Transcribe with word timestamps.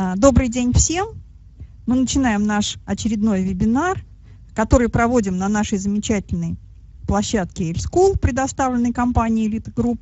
А, 0.00 0.14
добрый 0.14 0.48
день 0.48 0.72
всем. 0.74 1.08
Мы 1.86 1.96
начинаем 1.96 2.46
наш 2.46 2.76
очередной 2.86 3.42
вебинар, 3.42 4.04
который 4.54 4.88
проводим 4.88 5.38
на 5.38 5.48
нашей 5.48 5.76
замечательной 5.78 6.56
площадке 7.08 7.72
School, 7.72 8.16
предоставленной 8.16 8.92
компанией 8.92 9.50
Elite 9.50 9.74
Group. 9.74 9.98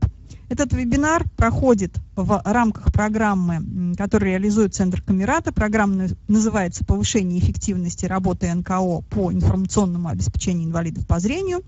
Этот 0.50 0.74
вебинар 0.74 1.24
проходит 1.38 1.98
в 2.14 2.42
рамках 2.44 2.92
программы, 2.92 3.94
которую 3.96 4.32
реализует 4.32 4.74
Центр 4.74 5.00
Камерата. 5.00 5.50
Программа 5.50 6.08
называется 6.28 6.84
«Повышение 6.84 7.38
эффективности 7.38 8.04
работы 8.04 8.52
НКО 8.52 9.00
по 9.08 9.32
информационному 9.32 10.10
обеспечению 10.10 10.68
инвалидов 10.68 11.06
по 11.06 11.20
зрению». 11.20 11.62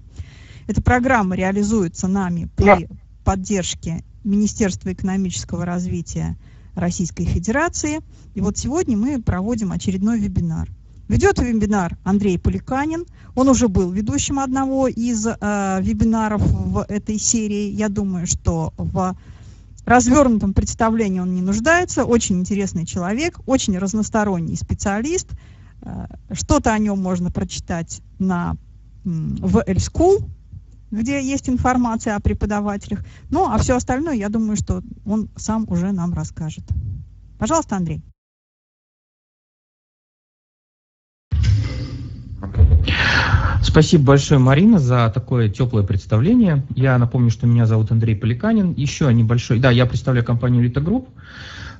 Эта 0.66 0.82
программа 0.82 1.34
реализуется 1.34 2.08
нами 2.08 2.50
при 2.56 2.90
поддержке 3.24 4.04
Министерства 4.22 4.92
экономического 4.92 5.64
развития 5.64 6.36
Российской 6.78 7.24
Федерации. 7.24 8.00
И 8.34 8.40
вот 8.40 8.56
сегодня 8.56 8.96
мы 8.96 9.20
проводим 9.20 9.72
очередной 9.72 10.18
вебинар. 10.18 10.68
Ведет 11.08 11.38
вебинар 11.38 11.98
Андрей 12.04 12.38
Поликанин. 12.38 13.04
Он 13.34 13.48
уже 13.48 13.68
был 13.68 13.90
ведущим 13.90 14.38
одного 14.38 14.88
из 14.88 15.26
э, 15.26 15.78
вебинаров 15.80 16.42
в 16.42 16.84
этой 16.88 17.18
серии. 17.18 17.70
Я 17.70 17.88
думаю, 17.88 18.26
что 18.26 18.72
в 18.76 19.16
развернутом 19.86 20.52
представлении 20.52 21.20
он 21.20 21.34
не 21.34 21.40
нуждается. 21.40 22.04
Очень 22.04 22.40
интересный 22.40 22.84
человек, 22.84 23.40
очень 23.46 23.78
разносторонний 23.78 24.56
специалист. 24.56 25.28
Э, 25.80 26.06
Что-то 26.32 26.74
о 26.74 26.78
нем 26.78 27.00
можно 27.00 27.30
прочитать 27.30 28.02
на, 28.18 28.56
в 29.04 29.62
L-School, 29.66 30.28
где 30.90 31.22
есть 31.22 31.48
информация 31.48 32.16
о 32.16 32.20
преподавателях. 32.20 33.04
Ну, 33.30 33.50
а 33.50 33.58
все 33.58 33.76
остальное, 33.76 34.14
я 34.14 34.28
думаю, 34.28 34.56
что 34.56 34.82
он 35.04 35.28
сам 35.36 35.66
уже 35.68 35.92
нам 35.92 36.14
расскажет. 36.14 36.64
Пожалуйста, 37.38 37.76
Андрей. 37.76 38.02
Спасибо 43.62 44.04
большое, 44.04 44.40
Марина, 44.40 44.78
за 44.78 45.10
такое 45.14 45.48
теплое 45.48 45.82
представление. 45.82 46.64
Я 46.74 46.96
напомню, 46.98 47.30
что 47.30 47.46
меня 47.46 47.66
зовут 47.66 47.90
Андрей 47.90 48.16
Поликанин. 48.16 48.72
Еще 48.72 49.12
небольшой... 49.12 49.58
Да, 49.58 49.70
я 49.70 49.84
представляю 49.84 50.24
компанию 50.24 50.70
Group. 50.70 51.08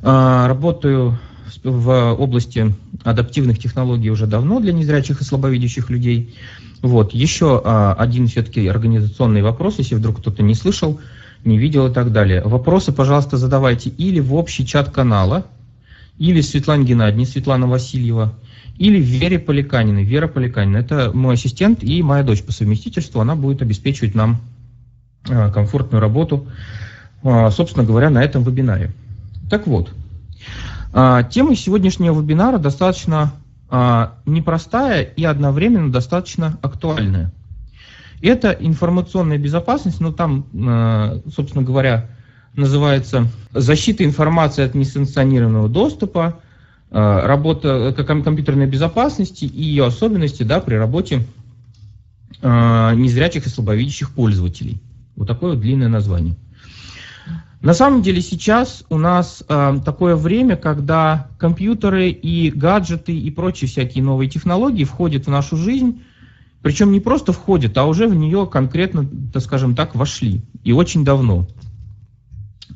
А, 0.03 0.49
работаю 0.49 1.19
в 1.65 2.13
области 2.13 2.75
адаптивных 3.05 3.59
технологий 3.59 4.11
уже 4.11 4.27
давно 4.27 4.61
для 4.61 4.73
незрячих 4.73 5.21
и 5.21 5.25
слабовидящих 5.25 5.91
людей. 5.91 6.35
Вот. 6.83 7.13
Еще 7.13 7.61
а, 7.65 7.95
один 7.95 8.29
все-таки 8.29 8.67
организационный 8.67 9.43
вопрос, 9.43 9.79
если 9.79 9.95
вдруг 9.95 10.19
кто-то 10.19 10.43
не 10.43 10.55
слышал, 10.55 11.01
не 11.45 11.59
видел 11.59 11.89
и 11.89 11.93
так 11.93 12.13
далее. 12.13 12.43
Вопросы, 12.45 12.93
пожалуйста, 12.93 13.37
задавайте 13.37 13.91
или 13.91 14.21
в 14.21 14.35
общий 14.35 14.67
чат 14.67 14.91
канала, 14.91 15.47
или 16.19 16.41
Светлане 16.41 16.85
Геннадьевне, 16.85 17.27
Светлана 17.27 17.67
Васильева, 17.67 18.35
или 18.77 19.01
Вере 19.01 19.39
Поликаниной. 19.39 20.05
Вера 20.05 20.29
Поликанина– 20.29 20.77
это 20.79 21.11
мой 21.13 21.35
ассистент 21.35 21.83
и 21.83 22.03
моя 22.03 22.23
дочь 22.23 22.43
по 22.43 22.53
совместительству. 22.53 23.21
Она 23.21 23.35
будет 23.35 23.63
обеспечивать 23.63 24.15
нам 24.15 24.41
а, 25.29 25.51
комфортную 25.51 26.01
работу, 26.01 26.47
а, 27.23 27.51
собственно 27.51 27.85
говоря, 27.85 28.11
на 28.11 28.23
этом 28.23 28.43
вебинаре. 28.45 28.93
Так 29.51 29.67
вот, 29.67 29.91
а, 30.93 31.23
тема 31.25 31.57
сегодняшнего 31.57 32.21
вебинара 32.21 32.59
достаточно 32.59 33.33
непростая 33.71 35.03
и 35.03 35.25
одновременно 35.25 35.93
достаточно 35.93 36.59
актуальная. 36.63 37.33
Это 38.23 38.51
информационная 38.51 39.39
безопасность, 39.39 40.01
но 40.01 40.09
ну, 40.09 40.15
там, 40.15 41.23
собственно 41.35 41.63
говоря, 41.63 42.09
называется 42.55 43.29
защита 43.53 44.05
информации 44.05 44.65
от 44.65 44.75
несанкционированного 44.75 45.69
доступа, 45.69 46.41
работа 46.91 47.95
компьютерной 48.07 48.67
безопасности 48.67 49.45
и 49.45 49.63
ее 49.63 49.87
особенности 49.87 50.43
да, 50.43 50.61
при 50.61 50.75
работе 50.75 51.27
незрячих 52.43 53.47
и 53.47 53.51
слабовидящих 53.51 54.11
пользователей. 54.11 54.81
Вот 55.15 55.29
такое 55.29 55.53
вот 55.53 55.61
длинное 55.61 55.89
название. 55.89 56.37
На 57.61 57.75
самом 57.75 58.03
деле 58.03 58.23
сейчас 58.23 58.85
у 58.89 58.99
нас 58.99 59.43
э, 59.49 59.79
такое 59.85 60.15
время, 60.15 60.57
когда 60.57 61.29
компьютеры 61.39 62.11
и 62.11 62.51
гаджеты 62.51 63.17
и 63.17 63.31
прочие 63.31 63.69
всякие 63.69 64.05
новые 64.05 64.31
технологии 64.31 64.85
входят 64.85 65.27
в 65.27 65.31
нашу 65.31 65.57
жизнь, 65.57 66.03
причем 66.63 66.93
не 66.93 67.01
просто 67.01 67.33
входят, 67.33 67.77
а 67.77 67.87
уже 67.87 68.07
в 68.07 68.15
нее 68.15 68.47
конкретно, 68.47 69.09
так 69.33 69.43
скажем 69.43 69.75
так, 69.75 69.97
вошли. 69.97 70.43
И 70.63 70.73
очень 70.73 71.05
давно. 71.05 71.49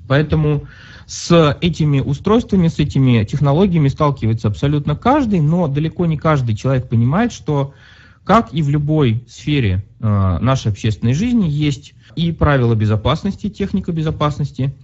Поэтому 0.08 0.66
с 1.06 1.56
этими 1.60 2.00
устройствами, 2.00 2.66
с 2.66 2.80
этими 2.80 3.24
технологиями 3.24 3.88
сталкивается 3.88 4.48
абсолютно 4.48 4.96
каждый, 4.96 5.40
но 5.40 5.68
далеко 5.68 6.06
не 6.06 6.16
каждый 6.16 6.56
человек 6.56 6.88
понимает, 6.88 7.32
что 7.32 7.72
как 8.24 8.54
и 8.54 8.62
в 8.62 8.68
любой 8.68 9.24
сфере 9.28 9.84
э, 10.00 10.38
нашей 10.40 10.70
общественной 10.70 11.14
жизни 11.14 11.48
есть 11.48 11.94
и 12.14 12.30
правила 12.32 12.74
безопасности, 12.74 13.48
техника 13.48 13.92
безопасности. 13.92 14.74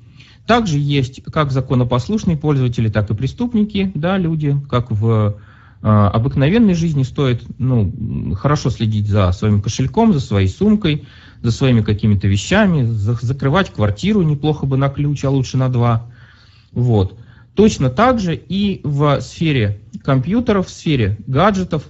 Также 0.46 0.78
есть 0.78 1.22
как 1.24 1.52
законопослушные 1.52 2.36
пользователи, 2.36 2.88
так 2.88 3.10
и 3.10 3.14
преступники, 3.14 3.92
да, 3.94 4.16
люди, 4.16 4.56
как 4.68 4.90
в 4.90 5.36
э, 5.82 5.86
обыкновенной 5.86 6.74
жизни 6.74 7.02
стоит 7.02 7.42
ну, 7.58 8.34
хорошо 8.34 8.70
следить 8.70 9.08
за 9.08 9.30
своим 9.32 9.60
кошельком, 9.62 10.12
за 10.12 10.20
своей 10.20 10.48
сумкой, 10.48 11.06
за 11.42 11.52
своими 11.52 11.82
какими-то 11.82 12.26
вещами, 12.26 12.82
за, 12.82 13.14
закрывать 13.20 13.70
квартиру 13.72 14.22
неплохо 14.22 14.66
бы 14.66 14.76
на 14.76 14.88
ключ, 14.88 15.24
а 15.24 15.30
лучше 15.30 15.58
на 15.58 15.68
два. 15.68 16.06
Вот. 16.72 17.16
Точно 17.54 17.90
так 17.90 18.18
же 18.18 18.34
и 18.34 18.80
в 18.84 19.20
сфере 19.20 19.80
компьютеров, 20.02 20.68
в 20.68 20.70
сфере 20.70 21.18
гаджетов 21.26 21.84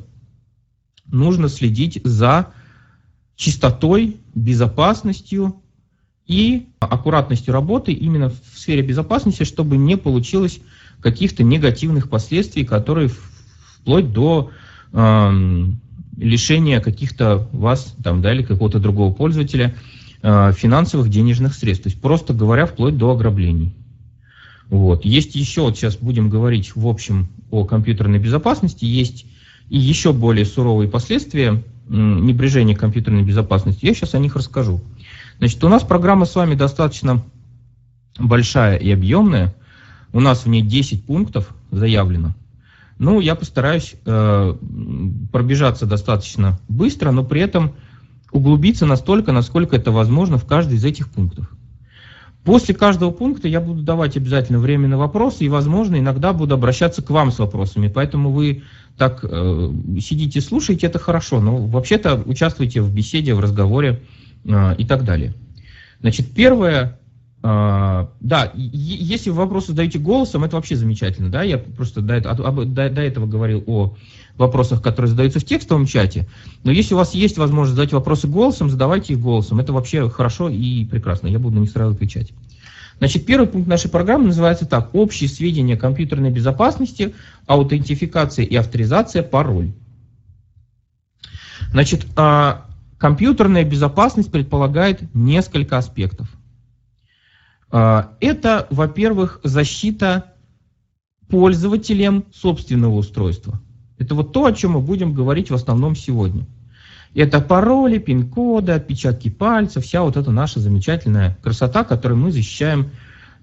нужно 1.10 1.48
следить 1.48 2.00
за 2.04 2.48
чистотой, 3.36 4.16
безопасностью 4.34 5.60
и 6.26 6.66
аккуратностью 6.80 7.54
работы 7.54 7.92
именно 7.92 8.30
в 8.30 8.58
сфере 8.58 8.82
безопасности, 8.82 9.44
чтобы 9.44 9.76
не 9.76 9.97
получилось 9.97 10.60
каких-то 11.00 11.42
негативных 11.42 12.10
последствий, 12.10 12.64
которые 12.64 13.08
вплоть 13.08 14.12
до 14.12 14.50
э, 14.92 15.64
лишения 16.16 16.80
каких-то 16.80 17.48
вас 17.52 17.94
там, 18.02 18.20
да, 18.20 18.34
или 18.34 18.42
какого-то 18.42 18.80
другого 18.80 19.12
пользователя 19.12 19.74
э, 20.22 20.52
финансовых 20.52 21.08
денежных 21.08 21.54
средств. 21.54 21.84
То 21.84 21.91
есть, 21.91 22.00
просто 22.00 22.34
говоря, 22.34 22.66
вплоть 22.66 22.98
до 22.98 23.12
ограблений. 23.12 23.74
Вот. 24.68 25.04
Есть 25.04 25.34
еще, 25.34 25.62
вот 25.62 25.76
сейчас 25.76 25.97
будем 25.97 26.28
говорить 26.28 26.76
в 26.76 26.86
общем 26.86 27.28
о 27.50 27.64
компьютерной 27.64 28.18
безопасности, 28.18 28.84
есть 28.84 29.24
и 29.68 29.78
еще 29.78 30.12
более 30.12 30.44
суровые 30.44 30.88
последствия 30.88 31.62
небрежения 31.88 32.76
компьютерной 32.76 33.22
безопасности, 33.22 33.86
я 33.86 33.94
сейчас 33.94 34.14
о 34.14 34.18
них 34.18 34.36
расскажу. 34.36 34.80
Значит, 35.38 35.62
у 35.64 35.68
нас 35.68 35.82
программа 35.82 36.26
с 36.26 36.34
вами 36.34 36.54
достаточно 36.54 37.24
большая 38.18 38.76
и 38.76 38.90
объемная. 38.90 39.54
У 40.12 40.20
нас 40.20 40.44
в 40.44 40.48
ней 40.48 40.62
10 40.62 41.04
пунктов 41.04 41.54
заявлено. 41.70 42.34
Ну, 42.98 43.20
я 43.20 43.34
постараюсь 43.36 43.94
э, 44.04 44.56
пробежаться 45.32 45.86
достаточно 45.86 46.58
быстро, 46.68 47.12
но 47.12 47.24
при 47.24 47.40
этом 47.40 47.74
углубиться 48.32 48.86
настолько, 48.86 49.32
насколько 49.32 49.76
это 49.76 49.92
возможно 49.92 50.36
в 50.36 50.46
каждый 50.46 50.76
из 50.76 50.84
этих 50.84 51.08
пунктов. 51.08 51.50
После 52.44 52.75
каждого 52.75 53.10
пункта 53.10 53.49
я 53.49 53.60
буду 53.60 53.82
давать 53.82 54.16
обязательно 54.16 54.59
время 54.59 54.88
на 54.88 54.97
вопросы, 54.97 55.44
и, 55.44 55.49
возможно, 55.49 55.97
иногда 55.97 56.32
буду 56.32 56.54
обращаться 56.54 57.03
к 57.03 57.10
вам 57.10 57.31
с 57.31 57.38
вопросами. 57.38 57.88
Поэтому 57.88 58.31
вы 58.31 58.62
так 58.97 59.21
э, 59.22 59.71
сидите, 60.00 60.41
слушаете, 60.41 60.87
это 60.87 60.98
хорошо, 60.98 61.41
но 61.41 61.59
вообще-то 61.66 62.22
участвуйте 62.25 62.81
в 62.81 62.93
беседе, 62.93 63.34
в 63.34 63.41
разговоре 63.41 64.03
э, 64.44 64.75
и 64.77 64.87
так 64.87 65.04
далее. 65.04 65.34
Значит, 66.00 66.32
первое, 66.34 66.98
э, 67.43 68.06
да, 68.21 68.53
если 68.54 69.31
вопросы 69.31 69.69
задаете 69.69 69.99
голосом, 69.99 70.44
это 70.44 70.56
вообще 70.56 70.76
замечательно, 70.76 71.31
да, 71.31 71.43
я 71.43 71.59
просто 71.59 72.00
до, 72.00 72.15
этого, 72.15 72.65
до, 72.65 72.91
до 72.91 73.03
этого 73.03 73.27
говорил 73.27 73.62
о 73.66 73.97
вопросах, 74.36 74.83
которые 74.83 75.10
задаются 75.10 75.41
в 75.41 75.45
текстовом 75.45 75.86
чате, 75.86 76.28
но 76.65 76.71
если 76.71 76.95
у 76.95 76.97
вас 76.98 77.15
есть 77.15 77.39
возможность 77.39 77.77
задать 77.77 77.92
вопросы 77.92 78.28
голосом, 78.28 78.71
задавайте 78.71 79.15
их 79.15 79.21
голосом, 79.21 79.60
это 79.60 79.72
вообще 79.72 80.09
хорошо 80.09 80.48
и 80.48 80.84
прекрасно, 80.84 81.27
я 81.28 81.39
буду 81.39 81.57
на 81.57 81.60
них 81.60 81.71
сразу 81.71 81.95
отвечать. 81.95 82.33
Значит, 82.98 83.27
первый 83.27 83.48
пункт 83.48 83.68
нашей 83.68 83.91
программы 83.91 84.27
называется 84.27 84.66
так. 84.66 84.92
Общие 84.92 85.28
сведения 85.28 85.77
компьютерной 85.77 86.30
безопасности, 86.30 87.15
аутентификация 87.47 88.45
и 88.45 88.57
авторизация, 88.57 89.22
пароль. 89.22 89.72
Значит, 91.71 92.07
а, 92.16 92.66
компьютерная 92.98 93.65
безопасность 93.65 94.33
предполагает 94.33 95.15
несколько 95.15 95.78
аспектов. 95.78 96.28
А, 97.70 98.12
это, 98.20 98.66
во-первых, 98.70 99.41
защита 99.44 100.32
пользователем 101.28 102.24
собственного 102.32 102.94
устройства. 102.94 103.60
Это 103.98 104.15
вот 104.15 104.32
то, 104.32 104.47
о 104.47 104.53
чем 104.53 104.72
мы 104.72 104.80
будем 104.80 105.12
говорить 105.12 105.50
в 105.50 105.54
основном 105.54 105.97
сегодня. 105.97 106.47
Это 107.15 107.41
пароли, 107.41 107.98
пин-коды, 107.98 108.72
отпечатки 108.72 109.28
пальцев, 109.28 109.84
вся 109.84 110.03
вот 110.03 110.16
эта 110.16 110.30
наша 110.30 110.60
замечательная 110.60 111.36
красота, 111.42 111.84
которую 111.84 112.18
мы 112.18 112.32
защищаем 112.32 112.91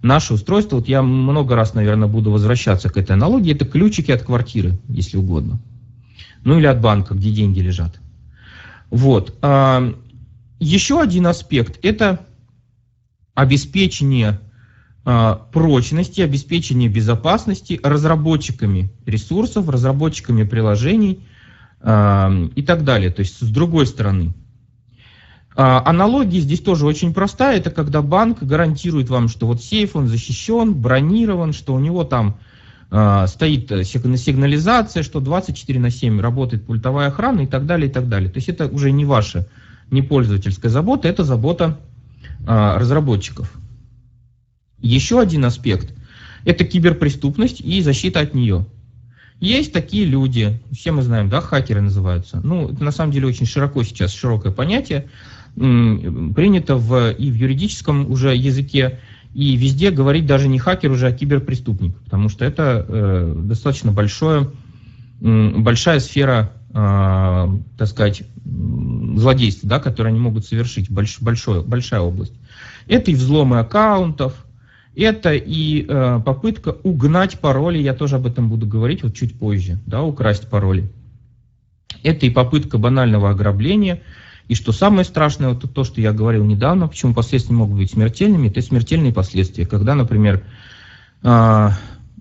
Наши 0.06 0.36
устройства, 0.36 0.76
вот 0.76 0.88
я 0.88 1.02
много 1.02 1.56
раз, 1.56 1.74
наверное, 1.74 2.08
буду 2.08 2.30
возвращаться 2.30 2.90
к 2.90 2.98
этой 2.98 3.14
аналогии, 3.14 3.56
это 3.56 3.66
ключики 3.66 4.12
от 4.12 4.22
квартиры, 4.22 4.78
если 4.88 5.18
угодно. 5.18 5.60
Ну 6.44 6.60
или 6.60 6.68
от 6.68 6.80
банка, 6.80 7.16
где 7.16 7.32
деньги 7.32 7.60
лежат. 7.60 8.00
Вот. 8.92 9.34
А, 9.42 9.96
еще 10.60 11.02
один 11.02 11.26
аспект– 11.26 11.80
это 11.82 12.20
обеспечение 13.36 14.40
а, 15.08 15.36
прочности, 15.52 16.22
обеспечение 16.22 16.90
безопасности 16.90 17.80
разработчиками 17.84 18.90
ресурсов, 19.06 19.70
разработчиками 19.70 20.44
приложений 20.44 21.20
а, 21.80 22.34
и 22.56 22.64
так 22.64 22.84
далее. 22.84 23.12
То 23.12 23.20
есть 23.20 23.40
с 23.40 23.50
другой 23.50 23.86
стороны. 23.86 24.34
А, 25.56 25.84
аналогия 25.86 26.40
здесь 26.40 26.62
тоже 26.62 26.88
очень 26.88 27.14
простая. 27.14 27.58
Это 27.58 27.70
когда 27.70 28.02
банк 28.02 28.42
гарантирует 28.42 29.10
вам, 29.10 29.28
что 29.28 29.46
вот 29.46 29.62
сейф, 29.62 29.96
он 29.96 30.08
защищен, 30.08 30.74
бронирован, 30.74 31.54
что 31.54 31.76
у 31.76 31.80
него 31.80 32.04
там 32.04 32.40
стоит 32.88 33.70
сигнализация, 33.88 35.02
что 35.04 35.20
24 35.20 35.80
на 35.80 35.90
7 35.90 36.22
работает 36.22 36.66
пультовая 36.66 37.08
охрана 37.08 37.42
и 37.42 37.48
так 37.48 37.66
далее, 37.66 37.90
и 37.90 37.92
так 37.92 38.08
далее. 38.08 38.30
То 38.30 38.38
есть 38.38 38.48
это 38.48 38.68
уже 38.68 38.92
не 38.92 39.06
ваша, 39.06 39.48
не 39.90 40.04
пользовательская 40.04 40.72
забота, 40.72 41.08
это 41.08 41.24
забота 41.24 41.80
разработчиков. 42.46 43.52
Еще 44.80 45.20
один 45.20 45.46
аспект– 45.46 45.94
это 46.46 46.64
киберпреступность 46.64 47.62
и 47.62 47.82
защита 47.82 48.20
от 48.20 48.34
нее. 48.34 48.66
Есть 49.40 49.74
такие 49.74 50.06
люди, 50.06 50.62
все 50.72 50.92
мы 50.92 51.02
знаем, 51.02 51.30
да, 51.30 51.42
хакеры 51.42 51.82
называются. 51.82 52.40
Ну, 52.42 52.70
это 52.70 52.84
на 52.84 52.92
самом 52.92 53.12
деле 53.12 53.28
очень 53.28 53.46
широко 53.46 53.84
сейчас, 53.84 54.14
широкое 54.14 54.52
понятие, 54.52 55.10
принято 55.56 56.76
в, 56.78 57.12
и 57.12 57.32
в 57.32 57.36
юридическом 57.36 58.10
уже 58.10 58.36
языке, 58.36 59.00
и 59.34 59.58
везде 59.58 59.92
говорить 59.92 60.26
даже 60.26 60.48
не 60.48 60.60
хакер 60.60 60.92
уже, 60.92 61.08
а 61.08 61.12
киберпреступник, 61.12 61.98
потому 61.98 62.30
что 62.30 62.46
это 62.46 62.86
э, 62.88 63.34
достаточно 63.44 63.92
большое, 63.92 64.52
большая 65.20 66.00
сфера, 66.00 66.54
э, 66.70 66.74
так 67.78 67.88
сказать, 67.88 68.24
злодейства, 69.20 69.70
да, 69.70 69.80
которые 69.80 70.12
они 70.12 70.20
могут 70.20 70.46
совершить, 70.46 70.90
больш, 70.90 71.20
большое, 71.22 71.62
большая 71.62 72.02
область. 72.02 72.34
Это 72.88 73.12
и 73.12 73.16
взломы 73.16 73.60
аккаунтов, 73.60 74.46
это 74.96 75.34
и 75.34 75.86
э, 75.88 76.22
попытка 76.26 76.78
угнать 76.84 77.40
пароли, 77.40 77.80
я 77.80 77.94
тоже 77.94 78.16
об 78.16 78.28
этом 78.28 78.50
буду 78.50 78.66
говорить 78.66 79.04
вот 79.04 79.16
чуть 79.16 79.38
позже, 79.38 79.80
да, 79.86 80.04
украсть 80.04 80.50
пароли. 80.50 80.90
Это 82.04 82.26
и 82.26 82.30
попытка 82.30 82.78
банального 82.78 83.32
ограбления. 83.32 84.02
И 84.48 84.54
что 84.54 84.72
самое 84.72 85.04
страшное, 85.06 85.50
вот 85.50 85.74
то, 85.74 85.84
что 85.84 86.00
я 86.00 86.14
говорил 86.14 86.46
недавно, 86.46 86.88
почему 86.88 87.14
последствия 87.14 87.56
могут 87.56 87.78
быть 87.78 87.92
смертельными, 87.92 88.48
это 88.48 88.62
смертельные 88.62 89.12
последствия. 89.12 89.66
Когда, 89.66 89.96
например, 89.96 90.44
э, 91.24 91.70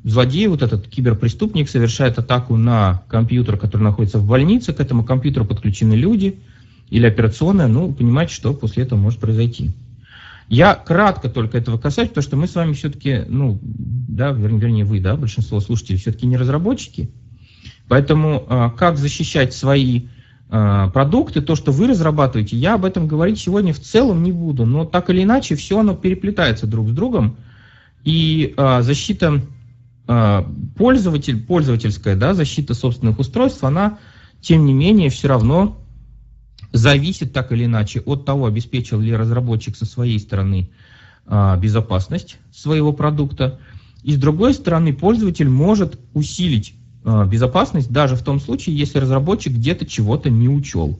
злодей, 0.03 0.47
вот 0.47 0.63
этот 0.63 0.89
киберпреступник, 0.89 1.69
совершает 1.69 2.19
атаку 2.19 2.57
на 2.57 3.03
компьютер, 3.09 3.59
который 3.59 3.83
находится 3.83 4.19
в 4.19 4.27
больнице, 4.27 4.73
к 4.73 4.81
этому 4.81 5.05
компьютеру 5.05 5.45
подключены 5.45 5.95
люди 5.95 6.41
или 6.91 7.07
операционная, 7.07 7.67
ну, 7.67 7.93
понимаете, 7.93 8.35
что 8.35 8.55
после 8.55 8.85
этого 8.85 8.99
может 8.99 9.21
произойти. 9.21 9.73
Я 10.49 10.75
кратко 10.75 11.29
только 11.29 11.57
этого 11.57 11.79
касаюсь, 11.79 12.11
потому 12.11 12.23
что 12.23 12.37
мы 12.37 12.47
с 12.47 12.55
вами 12.55 12.75
все-таки, 12.75 13.25
ну, 13.29 13.59
да, 13.63 14.31
вернее 14.31 14.85
вы, 14.85 15.01
да, 15.01 15.17
большинство 15.17 15.61
слушателей 15.61 15.99
все-таки 15.99 16.27
не 16.27 16.37
разработчики. 16.37 17.11
Поэтому 17.89 18.45
а, 18.49 18.71
как 18.71 18.99
защищать 18.99 19.55
свои 19.55 20.03
а, 20.51 20.89
продукты, 20.91 21.41
то, 21.41 21.55
что 21.55 21.73
вы 21.73 21.89
разрабатываете, 21.89 22.57
я 22.57 22.75
об 22.75 22.85
этом 22.85 23.09
говорить 23.09 23.39
сегодня 23.39 23.73
в 23.73 23.81
целом 23.81 24.23
не 24.23 24.33
буду. 24.33 24.67
Но 24.67 24.85
так 24.85 25.09
или 25.11 25.23
иначе, 25.23 25.57
все 25.57 25.81
оно 25.81 25.95
переплетается 25.95 26.67
друг 26.67 26.89
с 26.89 26.93
другом. 26.93 27.37
И 28.05 28.55
а, 28.57 28.83
защита 28.83 29.43
пользователь, 30.77 31.43
пользовательская, 31.43 32.15
да, 32.15 32.35
защита 32.35 32.75
собственных 32.75 33.19
устройств, 33.19 33.65
она, 33.65 33.99
тем 34.43 34.67
не 34.67 34.75
менее, 34.75 35.09
все 35.09 35.29
равно 35.29 35.79
зависит 36.75 37.33
так 37.33 37.53
или 37.53 37.67
иначе 37.67 38.01
от 38.01 38.25
того, 38.25 38.47
обеспечил 38.47 39.01
ли 39.01 39.15
разработчик 39.15 39.77
со 39.77 39.87
своей 39.87 40.19
стороны 40.19 40.71
а, 41.25 41.57
безопасность 41.57 42.39
своего 42.53 42.93
продукта. 42.93 43.61
И 44.03 44.13
с 44.13 44.19
другой 44.19 44.55
стороны, 44.55 44.93
пользователь 44.93 45.49
может 45.49 46.01
усилить 46.15 46.75
а, 47.05 47.27
безопасность 47.27 47.93
даже 47.93 48.17
в 48.17 48.25
том 48.25 48.41
случае, 48.41 48.77
если 48.77 48.99
разработчик 48.99 49.53
где-то 49.53 49.87
чего-то 49.87 50.31
не 50.31 50.49
учел. 50.49 50.99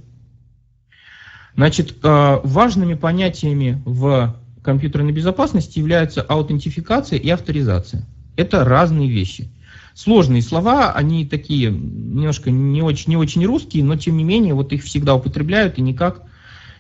Значит, 1.57 1.97
а, 2.05 2.41
важными 2.45 2.95
понятиями 2.95 3.83
в 3.85 4.37
компьютерной 4.63 5.13
безопасности 5.13 5.81
являются 5.81 6.23
аутентификация 6.23 7.19
и 7.19 7.29
авторизация. 7.29 8.07
Это 8.37 8.65
разные 8.65 9.11
вещи. 9.11 9.51
Сложные 9.95 10.43
слова, 10.43 10.93
они 10.93 11.25
такие 11.25 11.71
немножко 11.71 12.51
не 12.51 12.83
очень, 12.83 13.11
не 13.11 13.17
очень 13.17 13.47
русские, 13.47 13.85
но 13.85 13.97
тем 13.97 14.17
не 14.17 14.25
менее 14.25 14.53
вот 14.53 14.73
их 14.73 14.83
всегда 14.83 15.15
употребляют 15.15 15.79
и 15.79 15.83
никак 15.83 16.23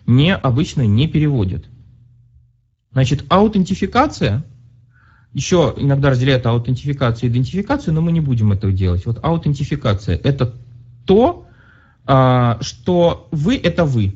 не, 0.04 0.34
обычно 0.34 0.82
не 0.82 1.06
переводят. 1.06 1.64
Значит, 2.90 3.24
аутентификация, 3.28 4.44
еще 5.32 5.74
иногда 5.76 6.10
разделяют 6.10 6.44
аутентификацию 6.46 7.28
и 7.28 7.32
идентификацию, 7.32 7.94
но 7.94 8.00
мы 8.00 8.10
не 8.10 8.20
будем 8.20 8.50
этого 8.50 8.72
делать. 8.72 9.06
Вот 9.06 9.20
аутентификация– 9.22 10.16
это 10.24 10.52
то, 11.06 11.46
а, 12.06 12.58
что 12.62 13.28
вы– 13.30 13.56
это 13.62 13.84
вы. 13.84 14.14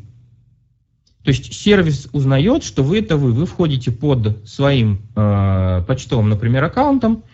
То 1.23 1.31
есть 1.31 1.53
сервис 1.53 2.09
узнает, 2.13 2.65
что 2.65 2.83
вы– 2.83 2.99
это 3.01 3.17
вы. 3.17 3.33
Вы 3.33 3.47
входите 3.47 3.91
под 3.91 4.49
своим 4.49 5.03
э, 5.15 5.85
почтовым, 5.87 6.31
например, 6.31 6.65
аккаунтом, 6.65 7.25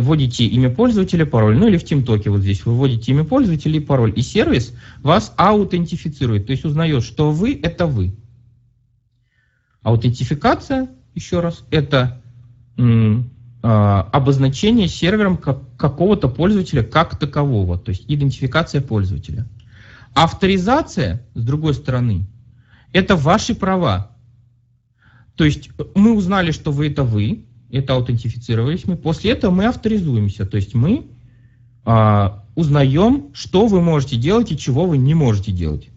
вводите 0.00 0.44
имя 0.44 0.70
пользователя, 0.70 1.26
пароль, 1.26 1.58
ну 1.58 1.68
или 1.68 1.76
в 1.76 1.84
TeamTalk 1.84 2.28
вот 2.30 2.40
здесь 2.40 2.64
вы 2.64 2.74
вводите 2.74 3.12
имя 3.12 3.24
пользователя 3.24 3.76
и 3.76 3.80
пароль, 3.80 4.12
и 4.14 4.22
сервис 4.22 4.74
вас 5.02 5.32
аутентифицирует, 5.36 6.46
то 6.46 6.52
есть 6.52 6.64
узнает, 6.64 7.04
что 7.04 7.30
вы– 7.30 7.58
это 7.62 7.86
вы. 7.86 8.14
Аутентификация, 9.82 10.90
еще 11.14 11.40
раз, 11.40 11.64
это 11.70 12.22
а, 13.64 14.08
обозначение 14.12 14.88
сервером 14.88 15.36
как, 15.36 15.76
какого-то 15.76 16.28
пользователя 16.28 16.82
как 16.82 17.18
такового, 17.18 17.78
то 17.78 17.90
есть 17.90 18.04
идентификация 18.08 18.80
пользователя. 18.80 19.46
Авторизация, 20.14 21.24
с 21.34 21.42
другой 21.42 21.74
стороны, 21.74 22.26
это 22.92 23.16
ваши 23.16 23.54
права. 23.54 24.10
То 25.36 25.44
есть 25.44 25.70
мы 25.94 26.14
узнали, 26.14 26.50
что 26.50 26.72
вы 26.72 26.88
это 26.88 27.04
вы, 27.04 27.46
это 27.72 27.94
аутентифицировались 27.94 28.86
мы. 28.86 28.96
После 28.96 29.32
этого 29.32 29.50
мы 29.50 29.64
авторизуемся, 29.64 30.46
то 30.46 30.56
есть 30.56 30.74
мы 30.74 31.06
а, 31.84 32.44
узнаем, 32.54 33.28
что 33.32 33.66
вы 33.66 33.80
можете 33.80 34.16
делать 34.16 34.52
и 34.52 34.58
чего 34.58 34.86
вы 34.86 34.98
не 34.98 35.14
можете 35.14 35.52
делать. 35.52 35.88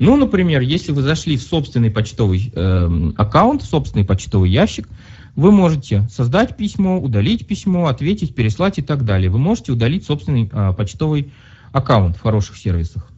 Ну, 0.00 0.16
например, 0.16 0.60
если 0.60 0.90
вы 0.90 1.02
зашли 1.02 1.36
в 1.36 1.42
собственный 1.42 1.90
почтовый 1.90 2.50
э, 2.52 3.12
аккаунт, 3.16 3.62
собственный 3.62 4.04
почтовый 4.04 4.50
ящик, 4.50 4.88
вы 5.36 5.52
можете 5.52 6.08
создать 6.10 6.56
письмо, 6.56 6.98
удалить 7.00 7.46
письмо, 7.46 7.86
ответить, 7.86 8.34
переслать 8.34 8.78
и 8.78 8.82
так 8.82 9.04
далее. 9.04 9.30
Вы 9.30 9.38
можете 9.38 9.70
удалить 9.70 10.04
собственный 10.04 10.50
э, 10.52 10.74
почтовый 10.76 11.32
аккаунт 11.70 12.16
в 12.16 12.20
хороших 12.20 12.56
сервисах. 12.56 13.08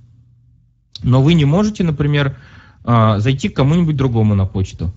Но 1.03 1.23
вы 1.23 1.33
не 1.33 1.47
можете, 1.47 1.83
например, 1.83 2.37
э, 2.85 3.15
зайти 3.19 3.49
к 3.49 3.57
кому-нибудь 3.57 3.97
другому 3.97 4.35
на 4.35 4.45
почту. 4.45 4.93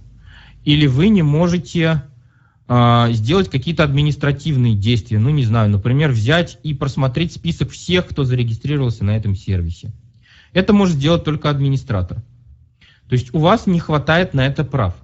Или 0.65 0.85
вы 0.85 1.07
не 1.07 1.21
можете 1.21 2.03
сделать 2.69 3.49
какие-то 3.49 3.83
административные 3.83 4.75
действия, 4.75 5.17
ну 5.17 5.31
не 5.31 5.43
знаю, 5.43 5.71
например, 5.71 6.11
взять 6.11 6.59
и 6.61 6.75
просмотреть 6.75 7.33
список 7.33 7.71
всех, 7.71 8.07
кто 8.07 8.23
зарегистрировался 8.23 9.03
на 9.03 9.17
этом 9.17 9.35
сервисе. 9.35 9.91
Это 10.53 10.71
может 10.71 10.95
сделать 10.95 11.23
только 11.23 11.49
администратор. 11.49 12.23
То 13.07 13.13
есть 13.13 13.33
у 13.33 13.39
вас 13.39 13.65
не 13.65 13.79
хватает 13.79 14.35
на 14.35 14.45
это 14.45 14.63
прав. 14.63 14.95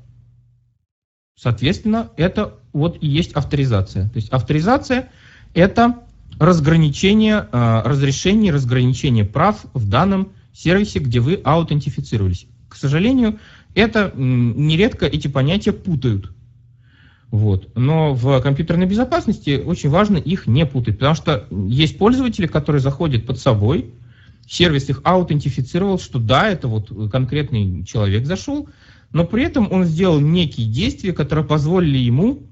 Соответственно, 1.36 2.12
это 2.18 2.54
вот 2.72 2.98
и 3.02 3.08
есть 3.08 3.34
авторизация. 3.34 4.10
То 4.10 4.18
есть 4.18 4.30
авторизация– 4.30 5.10
это 5.54 6.04
разграничение, 6.40 7.48
а, 7.52 7.84
разрешение, 7.84 8.54
разграничение 8.54 9.26
прав 9.26 9.66
в 9.74 9.90
данном 9.90 10.34
сервисе, 10.54 11.00
где 11.00 11.20
вы 11.20 11.42
аутентифицировались. 11.44 12.48
К 12.70 12.76
сожалению, 12.76 13.40
это 13.74 14.12
нередко 14.16 15.06
эти 15.06 15.28
понятия 15.28 15.72
путают. 15.72 16.32
Вот. 17.32 17.70
Но 17.76 18.14
в 18.14 18.40
компьютерной 18.42 18.86
безопасности 18.86 19.62
очень 19.66 19.90
важно 19.90 20.18
их 20.18 20.48
не 20.48 20.66
путать, 20.66 21.00
потому 21.00 21.16
что 21.16 21.46
есть 21.68 21.98
пользователи, 21.98 22.48
которые 22.48 22.82
заходят 22.82 23.26
под 23.26 23.40
собой, 23.40 23.94
сервис 24.48 24.90
их 24.90 25.02
аутентифицировал, 25.04 26.00
что 26.00 26.20
да, 26.20 26.50
это 26.50 26.68
вот 26.68 26.92
конкретный 27.12 27.84
человек 27.84 28.26
зашел, 28.26 28.70
но 29.12 29.26
при 29.26 29.44
этом 29.44 29.72
он 29.72 29.86
сделал 29.86 30.20
некие 30.20 30.68
действия, 30.68 31.14
которые 31.14 31.46
позволили 31.46 31.98
ему 31.98 32.44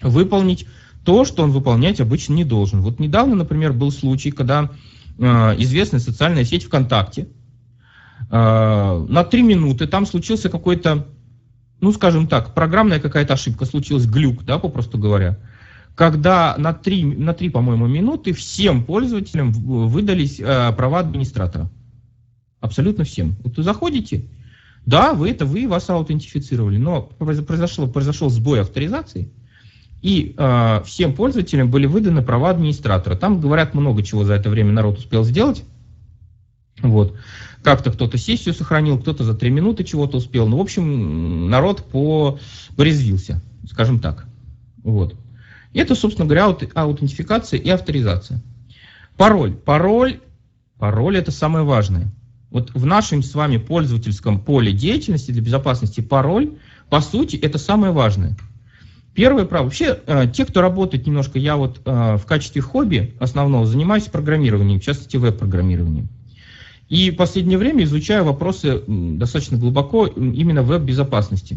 выполнить 0.00 0.66
то, 1.04 1.24
что 1.24 1.42
он 1.42 1.50
выполнять 1.50 2.00
обычно 2.00 2.34
не 2.34 2.44
должен. 2.44 2.82
Вот 2.82 3.00
недавно, 3.00 3.34
например, 3.34 3.72
был 3.72 3.90
случай, 3.90 4.30
когда 4.30 4.70
э, 5.18 5.24
известная 5.58 6.00
социальная 6.00 6.44
сеть 6.44 6.64
ВКонтакте 6.64 7.28
э, 8.30 9.06
на 9.08 9.24
три 9.24 9.42
минуты 9.42 9.86
там 9.86 10.06
случился 10.06 10.48
какой-то 10.48 11.06
ну, 11.80 11.92
скажем 11.92 12.26
так, 12.26 12.54
программная 12.54 13.00
какая-то 13.00 13.34
ошибка, 13.34 13.64
случилась 13.64 14.06
глюк, 14.06 14.44
да, 14.44 14.58
попросту 14.58 14.98
говоря, 14.98 15.38
когда 15.94 16.54
на 16.56 16.72
3, 16.72 17.04
на 17.04 17.34
3 17.34 17.50
по-моему, 17.50 17.86
минуты 17.86 18.32
всем 18.32 18.84
пользователям 18.84 19.52
выдались 19.52 20.40
э, 20.40 20.72
права 20.72 21.00
администратора. 21.00 21.70
Абсолютно 22.60 23.04
всем. 23.04 23.36
Вот 23.42 23.56
вы 23.56 23.62
заходите, 23.62 24.26
да, 24.86 25.14
вы 25.14 25.30
это 25.30 25.46
вы, 25.46 25.68
вас 25.68 25.88
аутентифицировали, 25.90 26.76
но 26.76 27.02
произошло, 27.02 27.86
произошел 27.86 28.30
сбой 28.30 28.60
авторизации, 28.60 29.30
и 30.02 30.34
э, 30.36 30.82
всем 30.84 31.14
пользователям 31.14 31.70
были 31.70 31.86
выданы 31.86 32.22
права 32.22 32.50
администратора. 32.50 33.16
Там 33.16 33.40
говорят 33.40 33.74
много 33.74 34.02
чего 34.02 34.24
за 34.24 34.34
это 34.34 34.48
время 34.48 34.72
народ 34.72 34.98
успел 34.98 35.24
сделать. 35.24 35.64
Вот. 36.80 37.16
Как-то 37.62 37.90
кто-то 37.90 38.16
сессию 38.16 38.54
сохранил, 38.54 38.98
кто-то 38.98 39.24
за 39.24 39.34
три 39.34 39.50
минуты 39.50 39.84
чего-то 39.84 40.16
успел. 40.16 40.48
Ну, 40.48 40.58
в 40.58 40.60
общем, 40.60 41.50
народ 41.50 41.84
по... 41.84 42.38
порезвился, 42.76 43.42
скажем 43.70 43.98
так. 43.98 44.26
Вот. 44.82 45.14
Это, 45.74 45.94
собственно 45.94 46.26
говоря, 46.26 46.46
аутентификация 46.46 47.60
и 47.60 47.68
авторизация. 47.68 48.42
Пароль. 49.16 49.52
Пароль, 49.52 50.20
пароль 50.78 51.18
это 51.18 51.30
самое 51.30 51.64
важное. 51.64 52.10
Вот 52.50 52.72
в 52.74 52.84
нашем 52.84 53.22
с 53.22 53.34
вами 53.34 53.58
пользовательском 53.58 54.40
поле 54.40 54.72
деятельности 54.72 55.30
для 55.30 55.42
безопасности 55.42 56.00
пароль, 56.00 56.54
по 56.88 57.00
сути, 57.00 57.36
это 57.36 57.58
самое 57.58 57.92
важное. 57.92 58.36
Первое 59.14 59.44
право. 59.44 59.64
Вообще, 59.64 60.00
э, 60.06 60.26
те, 60.32 60.44
кто 60.44 60.60
работает 60.60 61.06
немножко, 61.06 61.38
я 61.38 61.56
вот 61.56 61.80
э, 61.84 62.16
в 62.16 62.24
качестве 62.26 62.62
хобби 62.62 63.14
основного 63.20 63.66
занимаюсь 63.66 64.04
программированием, 64.04 64.80
в 64.80 64.82
частности 64.82 65.16
веб-программированием. 65.16 66.08
И 66.90 67.12
в 67.12 67.16
последнее 67.16 67.56
время 67.56 67.84
изучаю 67.84 68.24
вопросы 68.24 68.82
достаточно 68.86 69.56
глубоко 69.56 70.06
именно 70.06 70.62
веб-безопасности. 70.62 71.56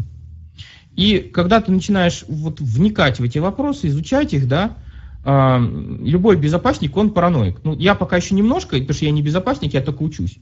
И 0.94 1.18
когда 1.18 1.60
ты 1.60 1.72
начинаешь 1.72 2.24
вот 2.28 2.60
вникать 2.60 3.18
в 3.18 3.24
эти 3.24 3.38
вопросы, 3.38 3.88
изучать 3.88 4.32
их, 4.32 4.46
да, 4.46 4.76
э, 5.24 5.98
любой 6.02 6.36
безопасник, 6.36 6.96
он 6.96 7.10
параноик. 7.10 7.58
Ну, 7.64 7.76
я 7.76 7.96
пока 7.96 8.16
еще 8.16 8.36
немножко, 8.36 8.78
потому 8.78 8.94
что 8.94 9.06
я 9.06 9.10
не 9.10 9.22
безопасник, 9.22 9.74
я 9.74 9.82
только 9.82 10.04
учусь. 10.04 10.38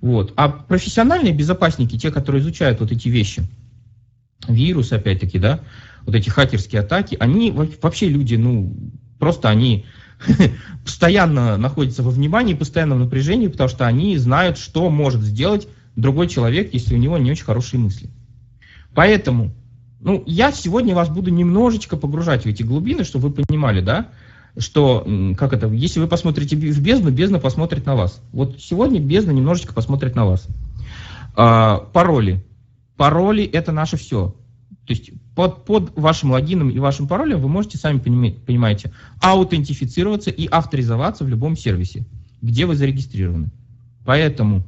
Вот. 0.00 0.32
А 0.34 0.48
профессиональные 0.48 1.32
безопасники, 1.32 1.96
те, 1.96 2.10
которые 2.10 2.42
изучают 2.42 2.80
вот 2.80 2.90
эти 2.90 3.08
вещи, 3.08 3.44
вирусы, 4.48 4.94
опять-таки, 4.94 5.38
да, 5.38 5.60
вот 6.04 6.16
эти 6.16 6.30
хакерские 6.30 6.80
атаки, 6.80 7.16
они 7.20 7.52
вообще 7.52 8.08
люди, 8.08 8.34
ну, 8.34 8.74
просто 9.20 9.48
они 9.48 9.86
постоянно 10.84 11.56
находятся 11.56 12.02
во 12.02 12.10
внимании, 12.10 12.54
постоянно 12.54 12.96
в 12.96 13.00
напряжении, 13.00 13.48
потому 13.48 13.68
что 13.68 13.86
они 13.86 14.16
знают, 14.16 14.58
что 14.58 14.88
может 14.90 15.22
сделать 15.22 15.68
другой 15.96 16.28
человек, 16.28 16.72
если 16.72 16.94
у 16.94 16.98
него 16.98 17.18
не 17.18 17.30
очень 17.30 17.44
хорошие 17.44 17.80
мысли. 17.80 18.10
Поэтому, 18.94 19.52
ну, 20.00 20.22
я 20.26 20.52
сегодня 20.52 20.94
вас 20.94 21.08
буду 21.08 21.30
немножечко 21.30 21.96
погружать 21.96 22.44
в 22.44 22.46
эти 22.46 22.62
глубины, 22.62 23.04
чтобы 23.04 23.28
вы 23.28 23.44
понимали, 23.44 23.80
да, 23.80 24.08
что, 24.58 25.06
как 25.38 25.52
это, 25.52 25.68
если 25.68 26.00
вы 26.00 26.08
посмотрите 26.08 26.56
в 26.56 26.80
бездну, 26.80 27.10
бездна 27.10 27.38
посмотрит 27.38 27.86
на 27.86 27.94
вас. 27.94 28.20
Вот 28.32 28.60
сегодня 28.60 29.00
бездна 29.00 29.30
немножечко 29.30 29.72
посмотрит 29.72 30.14
на 30.14 30.26
вас. 30.26 30.46
А, 31.34 31.78
пароли. 31.92 32.44
Пароли– 32.96 33.44
это 33.52 33.72
наше 33.72 33.96
все. 33.96 34.34
То 34.86 34.92
есть 34.92 35.10
под, 35.34 35.64
под 35.64 35.96
вашим 35.96 36.32
логином 36.32 36.70
и 36.70 36.78
вашим 36.78 37.08
паролем 37.08 37.40
вы 37.40 37.48
можете, 37.48 37.78
сами 37.78 37.98
понимаете, 37.98 38.92
аутентифицироваться 39.20 40.30
и 40.30 40.46
авторизоваться 40.46 41.24
в 41.24 41.28
любом 41.28 41.56
сервисе, 41.56 42.04
где 42.40 42.66
вы 42.66 42.74
зарегистрированы. 42.74 43.50
Поэтому 44.04 44.62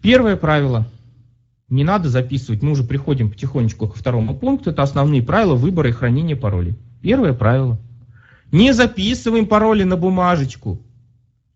первое 0.00 0.36
правило– 0.36 0.88
не 1.70 1.82
надо 1.82 2.08
записывать, 2.08 2.62
мы 2.62 2.72
уже 2.72 2.84
приходим 2.84 3.30
потихонечку 3.30 3.88
ко 3.88 3.98
второму 3.98 4.36
пункту, 4.36 4.70
это 4.70 4.82
основные 4.82 5.22
правила 5.22 5.54
выбора 5.54 5.88
и 5.88 5.92
хранения 5.92 6.36
паролей. 6.36 6.74
Первое 7.02 7.32
правило– 7.32 7.78
не 8.52 8.72
записываем 8.72 9.46
пароли 9.46 9.82
на 9.82 9.96
бумажечку. 9.96 10.80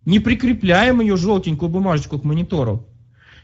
Не 0.05 0.19
прикрепляем 0.19 1.01
ее 1.01 1.17
желтенькую 1.17 1.69
бумажечку 1.69 2.19
к 2.19 2.25
монитору. 2.25 2.89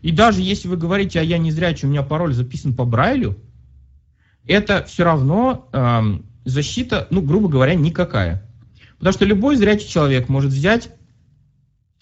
И 0.02 0.10
даже 0.10 0.42
если 0.42 0.66
вы 0.66 0.76
говорите, 0.76 1.20
а 1.20 1.22
я 1.22 1.38
не 1.38 1.52
зрячий, 1.52 1.86
у 1.86 1.90
меня 1.90 2.02
пароль 2.02 2.34
записан 2.34 2.74
по 2.74 2.84
Брайлю, 2.84 3.36
это 4.46 4.84
все 4.84 5.04
равно 5.04 5.68
э, 5.72 6.02
защита, 6.44 7.06
ну, 7.10 7.22
грубо 7.22 7.48
говоря, 7.48 7.74
никакая. 7.74 8.48
Потому 8.98 9.12
что 9.12 9.24
любой 9.24 9.56
зрячий 9.56 9.88
человек 9.88 10.28
может 10.28 10.52
взять, 10.52 10.90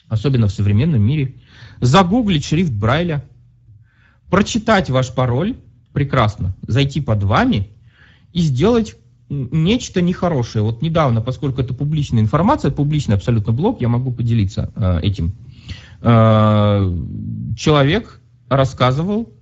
особенно 0.08 0.48
в 0.48 0.52
современном 0.52 1.02
мире, 1.02 1.36
загуглить 1.80 2.44
шрифт 2.44 2.72
Брайля, 2.72 3.24
прочитать 4.30 4.90
ваш 4.90 5.12
пароль, 5.12 5.56
прекрасно, 5.92 6.56
зайти 6.66 7.00
под 7.00 7.22
вами 7.22 7.70
и 8.32 8.40
сделать 8.40 8.96
нечто 9.28 10.00
нехорошее. 10.02 10.62
Вот 10.62 10.82
недавно, 10.82 11.20
поскольку 11.20 11.60
это 11.60 11.74
публичная 11.74 12.20
информация, 12.20 12.70
публичный 12.70 13.16
абсолютно 13.16 13.52
блог, 13.52 13.80
я 13.80 13.88
могу 13.88 14.12
поделиться 14.12 14.70
э, 14.74 15.00
этим. 15.02 15.32
Э, 16.02 16.92
человек 17.56 18.20
рассказывал, 18.48 19.32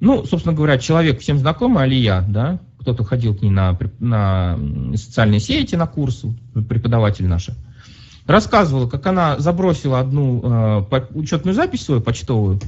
ну, 0.00 0.24
собственно 0.24 0.54
говоря, 0.54 0.78
человек 0.78 1.20
всем 1.20 1.38
знакомый, 1.38 1.84
Алия, 1.84 2.24
да, 2.28 2.58
кто-то 2.80 3.04
ходил 3.04 3.34
к 3.34 3.42
ней 3.42 3.50
на, 3.50 3.78
на 3.98 4.58
социальные 4.96 5.40
сети, 5.40 5.76
на 5.76 5.86
курс, 5.86 6.24
преподаватель 6.54 7.26
наша, 7.26 7.54
рассказывала, 8.26 8.88
как 8.88 9.06
она 9.06 9.38
забросила 9.38 10.00
одну 10.00 10.86
э, 10.90 11.06
учетную 11.14 11.54
запись 11.54 11.84
свою 11.84 12.00
почтовую, 12.00 12.60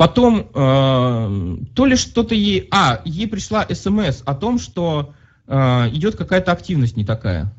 Потом 0.00 0.48
э, 0.54 1.56
то 1.74 1.84
ли 1.84 1.94
что-то 1.94 2.34
ей... 2.34 2.68
А, 2.70 3.02
ей 3.04 3.28
пришла 3.28 3.66
смс 3.68 4.22
о 4.24 4.34
том, 4.34 4.58
что 4.58 5.12
э, 5.46 5.90
идет 5.92 6.16
какая-то 6.16 6.52
активность 6.52 6.96
не 6.96 7.04
такая. 7.04 7.52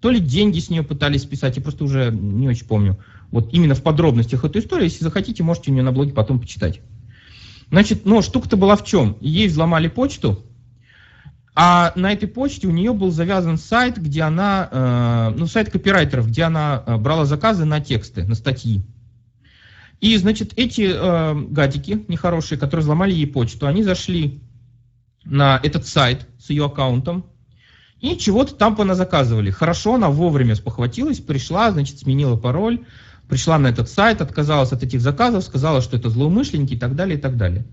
То 0.00 0.10
ли 0.10 0.20
деньги 0.20 0.60
с 0.60 0.70
нее 0.70 0.84
пытались 0.84 1.22
списать, 1.22 1.56
я 1.56 1.62
просто 1.64 1.82
уже 1.82 2.12
не 2.12 2.48
очень 2.48 2.68
помню. 2.68 2.96
Вот 3.32 3.52
именно 3.52 3.74
в 3.74 3.82
подробностях 3.82 4.44
эту 4.44 4.60
историю, 4.60 4.84
если 4.84 5.02
захотите, 5.02 5.42
можете 5.42 5.72
у 5.72 5.74
нее 5.74 5.82
на 5.82 5.90
блоге 5.90 6.12
потом 6.12 6.38
почитать. 6.38 6.80
Значит, 7.70 8.04
но 8.04 8.20
штука-то 8.20 8.56
была 8.56 8.76
в 8.76 8.84
чем? 8.84 9.16
Ей 9.20 9.48
взломали 9.48 9.88
почту, 9.88 10.44
а 11.54 11.92
на 11.94 12.12
этой 12.12 12.28
почте 12.28 12.66
у 12.66 12.70
нее 12.70 12.92
был 12.92 13.10
завязан 13.10 13.58
сайт, 13.58 13.98
где 13.98 14.22
она, 14.22 14.68
э, 14.70 15.34
ну, 15.36 15.46
сайт 15.46 15.70
копирайтеров, 15.70 16.28
где 16.28 16.44
она 16.44 16.82
э, 16.86 16.96
брала 16.96 17.24
заказы 17.24 17.64
на 17.64 17.80
тексты, 17.80 18.24
на 18.24 18.34
статьи. 18.34 18.82
И, 20.00 20.16
значит, 20.16 20.52
эти 20.56 20.90
э, 20.92 21.34
гадики 21.50 22.04
нехорошие, 22.08 22.58
которые 22.58 22.82
взломали 22.82 23.12
ей 23.12 23.26
почту, 23.26 23.66
они 23.66 23.82
зашли 23.82 24.40
на 25.24 25.60
этот 25.62 25.86
сайт 25.86 26.26
с 26.38 26.50
ее 26.50 26.66
аккаунтом 26.66 27.26
и 28.00 28.16
чего-то 28.16 28.54
там 28.54 28.74
поназаказывали. 28.74 29.50
Хорошо, 29.50 29.96
она 29.96 30.08
вовремя 30.08 30.54
спохватилась, 30.54 31.20
пришла, 31.20 31.70
значит, 31.70 31.98
сменила 31.98 32.36
пароль, 32.36 32.86
пришла 33.30 33.58
на 33.58 33.68
этот 33.68 33.88
сайт, 33.88 34.20
отказалась 34.20 34.72
от 34.72 34.82
этих 34.82 35.00
заказов, 35.00 35.44
сказала, 35.44 35.80
что 35.80 35.96
это 35.96 36.10
злоумышленники 36.10 36.74
и 36.74 36.78
так 36.78 36.94
далее, 36.94 37.16
и 37.16 37.20
так 37.20 37.36
далее. 37.36 37.64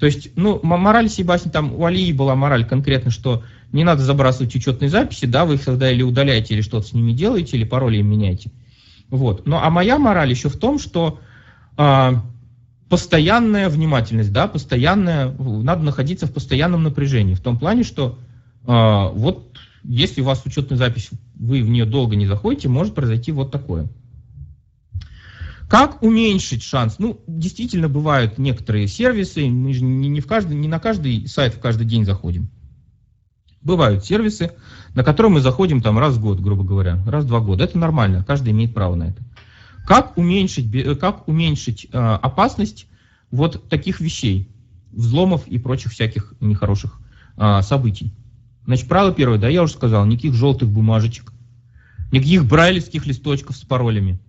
То 0.00 0.06
есть, 0.06 0.30
ну, 0.36 0.60
мораль 0.62 1.08
сей 1.08 1.22
басни, 1.22 1.50
там 1.50 1.72
у 1.74 1.84
Алии 1.84 2.12
была 2.12 2.34
мораль 2.34 2.66
конкретно, 2.66 3.10
что 3.10 3.44
не 3.72 3.84
надо 3.84 4.02
забрасывать 4.02 4.54
учетные 4.54 4.88
записи, 4.88 5.26
да, 5.26 5.44
вы 5.44 5.54
их 5.54 5.64
тогда 5.64 5.90
или 5.90 6.02
удаляете, 6.02 6.54
или 6.54 6.60
что-то 6.60 6.88
с 6.88 6.92
ними 6.92 7.12
делаете, 7.12 7.56
или 7.56 7.64
пароли 7.64 7.98
им 7.98 8.10
меняете. 8.10 8.50
Вот. 9.08 9.46
Ну, 9.46 9.56
а 9.56 9.70
моя 9.70 9.98
мораль 9.98 10.30
еще 10.30 10.48
в 10.48 10.58
том, 10.58 10.78
что 10.78 11.20
а, 11.76 12.24
постоянная 12.88 13.68
внимательность, 13.68 14.32
да, 14.32 14.48
постоянная, 14.48 15.32
надо 15.32 15.82
находиться 15.82 16.26
в 16.26 16.32
постоянном 16.32 16.82
напряжении, 16.82 17.34
в 17.34 17.40
том 17.40 17.58
плане, 17.58 17.84
что 17.84 18.18
а, 18.66 19.08
вот 19.08 19.56
если 19.82 20.20
у 20.20 20.24
вас 20.24 20.42
учетная 20.44 20.78
запись, 20.78 21.10
вы 21.34 21.62
в 21.62 21.68
нее 21.68 21.84
долго 21.84 22.16
не 22.16 22.26
заходите, 22.26 22.68
может 22.68 22.94
произойти 22.94 23.32
вот 23.32 23.50
такое. 23.50 23.86
Как 25.68 26.02
уменьшить 26.02 26.62
шанс? 26.62 26.98
Ну, 26.98 27.20
действительно, 27.26 27.88
бывают 27.88 28.38
некоторые 28.38 28.86
сервисы, 28.86 29.48
мы 29.48 29.72
же 29.72 29.82
не, 29.82 30.08
не, 30.08 30.20
в 30.20 30.26
каждый, 30.26 30.56
не 30.56 30.68
на 30.68 30.78
каждый 30.78 31.26
сайт 31.26 31.54
в 31.54 31.60
каждый 31.60 31.86
день 31.86 32.04
заходим. 32.04 32.48
Бывают 33.62 34.04
сервисы, 34.04 34.52
на 34.94 35.02
которые 35.02 35.32
мы 35.32 35.40
заходим 35.40 35.80
там 35.80 35.98
раз 35.98 36.14
в 36.14 36.20
год, 36.20 36.38
грубо 36.38 36.62
говоря, 36.62 37.02
раз 37.06 37.24
в 37.24 37.28
два 37.28 37.40
года. 37.40 37.64
Это 37.64 37.78
нормально, 37.78 38.24
каждый 38.24 38.52
имеет 38.52 38.74
право 38.74 38.94
на 38.94 39.08
это. 39.08 39.22
Как 39.86 40.16
уменьшить, 40.16 40.72
э, 40.72 40.94
как 40.94 41.26
уменьшить 41.26 41.88
э, 41.92 41.98
опасность 41.98 42.86
вот 43.32 43.68
таких 43.68 44.00
вещей, 44.00 44.48
взломов 44.92 45.48
и 45.48 45.58
прочих 45.58 45.92
всяких 45.92 46.34
нехороших 46.40 47.00
э, 47.36 47.60
событий? 47.62 48.14
Значит, 48.66 48.88
правило 48.88 49.12
первое, 49.12 49.38
да, 49.38 49.48
я 49.48 49.64
уже 49.64 49.72
сказал, 49.72 50.06
никаких 50.06 50.34
желтых 50.34 50.68
бумажечек, 50.68 51.32
никаких 52.12 52.44
брайлевских 52.44 53.04
листочков 53.06 53.56
с 53.56 53.62
паролями. 53.62 54.20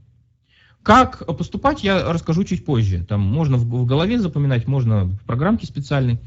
Как 0.88 1.25
поступать, 1.38 1.84
я 1.84 2.13
расскажу 2.13 2.46
чуть 2.46 2.63
позже. 2.63 3.03
Там 3.03 3.20
можно 3.20 3.58
в, 3.58 3.86
голове 3.86 4.22
запоминать, 4.22 4.67
можно 4.67 5.03
в 5.03 5.20
программке 5.25 5.67
специальной. 5.67 6.17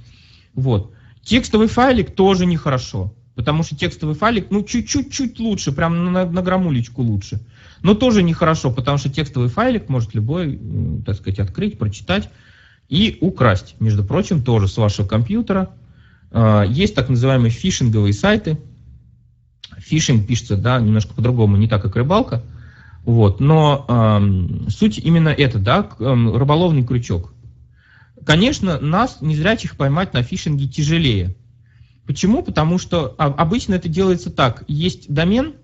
Вот. 0.52 0.92
Текстовый 1.22 1.66
файлик 1.66 2.14
тоже 2.14 2.44
нехорошо, 2.44 3.14
потому 3.34 3.62
что 3.62 3.74
текстовый 3.74 4.14
файлик, 4.14 4.48
ну, 4.50 4.62
чуть-чуть 4.62 5.40
лучше, 5.40 5.72
прям 5.72 6.12
на, 6.12 6.26
на 6.26 6.42
грамулечку 6.42 7.00
лучше. 7.00 7.40
Но 7.82 7.94
тоже 7.94 8.22
нехорошо, 8.22 8.70
потому 8.70 8.98
что 8.98 9.08
текстовый 9.08 9.48
файлик 9.48 9.88
может 9.88 10.14
любой, 10.14 10.60
так 11.06 11.16
сказать, 11.16 11.38
открыть, 11.38 11.78
прочитать 11.78 12.28
и 12.90 13.16
украсть, 13.22 13.76
между 13.80 14.04
прочим, 14.04 14.42
тоже 14.42 14.68
с 14.68 14.76
вашего 14.76 15.08
компьютера. 15.08 15.70
А, 16.32 16.64
есть 16.64 16.94
так 16.94 17.08
называемые 17.08 17.50
фишинговые 17.50 18.12
сайты. 18.12 18.58
Фишинг 19.78 20.26
пишется, 20.26 20.58
да, 20.58 20.78
немножко 20.78 21.14
по-другому, 21.14 21.56
не 21.56 21.66
так, 21.66 21.80
как 21.80 21.96
рыбалка. 21.96 22.42
Вот, 23.04 23.40
но 23.40 23.86
э, 23.88 24.70
суть 24.70 24.98
именно 24.98 25.30
это, 25.30 25.58
да, 25.58 25.88
рыболовный 25.98 26.84
крючок. 26.84 27.32
Конечно, 28.24 28.78
нас, 28.78 29.18
незрячих, 29.20 29.76
поймать 29.76 30.12
на 30.12 30.22
фишинге 30.22 30.66
тяжелее. 30.66 31.34
Почему? 32.06 32.42
Потому 32.42 32.78
что 32.78 33.14
обычно 33.18 33.74
это 33.74 33.88
делается 33.88 34.30
так. 34.30 34.64
Есть 34.68 35.12
домен, 35.12 35.54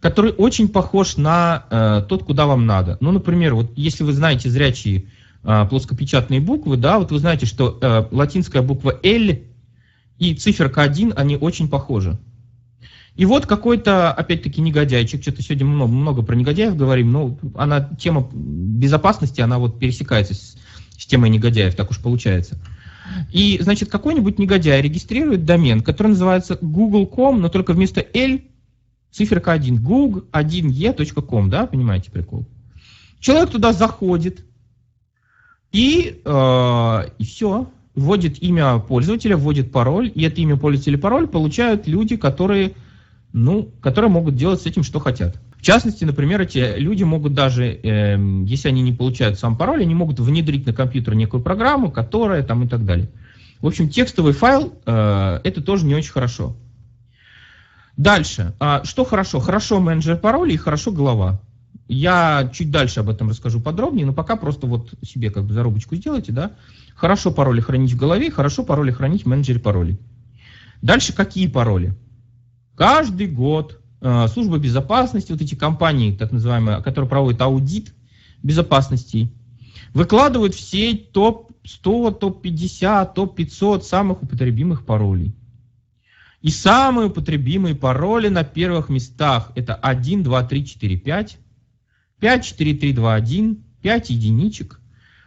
который 0.00 0.32
очень 0.32 0.68
похож 0.68 1.16
на 1.16 1.66
э, 1.70 2.02
тот, 2.08 2.24
куда 2.24 2.46
вам 2.46 2.66
надо. 2.66 2.96
Ну, 3.00 3.12
например, 3.12 3.54
вот 3.54 3.72
если 3.76 4.02
вы 4.02 4.12
знаете 4.12 4.48
зрячие 4.48 5.06
э, 5.44 5.66
плоскопечатные 5.68 6.40
буквы, 6.40 6.76
да, 6.76 6.98
вот 6.98 7.12
вы 7.12 7.18
знаете, 7.18 7.46
что 7.46 7.78
э, 7.80 8.06
латинская 8.10 8.62
буква 8.62 8.98
L 9.02 9.38
и 10.18 10.34
циферка 10.34 10.82
1, 10.82 11.14
они 11.16 11.36
очень 11.36 11.68
похожи. 11.68 12.18
И 13.16 13.26
вот 13.26 13.46
какой-то, 13.46 14.12
опять-таки, 14.12 14.60
негодяйчик, 14.60 15.22
что-то 15.22 15.42
сегодня 15.42 15.66
много, 15.66 15.92
много 15.92 16.22
про 16.22 16.34
негодяев 16.34 16.76
говорим, 16.76 17.12
но 17.12 17.38
она, 17.54 17.90
тема 17.98 18.28
безопасности, 18.32 19.40
она 19.40 19.58
вот 19.58 19.78
пересекается 19.78 20.34
с, 20.34 20.56
с 20.96 21.06
темой 21.06 21.30
негодяев, 21.30 21.74
так 21.74 21.90
уж 21.90 21.98
получается. 21.98 22.58
И, 23.32 23.58
значит, 23.60 23.90
какой-нибудь 23.90 24.38
негодяй 24.38 24.80
регистрирует 24.80 25.44
домен, 25.44 25.80
который 25.80 26.08
называется 26.08 26.56
google.com, 26.60 27.40
но 27.40 27.48
только 27.48 27.72
вместо 27.72 28.00
L 28.14 28.40
циферка 29.10 29.52
1, 29.52 29.78
google1e.com, 29.84 31.50
да, 31.50 31.66
понимаете 31.66 32.10
прикол? 32.10 32.46
Человек 33.18 33.50
туда 33.50 33.72
заходит, 33.72 34.44
и, 35.72 36.20
э, 36.24 37.08
и 37.18 37.24
все, 37.24 37.70
вводит 37.94 38.42
имя 38.42 38.78
пользователя, 38.78 39.36
вводит 39.36 39.72
пароль, 39.72 40.10
и 40.14 40.22
это 40.22 40.40
имя 40.40 40.56
пользователя 40.56 40.98
пароль 40.98 41.28
получают 41.28 41.86
люди, 41.86 42.16
которые, 42.16 42.74
ну, 43.32 43.70
которые 43.80 44.10
могут 44.10 44.36
делать 44.36 44.60
с 44.60 44.66
этим, 44.66 44.82
что 44.82 44.98
хотят. 44.98 45.40
В 45.56 45.62
частности, 45.62 46.04
например, 46.04 46.40
эти 46.40 46.76
люди 46.78 47.04
могут 47.04 47.34
даже, 47.34 47.66
э, 47.66 48.18
если 48.46 48.68
они 48.68 48.82
не 48.82 48.92
получают 48.92 49.38
сам 49.38 49.56
пароль, 49.56 49.82
они 49.82 49.94
могут 49.94 50.18
внедрить 50.18 50.66
на 50.66 50.72
компьютер 50.72 51.14
некую 51.14 51.42
программу, 51.42 51.90
которая 51.90 52.42
там 52.42 52.64
и 52.64 52.68
так 52.68 52.84
далее. 52.84 53.10
В 53.60 53.66
общем, 53.66 53.88
текстовый 53.88 54.32
файл 54.32 54.74
э, 54.86 55.40
это 55.44 55.62
тоже 55.62 55.84
не 55.84 55.94
очень 55.94 56.12
хорошо. 56.12 56.56
Дальше. 57.96 58.54
А, 58.58 58.82
что 58.84 59.04
хорошо? 59.04 59.40
Хорошо 59.40 59.80
менеджер 59.80 60.16
паролей 60.16 60.54
и 60.54 60.58
хорошо 60.58 60.90
голова. 60.90 61.40
Я 61.86 62.50
чуть 62.54 62.70
дальше 62.70 63.00
об 63.00 63.10
этом 63.10 63.28
расскажу 63.28 63.60
подробнее, 63.60 64.06
но 64.06 64.12
пока 64.12 64.36
просто 64.36 64.66
вот 64.66 64.94
себе 65.02 65.30
как 65.30 65.44
бы 65.44 65.52
зарубочку 65.52 65.96
сделайте, 65.96 66.32
да. 66.32 66.52
Хорошо 66.94 67.32
пароли 67.32 67.60
хранить 67.60 67.92
в 67.92 67.98
голове, 67.98 68.30
хорошо 68.30 68.62
пароли 68.62 68.92
хранить 68.92 69.24
в 69.24 69.28
менеджере 69.28 69.60
паролей. 69.60 69.98
Дальше 70.80 71.12
какие 71.12 71.46
пароли? 71.46 71.94
Каждый 72.80 73.26
год 73.26 73.80
Э, 74.02 74.28
служба 74.28 74.58
безопасности, 74.58 75.30
вот 75.30 75.42
эти 75.42 75.54
компании, 75.54 76.16
так 76.16 76.32
называемые, 76.32 76.82
которые 76.82 77.08
проводят 77.08 77.40
аудит 77.42 77.94
безопасности, 78.42 79.30
выкладывают 79.92 80.54
все 80.54 80.94
топ-100, 80.94 82.18
топ-50, 82.18 83.12
топ-500 83.14 83.82
самых 83.82 84.22
употребимых 84.22 84.86
паролей. 84.86 85.34
И 86.40 86.48
самые 86.48 87.08
употребимые 87.08 87.74
пароли 87.74 88.28
на 88.28 88.42
первых 88.42 88.88
местах 88.88 89.52
это 89.54 89.74
1, 89.74 90.22
2, 90.22 90.42
3, 90.44 90.66
4, 90.66 90.96
5, 90.96 91.38
5, 92.20 92.44
4, 92.44 92.74
3, 92.74 92.92
2, 92.94 93.14
1, 93.14 93.64
5 93.82 94.10
единичек, 94.10 94.80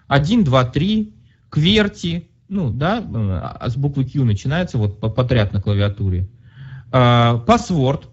1, 0.07 0.43
2, 0.43 0.65
3, 0.65 1.13
кверти, 1.51 2.27
ну 2.49 2.71
да, 2.71 3.59
э, 3.63 3.69
с 3.69 3.75
буквы 3.75 4.05
Q 4.05 4.23
начинается 4.25 4.79
вот 4.79 4.99
подряд 4.99 5.53
на 5.53 5.61
клавиатуре, 5.61 6.27
паспорт, 6.93 8.07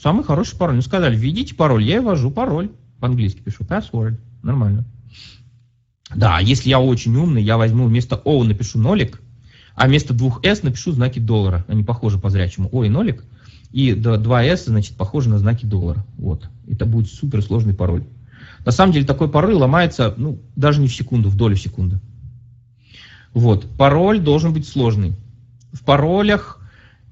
Самый 0.00 0.24
хороший 0.24 0.56
пароль. 0.58 0.76
Ну, 0.76 0.82
сказали, 0.82 1.16
введите 1.16 1.54
пароль. 1.54 1.82
Я 1.82 1.96
и 1.96 2.00
ввожу 2.00 2.30
пароль. 2.30 2.70
По-английски 3.00 3.40
пишу. 3.40 3.64
Password. 3.64 4.18
Нормально. 4.42 4.84
Да, 6.14 6.38
если 6.38 6.68
я 6.68 6.80
очень 6.80 7.16
умный, 7.16 7.42
я 7.42 7.56
возьму 7.56 7.86
вместо 7.86 8.16
O 8.24 8.44
напишу 8.44 8.78
нолик, 8.78 9.20
а 9.74 9.88
вместо 9.88 10.14
двух 10.14 10.44
S 10.44 10.62
напишу 10.62 10.92
знаки 10.92 11.18
доллара. 11.18 11.64
Они 11.68 11.82
похожи 11.82 12.18
по 12.18 12.30
зрячему. 12.30 12.68
O 12.72 12.84
и 12.84 12.88
нолик. 12.88 13.24
И 13.72 13.92
2S, 13.92 14.64
значит, 14.66 14.96
похожи 14.96 15.28
на 15.28 15.38
знаки 15.38 15.66
доллара. 15.66 16.04
Вот. 16.18 16.48
Это 16.70 16.86
будет 16.86 17.10
супер 17.10 17.42
сложный 17.42 17.74
пароль. 17.74 18.04
На 18.64 18.72
самом 18.72 18.92
деле 18.92 19.06
такой 19.06 19.28
пароль 19.28 19.54
ломается, 19.54 20.14
ну, 20.16 20.40
даже 20.54 20.80
не 20.80 20.88
в 20.88 20.94
секунду, 20.94 21.28
в 21.28 21.36
долю 21.36 21.56
секунды. 21.56 22.00
Вот. 23.32 23.66
Пароль 23.76 24.20
должен 24.20 24.52
быть 24.52 24.68
сложный. 24.68 25.14
В 25.72 25.84
паролях 25.84 26.60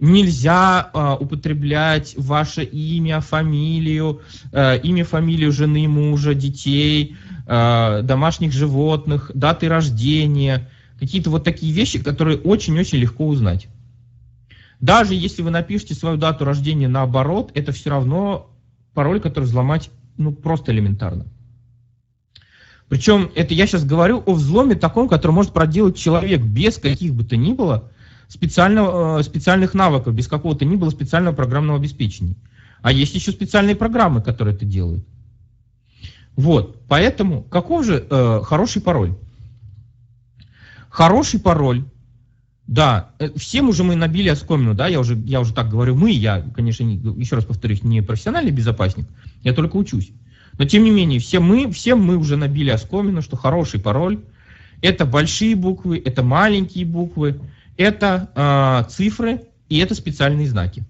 Нельзя 0.04 0.90
э, 0.92 1.16
употреблять 1.18 2.14
ваше 2.18 2.62
имя, 2.62 3.20
фамилию, 3.20 4.20
э, 4.52 4.78
имя, 4.80 5.02
фамилию 5.02 5.50
жены, 5.50 5.88
мужа, 5.88 6.34
детей, 6.34 7.16
э, 7.46 8.02
домашних 8.02 8.52
животных, 8.52 9.30
даты 9.34 9.66
рождения, 9.66 10.68
какие-то 11.00 11.30
вот 11.30 11.42
такие 11.42 11.72
вещи, 11.72 12.02
которые 12.02 12.36
очень-очень 12.36 12.98
легко 12.98 13.26
узнать. 13.26 13.68
Даже 14.78 15.14
если 15.14 15.40
вы 15.40 15.48
напишете 15.48 15.94
свою 15.94 16.18
дату 16.18 16.44
рождения 16.44 16.88
наоборот, 16.88 17.50
это 17.54 17.72
все 17.72 17.88
равно 17.88 18.50
пароль, 18.92 19.20
который 19.20 19.44
взломать 19.44 19.88
ну, 20.18 20.32
просто 20.32 20.72
элементарно. 20.72 21.24
Причем 22.90 23.30
это 23.34 23.54
я 23.54 23.66
сейчас 23.66 23.86
говорю 23.86 24.22
о 24.26 24.34
взломе 24.34 24.74
таком, 24.74 25.08
который 25.08 25.32
может 25.32 25.54
проделать 25.54 25.96
человек 25.96 26.42
без 26.42 26.76
каких 26.76 27.14
бы 27.14 27.24
то 27.24 27.38
ни 27.38 27.54
было 27.54 27.90
специального, 28.28 29.20
э, 29.20 29.22
специальных 29.22 29.74
навыков, 29.74 30.14
без 30.14 30.28
какого-то 30.28 30.64
ни 30.64 30.76
было 30.76 30.90
специального 30.90 31.34
программного 31.34 31.78
обеспечения. 31.78 32.36
А 32.82 32.92
есть 32.92 33.14
еще 33.14 33.32
специальные 33.32 33.76
программы, 33.76 34.22
которые 34.22 34.54
это 34.54 34.64
делают. 34.64 35.04
Вот, 36.36 36.82
поэтому 36.88 37.42
каков 37.42 37.84
же 37.84 38.06
э, 38.08 38.40
хороший 38.44 38.82
пароль? 38.82 39.14
Хороший 40.88 41.40
пароль, 41.40 41.84
да, 42.66 43.10
э, 43.18 43.30
всем 43.36 43.68
уже 43.68 43.84
мы 43.84 43.94
набили 43.94 44.28
оскомину, 44.28 44.74
да, 44.74 44.88
я 44.88 45.00
уже, 45.00 45.16
я 45.16 45.40
уже 45.40 45.54
так 45.54 45.70
говорю, 45.70 45.94
мы, 45.94 46.10
я, 46.10 46.42
конечно, 46.54 46.82
не, 46.82 46.96
еще 47.20 47.36
раз 47.36 47.44
повторюсь, 47.44 47.82
не 47.82 48.02
профессиональный 48.02 48.50
безопасник, 48.50 49.06
я 49.42 49.52
только 49.52 49.76
учусь. 49.76 50.10
Но 50.58 50.64
тем 50.64 50.84
не 50.84 50.90
менее, 50.90 51.20
все 51.20 51.40
мы, 51.40 51.70
всем 51.70 52.02
мы 52.02 52.16
уже 52.16 52.36
набили 52.36 52.70
оскомину, 52.70 53.22
что 53.22 53.36
хороший 53.36 53.80
пароль– 53.80 54.20
это 54.82 55.06
большие 55.06 55.56
буквы, 55.56 56.02
это 56.04 56.22
маленькие 56.22 56.84
буквы, 56.86 57.40
это 57.76 58.30
э, 58.34 58.90
цифры 58.90 59.42
и 59.68 59.78
это 59.78 59.94
специальные 59.94 60.48
знаки. 60.48 60.84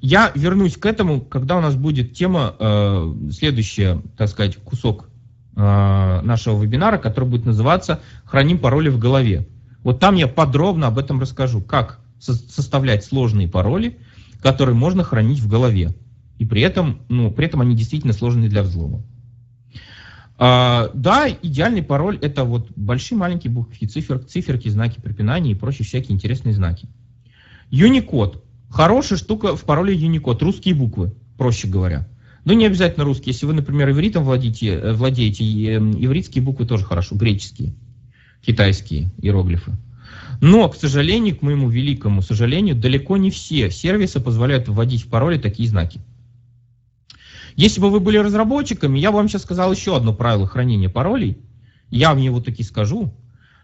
Я 0.00 0.30
вернусь 0.34 0.76
к 0.76 0.86
этому, 0.86 1.20
когда 1.20 1.56
у 1.56 1.60
нас 1.60 1.74
будет 1.74 2.14
тема, 2.14 2.54
э, 2.58 3.14
следующая, 3.32 4.00
так 4.16 4.28
сказать, 4.28 4.56
кусок 4.56 5.08
э, 5.56 6.20
нашего 6.22 6.62
вебинара, 6.62 6.98
который 6.98 7.28
будет 7.28 7.46
называться 7.46 8.00
«Храним 8.24 8.58
пароли 8.58 8.90
в 8.90 8.98
голове». 8.98 9.46
Вот 9.82 9.98
там 9.98 10.14
я 10.14 10.28
подробно 10.28 10.86
об 10.86 10.98
этом 10.98 11.20
расскажу, 11.20 11.60
как 11.60 12.00
со 12.20 12.34
составлять 12.34 13.04
сложные 13.04 13.48
пароли, 13.48 13.98
которые 14.40 14.74
можно 14.74 15.02
хранить 15.02 15.40
в 15.40 15.48
голове. 15.48 15.94
И 16.38 16.44
при 16.44 16.62
этом, 16.62 17.00
ну, 17.08 17.30
при 17.32 17.46
этом 17.46 17.60
они 17.60 17.74
действительно 17.74 18.12
сложные 18.12 18.48
для 18.48 18.62
взлома. 18.62 19.02
А, 20.40 20.90
да, 20.94 21.28
идеальный 21.28 21.82
пароль 21.82 22.16
это 22.22 22.44
вот 22.44 22.70
большие 22.76 23.18
маленькие 23.18 23.52
буквы, 23.52 23.86
цифер, 23.86 24.20
циферки, 24.20 24.68
знаки 24.68 25.00
препинания 25.00 25.50
и 25.50 25.56
прочие 25.56 25.84
всякие 25.84 26.14
интересные 26.14 26.54
знаки. 26.54 26.88
Unicode. 27.72 28.40
Хорошая 28.70 29.18
штука 29.18 29.56
в 29.56 29.64
пароле 29.64 29.96
Unicode. 29.96 30.44
Русские 30.44 30.74
буквы, 30.74 31.12
проще 31.36 31.66
говоря. 31.66 32.08
Но 32.44 32.52
не 32.52 32.66
обязательно 32.66 33.04
русские. 33.04 33.32
Если 33.32 33.46
вы, 33.46 33.52
например, 33.52 33.90
ивритом 33.90 34.22
владеете, 34.22 34.74
э, 34.74 34.92
владеете 34.92 35.44
эм, 35.74 35.92
ивритские 35.92 36.42
буквы 36.42 36.66
тоже 36.66 36.84
хорошо, 36.84 37.16
греческие, 37.16 37.74
китайские 38.40 39.10
иероглифы. 39.18 39.72
Но, 40.40 40.68
к 40.68 40.76
сожалению, 40.76 41.36
к 41.36 41.42
моему 41.42 41.68
великому 41.68 42.22
сожалению, 42.22 42.76
далеко 42.76 43.16
не 43.16 43.30
все 43.30 43.70
сервисы 43.70 44.20
позволяют 44.20 44.68
вводить 44.68 45.02
в 45.02 45.08
пароли 45.08 45.38
такие 45.38 45.68
знаки. 45.68 46.00
Если 47.58 47.80
бы 47.80 47.90
вы 47.90 47.98
были 47.98 48.18
разработчиками, 48.18 49.00
я 49.00 49.10
бы 49.10 49.16
вам 49.16 49.28
сейчас 49.28 49.42
сказал 49.42 49.72
еще 49.72 49.96
одно 49.96 50.14
правило 50.14 50.46
хранения 50.46 50.88
паролей. 50.88 51.38
Я 51.90 52.14
в 52.14 52.18
него 52.18 52.40
таки 52.40 52.62
скажу, 52.62 53.12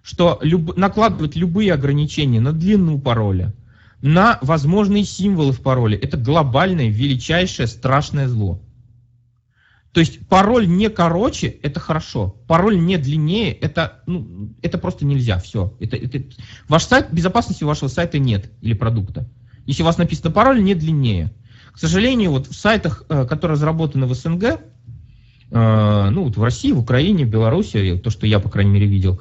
что 0.02 0.40
люб, 0.42 0.76
накладывать 0.76 1.36
любые 1.36 1.72
ограничения 1.72 2.40
на 2.40 2.52
длину 2.52 2.98
пароля, 2.98 3.54
на 4.02 4.40
возможные 4.42 5.04
символы 5.04 5.52
в 5.52 5.60
пароле, 5.60 5.96
это 5.96 6.16
глобальное, 6.16 6.88
величайшее, 6.88 7.68
страшное 7.68 8.26
зло. 8.26 8.60
То 9.92 10.00
есть 10.00 10.26
пароль 10.26 10.66
не 10.66 10.90
короче, 10.90 11.46
это 11.46 11.78
хорошо. 11.78 12.34
Пароль 12.48 12.84
не 12.84 12.96
длиннее, 12.96 13.52
это, 13.52 14.02
ну, 14.06 14.50
это 14.60 14.76
просто 14.76 15.06
нельзя. 15.06 15.38
Все. 15.38 15.72
Это, 15.78 15.94
это, 15.94 16.20
ваш 16.68 16.82
сайт, 16.82 17.12
безопасности 17.12 17.62
вашего 17.62 17.86
сайта 17.86 18.18
нет 18.18 18.50
или 18.60 18.74
продукта. 18.74 19.28
Если 19.66 19.82
у 19.82 19.86
вас 19.86 19.98
написано 19.98 20.32
пароль 20.32 20.64
не 20.64 20.74
длиннее. 20.74 21.32
К 21.74 21.78
сожалению, 21.78 22.30
вот 22.30 22.46
в 22.46 22.54
сайтах, 22.54 23.04
э, 23.08 23.26
которые 23.26 23.54
разработаны 23.54 24.06
в 24.06 24.14
СНГ, 24.14 24.44
э, 25.50 26.08
ну 26.10 26.24
вот 26.24 26.36
в 26.36 26.42
России, 26.42 26.72
в 26.72 26.78
Украине, 26.78 27.24
в 27.24 27.30
Беларуси, 27.30 28.00
то, 28.02 28.10
что 28.10 28.26
я, 28.26 28.40
по 28.40 28.48
крайней 28.48 28.70
мере, 28.70 28.86
видел, 28.86 29.20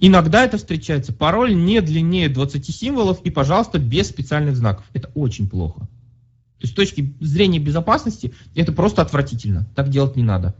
Иногда 0.00 0.44
это 0.44 0.58
встречается. 0.58 1.12
Пароль 1.12 1.54
не 1.54 1.80
длиннее 1.80 2.28
20 2.28 2.74
символов 2.74 3.22
и, 3.22 3.30
пожалуйста, 3.30 3.78
без 3.78 4.08
специальных 4.08 4.56
знаков. 4.56 4.84
Это 4.92 5.10
очень 5.14 5.48
плохо. 5.48 5.80
То 5.80 6.62
есть 6.62 6.72
с 6.72 6.76
точки 6.76 7.14
зрения 7.20 7.58
безопасности 7.58 8.34
это 8.54 8.72
просто 8.72 9.02
отвратительно. 9.02 9.66
Так 9.74 9.88
делать 9.88 10.16
не 10.16 10.22
надо. 10.22 10.54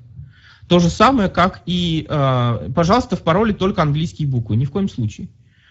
То 0.68 0.78
же 0.78 0.88
самое, 0.88 1.28
как 1.28 1.62
и, 1.66 2.06
э, 2.08 2.70
пожалуйста, 2.74 3.16
в 3.16 3.22
пароле 3.22 3.52
только 3.52 3.82
английские 3.82 4.28
буквы. 4.28 4.56
Ни 4.56 4.64
в 4.64 4.70
коем 4.70 4.88
случае. 4.88 5.28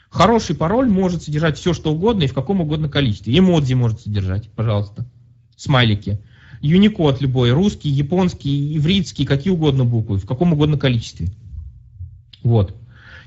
Хороший 0.09 0.55
пароль 0.55 0.87
может 0.87 1.23
содержать 1.23 1.57
все, 1.57 1.73
что 1.73 1.91
угодно 1.93 2.23
и 2.23 2.27
в 2.27 2.33
каком 2.33 2.61
угодно 2.61 2.89
количестве. 2.89 3.35
Эмодзи 3.35 3.73
может 3.73 4.01
содержать, 4.01 4.51
пожалуйста. 4.51 5.07
Смайлики. 5.55 6.19
Юникод 6.61 7.21
любой, 7.21 7.51
русский, 7.51 7.89
японский, 7.89 8.77
ивритский, 8.77 9.25
какие 9.25 9.51
угодно 9.51 9.83
буквы, 9.83 10.17
в 10.17 10.25
каком 10.25 10.53
угодно 10.53 10.77
количестве. 10.77 11.27
Вот. 12.41 12.75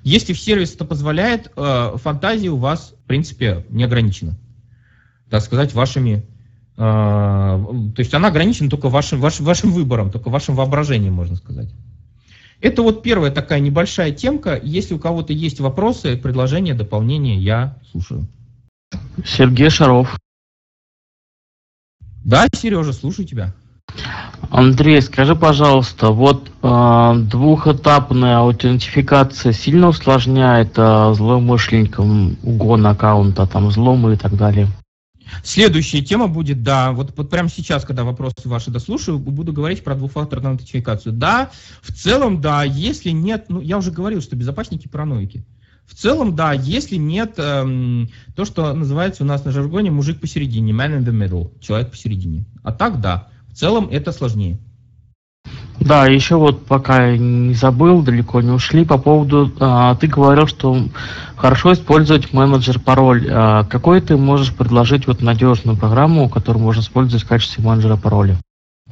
Если 0.03 0.33
в 0.33 0.41
сервис 0.41 0.75
это 0.75 0.85
позволяет, 0.85 1.51
э, 1.57 1.97
фантазия 1.97 2.49
у 2.49 2.57
вас, 2.57 2.95
в 3.05 3.07
принципе, 3.09 3.67
не 3.69 3.85
ограничена. 3.85 4.39
Так 5.29 5.43
сказать, 5.43 5.75
вашими... 5.75 6.25
Э, 6.77 6.79
то 6.79 7.99
есть 7.99 8.15
она 8.15 8.29
ограничена 8.29 8.71
только 8.71 8.89
вашим, 8.89 9.21
вашим, 9.21 9.45
вашим 9.45 9.73
выбором, 9.73 10.11
только 10.11 10.31
вашим 10.31 10.55
воображением, 10.55 11.15
можно 11.15 11.37
сказать. 11.37 11.69
Это 12.61 12.83
вот 12.83 13.03
первая 13.03 13.31
такая 13.31 13.61
небольшая 13.61 14.13
темка. 14.13 14.59
Если 14.63 14.95
у 14.95 14.99
кого-то 14.99 15.33
есть 15.33 15.61
вопросы, 15.61 16.17
предложения, 16.17 16.75
дополнения, 16.75 17.37
я 17.37 17.77
слушаю. 17.91 18.27
Сергей 19.25 19.71
Шаров. 19.71 20.19
Да, 22.27 22.49
Сережа, 22.53 22.93
слушаю 22.93 23.25
тебя. 23.25 23.55
Андрей, 24.51 25.01
скажи, 25.01 25.37
пожалуйста, 25.37 26.11
вот 26.11 26.51
э, 26.61 27.13
двухэтапная 27.19 28.39
аутентификация 28.39 29.53
сильно 29.53 29.89
усложняет 29.89 30.73
э, 30.77 31.15
злоумышленникам 31.15 32.37
угон 32.43 32.85
аккаунта, 32.85 33.47
там 33.47 33.69
взломы 33.69 34.15
и 34.15 34.17
так 34.17 34.37
далее? 34.37 34.67
Следующая 35.45 36.03
тема 36.03 36.27
будет, 36.27 36.65
да, 36.65 36.91
вот, 36.91 37.13
вот 37.17 37.31
прямо 37.31 37.49
сейчас, 37.49 37.85
когда 37.85 38.03
вопросы 38.03 38.35
ваши 38.45 38.73
дослушаю, 38.73 39.21
буду 39.21 39.53
говорить 39.53 39.85
про 39.85 39.95
двухфакторную 39.95 40.55
аутентификацию. 40.55 41.13
Да, 41.13 41.53
в 41.81 41.93
целом, 41.93 42.41
да, 42.41 42.65
если 42.65 43.11
нет, 43.11 43.45
ну, 43.49 43.61
я 43.61 43.79
уже 43.79 43.93
говорил, 43.93 44.21
что 44.21 44.35
безопасники 44.35 44.89
параноики. 44.89 45.45
В 45.87 45.95
целом, 45.95 46.35
да, 46.35 46.53
если 46.53 46.97
нет 46.97 47.35
эм, 47.39 48.09
то, 48.35 48.45
что 48.45 48.73
называется 48.75 49.23
у 49.23 49.27
нас 49.27 49.45
на 49.45 49.53
жаргоне 49.53 49.91
мужик 49.91 50.21
посередине, 50.21 50.73
man 50.73 50.99
in 50.99 51.05
the 51.05 51.13
middle, 51.13 51.53
человек 51.61 51.91
посередине. 51.91 52.45
А 52.63 52.73
так, 52.73 53.01
да, 53.01 53.29
в 53.49 53.55
целом 53.55 53.89
это 53.91 54.13
сложнее. 54.13 54.59
Да, 55.81 56.07
еще 56.07 56.37
вот 56.37 56.67
пока 56.67 57.17
не 57.17 57.55
забыл, 57.55 58.03
далеко 58.03 58.41
не 58.41 58.51
ушли, 58.51 58.85
по 58.85 58.99
поводу, 58.99 59.53
а, 59.61 59.95
ты 59.95 60.09
говорил, 60.09 60.47
что 60.47 60.77
хорошо 61.37 61.75
использовать 61.75 62.33
менеджер 62.33 62.81
пароль. 62.81 63.29
А, 63.31 63.65
какой 63.65 64.01
ты 64.01 64.17
можешь 64.17 64.53
предложить 64.53 65.07
вот 65.07 65.23
надежную 65.23 65.77
программу, 65.77 66.29
которую 66.29 66.65
можно 66.65 66.81
использовать 66.81 67.25
в 67.25 67.29
качестве 67.29 67.63
менеджера 67.63 67.97
пароля? 67.97 68.37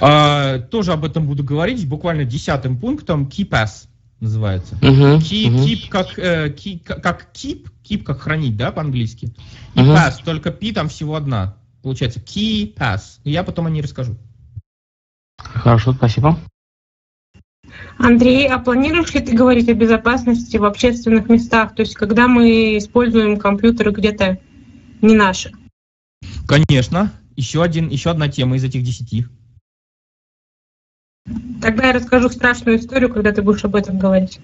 А, 0.00 0.58
тоже 0.58 0.92
об 0.92 1.04
этом 1.04 1.26
буду 1.26 1.42
говорить, 1.42 1.88
буквально 1.88 2.24
десятым 2.24 2.78
пунктом, 2.78 3.24
KeePass 3.24 3.88
называется. 4.24 4.76
Uh-huh, 4.80 5.18
keep, 5.18 5.50
uh-huh. 5.50 5.64
keep 5.64 5.88
как, 5.88 6.18
э, 6.18 6.48
keep, 6.50 6.84
как 6.84 7.28
keep, 7.32 7.68
keep 7.88 8.02
как 8.02 8.20
хранить, 8.20 8.56
да, 8.56 8.72
по-английски. 8.72 9.34
И 9.74 9.78
Uh-huh. 9.78 9.94
pass, 9.94 10.24
только 10.24 10.50
P 10.50 10.72
там 10.72 10.88
всего 10.88 11.14
одна. 11.14 11.56
Получается 11.82 12.20
key 12.20 12.74
pass. 12.74 13.20
И 13.24 13.30
я 13.30 13.44
потом 13.44 13.66
о 13.66 13.70
ней 13.70 13.82
расскажу. 13.82 14.16
Хорошо, 15.38 15.92
спасибо. 15.92 16.38
Андрей, 17.98 18.48
а 18.48 18.58
планируешь 18.58 19.14
ли 19.14 19.20
ты 19.20 19.36
говорить 19.36 19.68
о 19.68 19.74
безопасности 19.74 20.56
в 20.56 20.64
общественных 20.64 21.28
местах? 21.28 21.74
То 21.74 21.82
есть, 21.82 21.94
когда 21.94 22.28
мы 22.28 22.78
используем 22.78 23.38
компьютеры 23.38 23.92
где-то 23.92 24.38
не 25.00 25.14
наши? 25.14 25.52
Конечно. 26.46 27.12
Еще, 27.36 27.62
один, 27.62 27.88
еще 27.88 28.10
одна 28.10 28.28
тема 28.28 28.56
из 28.56 28.64
этих 28.64 28.82
десяти. 28.82 29.26
Тогда 31.60 31.88
я 31.88 31.92
расскажу 31.92 32.28
страшную 32.28 32.78
историю, 32.78 33.12
когда 33.12 33.32
ты 33.32 33.42
будешь 33.42 33.64
об 33.64 33.74
этом 33.74 33.98
говорить. 33.98 34.40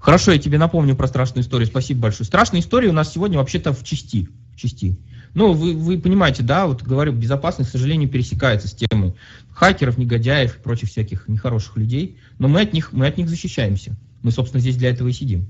Хорошо, 0.00 0.32
я 0.32 0.38
тебе 0.38 0.56
напомню 0.56 0.96
про 0.96 1.06
страшную 1.06 1.44
историю. 1.44 1.66
Спасибо 1.66 2.00
большое. 2.00 2.26
Страшная 2.26 2.60
история 2.60 2.88
у 2.88 2.92
нас 2.92 3.12
сегодня 3.12 3.36
вообще-то 3.36 3.74
в 3.74 3.84
части. 3.84 4.28
В 4.54 4.56
части. 4.56 4.98
Ну, 5.34 5.52
вы, 5.52 5.76
вы 5.76 5.98
понимаете, 5.98 6.42
да, 6.42 6.66
вот 6.66 6.82
говорю, 6.82 7.12
безопасность, 7.12 7.68
к 7.70 7.72
сожалению, 7.72 8.08
пересекается 8.08 8.66
с 8.66 8.72
темой 8.72 9.14
хакеров, 9.52 9.98
негодяев 9.98 10.56
и 10.56 10.60
прочих 10.60 10.88
всяких 10.88 11.28
нехороших 11.28 11.76
людей, 11.76 12.18
но 12.38 12.48
мы 12.48 12.62
от 12.62 12.72
них, 12.72 12.92
мы 12.92 13.06
от 13.06 13.18
них 13.18 13.28
защищаемся. 13.28 13.94
Мы, 14.22 14.30
собственно, 14.32 14.60
здесь 14.60 14.76
для 14.76 14.90
этого 14.90 15.08
и 15.08 15.12
сидим. 15.12 15.46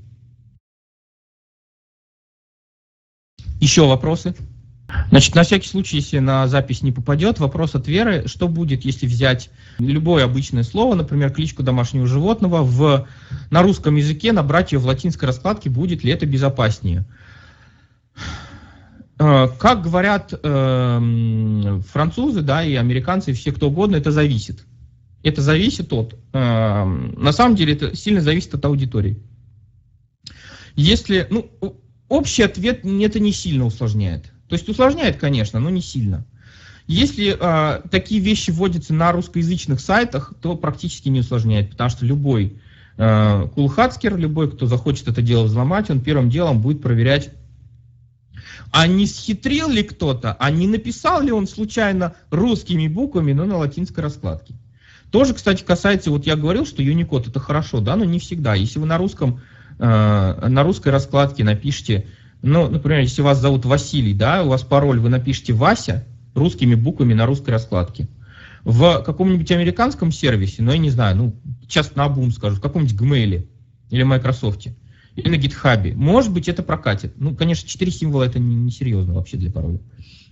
Еще 3.61 3.87
вопросы? 3.87 4.35
Значит, 5.11 5.35
на 5.35 5.43
всякий 5.43 5.69
случай, 5.69 5.97
если 5.97 6.19
на 6.19 6.47
запись 6.47 6.83
не 6.83 6.93
попадет, 6.93 7.39
вопрос 7.39 7.75
от 7.75 7.89
Веры, 7.89 8.25
что 8.27 8.49
будет, 8.49 8.85
если 8.85 9.07
взять 9.07 9.51
любое 9.79 10.25
обычное 10.25 10.63
слово, 10.63 10.95
например, 10.95 11.31
кличку 11.33 11.63
домашнего 11.63 12.07
животного, 12.07 12.63
в, 12.63 13.07
на 13.51 13.63
русском 13.63 13.97
языке 13.97 14.33
набрать 14.33 14.73
ее 14.73 14.79
в 14.79 14.87
латинской 14.87 15.27
раскладке, 15.27 15.69
будет 15.69 16.05
ли 16.05 16.13
это 16.13 16.27
безопаснее? 16.27 17.05
Э, 19.19 19.49
Как 19.59 19.83
говорят 19.83 20.33
эм, 20.43 21.83
французы, 21.83 22.43
да, 22.43 22.65
и 22.65 22.75
американцы, 22.75 23.33
и 23.33 23.35
все 23.35 23.53
кто 23.53 23.69
угодно, 23.69 23.97
это 23.97 24.11
зависит. 24.11 24.65
Это 25.23 25.43
зависит 25.43 25.93
от, 25.93 26.15
эм, 26.33 27.15
на 27.19 27.33
самом 27.33 27.57
деле, 27.57 27.75
это 27.75 27.95
сильно 27.95 28.21
зависит 28.21 28.55
от 28.55 28.65
аудитории. 28.65 29.19
Если, 30.75 31.27
ну, 31.31 31.51
общий 32.09 32.43
ответ 32.43 32.85
это 32.85 33.21
не 33.21 33.33
сильно 33.33 33.67
усложняет. 33.67 34.33
То 34.51 34.55
есть 34.55 34.69
усложняет, 34.69 35.17
конечно, 35.17 35.61
но 35.61 35.71
не 35.71 35.81
сильно. 35.81 36.27
Если 36.87 37.37
э, 37.39 37.81
такие 37.89 38.21
вещи 38.21 38.51
вводятся 38.51 38.93
на 38.93 39.13
русскоязычных 39.13 39.81
сайтах, 39.81 40.35
то 40.43 40.57
практически 40.57 41.09
не 41.09 41.21
усложняет, 41.21 41.71
потому 41.71 41.89
что 41.89 42.05
любой 42.05 42.59
э, 42.99 43.49
кулхацкер, 43.55 44.17
любой, 44.17 44.51
кто 44.51 44.67
захочет 44.67 45.09
это 45.09 45.23
дело 45.23 45.45
взломать, 45.45 45.89
он 45.89 46.01
первым 46.01 46.29
делом 46.29 46.61
будет 46.61 46.83
проверять 46.83 47.31
а 48.73 48.87
не 48.87 49.07
схитрил 49.07 49.69
ли 49.69 49.83
кто-то, 49.83 50.37
а 50.39 50.51
не 50.51 50.67
написал 50.67 51.23
ли 51.23 51.33
он 51.33 51.49
случайно 51.49 52.15
русскими 52.31 52.89
буквами, 52.89 53.33
но 53.33 53.45
на 53.45 53.57
латинской 53.57 54.03
раскладке. 54.03 54.55
Тоже, 55.11 55.35
кстати, 55.35 55.65
касается, 55.65 56.11
вот 56.11 56.27
я 56.27 56.37
говорил, 56.37 56.65
что 56.65 56.83
Unicode 56.83 57.31
это 57.31 57.41
хорошо, 57.41 57.81
да, 57.81 57.97
но 57.97 58.05
не 58.05 58.21
всегда. 58.21 58.55
Если 58.55 58.79
вы 58.79 58.87
на 58.87 58.97
русском, 58.97 59.41
э, 59.79 60.49
на 60.49 60.63
русской 60.63 60.91
раскладке 60.91 61.43
напишите, 61.43 62.07
ну, 62.43 62.69
например, 62.69 63.01
если 63.01 63.23
вас 63.23 63.41
зовут 63.41 63.65
Василий, 63.65 64.15
да, 64.15 64.43
у 64.43 64.49
вас 64.49 64.63
пароль, 64.63 65.01
вы 65.01 65.09
напишите 65.09 65.53
Вася 65.53 66.07
русскими 66.35 66.75
буквами 66.75 67.15
на 67.15 67.27
русской 67.27 67.51
раскладке. 67.51 68.09
В 68.65 69.03
каком-нибудь 69.03 69.51
американском 69.53 70.13
сервисе, 70.13 70.63
ну, 70.63 70.73
я 70.73 70.79
не 70.79 70.91
знаю, 70.91 71.17
ну, 71.17 71.37
сейчас 71.63 71.95
на 71.95 72.05
обум 72.05 72.33
скажу, 72.33 72.57
в 72.57 72.61
каком-нибудь 72.61 72.99
Gmail 73.01 73.47
или 73.91 74.03
Microsoft, 74.03 74.67
или 75.17 75.29
на 75.29 75.35
GitHub. 75.35 75.95
Может 75.95 76.33
быть, 76.33 76.49
это 76.49 76.63
прокатит. 76.63 77.15
Ну, 77.17 77.35
конечно, 77.35 77.69
4 77.69 77.91
символа 77.91 78.25
это 78.25 78.39
не, 78.39 78.55
не 78.55 78.71
серьезно 78.71 79.15
вообще 79.15 79.37
для 79.37 79.51
пароля. 79.51 79.81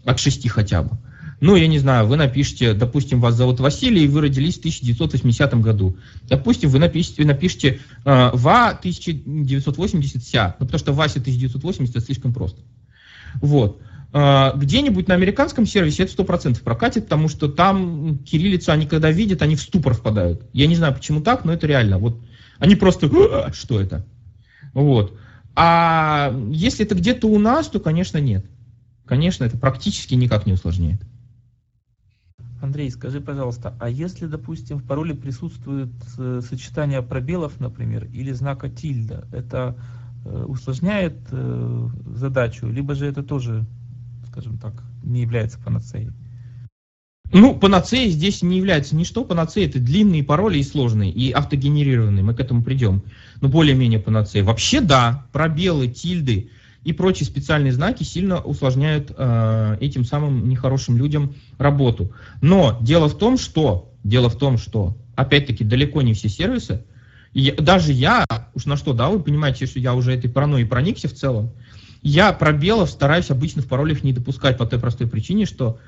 От 0.04 0.20
6 0.20 0.48
хотя 0.48 0.82
бы. 0.82 0.98
Ну, 1.40 1.54
я 1.54 1.68
не 1.68 1.78
знаю, 1.78 2.06
вы 2.06 2.16
напишите, 2.16 2.74
допустим, 2.74 3.20
вас 3.20 3.34
зовут 3.36 3.60
Василий, 3.60 4.04
и 4.04 4.08
вы 4.08 4.22
родились 4.22 4.56
в 4.56 4.58
1980 4.58 5.60
году. 5.60 5.96
Допустим, 6.28 6.68
вы 6.70 6.80
напишите, 6.80 7.24
напишите 7.24 7.80
э, 8.04 8.30
ВА 8.32 8.70
1980 8.70 10.22
ся, 10.24 10.56
ну, 10.58 10.66
потому 10.66 10.78
что 10.78 10.92
Вася 10.92 11.20
1980 11.20 11.94
это 11.94 12.04
слишком 12.04 12.34
просто. 12.34 12.60
Вот. 13.40 13.80
Э, 14.12 14.50
Где-нибудь 14.56 15.06
на 15.06 15.14
американском 15.14 15.64
сервисе 15.64 16.04
это 16.04 16.22
100% 16.22 16.60
прокатит, 16.62 17.04
потому 17.04 17.28
что 17.28 17.46
там 17.48 18.18
кириллицу 18.18 18.72
они 18.72 18.86
когда 18.86 19.12
видят, 19.12 19.40
они 19.40 19.54
в 19.54 19.60
ступор 19.60 19.94
впадают. 19.94 20.42
Я 20.52 20.66
не 20.66 20.74
знаю, 20.74 20.94
почему 20.94 21.20
так, 21.20 21.44
но 21.44 21.52
это 21.52 21.68
реально. 21.68 21.98
Вот 21.98 22.20
они 22.58 22.74
просто, 22.74 23.08
«А, 23.12 23.52
что 23.52 23.80
это? 23.80 24.04
Вот. 24.74 25.16
А 25.54 26.34
если 26.50 26.84
это 26.84 26.96
где-то 26.96 27.28
у 27.28 27.38
нас, 27.38 27.68
то, 27.68 27.78
конечно, 27.78 28.18
нет. 28.18 28.44
Конечно, 29.06 29.44
это 29.44 29.56
практически 29.56 30.14
никак 30.14 30.46
не 30.46 30.52
усложняет. 30.52 31.00
Андрей, 32.60 32.90
скажи, 32.90 33.20
пожалуйста, 33.20 33.74
а 33.78 33.88
если, 33.88 34.26
допустим, 34.26 34.78
в 34.78 34.84
пароле 34.84 35.14
присутствует 35.14 35.92
э, 36.18 36.40
сочетание 36.46 37.02
пробелов, 37.02 37.60
например, 37.60 38.06
или 38.06 38.32
знака 38.32 38.68
тильда, 38.68 39.26
это 39.32 39.76
э, 40.24 40.44
усложняет 40.44 41.16
э, 41.30 41.88
задачу, 42.06 42.66
либо 42.66 42.94
же 42.94 43.06
это 43.06 43.22
тоже, 43.22 43.64
скажем 44.30 44.58
так, 44.58 44.82
не 45.04 45.22
является 45.22 45.58
панацеей? 45.60 46.10
Ну, 47.30 47.54
панацеей 47.54 48.10
здесь 48.10 48.42
не 48.42 48.56
является 48.56 48.96
ничто. 48.96 49.22
Панацея 49.22 49.68
это 49.68 49.78
длинные 49.78 50.24
пароли 50.24 50.58
и 50.58 50.62
сложные, 50.62 51.12
и 51.12 51.30
автогенерированные. 51.30 52.24
Мы 52.24 52.34
к 52.34 52.40
этому 52.40 52.62
придем. 52.62 53.02
Но 53.40 53.48
более-менее 53.48 54.00
панацея. 54.00 54.44
Вообще, 54.44 54.80
да, 54.80 55.26
пробелы, 55.32 55.88
тильды 55.88 56.50
и 56.84 56.92
прочие 56.92 57.26
специальные 57.26 57.72
знаки 57.72 58.02
сильно 58.02 58.40
усложняют 58.40 59.12
э, 59.16 59.76
этим 59.80 60.04
самым 60.04 60.48
нехорошим 60.48 60.96
людям 60.96 61.34
работу. 61.58 62.12
Но 62.40 62.78
дело 62.80 63.08
в 63.08 63.18
том, 63.18 63.36
что, 63.36 63.92
дело 64.04 64.28
в 64.28 64.38
том, 64.38 64.58
что, 64.58 64.96
опять-таки, 65.16 65.64
далеко 65.64 66.02
не 66.02 66.14
все 66.14 66.28
сервисы 66.28 66.84
И 67.34 67.50
даже 67.52 67.92
я, 67.92 68.24
уж 68.54 68.66
на 68.66 68.76
что, 68.76 68.92
да, 68.92 69.08
вы 69.08 69.20
понимаете, 69.20 69.66
что 69.66 69.80
я 69.80 69.94
уже 69.94 70.14
этой 70.14 70.30
паранойей 70.30 70.66
проникся 70.66 71.08
в 71.08 71.14
целом, 71.14 71.52
я 72.02 72.32
пробелов 72.32 72.90
стараюсь 72.90 73.30
обычно 73.30 73.62
в 73.62 73.66
паролях 73.66 74.04
не 74.04 74.12
допускать 74.12 74.56
по 74.56 74.66
той 74.66 74.78
простой 74.78 75.08
причине, 75.08 75.46
что 75.46 75.78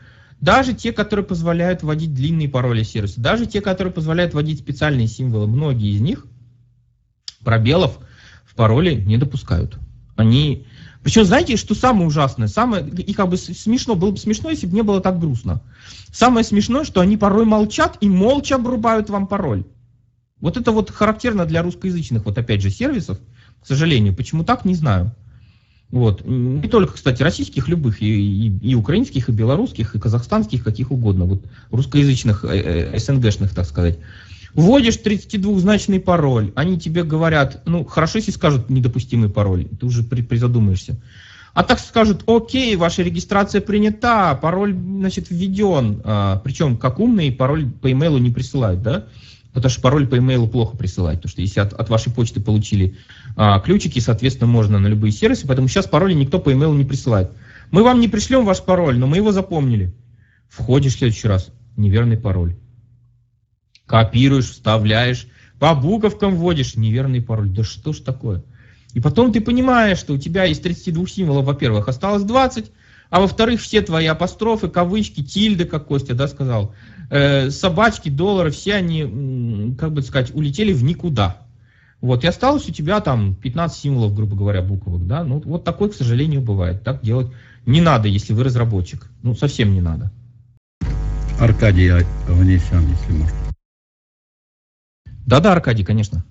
даже 0.41 0.75
те, 0.75 0.93
которые 0.93 1.25
позволяют 1.25 1.83
вводить 1.83 2.15
длинные 2.15 2.49
пароли 2.49 2.83
сервиса, 2.83 3.21
даже 3.21 3.47
те, 3.47 3.61
которые 3.61 3.93
позволяют 3.93 4.35
вводить 4.35 4.59
специальные 4.59 5.07
символы, 5.07 5.47
многие 5.47 5.93
из 5.95 6.01
них 6.01 6.27
пробелов 7.45 7.99
в 8.45 8.55
пароле 8.55 8.97
не 8.97 9.19
допускают. 9.19 9.79
Они... 10.21 10.67
Причем, 11.03 11.25
знаете, 11.25 11.57
что 11.57 11.75
самое 11.75 12.07
ужасное? 12.07 12.49
Самое... 12.49 12.87
И 12.87 13.15
как 13.15 13.29
бы 13.29 13.37
смешно, 13.37 13.95
было 13.95 14.11
бы 14.11 14.19
смешно, 14.19 14.51
если 14.51 14.67
бы 14.67 14.75
не 14.75 14.83
было 14.83 15.01
так 15.01 15.19
грустно. 15.19 15.63
Самое 16.13 16.45
смешное, 16.45 16.85
что 16.85 17.01
они 17.01 17.17
порой 17.17 17.47
молчат 17.47 17.97
и 18.01 18.09
молча 18.09 18.57
обрубают 18.57 19.09
вам 19.09 19.27
пароль. 19.27 19.65
Вот 20.41 20.57
это 20.57 20.73
вот 20.73 20.91
характерно 20.91 21.47
для 21.47 21.63
русскоязычных, 21.63 22.25
вот 22.25 22.39
опять 22.39 22.63
же, 22.63 22.71
сервисов, 22.71 23.19
к 23.63 23.67
сожалению. 23.67 24.15
Почему 24.15 24.45
так, 24.45 24.65
не 24.65 24.75
знаю. 24.75 25.15
Вот. 25.91 26.25
Не 26.25 26.69
только, 26.69 26.95
кстати, 26.95 27.23
российских, 27.23 27.69
любых, 27.69 28.01
и, 28.01 28.47
и, 28.47 28.71
и 28.71 28.75
украинских, 28.75 29.29
и 29.29 29.33
белорусских, 29.33 29.95
и 29.95 29.99
казахстанских, 29.99 30.63
каких 30.63 30.93
угодно, 30.93 31.25
вот 31.25 31.45
русскоязычных, 31.71 32.45
э, 32.45 32.93
э, 32.93 32.99
СНГшных, 32.99 33.55
так 33.55 33.67
сказать. 33.67 33.99
Вводишь 34.55 34.99
32-значный 34.99 36.01
пароль, 36.01 36.53
они 36.57 36.79
тебе 36.79 37.05
говорят, 37.05 37.63
ну, 37.67 37.85
хорошо, 37.85 38.19
если 38.19 38.33
скажут 38.33 38.69
недопустимый 38.69 39.29
пароль, 39.29 39.67
ты 39.79 39.87
уже 39.87 40.03
при, 40.03 40.23
призадумаешься. 40.23 41.01
А 41.53 41.65
так 41.65 41.79
скажут, 41.81 42.25
окей, 42.27 42.77
ваша 42.77 43.03
регистрация 43.03 43.61
принята, 43.61 44.35
пароль, 44.41 44.73
значит, 44.75 45.31
введен, 45.31 46.01
а, 46.05 46.41
причем 46.45 46.77
как 46.77 46.99
умный, 46.99 47.33
пароль 47.33 47.69
по 47.71 47.91
имейлу 47.91 48.19
не 48.19 48.31
присылают, 48.31 48.83
да? 48.83 49.07
Потому 49.53 49.71
что 49.71 49.81
пароль 49.81 50.07
по 50.07 50.17
имейлу 50.17 50.47
плохо 50.47 50.77
присылать, 50.77 51.17
потому 51.17 51.31
что 51.31 51.41
если 51.41 51.59
от, 51.59 51.73
от 51.73 51.89
вашей 51.89 52.13
почты 52.13 52.41
получили 52.41 52.97
а, 53.37 53.59
ключики, 53.61 53.99
соответственно, 53.99 54.49
можно 54.49 54.79
на 54.79 54.87
любые 54.87 55.11
сервисы, 55.11 55.47
поэтому 55.47 55.67
сейчас 55.67 55.87
пароли 55.87 56.15
никто 56.15 56.39
по 56.39 56.53
имейлу 56.53 56.75
не 56.75 56.85
присылает. 56.85 57.33
Мы 57.73 57.83
вам 57.83 58.01
не 58.01 58.09
пришлем 58.09 58.45
ваш 58.45 58.63
пароль, 58.63 58.99
но 58.99 59.07
мы 59.09 59.17
его 59.17 59.33
запомнили. 59.33 59.93
Входишь 60.49 60.95
в 60.95 60.99
следующий 60.99 61.29
раз, 61.29 61.51
неверный 61.77 62.17
пароль. 62.17 62.57
Копируешь, 63.91 64.49
вставляешь, 64.51 65.27
по 65.59 65.75
буковкам 65.75 66.37
вводишь, 66.37 66.77
неверный 66.77 67.21
пароль. 67.21 67.49
Да 67.49 67.65
что 67.65 67.93
ж 67.93 67.97
такое? 67.99 68.45
И 68.95 69.01
потом 69.01 69.33
ты 69.33 69.41
понимаешь, 69.41 69.99
что 69.99 70.13
у 70.13 70.17
тебя 70.17 70.47
из 70.47 70.61
32 70.61 71.09
символов, 71.09 71.45
во-первых, 71.45 71.89
осталось 71.89 72.23
20, 72.23 72.71
а 73.11 73.21
во-вторых, 73.21 73.61
все 73.61 73.81
твои 73.81 74.07
апострофы, 74.07 74.69
кавычки, 74.69 75.25
тильды, 75.25 75.65
как 75.65 75.87
Костя 75.87 76.15
да, 76.15 76.29
сказал, 76.29 76.73
э, 77.11 77.51
собачки, 77.51 78.11
доллары, 78.11 78.53
все 78.53 78.75
они, 78.75 79.75
как 79.77 79.93
бы 79.93 80.03
сказать, 80.03 80.33
улетели 80.37 80.73
в 80.73 80.85
никуда. 80.85 81.39
Вот, 82.01 82.23
и 82.23 82.29
осталось 82.29 82.69
у 82.69 82.73
тебя 82.73 83.01
там 83.01 83.35
15 83.35 83.77
символов, 83.77 84.15
грубо 84.15 84.37
говоря, 84.37 84.63
буквок, 84.63 85.05
да, 85.09 85.25
ну 85.25 85.43
вот 85.45 85.65
такой, 85.65 85.91
к 85.91 85.95
сожалению, 85.95 86.43
бывает. 86.43 86.85
Так 86.85 87.03
делать 87.03 87.27
не 87.67 87.81
надо, 87.81 88.07
если 88.07 88.35
вы 88.35 88.45
разработчик. 88.45 89.11
Ну, 89.25 89.35
совсем 89.35 89.75
не 89.75 89.81
надо. 89.81 90.13
Аркадий 91.41 91.91
Аванесян, 92.29 92.87
если 92.87 93.19
можно. 93.19 93.50
Да-да, 95.27 95.53
Аркадий, 95.53 95.85
конечно. 95.85 96.25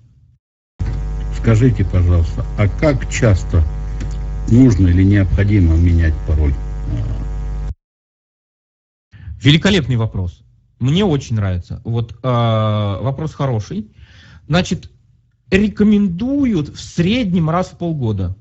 Скажите, 1.37 1.85
пожалуйста, 1.85 2.45
а 2.57 2.67
как 2.67 3.09
часто 3.09 3.63
нужно 4.49 4.87
или 4.87 5.03
необходимо 5.03 5.75
менять 5.75 6.13
пароль? 6.27 6.53
Великолепный 9.41 9.95
вопрос. 9.95 10.43
Мне 10.79 11.05
очень 11.05 11.35
нравится. 11.35 11.81
Вот 11.83 12.11
э, 12.11 12.17
вопрос 12.23 13.33
хороший. 13.33 13.89
Значит, 14.47 14.89
рекомендуют 15.49 16.69
в 16.69 16.79
среднем 16.79 17.49
раз 17.49 17.67
в 17.67 17.77
полгода. 17.77 18.35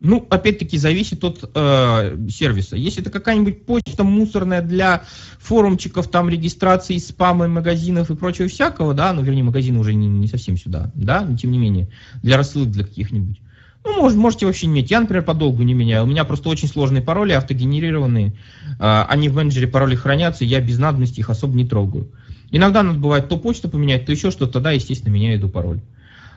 Ну, 0.00 0.26
опять-таки, 0.30 0.78
зависит 0.78 1.22
от 1.24 1.50
э, 1.54 2.16
сервиса. 2.30 2.76
Если 2.76 3.02
это 3.02 3.10
какая-нибудь 3.10 3.66
почта 3.66 4.02
мусорная 4.02 4.62
для 4.62 5.04
форумчиков, 5.38 6.08
там, 6.08 6.30
регистрации 6.30 6.96
спама, 6.96 7.48
магазинов 7.48 8.10
и 8.10 8.16
прочего 8.16 8.48
всякого, 8.48 8.94
да, 8.94 9.12
ну, 9.12 9.22
вернее, 9.22 9.42
магазины 9.42 9.78
уже 9.78 9.92
не, 9.92 10.08
не 10.08 10.26
совсем 10.26 10.56
сюда, 10.56 10.90
да, 10.94 11.20
но 11.20 11.36
тем 11.36 11.50
не 11.50 11.58
менее, 11.58 11.88
для 12.22 12.38
рассылок 12.38 12.70
для 12.70 12.84
каких-нибудь. 12.84 13.40
Ну, 13.84 14.00
может, 14.00 14.16
можете 14.16 14.46
вообще 14.46 14.66
не 14.68 14.74
менять. 14.74 14.90
Я, 14.90 15.00
например, 15.00 15.22
подолгу 15.22 15.62
не 15.62 15.74
меняю. 15.74 16.04
У 16.04 16.06
меня 16.06 16.24
просто 16.24 16.48
очень 16.48 16.68
сложные 16.68 17.02
пароли, 17.02 17.32
автогенерированные. 17.32 18.34
Э, 18.78 19.04
они 19.06 19.28
в 19.28 19.34
менеджере 19.34 19.66
пароли 19.66 19.96
хранятся, 19.96 20.46
я 20.46 20.60
без 20.60 20.78
надобности 20.78 21.20
их 21.20 21.28
особо 21.28 21.54
не 21.54 21.66
трогаю. 21.66 22.10
Иногда 22.50 22.82
надо 22.82 22.98
бывает 22.98 23.28
то 23.28 23.36
почту 23.36 23.68
поменять, 23.68 24.06
то 24.06 24.12
еще 24.12 24.30
что-то, 24.30 24.54
тогда, 24.54 24.70
естественно, 24.72 25.12
меняю 25.12 25.38
иду 25.38 25.50
пароль. 25.50 25.82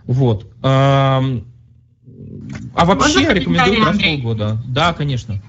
Вот. 0.05 0.51
А 2.75 2.85
вообще 2.85 3.19
Можно 3.19 3.33
рекомендую 3.33 3.85
раз 3.85 3.97
в 3.97 4.01
полгода. 4.01 4.57
Да, 4.67 4.93
конечно. 4.93 5.41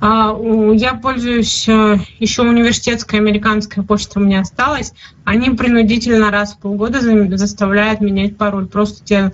А, 0.00 0.36
я 0.74 0.94
пользуюсь 0.94 1.68
э, 1.68 1.98
еще 2.18 2.42
университетской 2.42 3.20
американской 3.20 3.84
почтой 3.84 4.22
у 4.22 4.26
меня 4.26 4.40
осталась. 4.40 4.92
Они 5.24 5.50
принудительно 5.50 6.32
раз 6.32 6.54
в 6.54 6.58
полгода 6.58 7.00
заставляют 7.36 8.00
менять 8.00 8.36
пароль. 8.36 8.66
Просто 8.66 9.04
тебе 9.04 9.32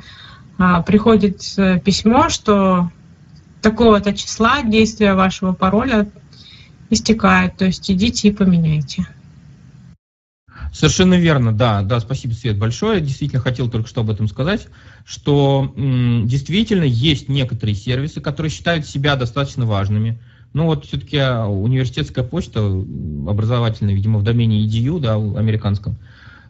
а, 0.59 0.83
приходит 0.83 1.41
э, 1.57 1.81
письмо, 1.81 2.29
что 2.29 2.91
такого-то 3.63 4.13
числа 4.13 4.63
действие 4.63 5.15
вашего 5.15 5.55
пароля 5.55 6.11
истекает. 6.91 7.57
То 7.57 7.65
есть 7.65 7.91
идите 7.91 8.29
и 8.29 8.33
поменяйте. 8.33 9.07
Совершенно 10.73 11.15
верно, 11.15 11.53
да, 11.53 11.83
да, 11.83 12.01
спасибо, 12.01 12.33
Свет, 12.33 12.59
большое. 12.59 13.01
Действительно 13.01 13.41
хотел 13.41 13.71
только 13.71 13.89
что 13.89 14.03
об 14.03 14.11
этом 14.11 14.29
сказать, 14.29 14.69
что 15.05 15.73
действительно 15.77 16.85
есть 16.85 17.29
некоторые 17.29 17.75
сервисы, 17.75 18.21
которые 18.21 18.51
считают 18.51 18.87
себя 18.87 19.17
достаточно 19.17 19.67
важными. 19.67 20.21
Ну 20.53 20.65
вот 20.67 20.87
все-таки 20.87 21.19
а, 21.19 21.47
университетская 21.47 22.25
почта, 22.25 22.61
образовательная, 22.61 23.95
видимо, 23.95 24.19
в 24.19 24.23
домене 24.23 24.65
EDU, 24.65 24.99
да, 24.99 25.15
американском, 25.15 25.99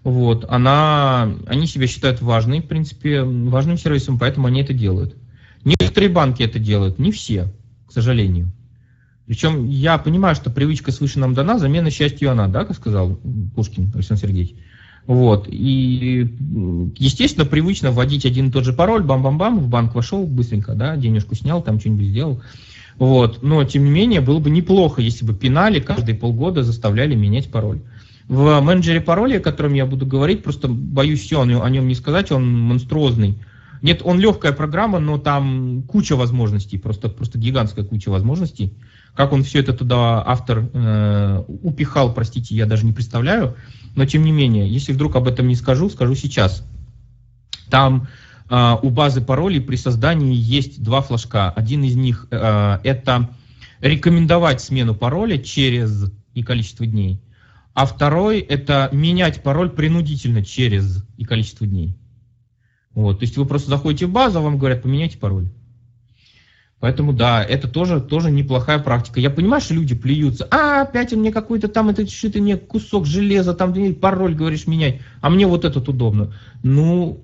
вот, 0.05 0.47
она, 0.49 1.29
они 1.47 1.67
себя 1.67 1.87
считают 1.87 2.23
важной, 2.23 2.61
в 2.61 2.67
принципе, 2.67 3.23
важным 3.23 3.77
сервисом, 3.77 4.19
поэтому 4.19 4.47
они 4.47 4.63
это 4.63 4.73
делают. 4.73 5.17
Некоторые 5.65 6.11
банки 6.11 6.43
это 6.43 6.59
делают, 6.59 6.99
не 6.99 7.11
все, 7.11 7.49
к 7.89 7.93
сожалению. 7.93 8.53
Причем 9.29 9.69
я 9.69 9.99
понимаю, 9.99 10.35
что 10.35 10.49
привычка 10.49 10.91
свыше 10.91 11.19
нам 11.19 11.35
дана, 11.35 11.59
замена 11.59 11.91
счастью 11.91 12.31
она, 12.31 12.49
да, 12.49 12.65
как 12.65 12.75
сказал 12.75 13.21
Пушкин 13.55 13.93
Александр 13.95 14.23
Сергеевич. 14.23 14.55
Вот. 15.07 15.47
И, 15.49 16.35
естественно, 16.97 17.45
привычно 17.45 17.91
вводить 17.91 18.25
один 18.25 18.49
и 18.49 18.51
тот 18.51 18.65
же 18.65 18.73
пароль, 18.73 19.03
бам-бам-бам, 19.03 19.59
в 19.61 19.69
банк 19.69 19.95
вошел 19.95 20.27
быстренько, 20.27 20.73
да, 20.75 20.97
денежку 20.97 21.35
снял, 21.35 21.63
там 21.63 21.79
что-нибудь 21.79 22.07
сделал. 22.07 22.43
Вот. 22.97 23.43
Но, 23.43 23.63
тем 23.65 23.85
не 23.85 23.91
менее, 23.91 24.23
было 24.23 24.39
бы 24.39 24.49
неплохо, 24.49 25.03
если 25.03 25.27
бы 25.27 25.35
пинали 25.35 25.79
каждые 25.79 26.17
полгода, 26.17 26.63
заставляли 26.63 27.15
менять 27.15 27.51
пароль. 27.51 27.81
В 28.29 28.59
менеджере 28.61 29.03
пароля, 29.03 29.39
о 29.39 29.41
котором 29.41 29.75
я 29.75 29.85
буду 29.85 30.07
говорить, 30.07 30.43
просто 30.43 30.69
боюсь 30.69 31.21
все 31.21 31.43
о 31.43 31.69
нем 31.69 31.87
не 31.87 31.95
сказать, 31.95 32.33
он 32.33 32.59
монструозный. 32.59 33.37
Нет, 33.83 34.01
он 34.05 34.19
легкая 34.19 34.53
программа, 34.53 34.99
но 35.01 35.19
там 35.19 35.83
куча 35.87 36.17
возможностей, 36.17 36.79
просто, 36.79 37.11
просто 37.11 37.39
гигантская 37.39 37.85
куча 37.85 38.09
возможностей. 38.09 38.73
Как 39.19 39.33
он 39.33 39.43
все 39.43 39.59
это 39.59 39.73
туда, 39.73 40.23
автор, 40.25 40.71
э, 40.73 41.45
упихал, 41.49 42.15
простите, 42.15 42.55
я 42.55 42.67
даже 42.67 42.87
не 42.87 42.93
представляю. 42.93 43.57
Но 43.97 44.07
тем 44.07 44.23
не 44.23 44.31
менее, 44.31 44.73
если 44.73 44.93
вдруг 44.93 45.17
об 45.17 45.27
этом 45.27 45.49
не 45.49 45.57
скажу, 45.57 45.91
скажу 45.91 46.15
сейчас. 46.15 46.65
Там 47.69 48.07
э, 48.49 48.77
у 48.81 48.91
базы 48.91 49.21
паролей 49.21 49.61
при 49.61 49.75
создании 49.75 50.37
есть 50.37 50.85
два 50.85 51.01
флажка. 51.01 51.51
Один 51.51 51.83
из 51.83 51.97
них 51.97 52.29
э, 52.31 52.79
это 52.85 53.31
рекомендовать 53.81 54.61
смену 54.61 54.95
пароля 54.95 55.37
через 55.39 56.13
и 56.35 56.45
количество 56.45 56.87
дней. 56.87 57.21
А 57.75 57.87
второй 57.87 58.39
это 58.39 58.89
менять 58.93 59.43
пароль 59.43 59.71
принудительно 59.71 60.45
через 60.45 61.05
и 61.17 61.25
количество 61.25 61.67
дней. 61.67 61.99
Вот, 62.95 63.19
то 63.19 63.25
есть 63.25 63.37
вы 63.37 63.47
просто 63.47 63.69
заходите 63.69 64.07
в 64.07 64.13
базу, 64.13 64.39
а 64.39 64.43
вам 64.43 64.59
говорят, 64.59 64.83
поменяйте 64.83 65.19
пароль. 65.19 65.49
Поэтому 66.81 67.13
да, 67.13 67.43
это 67.43 67.67
тоже, 67.67 68.01
тоже 68.01 68.31
неплохая 68.31 68.79
практика. 68.79 69.19
Я 69.19 69.31
понимаю, 69.31 69.61
что 69.61 69.75
люди 69.75 69.97
плюются. 69.97 70.47
А, 70.51 70.83
опять 70.83 71.13
мне 71.13 71.33
какой-то 71.33 71.67
там, 71.67 71.89
это 71.89 72.09
что 72.09 72.31
ты 72.31 72.41
мне 72.41 72.57
кусок 72.57 73.05
железа, 73.05 73.53
там 73.53 73.75
ты 73.75 73.93
пароль 73.93 74.35
говоришь 74.35 74.69
менять, 74.69 75.01
а 75.21 75.29
мне 75.29 75.47
вот 75.47 75.65
этот 75.65 75.89
удобно. 75.89 76.35
Ну, 76.63 77.21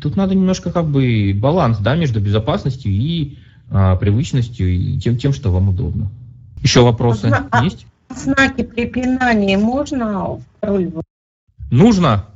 тут 0.00 0.16
надо 0.16 0.34
немножко 0.34 0.72
как 0.72 0.86
бы 0.86 1.36
баланс, 1.38 1.78
да, 1.78 1.94
между 1.94 2.20
безопасностью 2.20 2.90
и 2.90 3.36
а, 3.70 3.96
привычностью 3.96 4.72
и 4.72 4.98
тем, 4.98 5.18
тем, 5.18 5.34
что 5.34 5.50
вам 5.50 5.68
удобно. 5.68 6.10
Еще 6.62 6.82
вопросы 6.82 7.30
а, 7.50 7.64
есть? 7.64 7.86
Знаки 8.08 8.62
препинания 8.62 9.58
можно 9.58 10.36
в 10.36 10.42
пароль? 10.60 10.90
Нужно. 11.70 12.26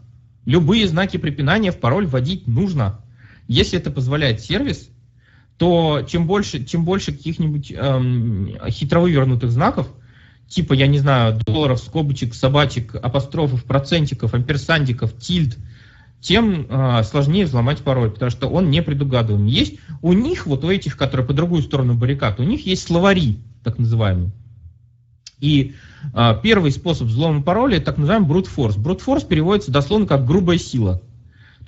Любые 0.45 0.87
знаки 0.88 1.17
препинания 1.17 1.73
в 1.73 1.79
пароль 1.79 2.07
вводить 2.07 2.47
нужно. 2.47 3.01
Если 3.47 3.79
это 3.79 3.91
позволяет 3.91 4.41
сервис, 4.41 4.91
то 5.59 6.03
чем 6.07 6.27
больше, 6.27 6.64
чем 6.64 6.85
больше 6.85 7.12
каких-нибудь 7.12 7.73
эм, 7.73 8.57
хитро 8.68 9.01
вывернутых 9.01 9.51
знаков, 9.51 9.88
типа, 10.49 10.73
я 10.73 10.87
не 10.87 10.99
знаю, 10.99 11.38
долларов, 11.44 11.81
скобочек, 11.81 12.35
собачек, 12.35 12.94
апострофов, 12.94 13.64
процентиков, 13.64 14.35
амперсандиков, 14.35 15.18
тильд, 15.18 15.59
тем 16.21 16.66
э, 16.68 17.03
сложнее 17.03 17.44
взломать 17.44 17.79
пароль, 17.79 18.11
потому 18.11 18.31
что 18.31 18.49
он 18.49 18.71
не 18.71 18.83
предугадываем. 18.83 19.47
Есть 19.47 19.75
у 20.01 20.12
них, 20.12 20.47
вот 20.47 20.64
у 20.64 20.71
этих, 20.71 20.97
которые 20.97 21.27
по 21.27 21.35
другую 21.35 21.62
сторону 21.62 21.94
баррикад, 21.94 22.40
у 22.40 22.44
них 22.44 22.64
есть 22.64 22.87
словари, 22.87 23.38
так 23.62 23.79
называемые. 23.79 24.31
И 25.40 25.75
э, 26.14 26.35
первый 26.42 26.71
способ 26.71 27.09
взлома 27.09 27.42
пароля 27.42 27.81
так 27.81 27.99
называемый. 27.99 28.29
Brute 28.29 28.49
force 29.05 29.27
переводится 29.27 29.71
дословно 29.71 30.07
как 30.07 30.25
грубая 30.25 30.59
сила. 30.59 31.03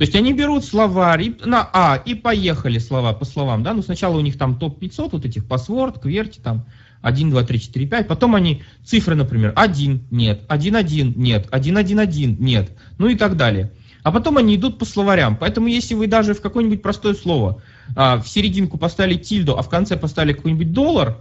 То 0.01 0.05
есть 0.05 0.17
они 0.17 0.33
берут 0.33 0.65
словарь 0.65 1.33
на 1.45 1.69
А 1.75 1.97
и 2.03 2.15
поехали 2.15 2.79
слова 2.79 3.13
по 3.13 3.27
словам. 3.27 3.63
Да? 3.63 3.75
Ну, 3.75 3.83
сначала 3.83 4.17
у 4.17 4.21
них 4.21 4.39
там 4.39 4.59
топ-500, 4.59 5.11
вот 5.13 5.27
этих 5.27 5.47
паспорт, 5.47 6.01
кверти, 6.01 6.41
там 6.41 6.65
1, 7.03 7.29
2, 7.29 7.43
3, 7.43 7.61
4, 7.61 7.87
5. 7.87 8.09
Потом 8.09 8.35
они 8.35 8.63
цифры, 8.83 9.15
например, 9.15 9.53
1, 9.57 10.07
нет, 10.11 10.41
1, 10.49 10.77
1, 10.77 11.13
нет, 11.19 11.49
1, 11.51 11.77
1, 11.77 12.01
1, 12.01 12.37
нет, 12.41 12.71
ну 12.97 13.09
и 13.09 13.15
так 13.15 13.37
далее. 13.37 13.73
А 14.03 14.11
потом 14.11 14.39
они 14.39 14.57
идут 14.57 14.79
по 14.79 14.87
словарям. 14.87 15.37
Поэтому 15.37 15.67
если 15.67 15.93
вы 15.93 16.07
даже 16.07 16.33
в 16.33 16.41
какое-нибудь 16.41 16.81
простое 16.81 17.13
слово 17.13 17.61
а, 17.95 18.23
в 18.23 18.27
серединку 18.27 18.79
поставили 18.79 19.19
тильду, 19.19 19.57
а 19.57 19.61
в 19.61 19.69
конце 19.69 19.99
поставили 19.99 20.33
какой-нибудь 20.33 20.73
доллар, 20.73 21.19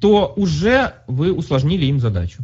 то 0.00 0.32
уже 0.36 0.94
вы 1.06 1.34
усложнили 1.34 1.84
им 1.84 2.00
задачу. 2.00 2.42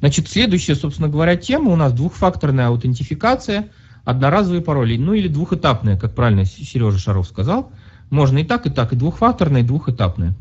Значит, 0.00 0.28
следующая, 0.28 0.74
собственно 0.74 1.08
говоря, 1.08 1.36
тема 1.36 1.70
у 1.70 1.76
нас 1.76 1.92
двухфакторная 1.92 2.66
аутентификация, 2.66 3.68
одноразовые 4.06 4.62
пароли, 4.62 4.96
ну 4.96 5.12
или 5.12 5.28
двухэтапная, 5.28 5.98
как 5.98 6.14
правильно 6.14 6.46
Сережа 6.46 6.98
Шаров 6.98 7.28
сказал. 7.28 7.70
Можно 8.08 8.38
и 8.38 8.44
так, 8.44 8.66
и 8.66 8.70
так, 8.70 8.94
и 8.94 8.96
двухфакторная, 8.96 9.60
и 9.60 9.64
двухэтапная. 9.64 10.34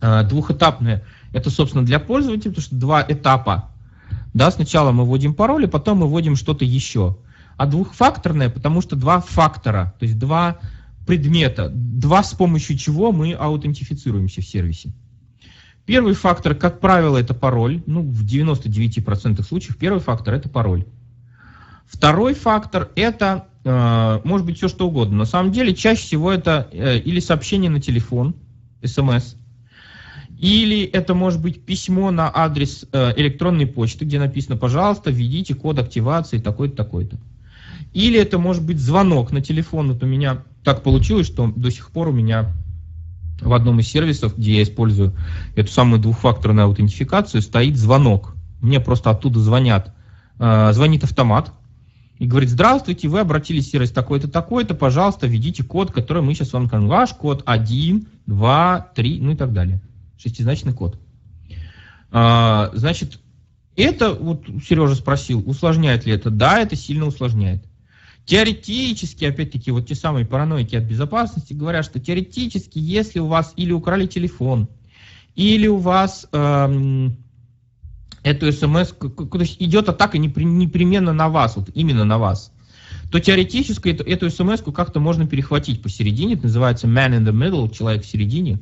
А, 0.00 0.22
двухэтапная– 0.22 1.04
это, 1.34 1.50
собственно, 1.50 1.84
для 1.84 2.00
пользователя, 2.00 2.50
потому 2.50 2.62
что 2.62 2.76
два 2.76 3.04
этапа. 3.06 3.70
Да, 4.32 4.50
сначала 4.50 4.92
мы 4.92 5.04
вводим 5.04 5.34
пароли, 5.34 5.66
потом 5.66 5.98
мы 5.98 6.06
вводим 6.06 6.36
что-то 6.36 6.64
еще 6.64 7.16
а 7.56 7.66
двухфакторная, 7.66 8.50
потому 8.50 8.80
что 8.80 8.96
два 8.96 9.20
фактора, 9.20 9.94
то 9.98 10.04
есть 10.04 10.18
два 10.18 10.58
предмета, 11.06 11.70
два 11.70 12.22
с 12.22 12.34
помощью 12.34 12.76
чего 12.78 13.12
мы 13.12 13.32
аутентифицируемся 13.32 14.40
в 14.40 14.46
сервисе. 14.46 14.92
Первый 15.86 16.14
фактор, 16.14 16.54
как 16.54 16.80
правило, 16.80 17.18
это 17.18 17.34
пароль. 17.34 17.82
Ну, 17.86 18.00
в 18.00 18.24
99% 18.24 19.42
случаев 19.42 19.76
первый 19.76 20.00
фактор 20.00 20.32
это 20.32 20.48
пароль. 20.48 20.86
Второй 21.86 22.34
фактор 22.34 22.90
это 22.96 23.46
э, 23.64 24.20
может 24.24 24.46
быть 24.46 24.56
все 24.56 24.68
что 24.68 24.88
угодно. 24.88 25.16
На 25.18 25.24
самом 25.24 25.52
деле 25.52 25.74
чаще 25.74 26.02
всего 26.02 26.32
это 26.32 26.68
э, 26.72 26.98
или 26.98 27.20
сообщение 27.20 27.70
на 27.70 27.80
телефон, 27.80 28.34
смс, 28.84 29.36
или 30.38 30.82
это 30.82 31.14
может 31.14 31.40
быть 31.40 31.64
письмо 31.64 32.10
на 32.10 32.30
адрес 32.34 32.84
э, 32.92 33.12
электронной 33.16 33.66
почты, 33.66 34.04
где 34.04 34.18
написано, 34.18 34.56
пожалуйста, 34.56 35.10
введите 35.10 35.54
код 35.54 35.78
активации 35.78 36.38
такой-то, 36.38 36.76
такой-то. 36.76 37.16
Или 37.92 38.18
это 38.18 38.38
может 38.38 38.64
быть 38.64 38.80
звонок 38.80 39.30
на 39.30 39.40
телефон. 39.40 39.92
Вот 39.92 40.02
у 40.02 40.06
меня 40.06 40.42
так 40.64 40.82
получилось, 40.82 41.28
что 41.28 41.52
до 41.54 41.70
сих 41.70 41.90
пор 41.90 42.08
у 42.08 42.12
меня 42.12 42.52
в 43.40 43.52
одном 43.52 43.78
из 43.78 43.88
сервисов, 43.88 44.36
где 44.36 44.56
я 44.56 44.62
использую 44.64 45.12
эту 45.54 45.70
самую 45.70 46.00
двухфакторную 46.00 46.66
аутентификацию, 46.66 47.40
стоит 47.40 47.76
звонок. 47.76 48.34
Мне 48.60 48.80
просто 48.80 49.10
оттуда 49.10 49.38
звонят. 49.38 49.94
Звонит 50.38 51.04
автомат 51.04 51.52
и 52.18 52.26
говорит, 52.26 52.50
здравствуйте, 52.50 53.08
вы 53.08 53.20
обратились 53.20 53.66
в 53.66 53.70
сервис 53.70 53.90
такой-то, 53.90 54.28
такой-то, 54.28 54.74
пожалуйста, 54.74 55.26
введите 55.26 55.64
код, 55.64 55.90
который 55.90 56.22
мы 56.22 56.34
сейчас 56.34 56.52
вам 56.52 56.68
скажем. 56.68 56.88
Ваш 56.88 57.10
код 57.10 57.42
1, 57.44 58.06
2, 58.26 58.90
3, 58.94 59.20
ну 59.20 59.32
и 59.32 59.36
так 59.36 59.52
далее. 59.52 59.80
Шестизначный 60.16 60.72
код. 60.72 60.98
Э, 62.12 62.70
значит, 62.74 63.18
это, 63.76 64.12
вот 64.14 64.44
Сережа 64.66 64.94
спросил, 64.94 65.42
усложняет 65.44 66.06
ли 66.06 66.12
это? 66.12 66.30
Да, 66.30 66.60
это 66.60 66.76
сильно 66.76 67.06
усложняет. 67.06 67.64
Теоретически, 68.24 69.24
опять-таки, 69.24 69.70
вот 69.70 69.86
те 69.88 69.94
самые 69.94 70.24
параноики 70.24 70.76
от 70.76 70.84
безопасности 70.84 71.52
говорят, 71.52 71.84
что 71.84 72.00
теоретически, 72.00 72.78
если 72.78 73.18
у 73.18 73.26
вас 73.26 73.52
или 73.56 73.72
украли 73.72 74.06
телефон, 74.06 74.68
или 75.34 75.66
у 75.66 75.76
вас 75.76 76.26
эм, 76.32 77.16
эту 78.24 78.50
смс, 78.52 78.92
идет 79.58 79.88
атака 79.88 80.18
непременно 80.18 81.12
на 81.12 81.28
вас, 81.28 81.56
вот 81.56 81.70
именно 81.74 82.04
на 82.04 82.18
вас, 82.18 82.52
то 83.12 83.20
теоретически 83.20 83.90
эту, 83.90 84.02
эту 84.04 84.30
смс 84.30 84.62
как-то 84.74 84.98
можно 84.98 85.26
перехватить 85.26 85.82
посередине, 85.82 86.34
это 86.34 86.44
называется 86.44 86.86
man 86.88 87.10
in 87.10 87.24
the 87.24 87.32
middle, 87.32 87.72
человек 87.72 88.02
в 88.02 88.06
середине, 88.06 88.58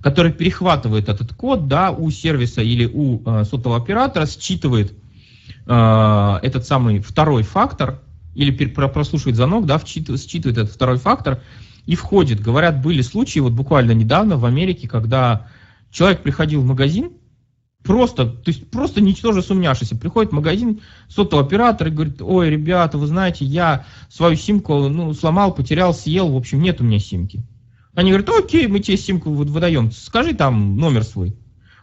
который 0.00 0.32
перехватывает 0.32 1.08
этот 1.08 1.34
код, 1.34 1.66
да, 1.66 1.90
у 1.90 2.10
сервиса 2.10 2.62
или 2.62 2.86
у 2.86 3.20
э, 3.24 3.44
сотового 3.44 3.82
оператора, 3.82 4.26
считывает 4.26 4.94
э, 5.66 6.38
этот 6.42 6.66
самый 6.66 7.00
второй 7.00 7.42
фактор, 7.42 8.00
или 8.34 8.52
прослушивает 8.52 9.36
звонок, 9.36 9.66
да, 9.66 9.80
считывает 9.84 10.58
этот 10.58 10.70
второй 10.70 10.98
фактор 10.98 11.40
и 11.86 11.94
входит. 11.96 12.40
Говорят, 12.40 12.82
были 12.82 13.02
случаи, 13.02 13.40
вот 13.40 13.52
буквально 13.52 13.92
недавно 13.92 14.36
в 14.36 14.44
Америке, 14.44 14.88
когда 14.88 15.48
человек 15.90 16.22
приходил 16.22 16.62
в 16.62 16.66
магазин, 16.66 17.12
просто, 17.84 18.26
то 18.26 18.50
есть 18.50 18.68
просто 18.70 19.00
ничтоже 19.00 19.42
сумняшися, 19.42 19.94
приходит 19.94 20.32
в 20.32 20.34
магазин 20.34 20.80
сотовый 21.08 21.44
оператор 21.44 21.88
и 21.88 21.90
говорит, 21.90 22.20
ой, 22.20 22.50
ребята, 22.50 22.98
вы 22.98 23.06
знаете, 23.06 23.44
я 23.44 23.84
свою 24.08 24.36
симку 24.36 24.88
ну, 24.88 25.12
сломал, 25.12 25.54
потерял, 25.54 25.94
съел, 25.94 26.30
в 26.30 26.36
общем, 26.36 26.62
нет 26.62 26.80
у 26.80 26.84
меня 26.84 26.98
симки. 26.98 27.44
Они 27.94 28.10
говорят, 28.10 28.30
окей, 28.30 28.66
мы 28.66 28.80
тебе 28.80 28.96
симку 28.96 29.30
выдаем, 29.30 29.92
скажи 29.92 30.34
там 30.34 30.76
номер 30.78 31.04
свой. 31.04 31.36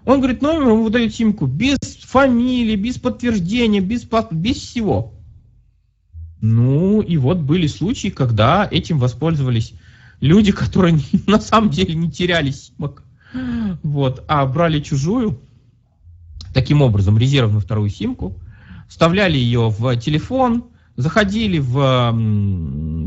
Он 0.04 0.20
говорит, 0.20 0.42
номер 0.42 0.70
ему 0.70 0.84
выдает 0.84 1.14
симку 1.14 1.46
без 1.46 1.78
фамилии, 2.02 2.76
без 2.76 2.98
подтверждения, 2.98 3.80
без, 3.80 4.06
без 4.32 4.58
всего. 4.58 5.14
Ну, 6.42 7.02
и 7.02 7.18
вот 7.18 7.38
были 7.38 7.68
случаи, 7.68 8.08
когда 8.08 8.68
этим 8.70 8.98
воспользовались 8.98 9.74
люди, 10.20 10.52
которые 10.52 11.00
на 11.28 11.40
самом 11.40 11.70
деле 11.70 11.94
не 11.94 12.12
теряли 12.12 12.50
симок, 12.50 13.04
вот, 13.84 14.26
а 14.28 14.46
брали 14.48 14.80
чужую, 14.80 15.40
таким 16.54 16.82
образом, 16.82 17.18
резервную 17.18 17.62
вторую 17.62 17.90
симку, 17.90 18.36
вставляли 18.88 19.38
ее 19.38 19.70
в 19.70 19.96
телефон, 19.98 20.66
заходили 20.98 21.60
в 21.60 22.12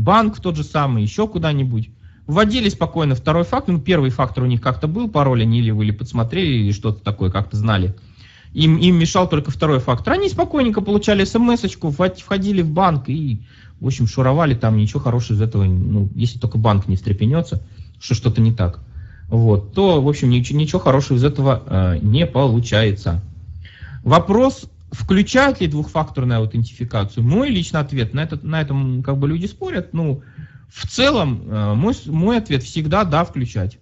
банк 0.00 0.40
тот 0.40 0.56
же 0.56 0.64
самый, 0.64 1.02
еще 1.02 1.28
куда-нибудь, 1.28 1.90
вводили 2.26 2.68
спокойно 2.68 3.14
второй 3.14 3.44
фактор, 3.44 3.74
ну, 3.74 3.80
первый 3.80 4.10
фактор 4.10 4.44
у 4.44 4.46
них 4.46 4.60
как-то 4.60 4.88
был, 4.88 5.08
пароль 5.08 5.42
они 5.42 5.58
или, 5.58 5.70
или 5.70 5.90
подсмотрели, 5.90 6.64
или 6.64 6.72
что-то 6.72 7.02
такое, 7.02 7.30
как-то 7.30 7.56
знали, 7.56 7.94
им, 8.54 8.76
им 8.76 8.96
мешал 8.96 9.28
только 9.28 9.50
второй 9.50 9.80
фактор. 9.80 10.14
Они 10.14 10.28
спокойненько 10.28 10.80
получали 10.80 11.24
смс-очку, 11.24 11.90
входили 11.90 12.62
в 12.62 12.70
банк 12.70 13.08
и, 13.08 13.40
в 13.80 13.86
общем, 13.86 14.06
шуровали 14.06 14.54
там, 14.54 14.76
ничего 14.76 15.00
хорошего 15.00 15.36
из 15.36 15.42
этого, 15.42 15.64
ну, 15.64 16.08
если 16.14 16.38
только 16.38 16.56
банк 16.56 16.88
не 16.88 16.96
встрепенется, 16.96 17.62
что 18.00 18.14
что-то 18.14 18.40
не 18.40 18.52
так, 18.52 18.80
вот, 19.28 19.74
то, 19.74 20.00
в 20.00 20.08
общем, 20.08 20.30
ничего, 20.30 20.58
ничего 20.58 20.78
хорошего 20.78 21.16
из 21.16 21.24
этого 21.24 21.62
э, 21.66 21.98
не 22.02 22.26
получается. 22.26 23.22
Вопрос, 24.04 24.70
включает 24.92 25.60
ли 25.62 25.66
двухфакторную 25.66 26.40
аутентификацию? 26.40 27.24
Мой 27.24 27.48
личный 27.48 27.80
ответ, 27.80 28.12
на, 28.12 28.22
этот, 28.22 28.44
на 28.44 28.60
этом 28.60 29.02
как 29.02 29.18
бы 29.18 29.26
люди 29.26 29.46
спорят, 29.46 29.94
ну, 29.94 30.22
в 30.68 30.86
целом, 30.86 31.48
э, 31.48 31.74
мой, 31.74 31.94
мой 32.06 32.36
ответ 32.36 32.62
всегда 32.62 33.04
да, 33.04 33.24
включать. 33.24 33.78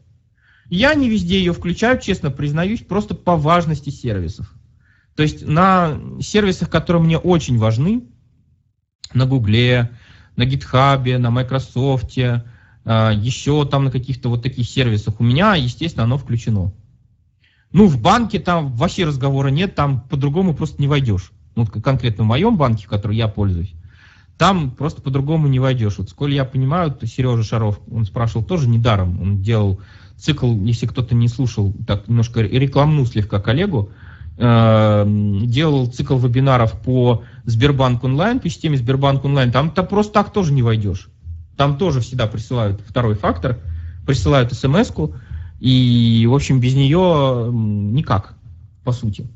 Я 0.71 0.95
не 0.95 1.11
везде 1.11 1.39
ее 1.39 1.53
включаю, 1.53 2.01
честно 2.01 2.31
признаюсь, 2.31 2.83
просто 2.83 3.17
по 3.17 3.37
важности 3.37 3.91
сервисов. 3.91 4.55
То 5.17 5.25
есть 5.25 5.45
на 5.45 5.99
сервисах, 6.21 6.71
которые 6.71 7.03
мне 7.03 7.19
очень 7.19 7.59
важны, 7.59 8.05
на 9.13 9.27
Гугле, 9.27 9.91
на 10.37 10.47
Гитхабе, 10.47 11.19
на 11.19 11.31
Microsoft, 11.31 12.17
а, 12.85 13.11
еще 13.11 13.67
там 13.67 13.85
на 13.85 13.91
каких-то 13.91 14.29
вот 14.29 14.43
таких 14.43 14.67
сервисах, 14.67 15.21
у 15.21 15.25
меня, 15.25 15.57
естественно, 15.57 16.05
оно 16.05 16.17
включено. 16.17 16.73
Ну, 17.73 17.87
в 17.87 18.01
банке 18.01 18.39
там 18.39 18.73
вообще 18.73 19.05
разговора 19.05 19.49
нет, 19.49 19.75
там 19.75 20.03
по-другому 20.03 20.55
просто 20.55 20.81
не 20.81 20.89
войдешь. 20.89 21.33
Ну, 21.55 21.67
конкретно 21.67 22.25
в 22.25 22.27
моем 22.27 22.57
банке, 22.57 22.87
в 22.87 22.89
котором 22.89 23.15
я 23.15 23.29
пользуюсь, 23.29 23.75
там 24.39 24.71
просто 24.71 25.03
по-другому 25.03 25.49
не 25.49 25.59
войдешь. 25.59 25.99
Вот 25.99 26.11
сколь 26.11 26.35
я 26.35 26.45
понимаю, 26.45 26.91
то 26.93 27.07
Сережа 27.07 27.43
Шаров, 27.43 27.81
он 27.91 28.05
спрашивал 28.05 28.45
тоже 28.45 28.69
недаром, 28.69 29.21
он 29.21 29.43
делал 29.43 29.81
цикл, 30.17 30.55
если 30.65 30.87
кто-то 30.87 31.15
не 31.15 31.29
слушал, 31.29 31.75
так 31.87 32.09
немножко 32.09 32.41
рекламну 32.41 33.05
слегка 33.07 33.41
коллегу, 33.41 33.91
Э, 34.39 35.05
делал 35.07 35.87
цикл 35.87 36.17
вебинаров 36.17 36.73
по 36.81 37.23
Сбербанк 37.45 38.03
онлайн, 38.03 38.41
по 38.41 38.49
системе 38.49 38.79
Сбербанк 38.79 39.25
онлайн, 39.25 39.53
там 39.53 39.71
то 39.71 39.83
просто 39.83 40.15
так 40.15 40.33
тоже 40.33 40.53
не 40.53 40.63
войдешь. 40.63 41.09
Там 41.57 41.77
тоже 41.77 42.01
всегда 42.01 42.27
присылают 42.27 42.81
второй 42.85 43.15
фактор, 43.15 43.59
присылают 44.07 44.53
смс-ку, 44.53 45.15
и, 45.63 46.27
в 46.27 46.35
общем, 46.35 46.59
без 46.59 46.75
нее 46.75 47.49
никак, 47.53 48.35
по 48.83 48.91
сути. 48.91 49.29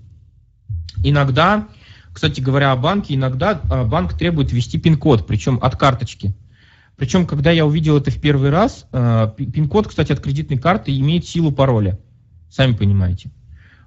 Иногда, 1.04 1.68
кстати 2.12 2.40
говоря 2.40 2.72
о 2.72 2.76
банке, 2.76 3.14
иногда 3.14 3.60
а, 3.70 3.84
банк 3.84 4.14
требует 4.14 4.50
ввести 4.50 4.76
пин-код, 4.76 5.24
причем 5.24 5.60
от 5.62 5.76
карточки. 5.76 6.34
Причем, 6.96 7.28
когда 7.28 7.52
я 7.52 7.64
увидел 7.64 7.96
это 7.96 8.10
в 8.10 8.20
первый 8.20 8.50
раз, 8.50 8.86
э, 8.90 9.30
пин-код, 9.36 9.86
кстати, 9.86 10.10
от 10.10 10.18
кредитной 10.18 10.58
карты 10.58 10.98
имеет 10.98 11.26
силу 11.28 11.52
пароля. 11.52 11.96
Сами 12.50 12.72
понимаете 12.72 13.30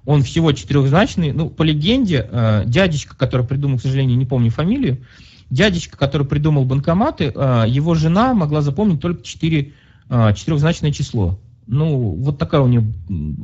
он 0.06 0.22
всего 0.22 0.52
четырехзначный. 0.52 1.32
Ну, 1.32 1.50
по 1.50 1.62
легенде, 1.62 2.26
э, 2.26 2.62
дядечка, 2.64 3.14
который 3.16 3.44
придумал, 3.44 3.76
к 3.76 3.82
сожалению, 3.82 4.16
не 4.16 4.24
помню 4.24 4.50
фамилию, 4.50 5.04
дядечка, 5.50 5.98
который 5.98 6.26
придумал 6.26 6.64
банкоматы, 6.64 7.24
его 7.24 7.94
жена 7.94 8.32
могла 8.32 8.62
запомнить 8.62 9.00
только 9.02 9.22
4, 9.22 9.74
э, 10.08 10.34
четырехзначное 10.34 10.90
число. 10.90 11.38
Ну, 11.72 12.16
вот 12.16 12.36
такая 12.36 12.60
у 12.62 12.66
нее 12.66 12.84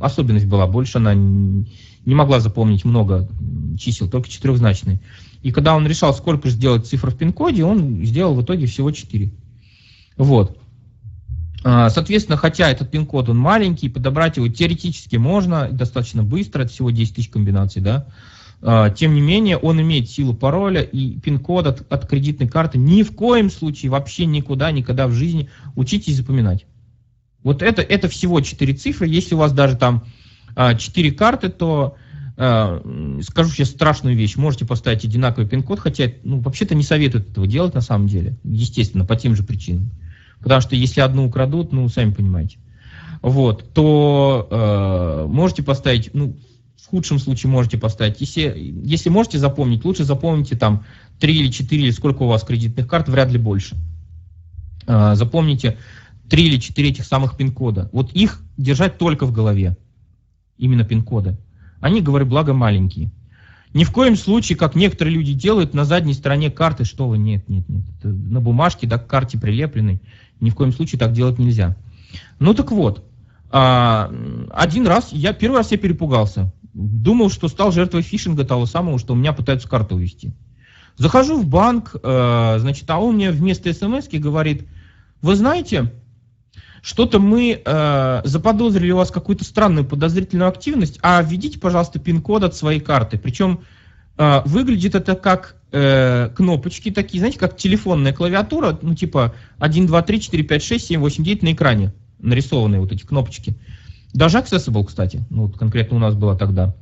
особенность 0.01 0.47
была. 0.47 0.67
Больше 0.67 0.97
она 0.97 1.13
не 1.15 2.13
могла 2.13 2.41
запомнить 2.41 2.83
много 2.83 3.25
чисел, 3.79 4.09
только 4.09 4.27
четырехзначные. 4.27 4.99
И 5.43 5.53
когда 5.53 5.73
он 5.73 5.87
решал, 5.87 6.13
сколько 6.13 6.49
же 6.49 6.55
сделать 6.55 6.85
цифр 6.85 7.11
в 7.11 7.15
пин-коде, 7.15 7.63
он 7.63 8.03
сделал 8.03 8.35
в 8.35 8.41
итоге 8.41 8.65
всего 8.65 8.91
4. 8.91 9.31
Вот. 10.17 10.57
А, 11.63 11.89
соответственно, 11.89 12.37
хотя 12.37 12.69
этот 12.69 12.91
пин-код 12.91 13.29
он 13.29 13.37
маленький, 13.37 13.87
подобрать 13.87 14.35
его 14.35 14.49
теоретически 14.49 15.15
можно, 15.15 15.69
достаточно 15.71 16.21
быстро, 16.21 16.63
это 16.63 16.71
всего 16.73 16.91
10 16.91 17.15
тысяч 17.15 17.29
комбинаций, 17.29 17.81
да, 17.81 18.07
а, 18.61 18.89
тем 18.89 19.13
не 19.13 19.21
менее, 19.21 19.55
он 19.55 19.79
имеет 19.81 20.09
силу 20.09 20.33
пароля, 20.33 20.81
и 20.81 21.17
пин-код 21.17 21.67
от, 21.67 21.91
от 21.91 22.07
кредитной 22.07 22.49
карты 22.49 22.77
ни 22.77 23.03
в 23.03 23.15
коем 23.15 23.49
случае, 23.49 23.89
вообще 23.89 24.25
никуда, 24.25 24.71
никогда 24.71 25.07
в 25.07 25.13
жизни 25.13 25.49
учитесь 25.75 26.17
запоминать. 26.17 26.65
Вот 27.47 27.61
это, 27.61 27.81
это 27.81 28.09
всего 28.09 28.41
4 28.41 28.73
цифры. 28.73 29.07
Если 29.07 29.33
у 29.33 29.37
вас 29.37 29.53
даже 29.53 29.77
там 29.77 30.03
4 30.57 31.09
а, 31.09 31.13
карты, 31.13 31.47
то 31.47 31.95
скажу 32.35 33.49
сейчас 33.49 33.69
страшную 33.69 34.15
вещь, 34.15 34.35
можете 34.35 34.65
поставить 34.65 35.05
одинаковый 35.05 35.49
пин-код, 35.49 35.79
хотя 35.79 36.11
ну, 36.23 36.39
вообще-то 36.39 36.75
не 36.75 36.83
советуют 36.83 37.29
этого 37.29 37.47
делать 37.47 37.73
на 37.73 37.81
самом 37.81 38.07
деле, 38.07 38.37
естественно, 38.43 39.05
по 39.05 39.15
тем 39.15 39.33
же 39.35 39.43
причинам. 39.43 39.89
Потому 40.39 40.59
что 40.61 40.75
если 40.75 40.99
одну 40.99 41.25
украдут, 41.25 41.71
ну, 41.71 41.87
сами 41.87 42.11
понимаете, 42.11 42.57
вот, 43.21 43.73
то 43.73 44.47
э, 44.51 45.25
можете 45.27 45.63
поставить, 45.63 46.13
ну, 46.13 46.37
в 46.75 46.89
худшем 46.89 47.17
случае 47.17 47.49
можете 47.49 47.77
поставить. 47.77 48.19
Если, 48.19 48.53
если 48.83 49.09
можете 49.09 49.39
запомнить, 49.39 49.85
лучше 49.85 50.03
запомните 50.03 50.57
там 50.57 50.83
3 51.19 51.33
или 51.33 51.49
4, 51.49 51.81
или 51.81 51.91
сколько 51.91 52.23
у 52.23 52.27
вас 52.27 52.43
кредитных 52.43 52.87
карт, 52.87 53.07
вряд 53.07 53.31
ли 53.31 53.39
больше. 53.39 53.77
Э, 54.85 55.15
запомните 55.15 55.77
3 56.29 56.43
или 56.43 56.57
4 56.57 56.89
этих 56.89 57.05
самых 57.05 57.37
пин-кода. 57.37 57.89
Вот 57.91 58.11
их 58.13 58.41
держать 58.57 58.97
только 58.97 59.25
в 59.25 59.31
голове. 59.31 59.77
Именно 60.57 60.83
пин-коды. 60.83 61.37
Они, 61.79 62.01
говорю, 62.01 62.25
благо 62.25 62.53
маленькие. 62.53 63.11
Ни 63.73 63.83
в 63.83 63.91
коем 63.91 64.15
случае, 64.15 64.57
как 64.57 64.75
некоторые 64.75 65.15
люди 65.15 65.33
делают, 65.33 65.73
на 65.73 65.85
задней 65.85 66.13
стороне 66.13 66.49
карты, 66.49 66.85
что 66.85 67.07
вы, 67.07 67.17
нет, 67.17 67.47
нет, 67.49 67.67
нет. 67.69 67.83
Это 67.99 68.09
на 68.09 68.41
бумажке, 68.41 68.87
да, 68.87 68.97
к 68.97 69.07
карте 69.07 69.37
прилепленной. 69.37 70.01
Ни 70.39 70.49
в 70.49 70.55
коем 70.55 70.71
случае 70.71 70.99
так 70.99 71.11
делать 71.11 71.37
нельзя. 71.37 71.75
Ну 72.39 72.53
так 72.53 72.71
вот, 72.71 73.03
а, 73.49 74.11
один 74.51 74.87
раз, 74.87 75.09
я 75.11 75.33
первый 75.33 75.57
раз 75.57 75.71
я 75.71 75.77
перепугался. 75.77 76.51
Думал, 76.73 77.29
что 77.29 77.47
стал 77.47 77.71
жертвой 77.71 78.01
фишинга 78.01 78.45
того 78.45 78.65
самого, 78.65 78.99
что 78.99 79.13
у 79.13 79.15
меня 79.15 79.33
пытаются 79.33 79.67
карту 79.67 79.95
увести. 79.95 80.33
Захожу 80.95 81.39
в 81.39 81.47
банк, 81.47 81.95
э, 82.01 82.57
значит, 82.59 82.89
а 82.89 82.97
он 82.97 83.15
мне 83.15 83.31
вместо 83.31 83.71
смс 83.71 84.07
говорит, 84.07 84.67
вы 85.21 85.35
знаете, 85.35 85.93
что-то 86.87 87.19
мы 87.19 87.61
э, 87.65 88.21
заподозрили 88.23 88.91
у 88.91 88.95
вас 88.95 89.11
какую-то 89.11 89.43
странную 89.43 89.83
подозрительную 89.83 90.47
активность, 90.47 90.99
а 91.01 91.21
введите, 91.21 91.59
пожалуйста, 91.59 91.99
пин-код 91.99 92.43
от 92.43 92.55
своей 92.55 92.79
карты. 92.79 93.17
Причем 93.17 93.59
э, 94.17 94.41
выглядит 94.45 94.95
это 94.95 95.15
как 95.15 95.57
э, 95.73 96.29
кнопочки 96.33 96.89
такие, 96.89 97.19
знаете, 97.19 97.39
как 97.39 97.57
телефонная 97.57 98.13
клавиатура, 98.13 98.79
ну 98.81 98.95
типа 98.95 99.35
1, 99.59 99.85
2, 99.85 100.01
3, 100.01 100.21
4, 100.21 100.43
5, 100.43 100.63
6, 100.63 100.87
7, 100.87 101.01
8, 101.01 101.23
9 101.25 101.43
на 101.43 101.51
экране 101.51 101.93
нарисованные 102.19 102.79
вот 102.79 102.93
эти 102.93 103.03
кнопочки. 103.03 103.57
Даже 104.13 104.37
accessible, 104.37 104.85
кстати, 104.85 105.25
ну 105.29 105.47
вот 105.47 105.57
конкретно 105.57 105.97
у 105.97 105.99
нас 105.99 106.15
было 106.15 106.37
тогда. 106.37 106.73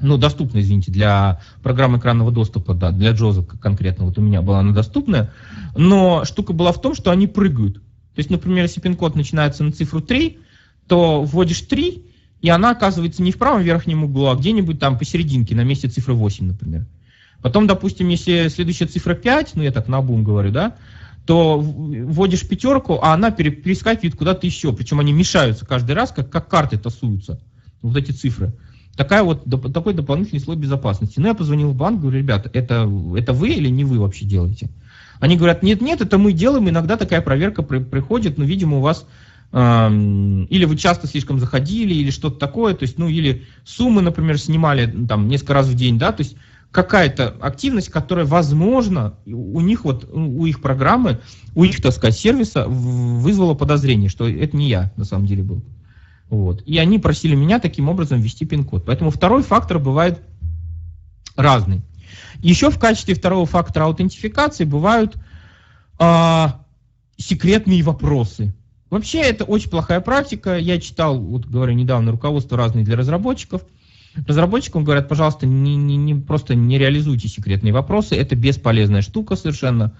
Ну, 0.00 0.16
доступна, 0.16 0.60
извините, 0.60 0.92
для 0.92 1.40
программы 1.60 1.98
экранного 1.98 2.30
доступа, 2.30 2.72
да, 2.72 2.92
для 2.92 3.10
Джоза 3.10 3.42
конкретно, 3.42 4.04
вот 4.04 4.16
у 4.16 4.20
меня 4.20 4.42
была 4.42 4.60
она 4.60 4.72
доступная. 4.72 5.32
Но 5.76 6.24
штука 6.24 6.52
была 6.52 6.70
в 6.70 6.80
том, 6.80 6.94
что 6.94 7.10
они 7.10 7.26
прыгают. 7.26 7.82
То 8.18 8.20
есть, 8.20 8.30
например, 8.30 8.64
если 8.64 8.80
пин-код 8.80 9.14
начинается 9.14 9.62
на 9.62 9.70
цифру 9.70 10.00
3, 10.00 10.38
то 10.88 11.22
вводишь 11.22 11.60
3, 11.60 12.02
и 12.40 12.48
она 12.48 12.72
оказывается 12.72 13.22
не 13.22 13.30
в 13.30 13.38
правом 13.38 13.62
верхнем 13.62 14.02
углу, 14.02 14.26
а 14.26 14.34
где-нибудь 14.34 14.80
там 14.80 14.98
посерединке, 14.98 15.54
на 15.54 15.62
месте 15.62 15.86
цифры 15.86 16.14
8, 16.14 16.46
например. 16.48 16.84
Потом, 17.42 17.68
допустим, 17.68 18.08
если 18.08 18.48
следующая 18.48 18.86
цифра 18.86 19.14
5, 19.14 19.52
ну 19.54 19.62
я 19.62 19.70
так 19.70 19.86
на 19.86 20.02
бум 20.02 20.24
говорю, 20.24 20.50
да, 20.50 20.74
то 21.26 21.60
вводишь 21.60 22.44
пятерку, 22.48 22.98
а 23.00 23.14
она 23.14 23.30
перескакивает 23.30 24.16
куда-то 24.16 24.48
еще. 24.48 24.72
Причем 24.72 24.98
они 24.98 25.12
мешаются 25.12 25.64
каждый 25.64 25.92
раз, 25.92 26.10
как, 26.10 26.28
как 26.28 26.48
карты 26.48 26.76
тасуются. 26.76 27.38
Вот 27.82 27.96
эти 27.96 28.10
цифры. 28.10 28.52
Такая 28.96 29.22
вот, 29.22 29.44
такой 29.72 29.94
дополнительный 29.94 30.40
слой 30.40 30.56
безопасности. 30.56 31.20
Ну, 31.20 31.28
я 31.28 31.34
позвонил 31.34 31.70
в 31.70 31.76
банк, 31.76 32.00
говорю, 32.00 32.18
ребята, 32.18 32.50
это, 32.52 32.90
это 33.16 33.32
вы 33.32 33.50
или 33.50 33.68
не 33.68 33.84
вы 33.84 34.00
вообще 34.00 34.24
делаете? 34.24 34.70
Они 35.20 35.36
говорят, 35.36 35.62
нет, 35.62 35.80
нет, 35.80 36.00
это 36.00 36.18
мы 36.18 36.32
делаем, 36.32 36.68
иногда 36.68 36.96
такая 36.96 37.20
проверка 37.20 37.62
при, 37.62 37.78
приходит, 37.78 38.38
но, 38.38 38.44
видимо, 38.44 38.78
у 38.78 38.80
вас 38.80 39.06
или 39.50 40.64
вы 40.66 40.76
часто 40.76 41.06
слишком 41.06 41.40
заходили, 41.40 41.94
или 41.94 42.10
что-то 42.10 42.38
такое, 42.38 42.74
то 42.74 42.82
есть, 42.82 42.98
ну, 42.98 43.08
или 43.08 43.46
суммы, 43.64 44.02
например, 44.02 44.38
снимали 44.38 44.86
там 45.06 45.26
несколько 45.26 45.54
раз 45.54 45.68
в 45.68 45.74
день, 45.74 45.98
да, 45.98 46.12
то 46.12 46.22
есть 46.22 46.36
какая-то 46.70 47.34
активность, 47.40 47.88
которая, 47.88 48.26
возможно, 48.26 49.14
у 49.24 49.60
них 49.62 49.84
вот, 49.84 50.08
у 50.12 50.44
их 50.44 50.60
программы, 50.60 51.20
у 51.54 51.64
их, 51.64 51.80
так 51.80 51.92
сказать, 51.92 52.18
сервиса 52.18 52.66
вызвала 52.68 53.54
подозрение, 53.54 54.10
что 54.10 54.28
это 54.28 54.54
не 54.54 54.68
я 54.68 54.92
на 54.96 55.04
самом 55.04 55.24
деле 55.24 55.42
был. 55.42 55.62
Вот. 56.28 56.62
И 56.66 56.76
они 56.76 56.98
просили 56.98 57.34
меня 57.34 57.58
таким 57.58 57.88
образом 57.88 58.20
ввести 58.20 58.44
пин-код. 58.44 58.84
Поэтому 58.84 59.10
второй 59.10 59.42
фактор 59.42 59.78
бывает 59.78 60.20
разный. 61.36 61.80
Еще 62.40 62.70
в 62.70 62.78
качестве 62.78 63.14
второго 63.14 63.46
фактора 63.46 63.84
аутентификации 63.84 64.64
бывают 64.64 65.16
а, 65.98 66.64
секретные 67.16 67.82
вопросы. 67.82 68.54
Вообще 68.90 69.20
это 69.20 69.44
очень 69.44 69.70
плохая 69.70 70.00
практика. 70.00 70.56
Я 70.56 70.80
читал, 70.80 71.18
вот 71.18 71.46
говорю, 71.46 71.72
недавно 71.74 72.12
руководство 72.12 72.56
разные 72.56 72.84
для 72.84 72.96
разработчиков– 72.96 73.62
Разработчикам 74.26 74.84
говорят, 74.84 75.08
пожалуйста, 75.08 75.46
не, 75.46 75.76
не, 75.76 75.96
не, 75.96 76.14
просто 76.14 76.54
не 76.54 76.78
реализуйте 76.78 77.28
секретные 77.28 77.72
вопросы, 77.72 78.16
это 78.16 78.34
бесполезная 78.34 79.02
штука 79.02 79.36
совершенно. 79.36 79.92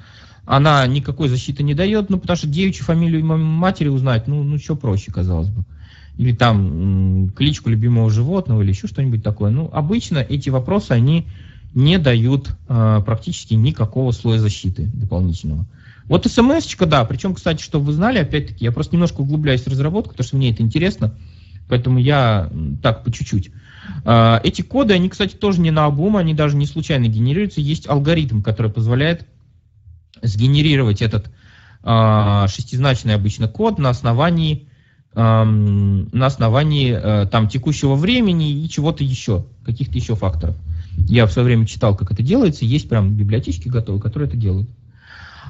Она 0.44 0.86
никакой 0.86 1.28
защиты 1.28 1.62
не 1.62 1.74
дает, 1.74 2.08
ну, 2.08 2.18
потому 2.18 2.36
что 2.36 2.48
девичью 2.48 2.84
фамилию 2.84 3.24
матери 3.24 3.88
узнать, 3.88 4.26
ну, 4.26 4.42
ну, 4.42 4.58
что 4.58 4.76
проще, 4.76 5.12
казалось 5.12 5.48
бы. 5.48 5.64
Или 6.16 6.32
там 6.32 7.30
кличку 7.36 7.68
любимого 7.68 8.10
животного, 8.10 8.62
или 8.62 8.70
еще 8.70 8.88
что-нибудь 8.88 9.22
такое. 9.22 9.50
Ну, 9.50 9.70
обычно 9.72 10.18
эти 10.18 10.48
вопросы, 10.48 10.92
они 10.92 11.26
не 11.74 11.98
дают 11.98 12.50
э, 12.68 13.02
практически 13.04 13.54
никакого 13.54 14.12
слоя 14.12 14.38
защиты 14.38 14.90
дополнительного. 14.92 15.66
Вот 16.06 16.26
смс 16.26 16.74
да, 16.86 17.04
причем, 17.04 17.34
кстати, 17.34 17.62
чтобы 17.62 17.86
вы 17.86 17.92
знали, 17.92 18.18
опять-таки, 18.18 18.64
я 18.64 18.72
просто 18.72 18.94
немножко 18.94 19.20
углубляюсь 19.20 19.62
в 19.62 19.68
разработку, 19.68 20.10
потому 20.10 20.26
что 20.26 20.36
мне 20.36 20.50
это 20.50 20.62
интересно, 20.62 21.14
поэтому 21.68 21.98
я 21.98 22.50
так 22.82 23.04
по 23.04 23.12
чуть-чуть. 23.12 23.50
А, 24.04 24.40
эти 24.42 24.62
коды, 24.62 24.94
они, 24.94 25.10
кстати, 25.10 25.34
тоже 25.34 25.60
не 25.60 25.70
на 25.70 25.84
обум, 25.84 26.16
они 26.16 26.34
даже 26.34 26.56
не 26.56 26.66
случайно 26.66 27.08
генерируются. 27.08 27.60
Есть 27.60 27.88
алгоритм, 27.88 28.40
который 28.40 28.70
позволяет 28.70 29.26
сгенерировать 30.22 31.02
этот 31.02 31.30
а, 31.82 32.48
шестизначный 32.48 33.14
обычно 33.14 33.48
код 33.48 33.78
на 33.78 33.90
основании 33.90 34.66
на 35.14 36.26
основании 36.26 36.92
э, 36.92 37.26
там 37.26 37.48
текущего 37.48 37.96
времени 37.96 38.52
и 38.52 38.68
чего-то 38.68 39.02
еще, 39.02 39.46
каких-то 39.64 39.96
еще 39.96 40.14
факторов. 40.14 40.54
Я 41.06 41.26
в 41.26 41.32
свое 41.32 41.46
время 41.46 41.66
читал, 41.66 41.96
как 41.96 42.10
это 42.10 42.22
делается, 42.22 42.64
есть 42.64 42.88
прям 42.88 43.14
библиотечки 43.14 43.68
готовые, 43.68 44.02
которые 44.02 44.28
это 44.28 44.36
делают. 44.36 44.68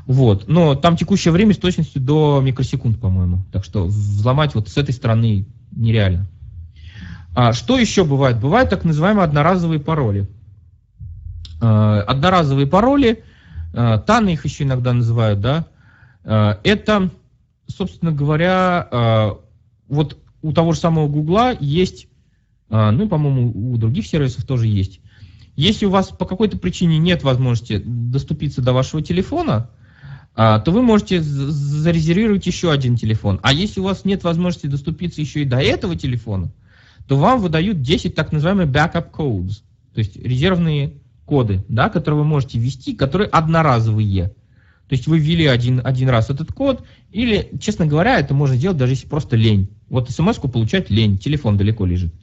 Вот. 0.06 0.48
Но 0.48 0.74
там 0.74 0.96
текущее 0.96 1.32
время 1.32 1.54
с 1.54 1.58
точностью 1.58 2.00
до 2.00 2.40
микросекунд, 2.42 3.00
по-моему. 3.00 3.44
Так 3.52 3.64
что 3.64 3.86
взломать 3.86 4.54
вот 4.54 4.68
с 4.68 4.76
этой 4.76 4.94
стороны 4.94 5.46
нереально. 5.72 6.26
А 7.34 7.52
что 7.52 7.78
еще 7.78 8.04
бывает? 8.04 8.38
Бывают 8.40 8.70
так 8.70 8.84
называемые 8.84 9.24
одноразовые 9.24 9.80
пароли. 9.80 10.28
А, 11.60 12.02
одноразовые 12.02 12.66
пароли, 12.66 13.24
а, 13.74 13.98
таны 13.98 14.30
их 14.30 14.44
еще 14.44 14.64
иногда 14.64 14.92
называют, 14.92 15.40
да, 15.40 15.66
а, 16.24 16.60
это, 16.62 17.10
собственно 17.66 18.12
говоря, 18.12 19.36
вот 19.88 20.18
у 20.42 20.52
того 20.52 20.72
же 20.72 20.78
самого 20.78 21.08
Гугла 21.08 21.56
есть, 21.58 22.06
ну, 22.68 23.08
по-моему, 23.08 23.72
у 23.72 23.76
других 23.78 24.06
сервисов 24.06 24.44
тоже 24.44 24.66
есть. 24.66 25.00
Если 25.58 25.86
у 25.86 25.90
вас 25.90 26.10
по 26.10 26.24
какой-то 26.24 26.56
причине 26.56 26.98
нет 26.98 27.24
возможности 27.24 27.82
доступиться 27.84 28.62
до 28.62 28.72
вашего 28.72 29.02
телефона, 29.02 29.70
то 30.36 30.62
вы 30.68 30.82
можете 30.82 31.20
зарезервировать 31.20 32.46
еще 32.46 32.70
один 32.70 32.94
телефон. 32.94 33.40
А 33.42 33.52
если 33.52 33.80
у 33.80 33.82
вас 33.82 34.04
нет 34.04 34.22
возможности 34.22 34.68
доступиться 34.68 35.20
еще 35.20 35.42
и 35.42 35.44
до 35.44 35.56
этого 35.56 35.96
телефона, 35.96 36.52
то 37.08 37.16
вам 37.16 37.40
выдают 37.40 37.82
10 37.82 38.14
так 38.14 38.30
называемых 38.30 38.68
backup 38.68 39.10
codes, 39.10 39.62
то 39.94 39.98
есть 39.98 40.14
резервные 40.16 40.92
коды, 41.26 41.64
да, 41.68 41.88
которые 41.88 42.20
вы 42.20 42.24
можете 42.24 42.60
ввести, 42.60 42.94
которые 42.94 43.26
одноразовые. 43.26 44.28
То 44.88 44.92
есть 44.92 45.08
вы 45.08 45.18
ввели 45.18 45.46
один, 45.46 45.80
один 45.84 46.08
раз 46.08 46.30
этот 46.30 46.52
код, 46.52 46.84
или, 47.10 47.50
честно 47.60 47.84
говоря, 47.84 48.20
это 48.20 48.32
можно 48.32 48.54
сделать 48.54 48.78
даже 48.78 48.92
если 48.92 49.08
просто 49.08 49.34
лень. 49.34 49.70
Вот 49.88 50.08
смс-ку 50.08 50.46
получать 50.46 50.88
лень, 50.88 51.18
телефон 51.18 51.56
далеко 51.56 51.84
лежит. 51.84 52.14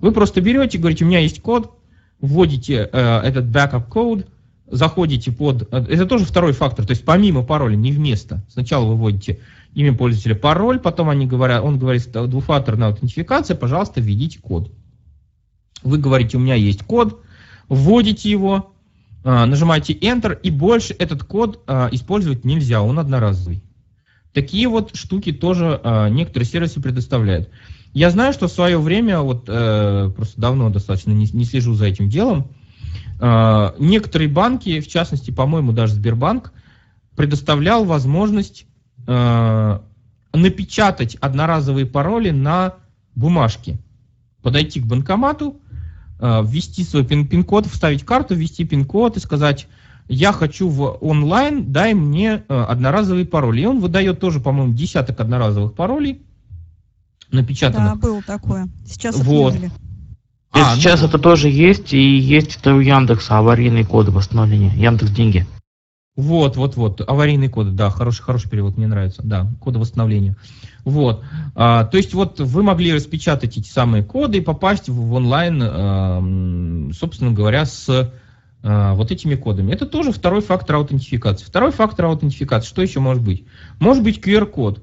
Вы 0.00 0.12
просто 0.12 0.40
берете, 0.40 0.78
говорите, 0.78 1.04
у 1.04 1.08
меня 1.08 1.18
есть 1.18 1.42
код, 1.42 1.74
вводите 2.20 2.88
э, 2.90 3.20
этот 3.20 3.46
backup 3.46 3.88
code, 3.88 4.26
заходите 4.66 5.32
под... 5.32 5.72
Это 5.72 6.06
тоже 6.06 6.24
второй 6.24 6.52
фактор, 6.52 6.86
то 6.86 6.90
есть 6.90 7.04
помимо 7.04 7.42
пароля, 7.42 7.76
не 7.76 7.92
вместо. 7.92 8.44
Сначала 8.48 8.86
вы 8.86 8.96
вводите 8.96 9.40
имя 9.74 9.94
пользователя, 9.94 10.34
пароль, 10.34 10.78
потом 10.78 11.08
они 11.08 11.26
говорят, 11.26 11.62
он 11.62 11.78
говорит, 11.78 12.10
двухфакторная 12.10 12.88
аутентификация, 12.88 13.56
пожалуйста, 13.56 14.00
введите 14.00 14.40
код. 14.40 14.70
Вы 15.82 15.98
говорите, 15.98 16.36
у 16.36 16.40
меня 16.40 16.54
есть 16.54 16.82
код, 16.82 17.22
вводите 17.68 18.30
его, 18.30 18.72
а, 19.24 19.46
нажимаете 19.46 19.92
Enter, 19.92 20.38
и 20.42 20.50
больше 20.50 20.94
этот 20.98 21.22
код 21.22 21.62
а, 21.66 21.88
использовать 21.92 22.44
нельзя, 22.44 22.82
он 22.82 22.98
одноразовый. 22.98 23.62
Такие 24.32 24.68
вот 24.68 24.94
штуки 24.94 25.32
тоже 25.32 25.80
некоторые 26.10 26.46
сервисы 26.46 26.80
предоставляют. 26.80 27.48
Я 27.98 28.10
знаю, 28.10 28.32
что 28.32 28.48
в 28.48 28.52
свое 28.52 28.78
время, 28.78 29.20
вот 29.20 29.44
э, 29.48 30.10
просто 30.14 30.40
давно 30.40 30.70
достаточно 30.70 31.10
не, 31.10 31.28
не 31.32 31.44
слежу 31.44 31.74
за 31.74 31.86
этим 31.86 32.08
делом, 32.08 32.50
некоторые 33.20 34.28
банки, 34.28 34.78
в 34.78 34.86
частности, 34.86 35.32
по-моему, 35.32 35.72
даже 35.72 35.94
Сбербанк, 35.94 36.52
предоставлял 37.16 37.84
возможность 37.84 38.64
напечатать 40.32 41.16
одноразовые 41.16 41.84
пароли 41.84 42.30
на 42.30 42.74
бумажке, 43.16 43.80
подойти 44.40 44.80
к 44.80 44.86
банкомату, 44.86 45.60
Э, 46.20 46.42
ввести 46.44 46.82
свой 46.82 47.04
пин-код, 47.04 47.66
вставить 47.66 48.04
карту, 48.04 48.34
ввести 48.34 48.64
пин-код 48.64 49.16
и 49.16 49.20
сказать, 49.20 49.68
я 50.08 50.32
хочу 50.32 50.68
в 50.68 50.98
онлайн, 51.00 51.70
дай 51.72 51.94
мне 51.94 52.42
э, 52.48 52.64
одноразовый 52.68 53.24
пароль. 53.24 53.60
И 53.60 53.66
он 53.66 53.78
выдает 53.78 54.18
тоже, 54.18 54.40
по-моему, 54.40 54.74
десяток 54.74 55.20
одноразовых 55.20 55.74
паролей 55.74 56.22
напечатанных. 57.30 57.94
Да, 57.94 57.94
было 57.94 58.22
такое. 58.22 58.68
Сейчас 58.86 59.16
вот. 59.16 59.54
отменили. 59.54 59.72
А, 60.50 60.76
сейчас 60.76 61.02
ну, 61.02 61.08
это 61.08 61.18
тоже 61.18 61.48
есть, 61.50 61.92
и 61.92 62.18
есть 62.18 62.56
это 62.56 62.74
у 62.74 62.80
Яндекса 62.80 63.38
аварийные 63.38 63.84
коды 63.84 64.10
восстановления. 64.10 64.72
Яндекс 64.74 65.10
деньги. 65.10 65.46
Вот, 66.16 66.56
вот, 66.56 66.74
вот, 66.74 67.00
аварийные 67.08 67.48
коды, 67.48 67.70
да, 67.70 67.90
хороший, 67.90 68.22
хороший 68.22 68.50
перевод, 68.50 68.76
мне 68.76 68.88
нравится, 68.88 69.22
да, 69.22 69.46
коды 69.60 69.78
восстановления. 69.78 70.36
Вот, 70.84 71.22
а, 71.54 71.84
то 71.84 71.96
есть 71.96 72.12
вот 72.12 72.40
вы 72.40 72.62
могли 72.64 72.92
распечатать 72.92 73.56
эти 73.56 73.68
самые 73.68 74.02
коды 74.02 74.38
и 74.38 74.40
попасть 74.40 74.88
в, 74.88 74.94
в 74.94 75.12
онлайн, 75.12 75.62
а, 75.62 76.92
собственно 76.92 77.30
говоря, 77.30 77.66
с 77.66 78.12
а, 78.64 78.94
вот 78.94 79.12
этими 79.12 79.36
кодами. 79.36 79.72
Это 79.72 79.86
тоже 79.86 80.10
второй 80.10 80.40
фактор 80.40 80.76
аутентификации. 80.76 81.44
Второй 81.44 81.70
фактор 81.70 82.06
аутентификации, 82.06 82.68
что 82.68 82.82
еще 82.82 82.98
может 82.98 83.22
быть? 83.22 83.44
Может 83.78 84.02
быть 84.02 84.18
QR-код. 84.18 84.82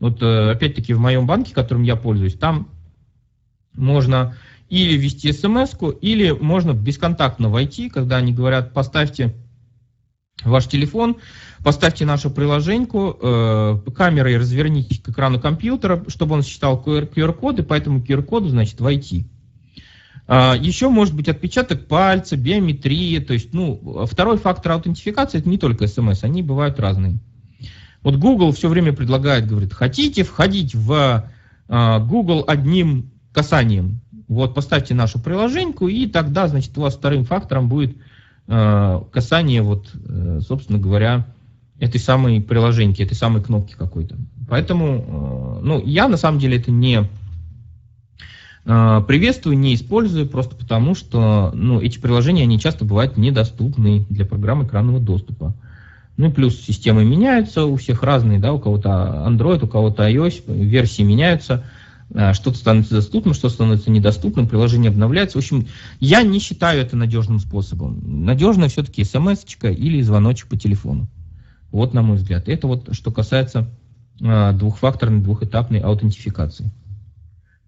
Вот 0.00 0.22
э, 0.22 0.50
опять-таки 0.52 0.94
в 0.94 1.00
моем 1.00 1.26
банке, 1.26 1.54
которым 1.54 1.82
я 1.82 1.96
пользуюсь, 1.96 2.34
там 2.34 2.68
можно 3.74 4.36
или 4.68 4.96
ввести 4.96 5.32
смс 5.32 5.74
или 6.00 6.30
можно 6.30 6.72
бесконтактно 6.72 7.48
войти, 7.48 7.88
когда 7.88 8.16
они 8.16 8.32
говорят, 8.32 8.74
поставьте 8.74 9.34
ваш 10.44 10.66
телефон, 10.66 11.16
поставьте 11.64 12.04
нашу 12.04 12.30
приложеньку, 12.30 13.16
э, 13.20 13.80
камерой 13.94 14.36
развернитесь 14.36 15.00
к 15.00 15.08
экрану 15.08 15.40
компьютера, 15.40 16.04
чтобы 16.08 16.34
он 16.34 16.42
считал 16.42 16.82
QR-коды, 16.84 17.62
по 17.62 17.74
этому 17.74 18.00
QR-коду, 18.00 18.48
значит, 18.48 18.80
войти. 18.80 19.26
А, 20.30 20.54
еще 20.54 20.90
может 20.90 21.14
быть 21.14 21.28
отпечаток 21.28 21.86
пальца, 21.86 22.36
биометрия, 22.36 23.20
то 23.20 23.32
есть, 23.32 23.54
ну, 23.54 24.06
второй 24.06 24.36
фактор 24.36 24.72
аутентификации, 24.72 25.38
это 25.38 25.48
не 25.48 25.58
только 25.58 25.86
смс, 25.86 26.22
они 26.22 26.42
бывают 26.42 26.78
разные. 26.78 27.18
Вот 28.08 28.16
Google 28.16 28.52
все 28.52 28.68
время 28.68 28.92
предлагает, 28.92 29.46
говорит, 29.46 29.72
хотите 29.72 30.22
входить 30.22 30.74
в 30.74 31.30
а, 31.68 31.98
Google 32.00 32.44
одним 32.46 33.10
касанием, 33.32 34.00
вот, 34.28 34.54
поставьте 34.54 34.94
нашу 34.94 35.18
приложеньку, 35.18 35.88
и 35.88 36.06
тогда, 36.06 36.48
значит, 36.48 36.76
у 36.76 36.82
вас 36.82 36.94
вторым 36.94 37.24
фактором 37.24 37.68
будет 37.68 37.96
Э, 38.50 39.02
касание, 39.12 39.60
вот, 39.60 39.90
э, 39.94 40.40
собственно 40.40 40.78
говоря, 40.78 41.26
этой 41.78 42.00
самой 42.00 42.40
приложеньки, 42.40 43.02
этой 43.02 43.14
самой 43.14 43.42
кнопки 43.42 43.74
какой-то. 43.74 44.16
Поэтому, 44.48 45.58
э, 45.60 45.64
ну, 45.66 45.82
я 45.84 46.08
на 46.08 46.16
самом 46.16 46.40
деле 46.40 46.56
это 46.56 46.70
не 46.70 47.06
приветствую, 48.64 49.58
не 49.58 49.74
использую, 49.74 50.28
просто 50.28 50.54
потому 50.54 50.94
что, 50.94 51.52
ну, 51.54 51.80
эти 51.80 51.98
приложения, 51.98 52.42
они 52.42 52.60
часто 52.60 52.84
бывают 52.84 53.16
недоступны 53.16 54.04
для 54.10 54.26
программ 54.26 54.66
экранного 54.66 55.00
доступа. 55.00 55.54
Ну 56.18 56.30
плюс 56.30 56.60
системы 56.60 57.04
меняются, 57.04 57.64
у 57.64 57.76
всех 57.76 58.02
разные, 58.02 58.38
да, 58.38 58.52
у 58.52 58.58
кого-то 58.58 59.24
Android, 59.26 59.64
у 59.64 59.68
кого-то 59.68 60.06
iOS, 60.06 60.42
версии 60.46 61.02
меняются– 61.02 61.64
Э, 62.10 62.32
что-то 62.32 62.56
становится 62.56 62.94
доступным, 62.94 63.34
что 63.34 63.48
становится 63.48 63.90
недоступным, 63.90 64.48
приложение 64.48 64.90
обновляется. 64.90 65.38
В 65.38 65.42
общем, 65.42 65.66
я 66.00 66.22
не 66.22 66.38
считаю 66.38 66.80
это 66.80 66.96
надежным 66.96 67.38
способом. 67.38 68.24
Надежно 68.24 68.68
все-таки 68.68 69.04
смс 69.04 69.44
или 69.62 70.00
звоночек 70.00 70.48
по 70.48 70.56
телефону. 70.56 71.08
Вот, 71.70 71.92
на 71.92 72.02
мой 72.02 72.16
взгляд. 72.16 72.48
Это 72.48 72.66
вот 72.66 72.94
что 72.94 73.10
касается 73.10 73.68
э, 74.20 74.52
двухфакторной, 74.52 75.20
двухэтапной 75.20 75.80
аутентификации. 75.80 76.70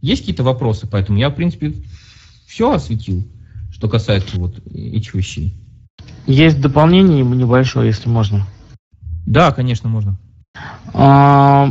Есть 0.00 0.22
какие-то 0.22 0.42
вопросы? 0.42 0.88
Поэтому 0.90 1.18
я, 1.18 1.28
в 1.28 1.34
принципе, 1.34 1.74
все 2.46 2.72
осветил, 2.72 3.26
что 3.70 3.88
касается 3.88 4.40
вот 4.40 4.58
этих 4.72 5.14
вещей. 5.14 5.54
Есть 6.26 6.60
дополнение 6.60 7.24
небольшое, 7.24 7.88
если 7.88 8.08
можно. 8.08 8.46
Да, 9.26 9.52
конечно, 9.52 9.88
можно. 9.88 10.16
А, 10.92 11.70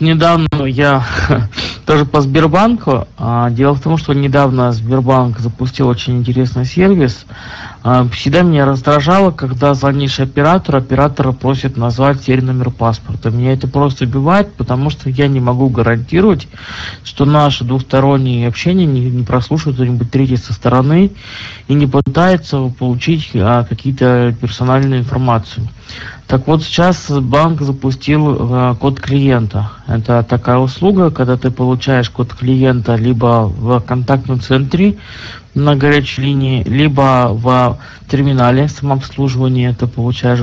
недавно 0.00 0.48
я 0.64 1.04
тоже 1.86 2.04
по 2.04 2.20
Сбербанку. 2.20 3.06
А, 3.16 3.50
дело 3.50 3.74
в 3.74 3.80
том, 3.80 3.96
что 3.96 4.12
недавно 4.12 4.72
Сбербанк 4.72 5.38
запустил 5.38 5.88
очень 5.88 6.18
интересный 6.18 6.64
сервис. 6.64 7.26
А, 7.82 8.08
всегда 8.08 8.42
меня 8.42 8.66
раздражало, 8.66 9.30
когда 9.30 9.74
звонишь 9.74 10.18
оператору, 10.18 10.78
оператор 10.78 11.32
просит 11.32 11.76
назвать 11.76 12.22
серийный 12.22 12.52
номер 12.52 12.70
паспорта. 12.70 13.30
Меня 13.30 13.52
это 13.52 13.68
просто 13.68 14.04
убивает, 14.04 14.52
потому 14.54 14.90
что 14.90 15.08
я 15.08 15.28
не 15.28 15.40
могу 15.40 15.68
гарантировать, 15.68 16.48
что 17.04 17.24
наше 17.24 17.64
двухстороннее 17.64 18.48
общение 18.48 18.86
не, 18.86 19.08
не 19.10 19.22
прослушает 19.22 19.76
кто-нибудь 19.76 20.10
третий 20.10 20.36
со 20.36 20.52
стороны 20.52 21.12
и 21.68 21.74
не 21.74 21.86
пытается 21.86 22.72
получить 22.78 23.30
а, 23.34 23.64
какие-то 23.64 24.34
персональную 24.40 25.00
информацию. 25.00 25.68
Так 26.26 26.48
вот, 26.48 26.64
сейчас 26.64 27.08
банк 27.08 27.62
запустил 27.62 28.34
э, 28.34 28.74
код 28.80 28.98
клиента. 28.98 29.70
Это 29.86 30.26
такая 30.28 30.58
услуга, 30.58 31.12
когда 31.12 31.36
ты 31.36 31.52
получаешь 31.52 32.10
код 32.10 32.34
клиента 32.34 32.96
либо 32.96 33.46
в 33.46 33.78
контактном 33.80 34.40
центре 34.40 34.96
на 35.56 35.74
горячей 35.74 36.22
линии, 36.22 36.62
либо 36.64 37.30
в 37.32 37.78
терминале 38.08 38.68
самообслуживания 38.68 39.72
ты 39.72 39.86
получаешь 39.86 40.42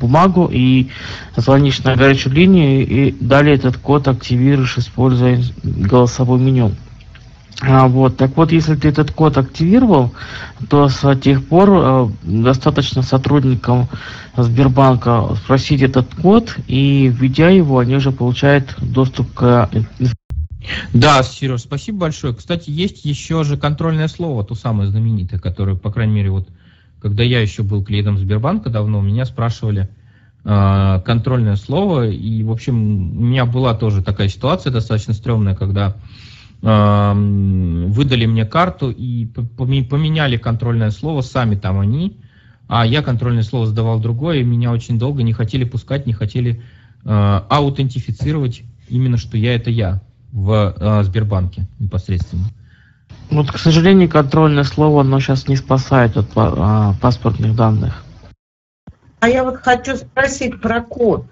бумагу 0.00 0.48
и 0.50 0.88
звонишь 1.36 1.84
на 1.84 1.94
горячую 1.94 2.34
линию 2.34 2.86
и 2.86 3.12
далее 3.20 3.54
этот 3.54 3.76
код 3.76 4.08
активируешь, 4.08 4.78
используя 4.78 5.40
голосовое 5.62 6.40
меню. 6.42 6.72
А, 7.60 7.86
вот, 7.86 8.16
так 8.16 8.36
вот, 8.36 8.50
если 8.50 8.74
ты 8.74 8.88
этот 8.88 9.12
код 9.12 9.38
активировал, 9.38 10.12
то 10.68 10.88
с 10.88 11.16
тех 11.16 11.46
пор 11.46 11.70
э, 11.70 12.08
достаточно 12.22 13.02
сотрудникам 13.02 13.86
Сбербанка 14.36 15.36
спросить 15.44 15.82
этот 15.82 16.12
код, 16.14 16.56
и 16.66 17.06
введя 17.06 17.50
его, 17.50 17.78
они 17.78 17.94
уже 17.96 18.10
получают 18.10 18.74
доступ 18.78 19.32
к 19.34 19.68
да, 20.92 21.22
Сереж, 21.22 21.62
спасибо 21.62 21.98
большое. 21.98 22.34
Кстати, 22.34 22.70
есть 22.70 23.04
еще 23.04 23.44
же 23.44 23.56
контрольное 23.56 24.08
слово, 24.08 24.44
то 24.44 24.54
самое 24.54 24.88
знаменитое, 24.88 25.40
которое, 25.40 25.76
по 25.76 25.90
крайней 25.90 26.14
мере, 26.14 26.30
вот 26.30 26.48
когда 27.00 27.22
я 27.22 27.40
еще 27.40 27.62
был 27.62 27.82
клиентом 27.82 28.18
Сбербанка 28.18 28.70
давно, 28.70 29.00
меня 29.00 29.24
спрашивали 29.24 29.88
э, 30.44 31.00
контрольное 31.04 31.56
слово, 31.56 32.08
и, 32.08 32.42
в 32.44 32.50
общем, 32.50 33.18
у 33.18 33.22
меня 33.24 33.44
была 33.44 33.74
тоже 33.74 34.02
такая 34.02 34.28
ситуация 34.28 34.72
достаточно 34.72 35.14
стрёмная, 35.14 35.54
когда 35.54 35.96
выдали 36.62 38.24
мне 38.24 38.44
карту 38.44 38.90
и 38.90 39.26
поменяли 39.26 40.36
контрольное 40.36 40.92
слово, 40.92 41.20
сами 41.22 41.56
там 41.56 41.80
они, 41.80 42.18
а 42.68 42.86
я 42.86 43.02
контрольное 43.02 43.42
слово 43.42 43.66
сдавал 43.66 43.98
другое, 43.98 44.38
и 44.38 44.44
меня 44.44 44.70
очень 44.70 44.96
долго 44.96 45.24
не 45.24 45.32
хотели 45.32 45.64
пускать, 45.64 46.06
не 46.06 46.12
хотели 46.12 46.62
э, 47.04 47.40
аутентифицировать 47.48 48.62
именно, 48.88 49.16
что 49.16 49.36
я 49.36 49.56
это 49.56 49.70
я 49.70 50.02
в 50.32 50.74
э, 50.78 51.02
Сбербанке 51.04 51.66
непосредственно. 51.78 52.44
Вот, 53.30 53.50
к 53.50 53.58
сожалению, 53.58 54.08
контрольное 54.08 54.64
слово, 54.64 55.02
оно 55.02 55.20
сейчас 55.20 55.48
не 55.48 55.56
спасает 55.56 56.16
от 56.16 56.26
а, 56.34 56.94
паспортных 57.00 57.54
данных. 57.54 58.04
А 59.20 59.28
я 59.28 59.44
вот 59.44 59.58
хочу 59.58 59.96
спросить 59.96 60.60
про 60.60 60.82
код. 60.82 61.26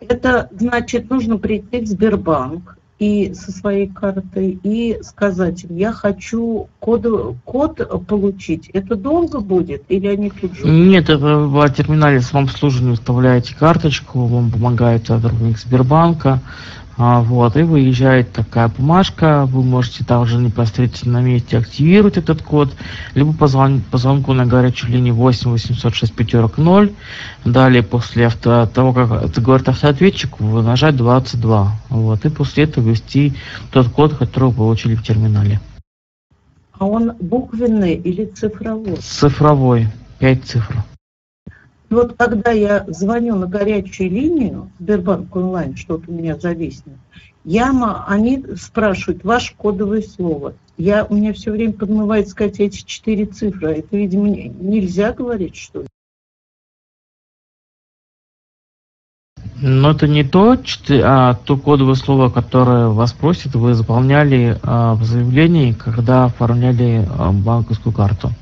Это 0.00 0.48
значит, 0.52 1.10
нужно 1.10 1.36
прийти 1.38 1.82
в 1.82 1.86
Сбербанк, 1.86 2.76
и 2.98 3.34
со 3.34 3.52
своей 3.52 3.88
картой 3.88 4.58
и 4.62 4.98
сказать 5.02 5.66
я 5.68 5.92
хочу 5.92 6.68
код, 6.80 7.06
код 7.44 8.06
получить. 8.06 8.70
Это 8.72 8.96
долго 8.96 9.40
будет 9.40 9.84
или 9.88 10.06
они 10.06 10.30
тут 10.30 10.54
же? 10.56 10.66
Нет, 10.66 11.08
в 11.08 11.70
терминале 11.70 12.20
самообслуживания 12.20 12.92
выставляете 12.92 13.54
карточку, 13.54 14.26
вам 14.26 14.50
помогает 14.50 15.06
сотрудник 15.06 15.58
Сбербанка, 15.58 16.40
А, 16.98 17.20
вот, 17.20 17.56
и 17.56 17.62
выезжает 17.62 18.32
такая 18.32 18.68
бумажка, 18.68 19.44
вы 19.46 19.62
можете 19.62 20.02
также 20.02 20.38
непосредственно 20.38 21.20
на 21.20 21.24
месте 21.24 21.58
активировать 21.58 22.16
этот 22.16 22.40
код, 22.40 22.74
либо 23.14 23.34
позвон, 23.34 23.82
по 23.82 23.98
звонку 23.98 24.32
на 24.32 24.46
горячую 24.46 24.92
линию 24.92 25.14
8 25.14 25.50
806 25.50 26.14
пятерок 26.14 26.56
0, 26.56 26.90
далее 27.44 27.82
после 27.82 28.26
авто, 28.26 28.64
того, 28.66 28.94
как 28.94 29.10
это 29.24 29.40
говорит 29.42 29.68
автоответчик, 29.68 30.40
вы 30.40 30.62
нажать 30.62 30.96
22, 30.96 31.72
вот, 31.90 32.24
и 32.24 32.30
после 32.30 32.64
этого 32.64 32.88
ввести 32.88 33.34
тот 33.72 33.88
код, 33.88 34.14
который 34.14 34.48
вы 34.48 34.54
получили 34.54 34.94
в 34.94 35.02
терминале. 35.02 35.60
А 36.78 36.86
он 36.86 37.12
буквенный 37.20 37.94
или 37.94 38.24
цифровой? 38.24 38.96
Цифровой, 38.96 39.88
5 40.18 40.44
цифр. 40.44 40.76
Вот 41.88 42.14
когда 42.16 42.50
я 42.50 42.84
звоню 42.88 43.36
на 43.36 43.46
горячую 43.46 44.10
линию 44.10 44.70
Сбербанк 44.80 45.34
онлайн, 45.36 45.76
что-то 45.76 46.10
у 46.10 46.14
меня 46.14 46.36
зависнет, 46.36 46.96
я, 47.44 47.70
они 48.08 48.44
спрашивают 48.56 49.22
ваше 49.22 49.54
кодовое 49.56 50.02
слово. 50.02 50.54
Я, 50.76 51.04
у 51.04 51.14
меня 51.14 51.32
все 51.32 51.52
время 51.52 51.74
подмывает 51.74 52.28
сказать 52.28 52.58
эти 52.58 52.84
четыре 52.84 53.24
цифры. 53.24 53.76
Это, 53.76 53.96
видимо, 53.96 54.28
нельзя 54.28 55.12
говорить, 55.12 55.54
что 55.54 55.82
ли? 55.82 55.86
Но 59.62 59.92
это 59.92 60.06
не 60.06 60.24
то, 60.24 60.58
а 61.02 61.34
то 61.34 61.56
кодовое 61.56 61.94
слово, 61.94 62.28
которое 62.28 62.88
вас 62.88 63.12
просят, 63.12 63.54
вы 63.54 63.74
заполняли 63.74 64.58
а, 64.62 64.94
в 64.94 65.04
заявлении, 65.04 65.72
когда 65.72 66.26
оформляли 66.26 67.08
а, 67.08 67.32
банковскую 67.32 67.94
карту. 67.94 68.32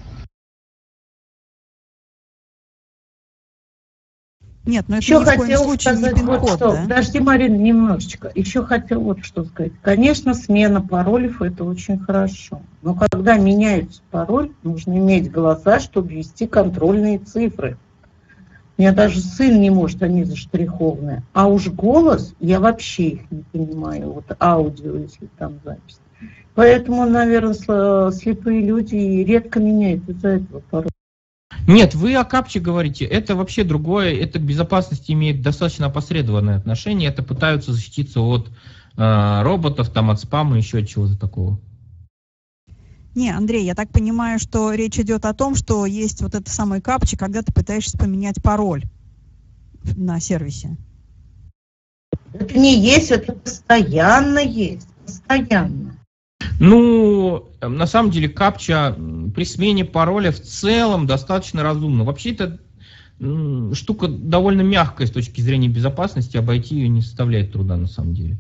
Нет, 4.67 4.87
но 4.89 4.97
это 4.97 5.05
еще 5.05 5.19
ни 5.21 5.25
хотел 5.25 5.62
в 5.62 5.67
коем 5.67 5.79
сказать 5.79 6.23
вот 6.23 6.49
что. 6.49 6.73
Да? 6.73 6.83
Подожди, 6.83 7.21
Марина, 7.21 7.55
немножечко. 7.55 8.33
Еще 8.35 8.65
хотел 8.65 9.01
вот 9.01 9.23
что 9.23 9.45
сказать. 9.45 9.73
Конечно, 9.83 10.33
смена 10.33 10.81
паролей– 10.81 11.31
это 11.41 11.65
очень 11.65 11.99
хорошо. 11.99 12.62
Но 12.81 12.95
когда 12.95 13.37
меняется 13.37 14.01
пароль, 14.11 14.53
нужно 14.62 14.97
иметь 14.97 15.31
глаза, 15.31 15.81
чтобы 15.81 16.15
ввести 16.15 16.47
контрольные 16.47 17.19
цифры. 17.19 17.77
У 18.77 18.83
меня 18.83 18.93
даже 18.93 19.21
сын 19.21 19.61
не 19.61 19.71
может, 19.71 20.03
они 20.03 20.25
заштрихованные. 20.25 21.23
А 21.33 21.47
уж 21.47 21.69
голос, 21.69 22.35
я 22.41 22.59
вообще 22.59 23.09
их 23.09 23.31
не 23.31 23.45
понимаю. 23.53 24.12
Вот 24.12 24.25
аудио, 24.41 24.97
если 24.97 25.29
там 25.39 25.61
запись. 25.62 26.01
Поэтому, 26.55 27.05
наверное, 27.05 28.11
слепые 28.12 28.62
люди 28.62 28.97
редко 28.97 29.61
меняют 29.61 30.09
из-за 30.09 30.29
этого 30.29 30.61
пароль. 30.71 30.89
Нет, 31.66 31.94
вы 31.94 32.14
о 32.14 32.24
капче 32.24 32.61
говорите, 32.61 33.05
это 33.05 33.34
вообще 33.34 33.64
другое, 33.64 34.14
это 34.14 34.38
к 34.38 34.42
безопасности 34.42 35.12
имеет 35.12 35.42
достаточно 35.42 35.86
опосредованное 35.86 36.57
отношение, 36.57 37.09
это 37.09 37.22
пытаются 37.22 37.72
защититься 37.72 38.20
от 38.20 38.50
э, 38.96 39.42
роботов, 39.42 39.90
там, 39.90 40.11
от 40.11 40.20
спама, 40.20 40.57
еще 40.57 40.78
от 40.78 40.88
чего-то 40.88 41.16
такого. 41.16 41.59
Не, 43.14 43.30
Андрей, 43.30 43.64
я 43.64 43.74
так 43.74 43.90
понимаю, 43.90 44.38
что 44.40 44.72
речь 44.72 44.98
идет 44.98 45.24
о 45.24 45.34
том, 45.34 45.55
что 45.55 45.86
есть 45.86 46.20
вот 46.20 46.34
это 46.34 46.50
самое 46.50 46.82
капча, 46.82 47.16
когда 47.16 47.42
ты 47.42 47.52
пытаешься 47.52 47.96
поменять 47.96 48.42
пароль 48.42 48.84
на 49.96 50.18
сервисе. 50.20 50.76
Это 52.32 52.59
не 52.59 52.76
есть, 52.78 53.11
это 53.12 53.32
постоянно 53.32 54.40
есть, 54.40 54.88
постоянно. 55.07 55.93
Ну, 56.61 57.51
на 57.61 57.87
самом 57.87 58.11
деле, 58.11 58.28
капча 58.28 58.97
при 59.35 59.45
смене 59.45 59.85
пароля 59.85 60.30
в 60.30 60.41
целом 60.41 61.07
достаточно 61.07 61.62
разумно. 61.62 62.05
Вообще 62.05 62.30
это 62.30 62.59
штука 63.74 64.09
довольно 64.09 64.62
мягкая 64.62 65.07
с 65.07 65.11
точки 65.11 65.41
зрения 65.41 65.68
безопасности, 65.68 66.37
обойти 66.37 66.76
ее 66.76 66.89
не 66.89 67.03
составляет 67.03 67.53
труда 67.53 67.76
на 67.76 67.87
самом 67.87 68.14
деле. 68.14 68.39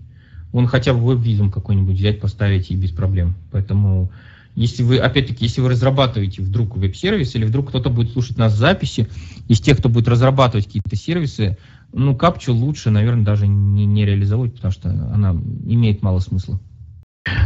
Он 0.52 0.66
хотя 0.66 0.94
бы 0.94 1.00
веб-визум 1.00 1.50
какой-нибудь 1.50 1.96
взять, 1.96 2.20
поставить 2.20 2.70
и 2.70 2.76
без 2.76 2.92
проблем. 2.92 3.34
Поэтому, 3.50 4.12
если 4.54 4.84
вы, 4.84 4.98
опять-таки, 4.98 5.44
если 5.44 5.60
вы 5.60 5.70
разрабатываете 5.70 6.42
вдруг 6.42 6.76
веб-сервис, 6.76 7.34
или 7.34 7.44
вдруг 7.44 7.68
кто-то 7.68 7.90
будет 7.90 8.12
слушать 8.12 8.38
нас 8.38 8.54
записи, 8.54 9.08
из 9.48 9.60
тех, 9.60 9.78
кто 9.78 9.88
будет 9.88 10.06
разрабатывать 10.06 10.66
какие-то 10.66 10.94
сервисы, 10.94 11.58
ну, 11.92 12.14
капчу 12.16 12.52
лучше, 12.52 12.90
наверное, 12.90 13.24
даже 13.24 13.48
не, 13.48 13.84
не 13.86 14.04
реализовывать, 14.04 14.54
потому 14.54 14.72
что 14.72 14.90
она 14.90 15.32
имеет 15.32 16.02
мало 16.02 16.20
смысла. 16.20 16.60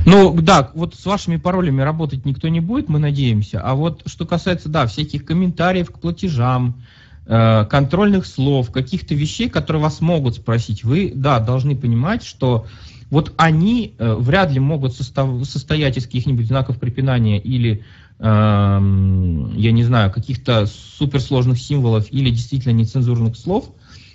Ну, 0.06 0.36
да, 0.40 0.70
вот 0.74 0.94
с 0.94 1.06
вашими 1.06 1.36
паролями 1.36 1.82
работать 1.82 2.24
никто 2.24 2.48
не 2.48 2.60
будет, 2.60 2.88
мы 2.88 2.98
надеемся. 2.98 3.60
А 3.60 3.74
вот 3.74 4.02
что 4.06 4.26
касается, 4.26 4.68
да, 4.68 4.86
всяких 4.86 5.24
комментариев 5.24 5.90
к 5.90 6.00
платежам, 6.00 6.82
э, 7.26 7.64
контрольных 7.66 8.26
слов, 8.26 8.72
каких-то 8.72 9.14
вещей, 9.14 9.48
которые 9.48 9.82
вас 9.82 10.00
могут 10.00 10.36
спросить, 10.36 10.82
вы, 10.82 11.12
да, 11.14 11.38
должны 11.38 11.76
понимать, 11.76 12.24
что 12.24 12.66
вот 13.10 13.32
они 13.36 13.94
э, 13.98 14.14
вряд 14.14 14.50
ли 14.50 14.58
могут 14.58 14.94
состав, 14.94 15.44
состоять 15.46 15.96
из 15.96 16.06
каких-нибудь 16.06 16.46
знаков 16.46 16.78
препинания 16.78 17.38
или, 17.38 17.84
э, 18.18 18.22
я 18.24 19.72
не 19.72 19.84
знаю, 19.84 20.10
каких-то 20.10 20.66
суперсложных 20.66 21.58
символов 21.58 22.06
или 22.10 22.30
действительно 22.30 22.72
нецензурных 22.72 23.36
слов, 23.36 23.70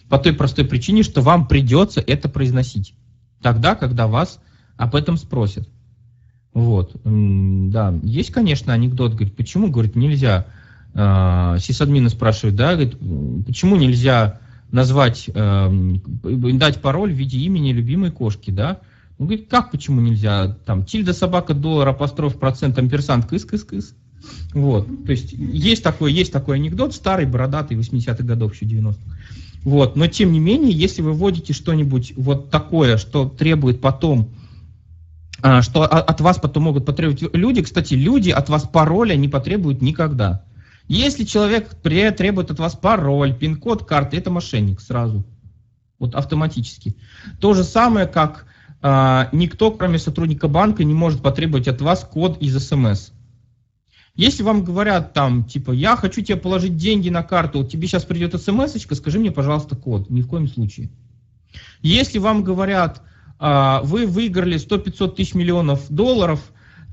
по 0.09 0.19
той 0.19 0.33
простой 0.33 0.65
причине, 0.65 1.03
что 1.03 1.21
вам 1.21 1.47
придется 1.47 2.03
это 2.05 2.27
произносить. 2.27 2.93
Тогда, 3.41 3.75
когда 3.75 4.07
вас 4.07 4.39
об 4.77 4.95
этом 4.95 5.17
спросят. 5.17 5.67
Вот, 6.53 6.95
да, 7.03 7.99
есть, 8.03 8.31
конечно, 8.31 8.73
анекдот, 8.73 9.13
говорит, 9.13 9.35
почему, 9.35 9.71
говорит, 9.71 9.95
нельзя, 9.95 10.45
э, 10.93 11.57
сисадмины 11.59 12.09
спрашивают, 12.09 12.55
да, 12.55 12.73
говорит, 12.73 12.97
почему 13.47 13.75
нельзя 13.75 14.39
назвать, 14.71 15.29
э, 15.33 15.95
дать 16.23 16.81
пароль 16.81 17.11
в 17.11 17.17
виде 17.17 17.39
имени 17.39 17.71
любимой 17.71 18.11
кошки, 18.11 18.51
да? 18.51 18.81
Он 19.17 19.27
говорит, 19.27 19.47
как 19.49 19.71
почему 19.71 19.99
нельзя? 20.01 20.57
Там, 20.65 20.85
тильда 20.85 21.13
собака, 21.13 21.55
доллар, 21.55 21.87
апостроф, 21.87 22.37
процент, 22.37 22.77
амперсант, 22.77 23.25
кыс, 23.25 23.45
кыс, 23.45 23.63
кыс. 23.63 23.95
Вот, 24.53 24.87
то 25.05 25.11
есть 25.11 25.33
есть 25.33 25.83
такой, 25.83 26.13
есть 26.13 26.31
такой 26.31 26.57
анекдот, 26.57 26.93
старый, 26.93 27.25
бородатый, 27.25 27.77
80-х 27.77 28.23
годов, 28.23 28.53
еще 28.53 28.65
90-х. 28.65 28.99
Вот, 29.63 29.95
но 29.95 30.07
тем 30.07 30.31
не 30.31 30.39
менее, 30.39 30.71
если 30.71 31.01
вы 31.01 31.13
вводите 31.13 31.53
что-нибудь 31.53 32.13
вот 32.15 32.49
такое, 32.49 32.97
что 32.97 33.27
требует 33.27 33.81
потом 33.81 34.29
что 35.61 35.83
от 35.83 36.21
вас 36.21 36.39
потом 36.39 36.63
могут 36.63 36.85
потребовать 36.85 37.21
люди. 37.33 37.61
Кстати, 37.61 37.95
люди 37.95 38.29
от 38.29 38.49
вас 38.49 38.63
пароля 38.63 39.15
не 39.15 39.27
потребуют 39.27 39.81
никогда. 39.81 40.45
Если 40.87 41.23
человек 41.23 41.69
требует 41.81 42.51
от 42.51 42.59
вас 42.59 42.75
пароль, 42.75 43.35
пин-код 43.35 43.85
карты, 43.85 44.17
это 44.17 44.31
мошенник 44.31 44.81
сразу. 44.81 45.25
Вот 45.99 46.15
автоматически. 46.15 46.95
То 47.39 47.53
же 47.53 47.63
самое, 47.63 48.05
как 48.07 48.45
а, 48.81 49.29
никто, 49.31 49.71
кроме 49.71 49.97
сотрудника 49.97 50.47
банка, 50.47 50.83
не 50.83 50.93
может 50.93 51.21
потребовать 51.21 51.67
от 51.69 51.81
вас 51.81 52.03
код 52.03 52.41
из 52.41 52.57
СМС. 52.57 53.11
Если 54.15 54.43
вам 54.43 54.63
говорят 54.63 55.13
там, 55.13 55.45
типа, 55.45 55.71
я 55.71 55.95
хочу 55.95 56.21
тебе 56.21 56.37
положить 56.37 56.77
деньги 56.77 57.09
на 57.09 57.23
карту, 57.23 57.63
тебе 57.63 57.87
сейчас 57.87 58.03
придет 58.03 58.39
смс 58.39 58.75
скажи 58.91 59.19
мне, 59.19 59.31
пожалуйста, 59.31 59.75
код. 59.75 60.09
Ни 60.09 60.21
в 60.21 60.27
коем 60.27 60.47
случае. 60.47 60.89
Если 61.81 62.19
вам 62.19 62.43
говорят, 62.43 62.99
а, 62.99 63.12
вы 63.83 64.05
выиграли 64.05 64.57
100-500 64.57 65.15
тысяч 65.15 65.33
миллионов 65.33 65.89
долларов, 65.89 66.39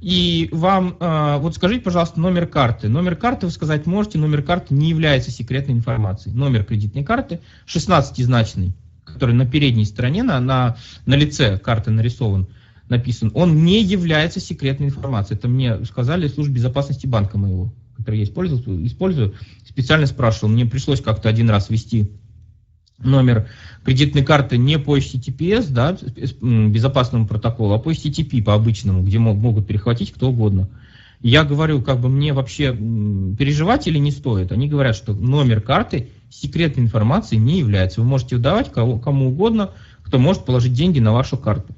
и 0.01 0.49
вам, 0.51 0.97
а, 0.99 1.39
вот 1.39 1.55
скажите, 1.55 1.83
пожалуйста, 1.83 2.21
номер 2.21 2.47
карты. 2.47 2.89
Номер 2.89 3.17
карты 3.17 3.47
вы 3.47 3.53
сказать 3.53 3.87
можете, 3.87 4.19
номер 4.19 4.43
карты 4.43 4.75
не 4.75 4.89
является 4.89 5.31
секретной 5.31 5.75
информацией. 5.75 6.35
Номер 6.35 6.65
кредитной 6.65 7.05
карты 7.05 7.41
16-значный, 7.67 8.73
который 9.05 9.35
на 9.35 9.47
передней 9.47 9.85
стороне, 9.85 10.23
на, 10.23 10.41
на, 10.41 10.77
на 11.05 11.15
лице 11.15 11.59
карты 11.59 11.91
нарисован, 11.91 12.49
написан, 12.89 13.31
он 13.35 13.63
не 13.63 13.83
является 13.83 14.41
секретной 14.41 14.87
информацией. 14.87 15.39
Это 15.39 15.49
мне 15.49 15.85
сказали 15.85 16.29
служба 16.29 16.55
безопасности 16.55 17.07
банка 17.07 17.37
моего, 17.37 17.71
который 17.99 18.21
я 18.21 18.25
использую, 18.25 18.87
использую. 18.87 19.35
Специально 19.69 20.07
спрашивал, 20.07 20.49
мне 20.49 20.65
пришлось 20.65 21.03
как-то 21.03 21.29
один 21.29 21.51
раз 21.51 21.69
ввести 21.69 22.11
номер 23.03 23.49
кредитной 23.85 24.23
карты 24.23 24.59
не 24.59 24.79
по 24.79 24.97
HTTPS, 24.97 25.71
да, 25.71 25.97
безопасному 26.41 27.27
протоколу, 27.27 27.75
а 27.75 27.79
по 27.79 27.91
HTTP, 27.91 28.43
по 28.43 28.55
обычному, 28.55 29.03
где 29.03 29.19
могут 29.19 29.67
перехватить 29.67 30.13
кто 30.13 30.31
угодно. 30.31 30.69
Я 31.23 31.45
говорю, 31.45 31.83
как 31.83 32.01
бы 32.01 32.09
мне 32.09 32.33
вообще 32.33 32.73
переживать 32.73 33.87
или 33.87 33.99
не 33.99 34.11
стоит. 34.11 34.53
Они 34.53 34.69
говорят, 34.69 34.97
что 34.97 35.13
номер 35.13 35.61
карты 35.61 36.09
секретной 36.31 36.85
информации 36.85 37.37
не 37.37 37.59
является. 37.59 38.01
Вы 38.01 38.07
можете 38.07 38.37
выдавать 38.37 38.73
кого, 38.73 38.99
кому 38.99 39.29
угодно, 39.29 39.73
кто 40.03 40.19
может 40.19 40.45
положить 40.47 40.73
деньги 40.73 40.99
на 40.99 41.13
вашу 41.13 41.37
карту. 41.37 41.75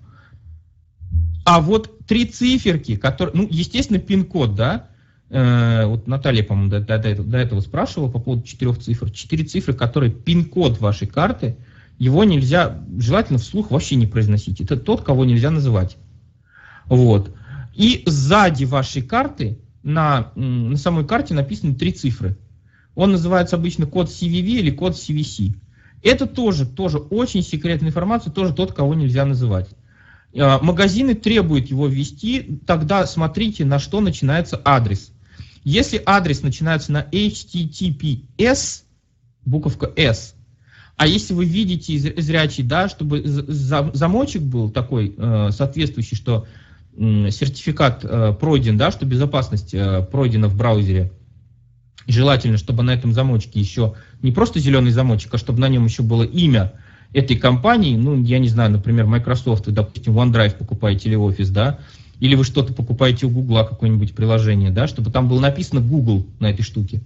А 1.45 1.61
вот 1.61 2.07
три 2.07 2.25
циферки, 2.25 2.95
которые, 2.95 3.35
ну, 3.35 3.49
естественно, 3.51 3.99
пин-код, 3.99 4.55
да, 4.55 4.87
вот 5.33 6.07
Наталья, 6.07 6.43
по-моему, 6.43 6.71
до, 6.71 6.81
до, 6.81 6.99
до, 6.99 7.23
до 7.23 7.39
этого 7.39 7.61
спрашивала 7.61 8.11
по 8.11 8.19
поводу 8.19 8.43
четырех 8.43 8.79
цифр. 8.79 9.11
Четыре 9.11 9.45
цифры, 9.45 9.73
которые 9.73 10.13
пин-код 10.13 10.79
вашей 10.79 11.09
карты, 11.09 11.57
его 11.99 12.25
нельзя, 12.25 12.83
желательно 12.99 13.39
вслух 13.39 13.71
вообще 13.71 13.97
не 13.97 14.07
произносить. 14.07 14.61
Это 14.61 14.77
тот, 14.77 15.03
кого 15.03 15.25
нельзя 15.25 15.51
называть. 15.51 15.97
Вот. 16.87 17.35
И 17.75 18.03
сзади 18.05 18.65
вашей 18.65 19.01
карты, 19.01 19.59
на, 19.83 20.33
на 20.37 20.77
самой 20.77 21.07
карте 21.07 21.35
написаны 21.35 21.75
три 21.75 21.93
цифры. 21.93 22.37
Он 22.95 23.13
называется 23.13 23.57
обычно 23.57 23.87
код 23.87 24.09
CVV 24.09 24.47
или 24.47 24.71
код 24.71 24.95
CVC. 24.95 25.55
Это 26.03 26.27
тоже, 26.27 26.67
тоже 26.67 26.99
очень 26.99 27.43
секретная 27.43 27.89
информация, 27.89 28.33
тоже 28.33 28.53
тот, 28.53 28.73
кого 28.73 28.95
нельзя 28.95 29.25
называть. 29.25 29.71
Э, 30.35 30.59
магазины 30.61 31.15
требуют 31.15 31.69
его 31.69 31.87
ввести, 31.87 32.61
тогда 32.67 33.07
смотрите, 33.07 33.65
на 33.65 33.79
что 33.79 34.01
начинается 34.01 34.61
адрес. 34.65 35.12
Если 35.65 36.03
адрес 36.05 36.43
начинается 36.43 36.93
на 36.93 37.07
HTTPS, 37.13 38.83
буковка 39.45 39.93
S, 39.97 40.35
а 40.97 41.07
если 41.07 41.35
вы 41.35 41.45
видите 41.45 41.99
зрячий, 41.99 42.65
да, 42.65 42.89
чтобы 42.89 43.23
замочек 43.25 44.43
был 44.43 44.71
такой 44.71 45.15
э, 45.17 45.51
соответствующий, 45.51 46.17
что 46.17 46.47
сертификат 46.95 48.05
э, 48.05 48.35
пройден, 48.39 48.77
да, 48.77 48.91
что 48.91 49.07
безопасность 49.07 49.73
э, 49.73 50.03
пройдена 50.03 50.49
в 50.49 50.57
браузере, 50.57 51.11
желательно, 52.07 52.59
чтобы 52.59 52.83
на 52.83 52.93
этом 52.93 53.13
замочке 53.13 53.59
еще 53.59 53.95
не 54.21 54.31
просто 54.31 54.61
зеленый 54.61 54.91
замочек, 54.91 55.33
а 55.35 55.39
чтобы 55.39 55.61
на 55.61 55.69
нем 55.69 55.87
еще 55.87 56.03
было 56.03 56.23
имя 56.23 56.73
этой 57.13 57.37
компании, 57.37 57.97
ну, 57.97 58.23
я 58.23 58.39
не 58.39 58.49
знаю, 58.49 58.71
например, 58.71 59.07
Microsoft, 59.07 59.67
вы, 59.67 59.73
допустим, 59.73 60.19
OneDrive 60.19 60.57
покупаете 60.57 61.09
или 61.09 61.19
Office, 61.19 61.51
да, 61.51 61.79
или 62.23 62.37
вы 62.37 62.45
что-то 62.45 62.73
покупаете 62.73 63.27
у 63.27 63.31
Google, 63.31 63.67
какое-нибудь 63.67 64.15
приложение, 64.15 64.71
да, 64.71 64.87
чтобы 64.87 65.11
там 65.11 65.29
было 65.29 65.41
написано 65.41 65.81
Google 65.81 66.25
на 66.39 66.51
этой 66.51 66.63
штуке, 66.63 67.01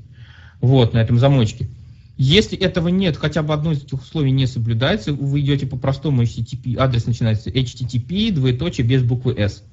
вот, 0.60 0.92
на 0.92 0.98
этом 0.98 1.18
замочке. 1.18 1.70
Если 2.18 2.58
этого 2.58 2.88
нет, 2.88 3.16
хотя 3.16 3.42
бы 3.42 3.54
одно 3.54 3.72
из 3.72 3.82
этих 3.82 4.02
условий 4.02 4.30
не 4.30 4.46
соблюдается, 4.46 5.14
вы 5.14 5.40
идете 5.40 5.66
по 5.66 5.78
простому 5.78 6.22
HTTP, 6.22 6.76
адрес 6.76 7.06
начинается 7.06 7.48
HTTP, 7.48 8.30
двоеточие, 8.30 8.86
без 8.86 9.02
буквы 9.02 9.32
S. 9.38 9.64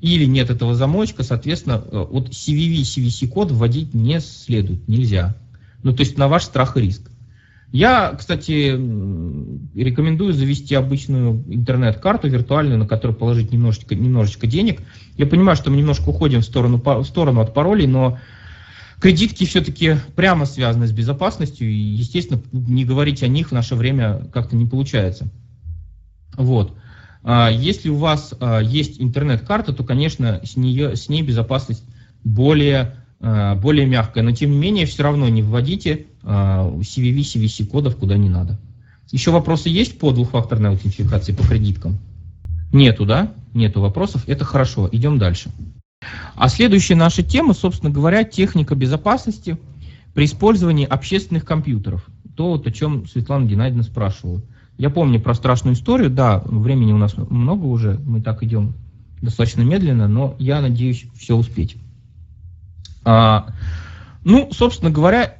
Или 0.00 0.24
нет 0.24 0.48
этого 0.48 0.74
замочка, 0.74 1.22
соответственно, 1.22 1.84
э, 1.84 2.06
вот 2.10 2.30
CVV, 2.30 2.80
CVC-код 2.80 3.50
вводить 3.50 3.92
не 3.92 4.20
следует, 4.20 4.88
нельзя. 4.88 5.36
Ну, 5.82 5.92
то 5.92 6.00
есть 6.00 6.16
на 6.16 6.28
ваш 6.28 6.44
страх 6.44 6.78
и 6.78 6.80
риск. 6.80 7.10
Я, 7.70 8.14
кстати, 8.18 8.70
рекомендую 9.78 10.32
завести 10.32 10.74
обычную 10.74 11.44
интернет-карту 11.48 12.28
виртуальную, 12.28 12.78
на 12.78 12.86
которую 12.86 13.16
положить 13.16 13.52
немножечко, 13.52 13.94
немножечко 13.94 14.46
денег. 14.46 14.80
Я 15.16 15.26
понимаю, 15.26 15.56
что 15.56 15.70
мы 15.70 15.76
немножко 15.76 16.08
уходим 16.08 16.40
в 16.40 16.44
сторону, 16.44 16.80
в 16.82 17.04
сторону 17.04 17.40
от 17.40 17.52
паролей, 17.52 17.86
но 17.86 18.18
Кредитки 19.00 19.44
все-таки 19.44 19.96
прямо 20.16 20.44
связаны 20.44 20.88
с 20.88 20.92
безопасностью, 20.92 21.70
и, 21.70 21.74
естественно, 21.74 22.42
не 22.50 22.84
говорить 22.84 23.22
о 23.22 23.28
них 23.28 23.50
в 23.50 23.52
наше 23.52 23.76
время 23.76 24.26
как-то 24.32 24.56
не 24.56 24.66
получается. 24.66 25.28
Вот. 26.36 26.76
А, 27.22 27.48
если 27.48 27.90
у 27.90 27.96
вас 27.96 28.34
а, 28.40 28.58
есть 28.58 29.00
интернет-карта, 29.00 29.72
то, 29.72 29.84
конечно, 29.84 30.40
с, 30.42 30.56
нее, 30.56 30.96
с 30.96 31.08
ней 31.08 31.22
безопасность 31.22 31.84
более, 32.24 32.96
а, 33.20 33.54
более 33.54 33.86
мягкая. 33.86 34.24
Но, 34.24 34.32
тем 34.32 34.50
не 34.50 34.58
менее, 34.58 34.86
все 34.86 35.04
равно 35.04 35.28
не 35.28 35.42
вводите 35.42 36.06
CVV, 36.22 37.20
CVC-кодов 37.20 37.96
куда 37.96 38.16
не 38.16 38.28
надо. 38.28 38.58
Еще 39.10 39.30
вопросы 39.30 39.68
есть 39.68 39.98
по 39.98 40.12
двухфакторной 40.12 40.70
аутентификации 40.70 41.32
по 41.32 41.42
кредиткам? 41.46 41.98
Нету, 42.72 43.06
да? 43.06 43.32
Нету 43.54 43.80
вопросов. 43.80 44.24
Это 44.26 44.44
хорошо. 44.44 44.88
Идем 44.92 45.18
дальше. 45.18 45.50
А 46.34 46.48
следующая 46.48 46.94
наша 46.94 47.22
тема, 47.22 47.54
собственно 47.54 47.90
говоря, 47.90 48.24
техника 48.24 48.74
безопасности 48.74 49.58
при 50.14 50.26
использовании 50.26 50.86
общественных 50.86 51.44
компьютеров. 51.44 52.06
То, 52.36 52.50
вот, 52.50 52.66
о 52.66 52.70
чем 52.70 53.06
Светлана 53.06 53.46
Геннадьевна 53.46 53.82
спрашивала. 53.82 54.42
Я 54.76 54.90
помню 54.90 55.20
про 55.20 55.34
страшную 55.34 55.74
историю, 55.74 56.10
да, 56.10 56.40
времени 56.44 56.92
у 56.92 56.98
нас 56.98 57.16
много 57.16 57.64
уже, 57.64 57.98
мы 58.04 58.20
так 58.20 58.44
идем 58.44 58.74
достаточно 59.20 59.62
медленно, 59.62 60.06
но 60.06 60.36
я 60.38 60.60
надеюсь 60.60 61.06
все 61.16 61.34
успеть. 61.34 61.76
А, 63.04 63.48
ну, 64.22 64.50
собственно 64.52 64.90
говоря, 64.90 65.37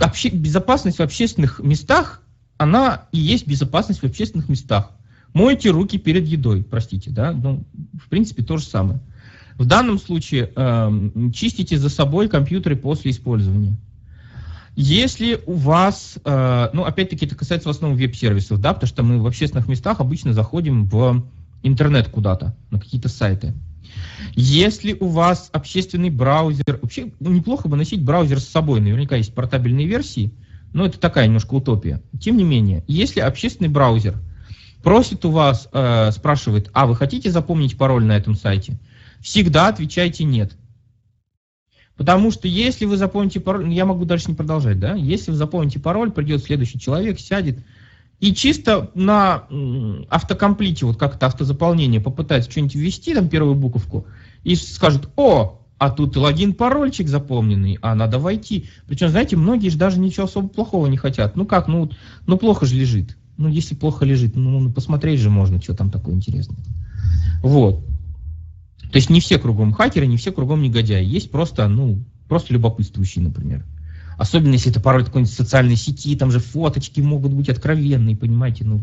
обще, 0.00 0.28
безопасность 0.30 0.98
в 0.98 1.02
общественных 1.02 1.60
местах, 1.60 2.22
она 2.58 3.06
и 3.12 3.18
есть 3.18 3.46
безопасность 3.46 4.00
в 4.00 4.04
общественных 4.04 4.48
местах. 4.48 4.90
Мойте 5.32 5.70
руки 5.70 5.98
перед 5.98 6.26
едой, 6.26 6.62
простите, 6.62 7.10
да, 7.10 7.32
ну, 7.32 7.64
в 7.94 8.08
принципе, 8.08 8.42
то 8.42 8.56
же 8.56 8.64
самое. 8.64 9.00
В 9.56 9.66
данном 9.66 9.98
случае 9.98 10.52
э, 10.54 11.30
чистите 11.34 11.78
за 11.78 11.88
собой 11.88 12.28
компьютеры 12.28 12.76
после 12.76 13.10
использования. 13.10 13.76
Если 14.76 15.40
у 15.46 15.54
вас, 15.54 16.18
э, 16.22 16.68
ну, 16.74 16.84
опять-таки, 16.84 17.24
это 17.24 17.34
касается 17.34 17.68
в 17.68 17.70
основном 17.70 17.98
веб-сервисов, 17.98 18.60
да, 18.60 18.74
потому 18.74 18.88
что 18.88 19.02
мы 19.02 19.20
в 19.20 19.26
общественных 19.26 19.68
местах 19.68 20.00
обычно 20.00 20.34
заходим 20.34 20.86
в 20.86 21.26
интернет 21.62 22.08
куда-то, 22.08 22.54
на 22.70 22.78
какие-то 22.78 23.08
сайты. 23.08 23.54
Если 24.34 24.94
у 24.98 25.08
вас 25.08 25.48
общественный 25.52 26.10
браузер, 26.10 26.78
вообще 26.82 27.12
ну, 27.20 27.32
неплохо 27.32 27.68
бы 27.68 27.76
носить 27.76 28.02
браузер 28.02 28.40
с 28.40 28.46
собой, 28.46 28.80
наверняка 28.80 29.16
есть 29.16 29.34
портабельные 29.34 29.86
версии, 29.86 30.32
но 30.72 30.86
это 30.86 30.98
такая 30.98 31.26
немножко 31.26 31.54
утопия. 31.54 32.02
Тем 32.20 32.36
не 32.36 32.44
менее, 32.44 32.84
если 32.86 33.20
общественный 33.20 33.70
браузер 33.70 34.18
просит 34.82 35.24
у 35.24 35.30
вас, 35.30 35.68
э, 35.72 36.10
спрашивает, 36.12 36.70
а 36.72 36.86
вы 36.86 36.94
хотите 36.96 37.30
запомнить 37.30 37.78
пароль 37.78 38.04
на 38.04 38.16
этом 38.16 38.34
сайте, 38.34 38.78
всегда 39.20 39.68
отвечайте 39.68 40.24
«нет». 40.24 40.56
Потому 41.96 42.30
что 42.30 42.46
если 42.46 42.84
вы 42.84 42.98
запомните 42.98 43.40
пароль, 43.40 43.72
я 43.72 43.86
могу 43.86 44.04
дальше 44.04 44.28
не 44.28 44.34
продолжать, 44.34 44.78
да? 44.78 44.94
Если 44.94 45.30
вы 45.30 45.36
запомните 45.36 45.80
пароль, 45.80 46.10
придет 46.10 46.44
следующий 46.44 46.78
человек, 46.78 47.18
сядет 47.18 47.58
и 48.20 48.32
чисто 48.32 48.90
на 48.94 49.44
автокомплите, 50.08 50.86
вот 50.86 50.96
как 50.96 51.16
это 51.16 51.26
автозаполнение, 51.26 52.00
попытается 52.00 52.50
что-нибудь 52.50 52.74
ввести, 52.74 53.14
там 53.14 53.28
первую 53.28 53.54
буковку, 53.54 54.06
и 54.42 54.54
скажет, 54.56 55.08
о, 55.16 55.60
а 55.78 55.90
тут 55.90 56.16
логин, 56.16 56.54
парольчик 56.54 57.08
запомненный, 57.08 57.78
а 57.82 57.94
надо 57.94 58.18
войти. 58.18 58.68
Причем, 58.86 59.08
знаете, 59.08 59.36
многие 59.36 59.68
же 59.68 59.76
даже 59.76 59.98
ничего 60.00 60.24
особо 60.24 60.48
плохого 60.48 60.86
не 60.86 60.96
хотят. 60.96 61.36
Ну 61.36 61.44
как, 61.44 61.68
ну, 61.68 61.90
ну 62.26 62.38
плохо 62.38 62.64
же 62.64 62.74
лежит. 62.74 63.16
Ну 63.36 63.48
если 63.48 63.74
плохо 63.74 64.06
лежит, 64.06 64.34
ну, 64.34 64.60
ну 64.60 64.72
посмотреть 64.72 65.20
же 65.20 65.28
можно, 65.28 65.60
что 65.60 65.74
там 65.74 65.90
такое 65.90 66.14
интересное. 66.14 66.56
Вот. 67.42 67.84
То 68.90 68.96
есть 68.96 69.10
не 69.10 69.20
все 69.20 69.38
кругом 69.38 69.72
хакеры, 69.72 70.06
не 70.06 70.16
все 70.16 70.32
кругом 70.32 70.62
негодяи. 70.62 71.04
Есть 71.04 71.30
просто, 71.30 71.68
ну, 71.68 72.02
просто 72.28 72.54
любопытствующие, 72.54 73.22
например. 73.22 73.66
Особенно 74.16 74.54
если 74.54 74.70
это 74.70 74.80
пароль 74.80 75.04
какой-нибудь 75.04 75.32
социальной 75.32 75.76
сети, 75.76 76.16
там 76.16 76.30
же 76.30 76.40
фоточки 76.40 77.00
могут 77.00 77.32
быть 77.32 77.48
откровенные, 77.48 78.16
понимаете, 78.16 78.64
ну, 78.64 78.82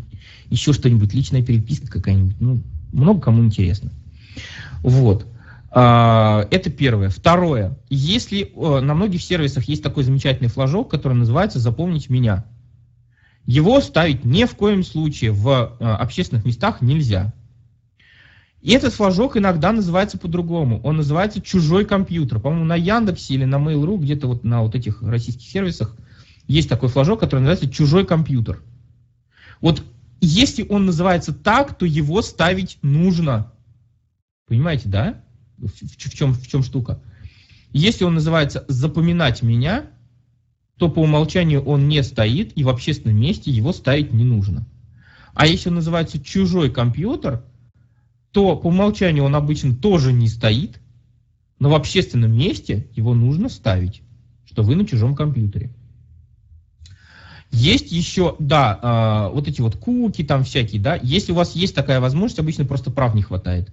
еще 0.49 0.73
что-нибудь, 0.73 1.13
личная 1.13 1.43
переписка 1.43 1.87
какая-нибудь, 1.87 2.35
ну, 2.39 2.61
много 2.91 3.19
кому 3.19 3.43
интересно. 3.43 3.91
Вот. 4.81 5.25
А, 5.71 6.47
это 6.51 6.69
первое. 6.69 7.09
Второе. 7.09 7.79
Если 7.89 8.51
э, 8.55 8.79
на 8.81 8.93
многих 8.93 9.23
сервисах 9.23 9.63
есть 9.65 9.81
такой 9.81 10.03
замечательный 10.03 10.49
флажок, 10.49 10.91
который 10.91 11.13
называется 11.13 11.59
«Запомнить 11.59 12.09
меня», 12.09 12.45
его 13.45 13.81
ставить 13.81 14.23
ни 14.23 14.45
в 14.45 14.55
коем 14.55 14.83
случае 14.83 15.31
в 15.31 15.75
э, 15.79 15.83
общественных 15.83 16.45
местах 16.45 16.81
нельзя. 16.81 17.33
И 18.63 18.71
этот 18.71 18.93
флажок 18.93 19.35
иногда 19.35 19.73
называется 19.73 20.17
по-другому. 20.17 20.79
Он 20.83 20.95
называется 20.95 21.41
чужой 21.41 21.83
компьютер. 21.85 22.39
По-моему, 22.39 22.63
на 22.63 22.77
Яндексе 22.77 23.33
или 23.33 23.43
на 23.43 23.57
Mail.ru, 23.57 23.97
где-то 23.97 24.27
вот 24.27 24.45
на 24.45 24.61
вот 24.61 24.73
этих 24.73 25.01
российских 25.01 25.45
сервисах 25.45 25.97
есть 26.47 26.69
такой 26.69 26.87
флажок, 26.87 27.19
который 27.19 27.41
называется 27.41 27.69
чужой 27.69 28.05
компьютер. 28.05 28.61
Вот 29.59 29.83
если 30.21 30.65
он 30.69 30.85
называется 30.85 31.33
так, 31.33 31.77
то 31.77 31.85
его 31.85 32.21
ставить 32.21 32.77
нужно. 32.81 33.51
Понимаете, 34.47 34.87
да? 34.87 35.21
В, 35.57 35.67
в, 35.67 35.97
чем, 35.97 36.33
в 36.33 36.47
чем 36.47 36.63
штука? 36.63 37.01
Если 37.73 38.05
он 38.05 38.13
называется 38.13 38.63
«запоминать 38.69 39.43
меня», 39.43 39.87
то 40.77 40.89
по 40.89 40.99
умолчанию 40.99 41.61
он 41.61 41.89
не 41.89 42.01
стоит, 42.01 42.57
и 42.57 42.63
в 42.63 42.69
общественном 42.69 43.19
месте 43.19 43.51
его 43.51 43.73
ставить 43.73 44.13
не 44.13 44.23
нужно. 44.23 44.65
А 45.33 45.47
если 45.47 45.67
он 45.67 45.75
называется 45.75 46.17
«чужой 46.17 46.71
компьютер», 46.71 47.43
то 48.33 48.55
по 48.57 48.67
умолчанию 48.67 49.23
он 49.23 49.35
обычно 49.35 49.73
тоже 49.73 50.11
не 50.11 50.27
стоит, 50.27 50.79
но 51.59 51.69
в 51.69 51.75
общественном 51.75 52.35
месте 52.35 52.87
его 52.95 53.13
нужно 53.13 53.47
ставить, 53.47 54.01
что 54.45 54.63
вы 54.63 54.75
на 54.75 54.85
чужом 54.85 55.15
компьютере. 55.15 55.71
Есть 57.51 57.91
еще, 57.91 58.35
да, 58.39 59.29
э, 59.29 59.35
вот 59.35 59.47
эти 59.47 59.61
вот 59.61 59.77
куки 59.77 60.23
там 60.23 60.43
всякие, 60.43 60.81
да, 60.81 60.99
если 61.01 61.31
у 61.31 61.35
вас 61.35 61.55
есть 61.55 61.75
такая 61.75 61.99
возможность, 61.99 62.39
обычно 62.39 62.65
просто 62.65 62.89
прав 62.89 63.13
не 63.13 63.21
хватает. 63.21 63.71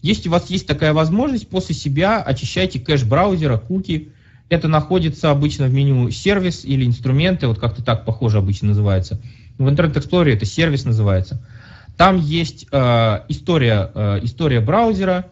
Если 0.00 0.28
у 0.28 0.32
вас 0.32 0.48
есть 0.48 0.68
такая 0.68 0.92
возможность, 0.92 1.48
после 1.48 1.74
себя 1.74 2.22
очищайте 2.22 2.78
кэш 2.78 3.04
браузера, 3.04 3.58
куки. 3.58 4.12
Это 4.48 4.68
находится 4.68 5.30
обычно 5.30 5.66
в 5.66 5.74
меню 5.74 6.10
сервис 6.10 6.64
или 6.64 6.86
инструменты, 6.86 7.48
вот 7.48 7.58
как-то 7.58 7.82
так 7.82 8.06
похоже 8.06 8.38
обычно 8.38 8.68
называется. 8.68 9.20
В 9.58 9.66
Internet 9.66 9.94
Explorer 9.94 10.32
это 10.32 10.46
сервис 10.46 10.84
называется. 10.84 11.44
Там 11.98 12.18
есть 12.20 12.66
э, 12.70 13.20
история, 13.28 13.90
э, 13.92 14.20
история 14.22 14.60
браузера, 14.60 15.26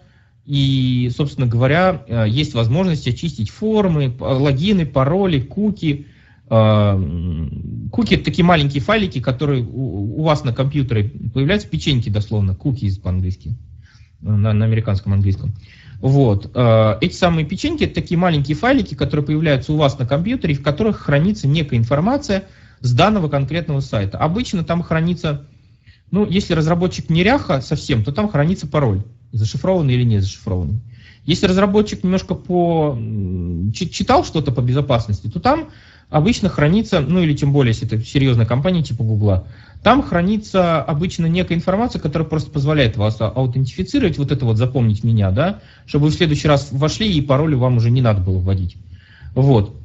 и, 0.45 1.11
собственно 1.17 1.47
говоря, 1.47 2.03
э, 2.09 2.25
есть 2.29 2.55
возможность 2.55 3.07
очистить 3.07 3.51
формы, 3.51 4.13
логины, 4.19 4.85
пароли, 4.85 5.41
куки. 5.41 6.07
Э, 6.51 7.49
куки 7.93 8.15
это 8.15 8.25
такие 8.25 8.45
маленькие 8.45 8.83
файлики, 8.83 9.21
которые 9.21 9.63
у, 9.63 10.21
у 10.21 10.23
вас 10.25 10.43
на 10.43 10.53
компьютере 10.53 11.05
появляются, 11.33 11.69
печеньки 11.69 12.09
дословно, 12.09 12.57
куки 12.57 12.93
по-английски, 13.01 13.57
на, 14.21 14.53
на 14.53 14.65
американском 14.65 15.13
английском. 15.13 15.55
Вот. 16.01 16.51
Э, 16.53 16.99
эти 17.01 17.15
самые 17.15 17.47
печеньки 17.47 17.85
это 17.85 17.95
такие 17.95 18.19
маленькие 18.19 18.57
файлики, 18.57 18.97
которые 18.97 19.25
появляются 19.25 19.73
у 19.73 19.77
вас 19.77 20.01
на 20.01 20.07
компьютере, 20.07 20.55
в 20.55 20.65
которых 20.65 20.99
хранится 20.99 21.47
некая 21.47 21.77
информация 21.77 22.45
с 22.81 22.93
данного 22.93 23.29
конкретного 23.29 23.79
сайта. 23.79 24.19
Обычно 24.19 24.65
там 24.65 24.83
хранится, 24.83 25.47
ну, 26.11 26.27
если 26.27 26.55
разработчик 26.55 27.11
неряха 27.11 27.61
совсем, 27.61 28.05
то 28.05 28.13
там 28.13 28.29
хранится 28.29 28.67
пароль, 28.67 29.03
зашифрованный 29.33 29.95
или 29.95 30.05
не 30.05 30.21
зашифрованный. 30.21 30.81
Если 31.25 31.47
разработчик 31.47 32.05
немножко 32.05 32.35
по 32.35 32.97
читал 33.75 34.25
что-то 34.25 34.53
по 34.53 34.61
безопасности, 34.61 35.27
то 35.27 35.41
там 35.41 35.71
обычно 36.09 36.49
хранится, 36.49 37.01
ну 37.01 37.21
или 37.21 37.35
тем 37.35 37.53
более, 37.53 37.73
если 37.73 37.87
это 37.87 38.01
серьезная 38.05 38.47
компания 38.47 38.85
типа 38.85 39.03
Гугла, 39.03 39.49
там 39.83 40.03
хранится 40.03 40.81
обычно 40.83 41.27
некая 41.27 41.55
информация, 41.55 42.01
которая 42.01 42.29
просто 42.29 42.51
позволяет 42.51 42.97
вас 42.97 43.17
аутентифицировать, 43.21 44.19
вот 44.19 44.31
это 44.31 44.45
вот 44.45 44.57
запомнить 44.57 45.03
меня, 45.03 45.33
да, 45.33 45.61
чтобы 45.87 46.07
вы 46.07 46.11
в 46.13 46.15
следующий 46.15 46.49
раз 46.49 46.69
вошли 46.71 47.13
и 47.13 47.21
пароли 47.21 47.57
вам 47.57 47.79
уже 47.79 47.91
не 47.91 48.03
надо 48.03 48.21
было 48.21 48.39
вводить. 48.39 48.77
Вот. 49.35 49.77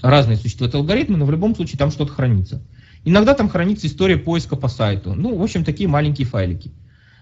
Разные 0.00 0.36
существуют 0.36 0.74
алгоритмы, 0.74 1.16
но 1.16 1.26
в 1.26 1.30
любом 1.30 1.54
случае 1.54 1.78
там 1.78 1.90
что-то 1.90 2.12
хранится. 2.12 2.62
Иногда 3.04 3.34
там 3.34 3.48
хранится 3.48 3.86
история 3.86 4.16
поиска 4.16 4.56
по 4.56 4.68
сайту. 4.68 5.14
Ну, 5.14 5.36
в 5.36 5.42
общем, 5.42 5.64
такие 5.64 5.88
маленькие 5.88 6.26
файлики. 6.26 6.70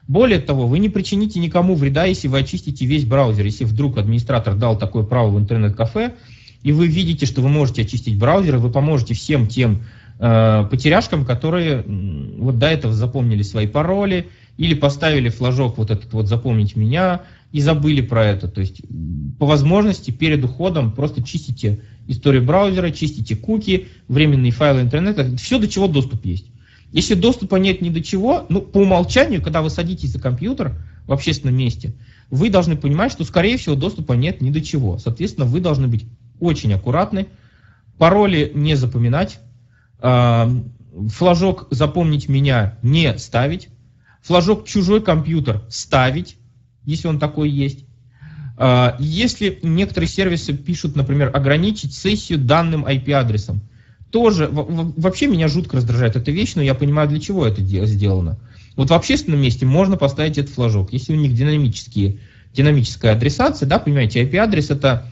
Более 0.06 0.40
того, 0.40 0.66
вы 0.66 0.78
не 0.78 0.88
причините 0.88 1.38
никому 1.40 1.74
вреда, 1.74 2.04
если 2.04 2.28
вы 2.28 2.40
очистите 2.40 2.84
весь 2.84 3.04
браузер. 3.04 3.44
Если 3.44 3.64
вдруг 3.64 3.96
администратор 3.96 4.54
дал 4.54 4.78
такое 4.78 5.04
право 5.04 5.30
в 5.30 5.38
интернет-кафе, 5.38 6.14
и 6.62 6.72
вы 6.72 6.88
видите, 6.88 7.26
что 7.26 7.40
вы 7.40 7.48
можете 7.48 7.82
очистить 7.82 8.18
браузер, 8.18 8.56
и 8.56 8.58
вы 8.58 8.70
поможете 8.70 9.14
всем 9.14 9.46
тем 9.46 9.84
э, 10.18 10.66
потеряшкам, 10.70 11.24
которые 11.24 11.84
вот 11.86 12.58
до 12.58 12.66
этого 12.66 12.92
запомнили 12.92 13.42
свои 13.42 13.66
пароли, 13.66 14.28
или 14.58 14.74
поставили 14.74 15.30
флажок 15.30 15.78
вот 15.78 15.90
этот 15.90 16.12
вот 16.12 16.26
«запомнить 16.26 16.76
меня», 16.76 17.22
и 17.52 17.60
забыли 17.60 18.00
про 18.00 18.26
это. 18.26 18.48
То 18.48 18.60
есть 18.60 18.82
по 19.38 19.46
возможности 19.46 20.10
перед 20.10 20.44
уходом 20.44 20.92
просто 20.92 21.22
чистите 21.22 21.80
историю 22.06 22.44
браузера, 22.44 22.90
чистите 22.90 23.36
куки, 23.36 23.88
временные 24.08 24.52
файлы 24.52 24.80
интернета, 24.80 25.36
все 25.36 25.58
до 25.58 25.68
чего 25.68 25.86
доступ 25.86 26.24
есть. 26.24 26.46
Если 26.92 27.14
доступа 27.14 27.56
нет 27.56 27.82
ни 27.82 27.90
до 27.90 28.02
чего, 28.02 28.46
ну, 28.48 28.62
по 28.62 28.78
умолчанию, 28.78 29.42
когда 29.42 29.62
вы 29.62 29.70
садитесь 29.70 30.10
за 30.10 30.20
компьютер 30.20 30.74
в 31.06 31.12
общественном 31.12 31.56
месте, 31.56 31.94
вы 32.30 32.50
должны 32.50 32.76
понимать, 32.76 33.12
что, 33.12 33.24
скорее 33.24 33.56
всего, 33.56 33.76
доступа 33.76 34.14
нет 34.14 34.40
ни 34.40 34.50
до 34.50 34.60
чего. 34.60 34.98
Соответственно, 34.98 35.46
вы 35.46 35.60
должны 35.60 35.86
быть 35.86 36.04
очень 36.40 36.72
аккуратны, 36.72 37.26
пароли 37.98 38.50
не 38.54 38.74
запоминать, 38.74 39.38
а, 40.00 40.50
флажок 41.08 41.68
«запомнить 41.70 42.28
меня» 42.28 42.78
не 42.82 43.16
ставить, 43.18 43.68
флажок 44.22 44.66
«чужой 44.66 45.02
компьютер» 45.02 45.62
ставить, 45.68 46.36
если 46.84 47.08
он 47.08 47.18
такой 47.18 47.50
есть. 47.50 47.84
А, 48.62 48.94
если 48.98 49.58
некоторые 49.62 50.06
сервисы 50.06 50.52
пишут, 50.52 50.94
например, 50.94 51.34
ограничить 51.34 51.94
сессию 51.94 52.38
данным 52.38 52.84
IP-адресом, 52.84 53.62
тоже 54.10 54.50
вообще 54.50 55.28
меня 55.28 55.48
жутко 55.48 55.78
раздражает 55.78 56.14
эта 56.16 56.30
вещь, 56.30 56.52
но 56.56 56.62
я 56.62 56.74
понимаю, 56.74 57.08
для 57.08 57.20
чего 57.20 57.46
это 57.46 57.62
сделано. 57.62 58.38
Вот 58.76 58.90
в 58.90 58.92
общественном 58.92 59.40
месте 59.40 59.64
можно 59.64 59.96
поставить 59.96 60.36
этот 60.36 60.52
флажок. 60.52 60.92
Если 60.92 61.14
у 61.14 61.16
них 61.16 61.32
динамические, 61.32 62.18
динамическая 62.52 63.12
адресация, 63.12 63.66
да, 63.66 63.78
понимаете, 63.78 64.22
IP-адрес 64.24 64.68
это 64.68 65.06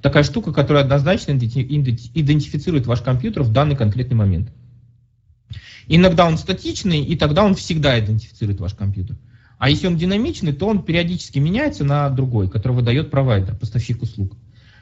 такая 0.00 0.22
штука, 0.22 0.54
которая 0.54 0.84
однозначно 0.84 1.32
идентифицирует 1.32 2.86
ваш 2.86 3.02
компьютер 3.02 3.42
в 3.42 3.52
данный 3.52 3.76
конкретный 3.76 4.16
момент. 4.16 4.50
Иногда 5.88 6.26
он 6.26 6.38
статичный, 6.38 7.04
и 7.04 7.16
тогда 7.16 7.44
он 7.44 7.54
всегда 7.54 8.00
идентифицирует 8.00 8.60
ваш 8.60 8.72
компьютер. 8.72 9.18
А 9.58 9.70
если 9.70 9.86
он 9.86 9.96
динамичный, 9.96 10.52
то 10.52 10.66
он 10.66 10.82
периодически 10.82 11.38
меняется 11.38 11.84
на 11.84 12.08
другой, 12.10 12.48
который 12.48 12.72
выдает 12.72 13.10
провайдер, 13.10 13.54
поставщик 13.56 14.02
услуг. 14.02 14.36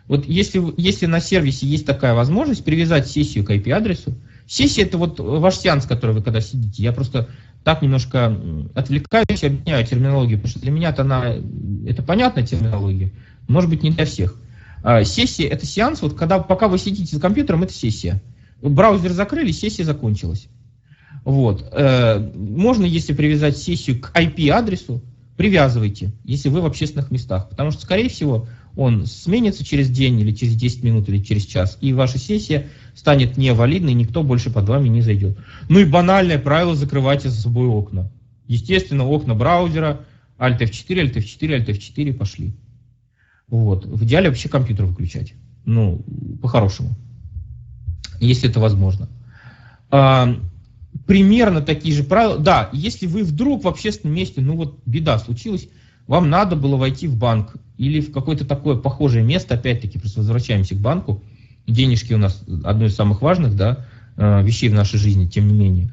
Вот 0.09 0.27
если, 0.27 0.63
если 0.77 1.07
на 1.07 1.21
сервисе 1.21 1.67
есть 1.67 1.87
такая 1.87 2.15
возможность 2.15 2.65
привязать 2.65 3.07
сессию 3.09 3.45
к 3.45 3.51
IP-адресу, 3.51 4.15
сессия 4.47 4.83
это 4.83 4.99
вот 4.99 5.21
ваш 5.21 5.57
сеанс, 5.57 5.87
который 5.87 6.15
вы 6.15 6.23
когда 6.23 6.41
сидите. 6.41 6.83
Я 6.83 6.93
просто 6.93 7.29
так 7.65 7.83
немножко 7.83 8.37
отвлекаюсь, 8.75 9.45
объясняю 9.45 9.87
терминологию, 9.87 10.39
потому 10.39 10.51
что 10.51 10.61
для 10.61 10.73
меня 10.73 10.91
это, 10.91 11.03
она, 11.03 11.37
это 11.87 12.03
понятная 12.03 12.45
терминология, 12.45 13.13
может 13.47 13.71
быть 13.71 13.83
не 13.83 13.91
для 13.91 14.05
всех. 14.05 14.37
А, 14.83 15.05
сессия 15.05 15.47
это 15.47 15.65
сеанс, 15.65 16.03
вот 16.03 16.15
когда 16.15 16.41
пока 16.41 16.67
вы 16.67 16.79
сидите 16.79 17.15
за 17.15 17.21
компьютером, 17.21 17.63
это 17.63 17.73
сессия. 17.73 18.21
Браузер 18.61 19.13
закрыли, 19.13 19.53
сессия 19.53 19.85
закончилась. 19.85 20.49
Вот. 21.25 21.69
Э, 21.73 22.19
можно, 22.35 22.85
если 22.85 23.13
привязать 23.13 23.57
сессию 23.57 24.01
к 24.01 24.13
IP-адресу, 24.15 25.03
привязывайте, 25.37 26.13
если 26.25 26.49
вы 26.49 26.61
в 26.61 26.67
общественных 26.67 27.11
местах. 27.11 27.49
Потому 27.49 27.71
что, 27.71 27.83
скорее 27.83 28.09
всего, 28.09 28.49
он 28.77 29.07
сменится 29.07 29.65
через 29.65 29.91
день 29.91 30.19
или 30.21 30.33
через 30.33 30.55
10 30.57 30.83
минут 30.83 31.09
или 31.09 31.23
через 31.23 31.45
час, 31.45 31.79
и 31.81 31.93
ваша 31.93 32.19
сессия 32.19 32.69
станет 32.95 33.37
невалидной, 33.37 33.93
никто 33.93 34.23
больше 34.23 34.51
под 34.51 34.69
вами 34.69 34.89
не 34.89 35.03
зайдет. 35.03 35.39
Ну 35.69 35.79
и 35.79 35.85
банальное 35.85 36.39
правило, 36.39 36.75
закрывайте 36.75 37.29
за 37.29 37.41
собой 37.41 37.67
окна. 37.67 38.11
Естественно, 38.47 39.07
окна 39.07 39.35
браузера, 39.35 40.01
Alt 40.39 40.61
F4, 40.61 40.89
Alt 40.89 41.15
F4, 41.15 41.59
Alt 41.59 41.67
F4 41.67 42.13
пошли. 42.15 42.53
Вот. 43.49 43.85
В 43.85 44.05
идеале 44.05 44.29
вообще 44.29 44.49
компьютер 44.49 44.87
выключать. 44.87 45.35
Ну, 45.65 46.05
по-хорошему. 46.41 46.97
Если 48.21 48.49
это 48.49 48.61
возможно. 48.61 49.09
Примерно 51.13 51.61
такие 51.61 51.95
же 51.95 52.05
правила. 52.05 52.39
Да, 52.39 52.71
если 52.73 53.07
вы 53.07 53.23
вдруг 53.23 53.65
в 53.65 53.69
общественном 53.69 54.17
месте, 54.17 54.41
ну 54.41 54.57
вот 54.57 54.79
беда 54.87 55.19
случилась, 55.19 55.69
вам 56.07 56.31
надо 56.31 56.57
было 56.57 56.77
войти 56.77 57.07
в 57.07 57.19
банк 57.19 57.55
или 57.77 58.01
в 58.01 58.13
какое-то 58.13 58.47
такое 58.47 58.77
похожее 58.77 59.23
место, 59.23 59.57
опять-таки, 59.57 59.99
просто 59.99 60.21
возвращаемся 60.21 60.75
к 60.75 60.79
банку, 60.79 61.23
денежки 61.67 62.15
у 62.15 62.19
нас 62.19 62.43
одно 62.65 62.87
из 62.87 62.95
самых 62.95 63.21
важных 63.21 63.57
да, 63.57 63.85
э, 64.17 64.43
вещей 64.43 64.71
в 64.71 64.73
нашей 64.73 64.99
жизни, 64.99 65.27
тем 65.27 65.49
не 65.49 65.53
менее, 65.53 65.91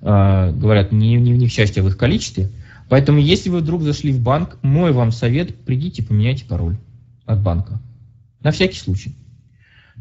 э, 0.00 0.52
говорят, 0.52 0.90
не, 0.90 1.16
не, 1.16 1.32
не 1.32 1.48
в 1.48 1.52
счастье, 1.52 1.82
а 1.82 1.84
в 1.84 1.88
их 1.88 1.98
количестве. 1.98 2.50
Поэтому, 2.88 3.18
если 3.18 3.50
вы 3.50 3.58
вдруг 3.58 3.82
зашли 3.82 4.10
в 4.10 4.22
банк, 4.22 4.56
мой 4.62 4.92
вам 4.92 5.12
совет, 5.12 5.54
придите, 5.66 6.02
поменяйте 6.02 6.46
пароль 6.46 6.78
от 7.26 7.42
банка. 7.42 7.78
На 8.42 8.52
всякий 8.52 8.78
случай. 8.78 9.14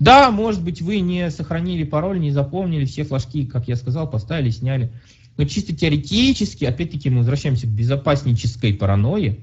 Да, 0.02 0.32
может 0.32 0.64
быть, 0.64 0.82
вы 0.82 1.00
не 1.00 1.30
сохранили 1.30 1.84
пароль, 1.84 2.20
не 2.20 2.32
запомнили, 2.32 2.86
все 2.86 3.04
флажки, 3.04 3.46
как 3.46 3.68
я 3.68 3.76
сказал, 3.76 4.10
поставили, 4.10 4.50
сняли. 4.50 4.92
Но 5.38 5.46
чисто 5.46 5.76
теоретически, 5.76 6.66
опять-таки 6.66 7.12
мы 7.12 7.20
возвращаемся 7.20 7.68
к 7.68 7.70
безопаснической 7.70 8.74
паранойи, 8.74 9.40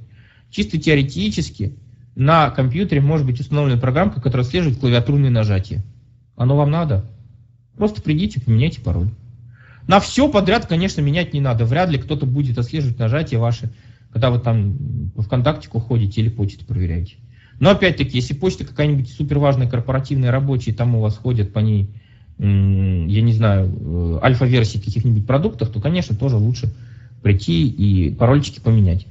Чисто 0.51 0.79
теоретически 0.79 1.77
на 2.17 2.51
компьютере 2.51 3.01
может 3.01 3.25
быть 3.25 3.39
установлена 3.39 3.81
программка, 3.81 4.21
которая 4.21 4.45
отслеживает 4.45 4.81
клавиатурные 4.81 5.31
нажатия. 5.31 5.85
Оно 6.37 6.57
вам 6.57 6.73
надо? 6.73 7.09
Просто 7.77 8.03
придите, 8.03 8.41
поменяйте 8.41 8.81
пароль. 8.81 9.11
На 9.87 10.01
все 10.01 10.29
подряд, 10.29 10.67
конечно, 10.67 11.01
менять 11.03 11.35
не 11.35 11.41
надо. 11.41 11.67
Вряд 11.67 11.91
ли 11.91 11.99
кто-то 11.99 12.27
будет 12.27 12.59
отслеживать 12.59 12.99
нажатия 12.99 13.39
ваши, 13.39 13.71
когда 14.11 14.31
вы 14.31 14.41
там 14.41 15.13
в 15.15 15.23
ВКонтактику 15.23 15.79
ходите 15.79 16.21
или 16.21 16.31
почту 16.31 16.65
проверяете. 16.65 17.17
Но 17.61 17.71
опять-таки, 17.71 18.17
если 18.17 18.35
почта 18.35 18.65
какая-нибудь 18.65 19.11
суперважная 19.11 19.69
корпоративная 19.69 20.31
рабочая, 20.31 20.73
там 20.73 20.95
у 20.95 21.01
вас 21.01 21.17
ходят 21.17 21.53
по 21.53 21.59
ней, 21.59 21.91
я 22.39 22.45
не 23.23 23.33
знаю, 23.33 23.67
э, 23.69 24.21
альфа-версии 24.23 24.79
каких-нибудь 24.79 25.27
продуктов, 25.27 25.71
то, 25.71 25.81
конечно, 25.81 26.15
тоже 26.15 26.37
лучше 26.37 26.73
прийти 27.23 27.67
и 27.67 28.15
парольчики 28.15 28.61
поменять. 28.61 29.07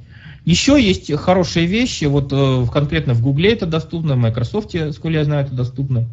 Еще 0.46 0.82
есть 0.82 1.12
хорошие 1.16 1.66
вещи, 1.66 2.06
вот 2.06 2.32
э, 2.32 2.66
конкретно 2.72 3.14
в 3.14 3.22
Гугле 3.22 3.52
это 3.52 3.66
доступно, 3.66 4.16
в 4.16 4.20
Microsoft, 4.20 4.70
сколько 4.94 5.18
я 5.18 5.26
знаю, 5.26 5.46
это 5.46 5.54
доступно. 5.54 6.08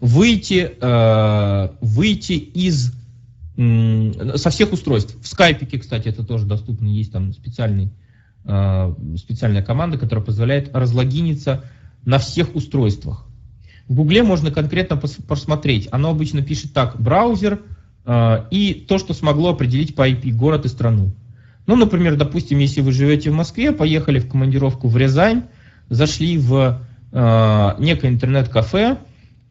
Выйти, 0.00 0.72
э, 0.80 1.68
выйти 1.80 2.32
из 2.32 2.92
со 3.56 4.50
всех 4.50 4.72
устройств. 4.72 5.16
В 5.20 5.26
скайпике, 5.26 5.80
кстати, 5.80 6.06
это 6.08 6.24
тоже 6.24 6.46
доступно, 6.46 6.86
есть 6.86 7.10
там 7.10 7.32
специальный, 7.32 7.90
специальная 9.16 9.62
команда, 9.62 9.98
которая 9.98 10.24
позволяет 10.24 10.74
разлогиниться 10.74 11.64
на 12.04 12.18
всех 12.18 12.54
устройствах. 12.54 13.26
В 13.88 13.94
Гугле 13.94 14.22
можно 14.22 14.50
конкретно 14.50 14.96
посмотреть. 14.96 15.88
Оно 15.92 16.10
обычно 16.10 16.42
пишет 16.42 16.72
так, 16.72 17.00
браузер 17.00 17.60
и 18.50 18.84
то, 18.88 18.98
что 18.98 19.12
смогло 19.12 19.50
определить 19.50 19.94
по 19.94 20.08
IP, 20.08 20.32
город 20.32 20.64
и 20.64 20.68
страну. 20.68 21.12
Ну, 21.68 21.76
например, 21.76 22.16
допустим, 22.16 22.58
если 22.58 22.80
вы 22.80 22.92
живете 22.92 23.30
в 23.30 23.34
Москве, 23.34 23.72
поехали 23.72 24.18
в 24.20 24.30
командировку 24.30 24.88
в 24.88 24.96
Рязань, 24.96 25.42
зашли 25.90 26.38
в 26.38 26.80
э, 27.12 27.74
некое 27.78 28.08
интернет-кафе, 28.08 28.96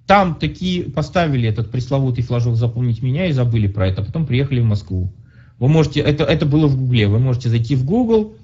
там 0.08 0.34
такие 0.34 0.86
поставили 0.86 1.48
этот 1.48 1.70
пресловутый 1.70 2.24
флажок 2.24 2.56
«Запомнить 2.56 3.04
меня» 3.04 3.28
и 3.28 3.34
забыли 3.34 3.68
про 3.68 3.88
это, 3.88 4.02
а 4.02 4.06
потом 4.06 4.26
приехали 4.26 4.62
в 4.62 4.66
Москву. 4.66 5.14
Вы 5.60 5.68
можете, 5.68 6.00
это, 6.00 6.24
это 6.24 6.48
было 6.48 6.66
в 6.66 6.76
Гугле, 6.76 7.08
вы 7.08 7.20
можете 7.20 7.50
зайти 7.50 7.76
в 7.76 7.86
Google, 7.86 8.36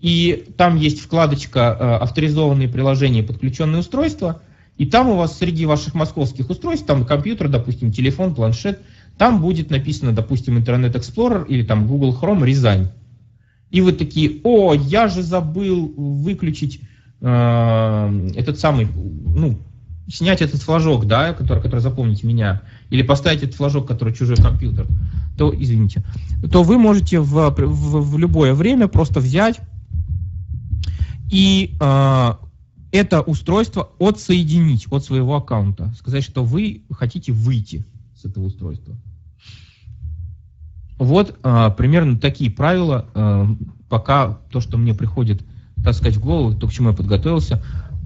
и 0.00 0.46
там 0.56 0.76
есть 0.76 1.00
вкладочка 1.00 1.76
э, 1.78 1.84
«Авторизованные 2.02 2.68
приложения 2.68 3.20
и 3.20 3.26
подключенные 3.26 3.80
устройства», 3.80 4.42
и 4.76 4.84
там 4.84 5.08
у 5.08 5.16
вас 5.16 5.38
среди 5.38 5.64
ваших 5.64 5.94
московских 5.94 6.50
устройств, 6.50 6.86
там 6.86 7.06
компьютер, 7.06 7.48
допустим, 7.48 7.92
телефон, 7.92 8.34
планшет, 8.34 8.80
там 9.16 9.40
будет 9.40 9.70
написано, 9.70 10.12
допустим, 10.12 10.58
Internet 10.58 10.92
Explorer 10.92 11.46
или 11.48 11.62
там 11.62 11.86
Google 11.86 12.16
Chrome 12.20 12.44
Рязань. 12.44 12.90
И 13.70 13.80
вы 13.80 13.92
такие, 13.92 14.40
о, 14.44 14.74
я 14.74 15.08
же 15.08 15.22
забыл 15.22 15.92
выключить 15.96 16.80
э, 17.20 18.30
этот 18.36 18.60
самый, 18.60 18.86
ну, 18.94 19.58
снять 20.08 20.42
этот 20.42 20.60
флажок, 20.60 21.06
да, 21.06 21.32
который, 21.32 21.62
который 21.62 21.80
запомните 21.80 22.26
меня, 22.26 22.62
или 22.90 23.02
поставить 23.02 23.42
этот 23.42 23.56
флажок, 23.56 23.88
который 23.88 24.14
чужой 24.14 24.36
компьютер, 24.36 24.86
то, 25.36 25.52
извините, 25.56 26.04
то 26.52 26.62
вы 26.62 26.78
можете 26.78 27.18
в, 27.20 27.50
в, 27.50 28.10
в 28.10 28.18
любое 28.18 28.54
время 28.54 28.88
просто 28.88 29.20
взять 29.20 29.58
и 31.30 31.74
э, 31.80 32.32
это 32.92 33.20
устройство 33.22 33.90
отсоединить 33.98 34.86
от 34.90 35.04
своего 35.04 35.36
аккаунта, 35.36 35.92
сказать, 35.98 36.24
что 36.24 36.44
вы 36.44 36.82
хотите 36.90 37.32
выйти 37.32 37.84
с 38.14 38.24
этого 38.24 38.44
устройства. 38.44 38.96
Вот 40.98 41.38
э, 41.42 41.70
примерно 41.76 42.18
такие 42.18 42.50
правила, 42.50 43.06
э, 43.14 43.46
пока 43.88 44.38
то, 44.50 44.60
что 44.60 44.78
мне 44.78 44.94
приходит, 44.94 45.42
так 45.84 45.94
сказать, 45.94 46.16
в 46.16 46.20
голову, 46.20 46.56
то, 46.56 46.68
к 46.68 46.72
чему 46.72 46.90
я 46.90 46.96
подготовился, 46.96 47.62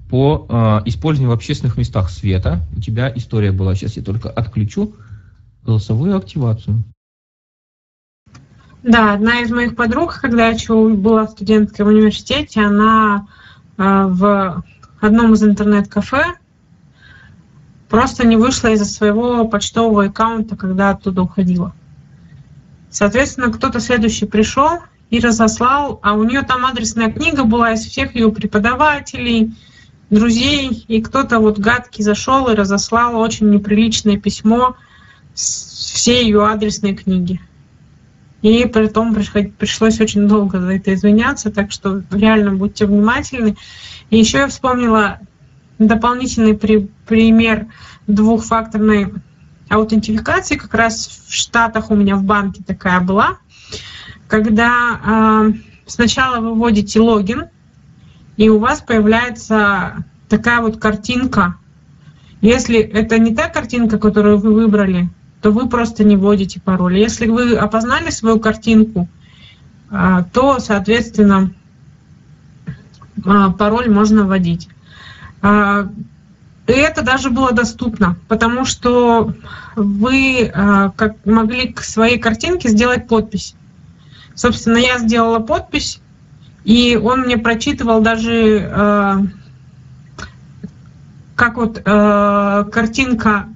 по 0.09 0.45
э, 0.49 0.81
использованию 0.85 1.29
в 1.29 1.33
общественных 1.33 1.77
местах 1.77 2.09
света. 2.09 2.67
У 2.75 2.81
тебя 2.81 3.11
история 3.15 3.53
была. 3.53 3.75
Сейчас 3.75 3.95
я 3.95 4.03
только 4.03 4.29
отключу 4.29 4.93
голосовую 5.63 6.17
активацию. 6.17 6.83
Да, 8.83 9.13
одна 9.13 9.41
из 9.41 9.51
моих 9.51 9.75
подруг, 9.75 10.17
когда 10.19 10.47
я 10.47 10.53
еще 10.53 10.89
была 10.89 11.27
в 11.27 11.39
университете, 11.39 12.61
она 12.61 13.27
э, 13.77 13.83
в 13.83 14.63
одном 14.99 15.33
из 15.33 15.43
интернет-кафе 15.43 16.33
просто 17.89 18.25
не 18.25 18.37
вышла 18.37 18.69
из-за 18.69 18.85
своего 18.85 19.47
почтового 19.47 20.05
аккаунта, 20.05 20.55
когда 20.55 20.89
оттуда 20.89 21.21
уходила. 21.21 21.75
Соответственно, 22.89 23.51
кто-то 23.51 23.79
следующий 23.79 24.25
пришел 24.25 24.79
и 25.11 25.19
разослал, 25.19 25.99
а 26.01 26.13
у 26.13 26.23
нее 26.23 26.41
там 26.41 26.65
адресная 26.65 27.11
книга 27.11 27.43
была 27.43 27.73
из 27.73 27.81
всех 27.85 28.15
ее 28.15 28.31
преподавателей, 28.31 29.53
друзей, 30.09 30.85
и 30.87 31.01
кто-то 31.01 31.39
вот 31.39 31.59
гадкий 31.59 32.03
зашел 32.03 32.49
и 32.49 32.55
разослал 32.55 33.15
очень 33.15 33.49
неприличное 33.51 34.17
письмо 34.17 34.75
с 35.35 35.91
всей 35.93 36.25
ее 36.25 36.47
адресной 36.47 36.95
книги. 36.95 37.39
И 38.41 38.65
при 38.65 38.87
том 38.87 39.13
пришлось 39.13 40.01
очень 40.01 40.27
долго 40.27 40.59
за 40.59 40.73
это 40.73 40.93
извиняться, 40.93 41.51
так 41.51 41.71
что 41.71 42.01
реально 42.11 42.53
будьте 42.53 42.85
внимательны. 42.85 43.55
И 44.09 44.17
еще 44.17 44.39
я 44.39 44.47
вспомнила 44.47 45.19
дополнительный 45.77 46.55
при, 46.55 46.89
пример 47.07 47.67
двухфакторной 48.07 49.13
аутентификации. 49.69 50.57
Как 50.57 50.73
раз 50.73 51.23
в 51.27 51.33
Штатах 51.33 51.91
у 51.91 51.95
меня 51.95 52.15
в 52.15 52.23
банке 52.23 52.63
такая 52.65 52.99
была, 52.99 53.37
когда 54.27 54.99
э, 55.03 55.53
сначала 55.85 56.39
вы 56.41 56.55
вводите 56.55 56.99
логин, 56.99 57.45
и 58.37 58.49
у 58.49 58.57
вас 58.57 58.81
появляется 58.81 60.03
такая 60.29 60.61
вот 60.61 60.79
картинка. 60.79 61.57
Если 62.41 62.79
это 62.79 63.19
не 63.19 63.35
та 63.35 63.49
картинка, 63.49 63.99
которую 63.99 64.39
вы 64.39 64.53
выбрали, 64.53 65.09
то 65.41 65.51
вы 65.51 65.67
просто 65.67 66.03
не 66.03 66.15
вводите 66.15 66.61
пароль. 66.61 66.97
Если 66.97 67.27
вы 67.27 67.55
опознали 67.55 68.11
свою 68.11 68.39
картинку, 68.39 69.07
а, 69.89 70.23
то, 70.23 70.59
соответственно, 70.59 71.51
а, 73.25 73.49
пароль 73.51 73.89
можно 73.89 74.23
вводить. 74.23 74.69
А, 75.41 75.89
и 76.67 76.73
это 76.73 77.01
даже 77.01 77.31
было 77.31 77.51
доступно, 77.51 78.15
потому 78.27 78.63
что 78.63 79.33
вы 79.75 80.51
как 80.53 81.25
могли 81.25 81.73
к 81.73 81.81
своей 81.81 82.17
картинке 82.17 82.69
сделать 82.69 83.07
подпись. 83.07 83.55
Собственно, 84.35 84.77
я 84.77 84.99
сделала 84.99 85.39
подпись, 85.39 85.99
и 86.63 86.95
он 87.01 87.21
мне 87.21 87.37
прочитывал 87.37 88.01
даже, 88.01 89.27
как 91.35 91.57
вот 91.57 91.81
картинка 91.81 93.49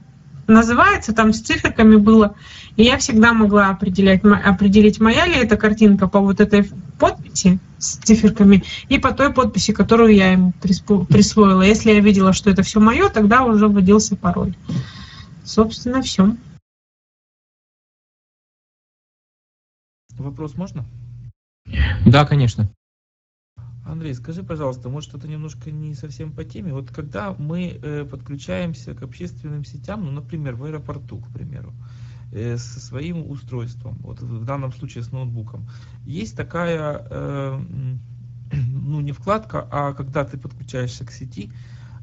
называется, 0.47 1.13
там 1.13 1.33
с 1.33 1.41
циферками 1.41 1.95
было, 1.95 2.35
и 2.75 2.83
я 2.83 2.97
всегда 2.97 3.33
могла 3.33 3.69
определять, 3.69 4.23
определить, 4.23 4.99
моя 4.99 5.25
ли 5.25 5.35
эта 5.35 5.57
картинка 5.57 6.07
по 6.07 6.19
вот 6.19 6.39
этой 6.39 6.69
подписи 6.99 7.59
с 7.77 7.97
циферками 7.97 8.63
и 8.89 8.97
по 8.99 9.13
той 9.13 9.33
подписи, 9.33 9.73
которую 9.73 10.13
я 10.15 10.31
ему 10.31 10.53
присвоила. 10.53 11.61
Если 11.61 11.91
я 11.91 11.99
видела, 11.99 12.33
что 12.33 12.49
это 12.49 12.63
все 12.63 12.79
мое, 12.79 13.09
тогда 13.09 13.43
уже 13.43 13.67
вводился 13.67 14.15
пароль. 14.15 14.55
Собственно, 15.43 16.01
все. 16.01 16.35
Вопрос 20.17 20.55
можно? 20.55 20.85
Да, 22.05 22.25
конечно. 22.25 22.69
Андрей, 23.85 24.15
скажи, 24.15 24.41
пожалуйста, 24.41 24.89
может 24.89 25.13
это 25.13 25.27
немножко 25.27 25.69
не 25.69 25.93
совсем 25.93 26.31
по 26.31 26.43
теме. 26.43 26.73
Вот 26.73 26.89
когда 26.89 27.33
мы 27.37 27.79
э, 27.81 28.03
подключаемся 28.03 28.95
к 28.95 29.03
общественным 29.03 29.63
сетям, 29.63 30.03
ну, 30.05 30.11
например, 30.11 30.55
в 30.55 30.63
аэропорту, 30.63 31.19
к 31.19 31.27
примеру, 31.31 31.71
э, 32.31 32.57
со 32.57 32.79
своим 32.79 33.29
устройством, 33.29 33.99
вот 33.99 34.21
в 34.21 34.43
данном 34.43 34.73
случае 34.73 35.03
с 35.03 35.11
ноутбуком, 35.11 35.69
есть 36.03 36.35
такая, 36.35 37.05
э, 37.07 37.59
ну 38.51 39.01
не 39.01 39.11
вкладка, 39.11 39.67
а 39.71 39.93
когда 39.93 40.25
ты 40.25 40.39
подключаешься 40.39 41.05
к 41.05 41.11
сети, 41.11 41.51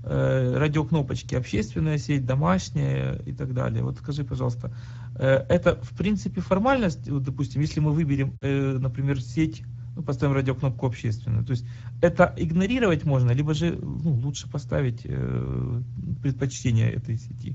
э, 0.05 0.57
радиокнопочки, 0.57 1.35
общественная 1.35 1.99
сеть, 1.99 2.24
домашняя 2.24 3.16
и 3.26 3.33
так 3.33 3.55
далее. 3.55 3.83
Вот 3.83 3.99
скажи, 3.99 4.22
пожалуйста, 4.22 4.72
это 5.16 5.78
в 5.83 5.97
принципе 5.97 6.41
формальность, 6.41 7.11
вот, 7.11 7.24
допустим, 7.24 7.61
если 7.61 7.80
мы 7.80 7.91
выберем, 7.91 8.39
например, 8.41 9.20
сеть 9.20 9.62
ну, 9.95 10.03
поставим 10.03 10.34
радиокнопку 10.34 10.86
общественную. 10.86 11.45
То 11.45 11.53
есть 11.53 11.66
это 12.01 12.34
игнорировать 12.36 13.05
можно, 13.05 13.30
либо 13.32 13.55
же 13.55 13.78
ну, 13.80 14.12
лучше 14.12 14.49
поставить 14.49 15.03
э, 15.05 15.82
предпочтение 16.22 16.90
этой 16.90 17.18
сети 17.18 17.55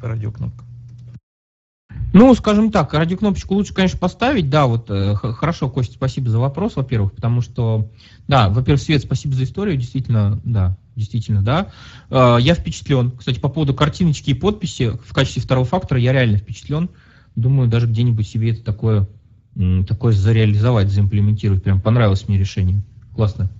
по 0.00 0.08
радиокнопкам. 0.08 0.66
Ну, 2.12 2.32
скажем 2.36 2.70
так, 2.70 2.94
радиокнопочку 2.94 3.54
лучше, 3.54 3.74
конечно, 3.74 3.98
поставить. 3.98 4.48
Да, 4.48 4.66
вот 4.66 4.88
э, 4.88 5.14
хорошо, 5.16 5.68
Костя, 5.68 5.94
спасибо 5.94 6.30
за 6.30 6.38
вопрос, 6.38 6.76
во-первых, 6.76 7.12
потому 7.12 7.40
что, 7.40 7.90
да, 8.28 8.48
во-первых, 8.48 8.80
Свет, 8.80 9.02
спасибо 9.02 9.34
за 9.34 9.42
историю, 9.42 9.76
действительно, 9.76 10.40
да, 10.44 10.76
действительно, 10.94 11.42
да. 11.42 11.72
Э, 12.10 12.36
я 12.40 12.54
впечатлен. 12.54 13.10
Кстати, 13.10 13.40
по 13.40 13.48
поводу 13.48 13.74
картиночки 13.74 14.30
и 14.30 14.34
подписи 14.34 14.90
в 15.04 15.12
качестве 15.12 15.42
второго 15.42 15.66
фактора 15.66 16.00
я 16.00 16.12
реально 16.12 16.38
впечатлен. 16.38 16.88
Думаю, 17.34 17.68
даже 17.68 17.88
где-нибудь 17.88 18.28
себе 18.28 18.52
это 18.52 18.62
такое 18.62 19.08
такое 19.86 20.12
зареализовать, 20.12 20.90
заимплементировать. 20.90 21.62
Прям 21.62 21.80
понравилось 21.80 22.28
мне 22.28 22.38
решение. 22.38 22.82
Классно. 23.14 23.50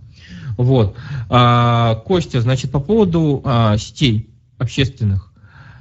Вот. 0.56 0.96
А, 1.28 1.96
Костя, 2.06 2.40
значит, 2.40 2.70
по 2.70 2.80
поводу 2.80 3.42
а, 3.44 3.76
сетей 3.76 4.30
общественных. 4.58 5.32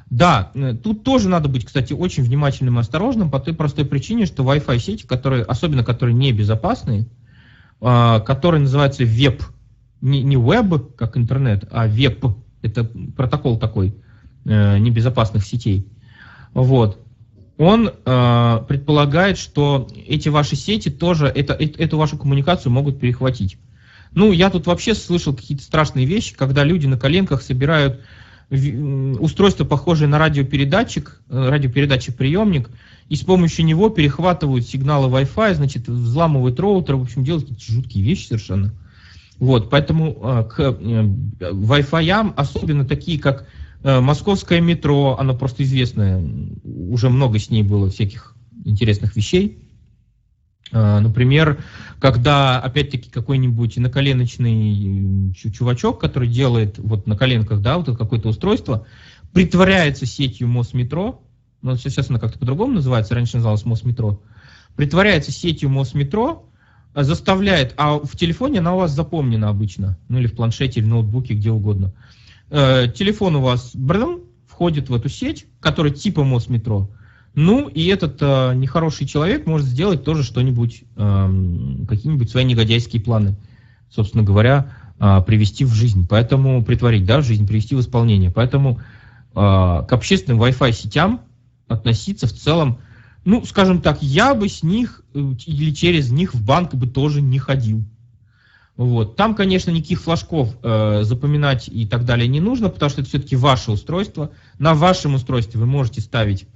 Да, 0.10 0.52
тут 0.84 1.04
тоже 1.04 1.28
надо 1.28 1.50
быть, 1.50 1.66
кстати, 1.66 1.94
очень 1.94 2.24
внимательным 2.24 2.78
и 2.78 2.82
осторожным 2.82 3.32
по 3.32 3.40
той 3.40 3.56
простой 3.56 3.86
причине, 3.86 4.28
что 4.28 4.44
Wi-Fi 4.44 4.78
сети, 4.78 5.08
которые, 5.08 5.44
особенно 5.44 5.84
которые 5.84 6.14
небезопасные, 6.14 7.08
а, 7.82 8.20
которые 8.20 8.62
называются 8.62 9.04
веб, 9.04 9.44
не, 10.02 10.22
не 10.22 10.38
веб, 10.38 10.96
как 10.96 11.18
интернет, 11.18 11.68
а 11.72 11.88
веб, 11.88 12.26
это 12.62 12.84
протокол 12.84 13.58
такой 13.58 13.96
э, 14.46 14.78
небезопасных 14.78 15.46
сетей. 15.46 15.88
Вот 16.54 17.00
он 17.58 17.90
э, 17.90 18.60
предполагает, 18.68 19.38
что 19.38 19.88
эти 20.08 20.30
ваши 20.30 20.56
сети 20.56 20.90
тоже 20.90 21.28
это, 21.28 21.54
это, 21.54 21.82
эту 21.82 21.98
вашу 21.98 22.18
коммуникацию 22.18 22.72
могут 22.72 23.00
перехватить. 23.00 23.58
Ну, 24.16 24.32
я 24.32 24.50
тут 24.50 24.68
вообще 24.68 24.94
слышал 24.96 25.34
какие-то 25.34 25.64
страшные 25.64 26.06
вещи, 26.06 26.36
когда 26.36 26.64
люди 26.64 26.88
на 26.88 26.98
коленках 26.98 27.42
собирают 27.42 28.02
устройство, 28.50 29.66
похожее 29.66 30.08
на 30.08 30.20
радиопередатчик, 30.20 31.22
э, 31.30 31.50
радиопередатчик 31.50 32.16
приемник, 32.16 32.70
и 33.10 33.16
с 33.16 33.22
помощью 33.22 33.66
него 33.66 33.90
перехватывают 33.90 34.68
сигналы 34.68 35.10
Wi-Fi, 35.10 35.56
значит, 35.56 35.88
взламывают 35.88 36.60
роутер, 36.60 36.96
в 36.96 37.04
общем, 37.04 37.24
делают 37.24 37.48
какие-то 37.48 37.74
жуткие 37.74 38.04
вещи 38.04 38.28
совершенно. 38.28 38.74
Вот, 39.40 39.70
поэтому 39.70 40.18
э, 40.22 40.44
к 40.50 40.60
э, 40.60 40.72
Wi-Fi, 41.40 42.34
особенно 42.36 42.86
такие, 42.86 43.20
как 43.20 43.46
Э, 43.46 43.63
московское 43.84 44.62
метро, 44.62 45.18
оно 45.20 45.36
просто 45.36 45.64
известное, 45.64 46.24
уже 46.64 47.10
много 47.10 47.40
с 47.40 47.50
ней 47.50 47.64
было 47.64 47.90
всяких 47.90 48.36
интересных 48.66 49.16
вещей. 49.16 49.64
Э, 50.72 51.00
например, 51.00 51.64
когда, 52.00 52.60
опять-таки, 52.60 53.10
какой-нибудь 53.10 53.78
наколеночный 53.78 55.34
чувачок, 55.34 56.00
который 56.00 56.28
делает 56.28 56.80
вот 56.80 57.08
на 57.08 57.16
коленках, 57.16 57.62
да, 57.62 57.78
вот 57.78 57.96
какое-то 57.98 58.30
устройство, 58.30 58.86
притворяется 59.34 60.06
сетью 60.06 60.48
Мосметро, 60.48 61.16
ну, 61.62 61.76
сейчас 61.78 62.10
она 62.10 62.20
как-то 62.20 62.40
по-другому 62.40 62.74
называется, 62.74 63.16
раньше 63.16 63.38
называлась 63.38 63.66
Мосметро, 63.66 64.20
притворяется 64.76 65.32
сетью 65.32 65.70
Мосметро, 65.70 66.40
заставляет, 66.96 67.74
а 67.78 67.98
в 67.98 68.16
телефоне 68.16 68.60
она 68.60 68.76
у 68.76 68.80
вас 68.80 68.92
запомнена 68.92 69.50
обычно, 69.50 69.98
ну 70.10 70.20
или 70.20 70.28
в 70.28 70.36
планшете, 70.36 70.80
или 70.80 70.86
в 70.86 70.90
ноутбуке, 70.90 71.34
где 71.34 71.52
угодно, 71.52 71.94
э, 72.54 72.88
телефон 72.96 73.36
у 73.36 73.42
вас 73.42 73.72
брдом, 73.76 74.22
входит 74.48 74.90
в 74.90 74.96
эту 74.96 75.10
сеть, 75.10 75.46
которая 75.60 75.92
типа 75.92 76.24
Мосметро, 76.24 76.88
ну 77.36 77.68
и 77.68 77.88
этот 77.88 78.18
э, 78.22 78.54
нехороший 78.56 79.08
человек 79.08 79.46
может 79.46 79.68
сделать 79.68 80.06
тоже 80.06 80.24
что-нибудь, 80.24 80.84
э, 80.96 81.86
какие-нибудь 81.90 82.30
свои 82.30 82.46
негодяйские 82.46 83.02
планы, 83.02 83.36
собственно 83.90 84.24
говоря, 84.24 84.72
а, 85.06 85.20
привести 85.20 85.66
в 85.66 85.74
жизнь, 85.74 86.08
поэтому 86.10 86.64
притворить, 86.64 87.06
да, 87.06 87.20
в 87.20 87.26
жизнь, 87.26 87.46
привести 87.46 87.76
в 87.76 87.82
исполнение. 87.82 88.32
Поэтому 88.32 88.80
а, 89.34 89.84
к 89.84 89.92
общественным 89.92 90.42
Wi-Fi 90.42 90.72
сетям 90.72 91.22
относиться 91.68 92.26
в 92.26 92.32
целом, 92.32 92.78
ну, 93.26 93.44
скажем 93.44 93.82
так, 93.82 94.02
я 94.02 94.34
бы 94.34 94.48
с 94.48 94.64
них 94.64 95.02
э, 95.14 95.34
или 95.46 95.72
через 95.72 96.10
них 96.10 96.34
в 96.34 96.46
банк 96.46 96.74
бы 96.76 96.88
тоже 96.88 97.22
не 97.22 97.38
ходил. 97.38 97.84
Вот. 98.76 99.16
Там, 99.16 99.36
конечно, 99.36 99.70
никаких 99.70 100.02
флажков 100.02 100.56
э, 100.64 101.02
запоминать 101.04 101.68
и 101.68 101.86
так 101.86 102.06
далее 102.06 102.28
не 102.28 102.40
нужно, 102.40 102.70
потому 102.70 102.90
что 102.90 103.02
это 103.02 103.10
все-таки 103.10 103.36
ваше 103.36 103.72
устройство. 103.72 104.32
На 104.58 104.74
вашем 104.74 105.14
устройстве 105.14 105.60
вы 105.60 105.68
можете 105.68 106.02
ставить 106.02 106.48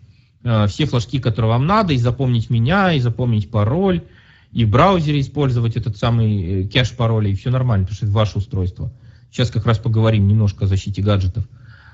э, 0.44 0.66
все 0.68 0.86
флажки, 0.86 1.20
которые 1.20 1.52
вам 1.52 1.68
надо, 1.68 1.94
и 1.94 1.98
запомнить 1.98 2.50
меня, 2.50 2.94
и 2.94 3.00
запомнить 3.00 3.52
пароль, 3.52 4.04
и 4.52 4.66
в 4.66 4.70
браузере 4.70 5.20
использовать 5.20 5.76
этот 5.76 5.98
самый 5.98 6.64
э, 6.64 6.68
кэш 6.68 6.94
пароля, 6.94 7.30
и 7.30 7.36
все 7.36 7.52
нормально, 7.52 7.86
потому 7.86 7.98
что 7.98 8.06
это 8.08 8.16
ваше 8.16 8.40
устройство. 8.40 8.92
Сейчас 9.32 9.52
как 9.52 9.68
раз 9.68 9.78
поговорим 9.78 10.28
немножко 10.28 10.66
о 10.66 10.68
защите 10.68 11.04
гаджетов. 11.04 11.48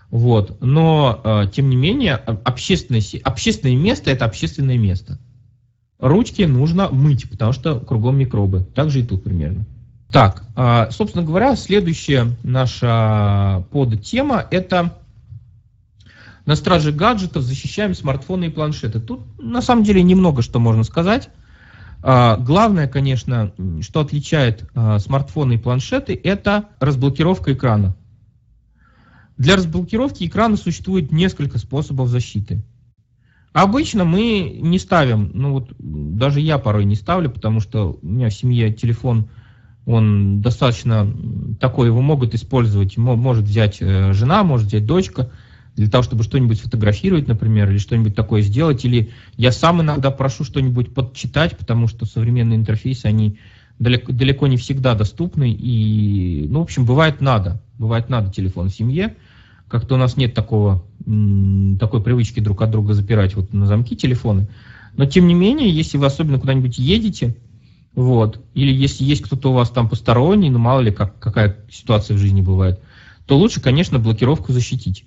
Вот. 0.10 0.62
Но, 0.62 1.20
э, 1.22 1.48
тем 1.54 1.70
не 1.70 1.76
менее, 1.76 2.16
общественное, 2.16 3.02
общественное 3.24 3.76
место– 3.76 4.10
это 4.12 4.24
общественное 4.24 4.78
место. 4.78 5.20
Ручки 6.00 6.44
нужно 6.44 6.90
мыть, 6.90 7.30
потому 7.30 7.52
что 7.52 7.80
кругом 7.82 8.18
микробы. 8.18 8.66
Так 8.76 8.90
же 8.90 9.02
и 9.02 9.04
тут 9.04 9.24
примерно. 9.24 9.66
Так, 10.14 10.44
э, 10.56 10.92
собственно 10.92 11.26
говоря, 11.26 11.56
следующая 11.56 12.28
наша 12.44 13.66
подтема– 13.72 14.46
это 14.52 14.94
на 16.46 16.56
страже 16.56 16.92
гаджетов 16.92 17.42
защищаем 17.42 17.96
смартфоны 17.96 18.46
и 18.46 18.50
планшеты. 18.50 19.00
Тут 19.00 19.22
на 19.40 19.64
самом 19.64 19.84
деле 19.84 20.04
немного 20.04 20.44
что 20.44 20.60
можно 20.60 20.84
сказать. 20.84 21.30
А, 22.04 22.38
главное, 22.38 22.88
конечно, 22.88 23.54
что 23.82 24.02
отличает 24.02 24.70
а, 24.76 25.00
смартфоны 25.00 25.54
и 25.54 25.58
планшеты, 25.58 26.20
это 26.24 26.66
разблокировка 26.80 27.54
экрана. 27.54 27.96
Для 29.38 29.56
разблокировки 29.56 30.26
экрана 30.26 30.58
существует 30.58 31.12
несколько 31.12 31.58
способов 31.58 32.10
защиты. 32.10 32.62
Обычно 33.52 34.04
мы 34.04 34.60
не 34.62 34.78
ставим, 34.78 35.32
ну 35.34 35.54
вот 35.54 35.72
даже 35.80 36.40
я 36.40 36.60
порой 36.60 36.86
не 36.86 36.96
ставлю, 36.96 37.32
потому 37.32 37.62
что 37.62 37.98
у 38.00 38.06
меня 38.06 38.30
в 38.30 38.34
семье 38.34 38.72
телефон, 38.72 39.30
он 39.86 40.42
достаточно 40.42 41.12
такой, 41.60 41.88
его 41.88 42.02
могут 42.02 42.34
использовать, 42.34 42.98
может 42.98 43.46
взять 43.46 43.78
э, 43.82 44.14
жена, 44.14 44.44
может 44.44 44.68
взять 44.68 44.86
дочка, 44.86 45.32
для 45.76 45.90
того, 45.90 46.04
чтобы 46.04 46.24
что-нибудь 46.24 46.60
сфотографировать, 46.60 47.28
например, 47.28 47.70
или 47.70 47.78
что-нибудь 47.78 48.16
такое 48.16 48.42
сделать, 48.42 48.86
или 48.86 49.10
я 49.38 49.52
сам 49.52 49.82
иногда 49.82 50.12
прошу 50.12 50.44
что-нибудь 50.44 50.94
подчитать, 50.94 51.58
потому 51.58 51.88
что 51.88 52.06
современные 52.06 52.58
интерфейсы, 52.58 53.08
они 53.08 53.38
далеко, 53.80 54.12
далеко 54.12 54.48
не 54.48 54.58
всегда 54.58 54.94
доступны, 54.94 55.52
и, 55.52 56.48
ну, 56.48 56.60
в 56.60 56.64
общем, 56.64 56.86
бывает 56.86 57.22
надо, 57.22 57.62
бывает 57.80 58.10
надо 58.10 58.32
телефон 58.32 58.70
в 58.70 58.76
семье, 58.76 59.16
как-то 59.68 59.96
у 59.96 59.98
нас 59.98 60.16
нет 60.16 60.36
такого, 60.36 60.86
такой 61.80 62.04
привычки 62.04 62.40
друг 62.40 62.62
от 62.62 62.70
друга 62.70 62.94
запирать 62.94 63.36
вот 63.36 63.52
на 63.52 63.66
замки 63.66 63.96
телефоны, 63.96 64.48
но 64.96 65.06
тем 65.08 65.28
не 65.28 65.34
менее, 65.34 65.72
если 65.72 65.98
вы 65.98 66.06
особенно 66.06 66.40
куда-нибудь 66.40 66.78
едете, 66.78 67.36
вот, 67.96 68.44
или 68.54 68.74
если 68.74 69.04
есть 69.04 69.22
кто-то 69.22 69.52
у 69.52 69.54
вас 69.54 69.70
там 69.70 69.88
посторонний, 69.88 70.50
ну 70.50 70.60
мало 70.60 70.82
ли 70.82 70.92
как, 70.92 71.20
какая 71.20 71.58
ситуация 71.70 72.16
в 72.16 72.20
жизни 72.20 72.42
бывает, 72.42 72.82
то 73.26 73.38
лучше, 73.38 73.62
конечно, 73.62 74.00
блокировку 74.00 74.52
защитить. 74.52 75.06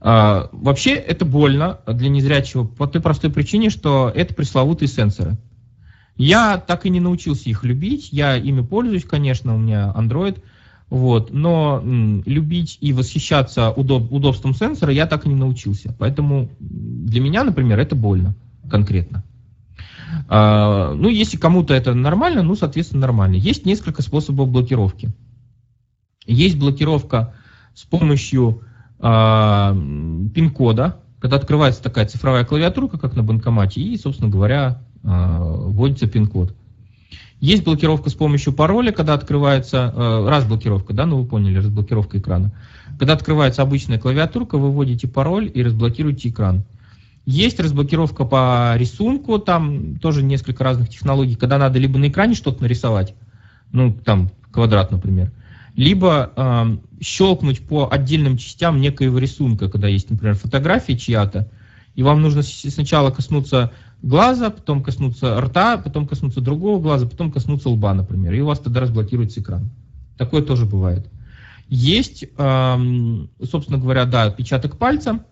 А, 0.00 0.48
вообще 0.52 0.94
это 0.94 1.24
больно 1.24 1.80
для 1.86 2.08
незрячего 2.08 2.64
по 2.64 2.86
той 2.86 3.00
простой 3.00 3.30
причине, 3.30 3.70
что 3.70 4.12
это 4.14 4.34
пресловутые 4.34 4.88
сенсоры. 4.88 5.38
Я 6.16 6.58
так 6.58 6.84
и 6.84 6.90
не 6.90 7.00
научился 7.00 7.48
их 7.48 7.64
любить, 7.64 8.08
я 8.12 8.36
ими 8.36 8.60
пользуюсь, 8.60 9.04
конечно, 9.04 9.54
у 9.54 9.58
меня 9.58 9.92
Android, 9.96 10.42
вот, 10.90 11.30
но 11.32 11.80
м, 11.82 12.22
любить 12.26 12.78
и 12.80 12.92
восхищаться 12.92 13.70
удоб, 13.70 14.10
удобством 14.12 14.54
сенсора 14.54 14.92
я 14.92 15.06
так 15.06 15.26
и 15.26 15.28
не 15.28 15.34
научился. 15.36 15.94
Поэтому 15.98 16.50
для 16.58 17.20
меня, 17.20 17.44
например, 17.44 17.78
это 17.78 17.94
больно 17.94 18.34
конкретно. 18.68 19.24
А, 20.28 20.94
ну, 20.94 21.08
если 21.08 21.36
кому-то 21.36 21.74
это 21.74 21.94
нормально, 21.94 22.42
ну, 22.42 22.54
соответственно, 22.54 23.02
нормально. 23.02 23.36
Есть 23.36 23.66
несколько 23.66 24.02
способов 24.02 24.48
блокировки. 24.48 25.10
Есть 26.26 26.58
блокировка 26.58 27.34
с 27.74 27.84
помощью 27.84 28.62
а, 28.98 29.74
пин-кода, 30.34 31.00
когда 31.20 31.36
открывается 31.36 31.82
такая 31.82 32.06
цифровая 32.06 32.44
клавиатурка, 32.44 32.98
как 32.98 33.16
на 33.16 33.22
банкомате, 33.22 33.80
и, 33.80 33.96
собственно 33.96 34.30
говоря, 34.30 34.82
а, 35.04 35.42
вводится 35.42 36.06
пин-код. 36.06 36.54
Есть 37.40 37.64
блокировка 37.64 38.10
с 38.10 38.14
помощью 38.14 38.52
пароля, 38.52 38.92
когда 38.92 39.14
открывается, 39.14 39.92
а, 39.94 40.28
разблокировка, 40.28 40.92
да, 40.92 41.06
ну 41.06 41.22
вы 41.22 41.26
поняли, 41.26 41.58
разблокировка 41.58 42.18
экрана. 42.18 42.52
Когда 42.98 43.14
открывается 43.14 43.62
обычная 43.62 43.98
клавиатурка, 43.98 44.58
вы 44.58 44.70
вводите 44.70 45.06
пароль 45.06 45.50
и 45.52 45.62
разблокируете 45.62 46.30
экран. 46.30 46.64
Есть 47.30 47.60
разблокировка 47.60 48.24
по 48.24 48.72
рисунку, 48.78 49.38
там 49.38 49.96
тоже 49.98 50.22
несколько 50.22 50.64
разных 50.64 50.88
технологий, 50.88 51.34
когда 51.34 51.58
надо 51.58 51.78
либо 51.78 51.98
на 51.98 52.08
экране 52.08 52.32
что-то 52.32 52.62
нарисовать, 52.62 53.14
ну 53.70 53.92
там 53.92 54.30
квадрат, 54.50 54.90
например, 54.90 55.30
либо 55.76 56.32
э, 56.34 56.78
щелкнуть 57.02 57.60
по 57.60 57.86
отдельным 57.92 58.38
частям 58.38 58.80
некоего 58.80 59.18
рисунка, 59.18 59.68
когда 59.68 59.88
есть, 59.88 60.08
например, 60.08 60.36
фотография 60.36 60.96
чья-то, 60.96 61.50
и 61.94 62.02
вам 62.02 62.22
нужно 62.22 62.42
сначала 62.42 63.10
коснуться 63.10 63.72
глаза, 64.00 64.48
потом 64.48 64.82
коснуться 64.82 65.38
рта, 65.38 65.76
потом 65.76 66.08
коснуться 66.08 66.40
другого 66.40 66.80
глаза, 66.80 67.06
потом 67.06 67.30
коснуться 67.30 67.68
лба, 67.68 67.92
например, 67.92 68.32
и 68.32 68.40
у 68.40 68.46
вас 68.46 68.58
тогда 68.58 68.80
разблокируется 68.80 69.40
экран. 69.40 69.68
Такое 70.16 70.40
тоже 70.40 70.64
бывает. 70.64 71.06
Есть, 71.68 72.24
собственно 72.38 73.76
говоря, 73.76 74.06
да, 74.06 74.22
отпечаток 74.22 74.78
пальца, 74.78 75.26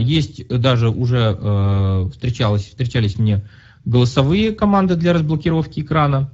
есть 0.00 0.46
даже 0.48 0.90
уже 0.90 1.36
э, 1.38 2.08
встречалось, 2.12 2.66
встречались 2.66 3.18
мне 3.18 3.44
голосовые 3.84 4.52
команды 4.52 4.96
для 4.96 5.12
разблокировки 5.12 5.80
экрана, 5.80 6.30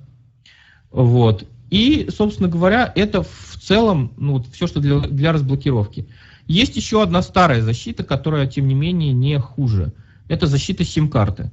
вот, 0.91 1.47
и, 1.71 2.09
собственно 2.11 2.49
говоря, 2.49 2.91
это 2.95 3.23
в 3.23 3.57
целом 3.61 4.13
ну, 4.17 4.43
все, 4.53 4.67
что 4.67 4.81
для, 4.81 5.01
для 5.01 5.33
разблокировки. 5.33 6.09
Есть 6.47 6.77
еще 6.77 7.03
одна 7.03 7.21
старая 7.21 7.61
защита, 7.61 8.05
которая, 8.05 8.47
тем 8.47 8.67
не 8.69 8.75
менее, 8.75 9.13
не 9.13 9.39
хуже. 9.39 9.93
Это 10.29 10.47
защита 10.47 10.85
сим-карты. 10.85 11.51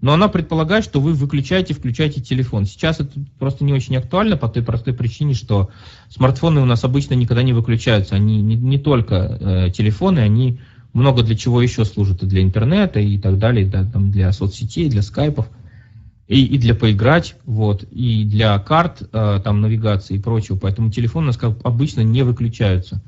Но 0.00 0.12
она 0.12 0.28
предполагает, 0.28 0.84
что 0.84 1.00
вы 1.00 1.12
выключаете, 1.12 1.74
включаете 1.74 2.20
телефон. 2.20 2.64
Сейчас 2.64 3.00
это 3.00 3.12
просто 3.38 3.64
не 3.64 3.72
очень 3.72 3.96
актуально 3.96 4.36
по 4.36 4.48
той 4.48 4.62
простой 4.62 4.94
причине, 4.94 5.34
что 5.34 5.70
смартфоны 6.08 6.60
у 6.60 6.64
нас 6.64 6.84
обычно 6.84 7.14
никогда 7.14 7.42
не 7.42 7.52
выключаются. 7.52 8.14
Они 8.14 8.40
не, 8.40 8.54
не 8.54 8.78
только 8.78 9.16
э, 9.16 9.70
телефоны, 9.70 10.20
они 10.20 10.60
много 10.92 11.22
для 11.22 11.36
чего 11.36 11.62
еще 11.62 11.84
служат, 11.84 12.22
и 12.22 12.26
для 12.26 12.42
интернета, 12.42 13.00
и 13.00 13.18
так 13.18 13.38
далее, 13.38 13.66
да, 13.66 13.84
там, 13.84 14.10
для 14.10 14.32
соцсетей, 14.32 14.88
для 14.88 15.02
скайпов 15.02 15.48
и, 16.28 16.44
и 16.44 16.58
для 16.58 16.74
поиграть, 16.74 17.36
вот, 17.44 17.84
и 17.90 18.24
для 18.24 18.58
карт, 18.58 19.02
э, 19.12 19.40
там, 19.42 19.60
навигации 19.60 20.16
и 20.16 20.20
прочего. 20.20 20.56
Поэтому 20.56 20.90
телефон 20.90 21.24
у 21.24 21.26
нас 21.28 21.36
как 21.36 21.56
обычно 21.64 22.02
не 22.02 22.22
выключаются. 22.22 23.02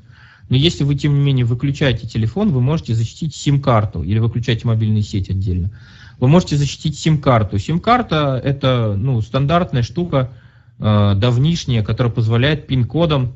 Но 0.49 0.57
если 0.57 0.83
вы, 0.83 0.95
тем 0.95 1.13
не 1.13 1.21
менее, 1.21 1.45
выключаете 1.45 2.07
телефон, 2.07 2.49
вы 2.51 2.61
можете 2.61 2.93
защитить 2.93 3.33
сим-карту 3.35 4.03
или 4.03 4.19
выключаете 4.19 4.67
мобильную 4.67 5.03
сеть 5.03 5.29
отдельно. 5.29 5.71
Вы 6.19 6.27
можете 6.27 6.57
защитить 6.57 6.99
сим-карту. 6.99 7.57
Сим-карта– 7.57 8.39
это 8.43 8.95
ну, 8.97 9.21
стандартная 9.21 9.81
штука, 9.81 10.33
э, 10.77 11.13
давнишняя, 11.15 11.83
которая 11.83 12.11
позволяет 12.11 12.67
пин-кодом 12.67 13.33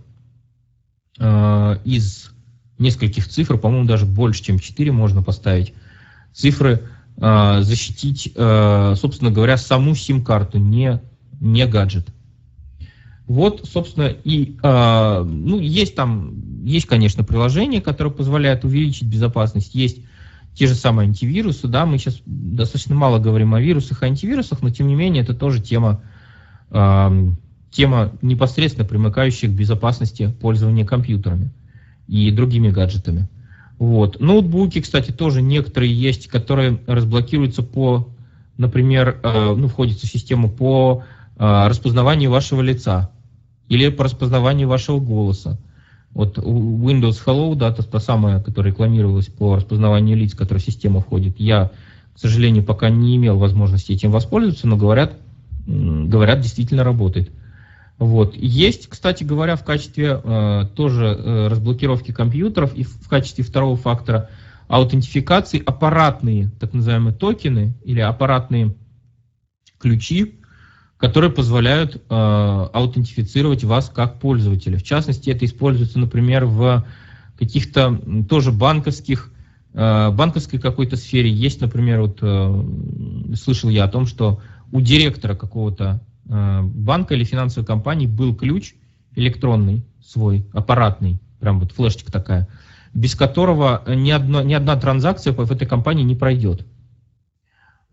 э, 1.18 1.78
из 1.86 2.35
нескольких 2.78 3.28
цифр, 3.28 3.58
по-моему, 3.58 3.88
даже 3.88 4.06
больше, 4.06 4.44
чем 4.44 4.60
4 4.60 4.92
можно 4.92 5.24
поставить, 5.24 5.74
цифры 6.34 6.90
Э, 7.18 7.62
защитить, 7.62 8.34
э, 8.36 8.94
собственно 8.98 9.32
говоря, 9.32 9.56
саму 9.56 9.96
сим-карту, 9.96 10.58
не, 10.58 11.02
не 11.40 11.66
гаджет. 11.66 12.08
Вот, 13.26 13.66
собственно, 13.72 14.08
и 14.08 14.58
э, 14.62 15.24
ну, 15.24 15.60
есть 15.60 15.96
там, 15.96 16.66
есть, 16.66 16.88
конечно, 16.88 17.24
приложение, 17.24 17.82
которое 17.82 18.10
позволяет 18.10 18.66
увеличить 18.66 19.08
безопасность, 19.08 19.76
есть 19.76 20.00
те 20.56 20.68
же 20.68 20.76
самые 20.76 21.08
антивирусы, 21.08 21.70
да, 21.70 21.86
мы 21.86 21.98
сейчас 22.00 22.22
достаточно 22.26 22.96
мало 22.96 23.20
говорим 23.20 23.54
о 23.54 23.62
вирусах 23.62 24.04
и 24.04 24.06
антивирусах, 24.06 24.62
но 24.62 24.70
тем 24.70 24.88
не 24.88 24.96
менее 24.96 25.24
это 25.24 25.34
тоже 25.34 25.62
тема, 25.62 26.02
тема 26.70 28.12
непосредственно 28.22 28.88
примыкающая 28.88 29.50
к 29.50 29.54
безопасности 29.54 30.34
пользования 30.40 30.86
компьютерами 30.86 31.52
и 32.08 32.32
другими 32.32 32.70
гаджетами. 32.70 33.28
Вот. 33.78 34.20
Ноутбуки, 34.20 34.82
кстати, 34.82 35.12
тоже 35.12 35.42
некоторые 35.42 35.94
есть, 35.94 36.28
которые 36.28 36.80
разблокируются 36.88 37.62
по, 37.62 38.10
например, 38.58 39.20
э, 39.22 39.54
ну, 39.56 39.68
входится 39.68 40.08
в 40.08 40.10
систему 40.10 40.50
по 40.50 41.04
э, 41.38 41.68
распознаванию 41.68 42.32
вашего 42.32 42.62
лица 42.62 43.12
или 43.68 43.90
по 43.90 44.06
распознаванию 44.06 44.68
вашего 44.68 45.00
голоса. 45.00 45.60
Вот 46.14 46.38
Windows 46.38 47.18
Hello, 47.26 47.54
да, 47.56 47.72
та, 47.72 47.84
та 47.84 48.00
самая, 48.00 48.42
которая 48.42 48.72
рекламировалась 48.72 49.28
по 49.28 49.58
распознаванию 49.58 50.16
лиц, 50.16 50.34
которая 50.34 50.62
в 50.62 50.66
систему 50.66 51.02
входит. 51.02 51.38
Я, 51.40 51.72
к 52.14 52.20
сожалению, 52.20 52.64
пока 52.64 52.90
не 52.90 53.18
имел 53.18 53.38
возможности 53.38 53.92
этим 53.92 54.12
воспользоваться, 54.12 54.68
но 54.68 54.78
говорят, 54.78 55.18
говорят, 55.68 56.40
действительно 56.40 56.86
работает. 56.86 57.32
Вот. 57.98 58.36
Есть, 58.36 58.88
кстати 58.88 59.24
говоря, 59.24 59.56
в 59.56 59.64
качестве 59.64 60.20
э, 60.22 60.66
тоже 60.76 61.06
э, 61.06 61.48
разблокировки 61.48 62.12
компьютеров 62.12 62.74
и 62.76 62.84
в 62.84 63.08
качестве 63.08 63.44
второго 63.44 63.78
фактора 63.78 64.30
аутентификации 64.68 65.62
аппаратные, 65.64 66.50
так 66.60 66.74
называемые 66.74 67.14
токены 67.14 67.74
или 67.84 68.02
аппаратные 68.02 68.76
ключи, 69.80 70.40
которые 70.98 71.32
позволяют 71.32 71.96
э, 71.96 72.00
аутентифицировать 72.10 73.64
вас 73.64 73.90
как 73.90 74.20
пользователя. 74.20 74.78
В 74.78 74.84
частности, 74.84 75.30
это 75.30 75.46
используется, 75.46 76.00
например, 76.00 76.46
в 76.46 76.86
каких-то 77.38 78.02
тоже 78.28 78.52
банковских, 78.52 79.32
э, 79.74 80.12
банковской 80.12 80.60
какой-то 80.60 80.98
сфере. 80.98 81.30
Есть, 81.30 81.62
например, 81.62 82.02
вот 82.02 82.20
э, 82.22 83.36
слышал 83.36 83.70
я 83.70 83.86
о 83.86 83.90
том, 83.90 84.06
что 84.06 84.42
у 84.72 84.82
директора 84.82 85.36
какого-то 85.36 86.02
банка 86.26 87.14
или 87.14 87.24
финансовой 87.24 87.66
компании 87.66 88.08
был 88.08 88.36
ключ 88.36 88.74
электронный 89.16 89.86
свой, 90.04 90.46
аппаратный, 90.54 91.20
прям 91.40 91.60
вот 91.60 91.72
флешечка 91.72 92.12
такая, 92.12 92.48
без 92.94 93.16
которого 93.16 93.84
ни, 93.88 94.12
одно, 94.12 94.42
ни 94.42 94.54
одна 94.54 94.76
транзакция 94.76 95.34
в 95.34 95.52
этой 95.52 95.68
компании 95.68 96.04
не 96.04 96.16
пройдет 96.16 96.66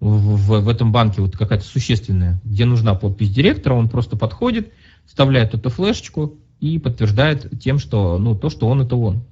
в, 0.02 0.36
в, 0.36 0.60
в 0.62 0.68
этом 0.68 0.90
банке 0.90 1.22
вот 1.22 1.36
какая-то 1.36 1.64
существенная, 1.64 2.40
где 2.44 2.64
нужна 2.64 2.96
подпись 2.96 3.30
директора, 3.30 3.74
он 3.74 3.88
просто 3.88 4.16
подходит, 4.16 4.72
вставляет 5.06 5.54
эту 5.54 5.70
флешечку 5.70 6.34
и 6.58 6.80
подтверждает 6.80 7.60
тем, 7.60 7.78
что 7.78 8.18
ну, 8.18 8.34
то, 8.34 8.50
что 8.50 8.66
он, 8.66 8.80
это 8.80 8.96
он. 8.96 9.22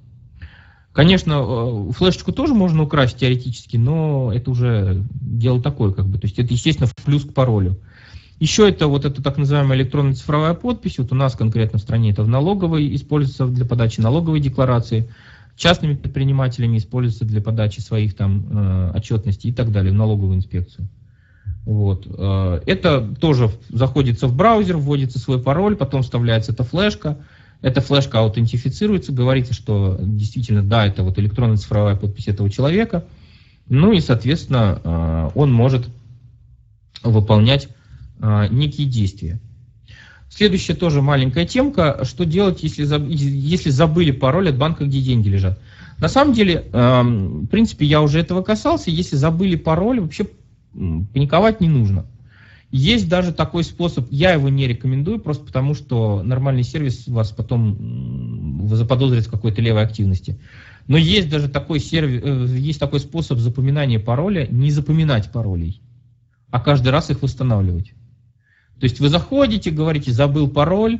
Конечно, 0.93 1.41
э, 1.41 1.91
флешечку 1.91 2.31
тоже 2.31 2.53
можно 2.53 2.83
украсть 2.83 3.17
теоретически, 3.17 3.75
но 3.75 4.31
это 4.33 4.49
уже 4.49 5.03
дело 5.11 5.61
такое, 5.61 5.91
как 5.91 6.07
бы. 6.07 6.17
То 6.17 6.27
есть 6.27 6.39
это, 6.39 6.53
естественно, 6.53 6.89
плюс 7.03 7.25
к 7.25 7.33
паролю. 7.33 7.77
Еще 8.41 8.67
это 8.67 8.87
вот 8.87 9.05
эта 9.05 9.21
так 9.21 9.37
называемая 9.37 9.77
электронная 9.77 10.15
цифровая 10.15 10.55
подпись. 10.55 10.97
Вот 10.97 11.11
у 11.11 11.15
нас 11.15 11.35
конкретно 11.35 11.77
в 11.77 11.81
стране 11.83 12.09
это 12.09 12.23
в 12.23 12.27
налоговой 12.27 12.95
используется 12.95 13.45
для 13.45 13.65
подачи 13.65 14.01
налоговой 14.01 14.39
декларации 14.39 15.07
частными 15.55 15.93
предпринимателями 15.93 16.79
используется 16.79 17.23
для 17.23 17.39
подачи 17.39 17.81
своих 17.81 18.15
там 18.15 18.47
э, 18.49 18.91
отчетностей 18.95 19.51
и 19.51 19.53
так 19.53 19.71
далее 19.71 19.93
в 19.93 19.95
налоговую 19.95 20.37
инспекцию. 20.37 20.87
Вот. 21.65 22.07
Э, 22.07 22.61
это 22.65 23.13
тоже 23.19 23.51
заходится 23.69 24.25
в 24.25 24.35
браузер, 24.35 24.77
вводится 24.77 25.19
свой 25.19 25.39
пароль, 25.39 25.75
потом 25.75 26.01
вставляется 26.01 26.51
эта 26.51 26.63
флешка. 26.63 27.19
Эта 27.61 27.79
флешка 27.79 28.21
аутентифицируется, 28.21 29.11
говорится, 29.11 29.53
что 29.53 29.99
действительно, 30.01 30.63
да, 30.63 30.87
это 30.87 31.03
вот 31.03 31.19
электронная 31.19 31.57
цифровая 31.57 31.95
подпись 31.95 32.27
этого 32.27 32.49
человека. 32.49 33.05
Ну 33.69 33.91
и, 33.91 33.99
соответственно, 33.99 34.81
э, 34.83 35.29
он 35.35 35.53
может 35.53 35.89
выполнять 37.03 37.69
некие 38.21 38.87
действия. 38.87 39.39
Следующая 40.29 40.75
тоже 40.75 41.01
маленькая 41.01 41.45
темка. 41.45 42.05
Что 42.05 42.23
делать, 42.23 42.63
если, 42.63 42.87
если 43.09 43.69
забыли 43.69 44.11
пароль 44.11 44.49
от 44.49 44.57
банка, 44.57 44.85
где 44.85 45.01
деньги 45.01 45.27
лежат? 45.27 45.59
На 45.97 46.07
самом 46.07 46.33
деле, 46.33 46.65
эм, 46.71 47.41
в 47.41 47.47
принципе, 47.47 47.85
я 47.85 48.01
уже 48.01 48.19
этого 48.19 48.41
касался. 48.41 48.89
Если 48.89 49.17
забыли 49.17 49.55
пароль, 49.55 49.99
вообще 49.99 50.27
паниковать 50.73 51.59
не 51.59 51.67
нужно. 51.67 52.05
Есть 52.71 53.09
даже 53.09 53.33
такой 53.33 53.65
способ, 53.65 54.07
я 54.09 54.31
его 54.31 54.47
не 54.47 54.65
рекомендую, 54.65 55.19
просто 55.19 55.45
потому 55.45 55.75
что 55.75 56.23
нормальный 56.23 56.63
сервис 56.63 57.07
вас 57.07 57.31
потом 57.31 58.65
заподозрит 58.73 59.27
в 59.27 59.31
какой-то 59.31 59.61
левой 59.61 59.83
активности. 59.83 60.39
Но 60.87 60.97
есть 60.97 61.29
даже 61.29 61.49
такой, 61.49 61.81
сервис, 61.81 62.21
э, 62.23 62.57
есть 62.57 62.79
такой 62.79 63.01
способ 63.01 63.39
запоминания 63.39 63.99
пароля, 63.99 64.47
не 64.49 64.71
запоминать 64.71 65.31
паролей, 65.31 65.81
а 66.49 66.61
каждый 66.61 66.89
раз 66.89 67.09
их 67.09 67.21
восстанавливать. 67.21 67.93
То 68.81 68.85
есть 68.85 68.99
вы 68.99 69.09
заходите, 69.09 69.69
говорите, 69.69 70.11
забыл 70.11 70.49
пароль, 70.49 70.99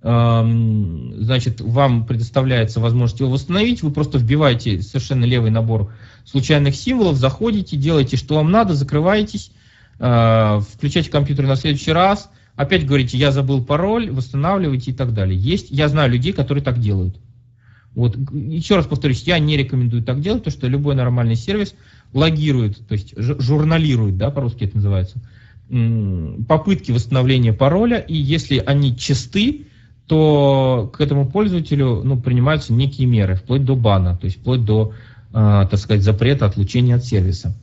значит, 0.00 1.60
вам 1.60 2.06
предоставляется 2.06 2.78
возможность 2.78 3.18
его 3.18 3.32
восстановить, 3.32 3.82
вы 3.82 3.90
просто 3.90 4.18
вбиваете 4.18 4.80
совершенно 4.80 5.24
левый 5.24 5.50
набор 5.50 5.92
случайных 6.24 6.76
символов, 6.76 7.16
заходите, 7.16 7.76
делаете, 7.76 8.16
что 8.16 8.36
вам 8.36 8.52
надо, 8.52 8.74
закрываетесь, 8.74 9.50
а, 9.98 10.60
включаете 10.60 11.10
компьютер 11.10 11.46
на 11.46 11.56
следующий 11.56 11.90
раз, 11.90 12.30
опять 12.54 12.86
говорите, 12.86 13.18
я 13.18 13.32
забыл 13.32 13.64
пароль, 13.64 14.08
восстанавливаете 14.12 14.92
и 14.92 14.94
так 14.94 15.12
далее. 15.12 15.36
Есть, 15.36 15.66
я 15.70 15.88
знаю 15.88 16.12
людей, 16.12 16.32
которые 16.32 16.62
так 16.62 16.78
делают. 16.78 17.16
Вот, 17.96 18.16
еще 18.30 18.76
раз 18.76 18.86
повторюсь, 18.86 19.24
я 19.24 19.40
не 19.40 19.56
рекомендую 19.56 20.04
так 20.04 20.20
делать, 20.20 20.44
потому 20.44 20.56
что 20.56 20.68
любой 20.68 20.94
нормальный 20.94 21.34
сервис 21.34 21.74
логирует, 22.12 22.86
то 22.86 22.92
есть 22.92 23.14
журналирует, 23.16 24.16
да, 24.16 24.30
по-русски 24.30 24.64
это 24.64 24.76
называется, 24.76 25.20
попытки 25.68 26.92
восстановления 26.92 27.52
пароля, 27.52 27.98
и 27.98 28.14
если 28.14 28.62
они 28.64 28.96
чисты, 28.96 29.66
то 30.06 30.90
к 30.92 31.00
этому 31.00 31.28
пользователю 31.28 32.02
ну, 32.04 32.20
принимаются 32.20 32.72
некие 32.72 33.06
меры, 33.06 33.34
вплоть 33.34 33.64
до 33.64 33.74
бана, 33.74 34.16
то 34.16 34.26
есть 34.26 34.38
вплоть 34.38 34.64
до, 34.64 34.92
э, 35.32 35.66
так 35.68 35.76
сказать, 35.76 36.02
запрета 36.02 36.46
отлучения 36.46 36.94
от 36.94 37.04
сервиса. 37.04 37.56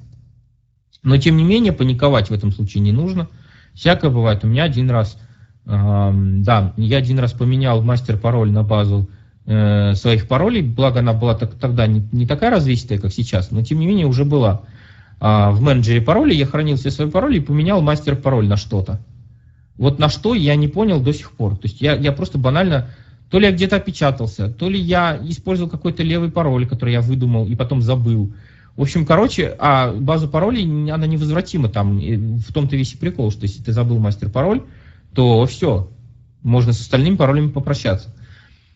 Но, 1.04 1.18
тем 1.18 1.38
не 1.38 1.44
менее, 1.44 1.72
паниковать 1.72 2.30
в 2.30 2.34
этом 2.34 2.52
случае 2.52 2.82
не 2.84 2.92
нужно. 2.92 3.30
Всякое 3.74 4.12
бывает. 4.12 4.44
У 4.44 4.48
меня 4.48 4.64
один 4.64 4.90
раз, 4.90 5.18
э, 5.66 6.12
да, 6.14 6.74
я 6.76 6.98
один 6.98 7.20
раз 7.20 7.32
поменял 7.32 7.82
мастер-пароль 7.82 8.52
на 8.52 8.64
базу 8.64 9.10
э, 9.46 9.94
своих 9.96 10.28
паролей, 10.28 10.62
благо 10.62 11.00
она 11.00 11.14
была 11.14 11.36
так, 11.36 11.56
тогда 11.56 11.88
не, 11.88 12.06
не 12.12 12.28
такая 12.28 12.52
развесистая, 12.52 13.00
как 13.00 13.14
сейчас, 13.14 13.52
но, 13.52 13.64
тем 13.64 13.80
не 13.80 13.88
менее, 13.88 14.08
уже 14.08 14.26
была. 14.26 14.64
В 15.24 15.62
менеджере 15.62 16.02
паролей, 16.02 16.38
я 16.38 16.46
хранил 16.46 16.76
все 16.76 16.92
свои 16.92 17.10
пароли 17.10 17.38
и 17.38 17.40
поменял 17.40 17.82
мастер-пароль 17.82 18.46
на 18.46 18.58
что-то. 18.58 19.00
Вот 19.78 19.98
на 19.98 20.10
что 20.10 20.34
я 20.34 20.56
не 20.58 20.68
понял 20.68 21.00
до 21.00 21.14
сих 21.14 21.32
пор. 21.32 21.56
То 21.56 21.68
есть 21.68 21.80
я, 21.80 21.96
я 21.96 22.12
просто 22.12 22.38
банально, 22.38 22.90
то 23.30 23.40
ли 23.40 23.46
я 23.46 23.54
где-то 23.54 23.78
опечатался, 23.78 24.50
то 24.50 24.68
ли 24.68 24.78
я 24.78 25.18
использовал 25.24 25.70
какой-то 25.70 26.04
левый 26.04 26.30
пароль, 26.30 26.68
который 26.68 26.92
я 26.92 27.00
выдумал 27.00 27.48
и 27.48 27.56
потом 27.56 27.82
забыл. 27.82 28.34
В 28.76 28.82
общем, 28.82 29.06
короче, 29.06 29.56
а 29.60 29.94
база 29.94 30.28
паролей, 30.28 30.66
она 30.92 31.08
невозвратима 31.08 31.70
там. 31.70 32.00
В 32.00 32.52
том-то 32.52 32.76
весь 32.76 32.94
и 32.94 32.98
прикол, 32.98 33.32
что 33.32 33.44
если 33.44 33.64
ты 33.64 33.72
забыл 33.72 34.00
мастер-пароль, 34.00 34.64
то 35.14 35.46
все, 35.46 35.90
можно 36.42 36.74
с 36.74 36.82
остальными 36.82 37.16
паролями 37.16 37.50
попрощаться. 37.50 38.14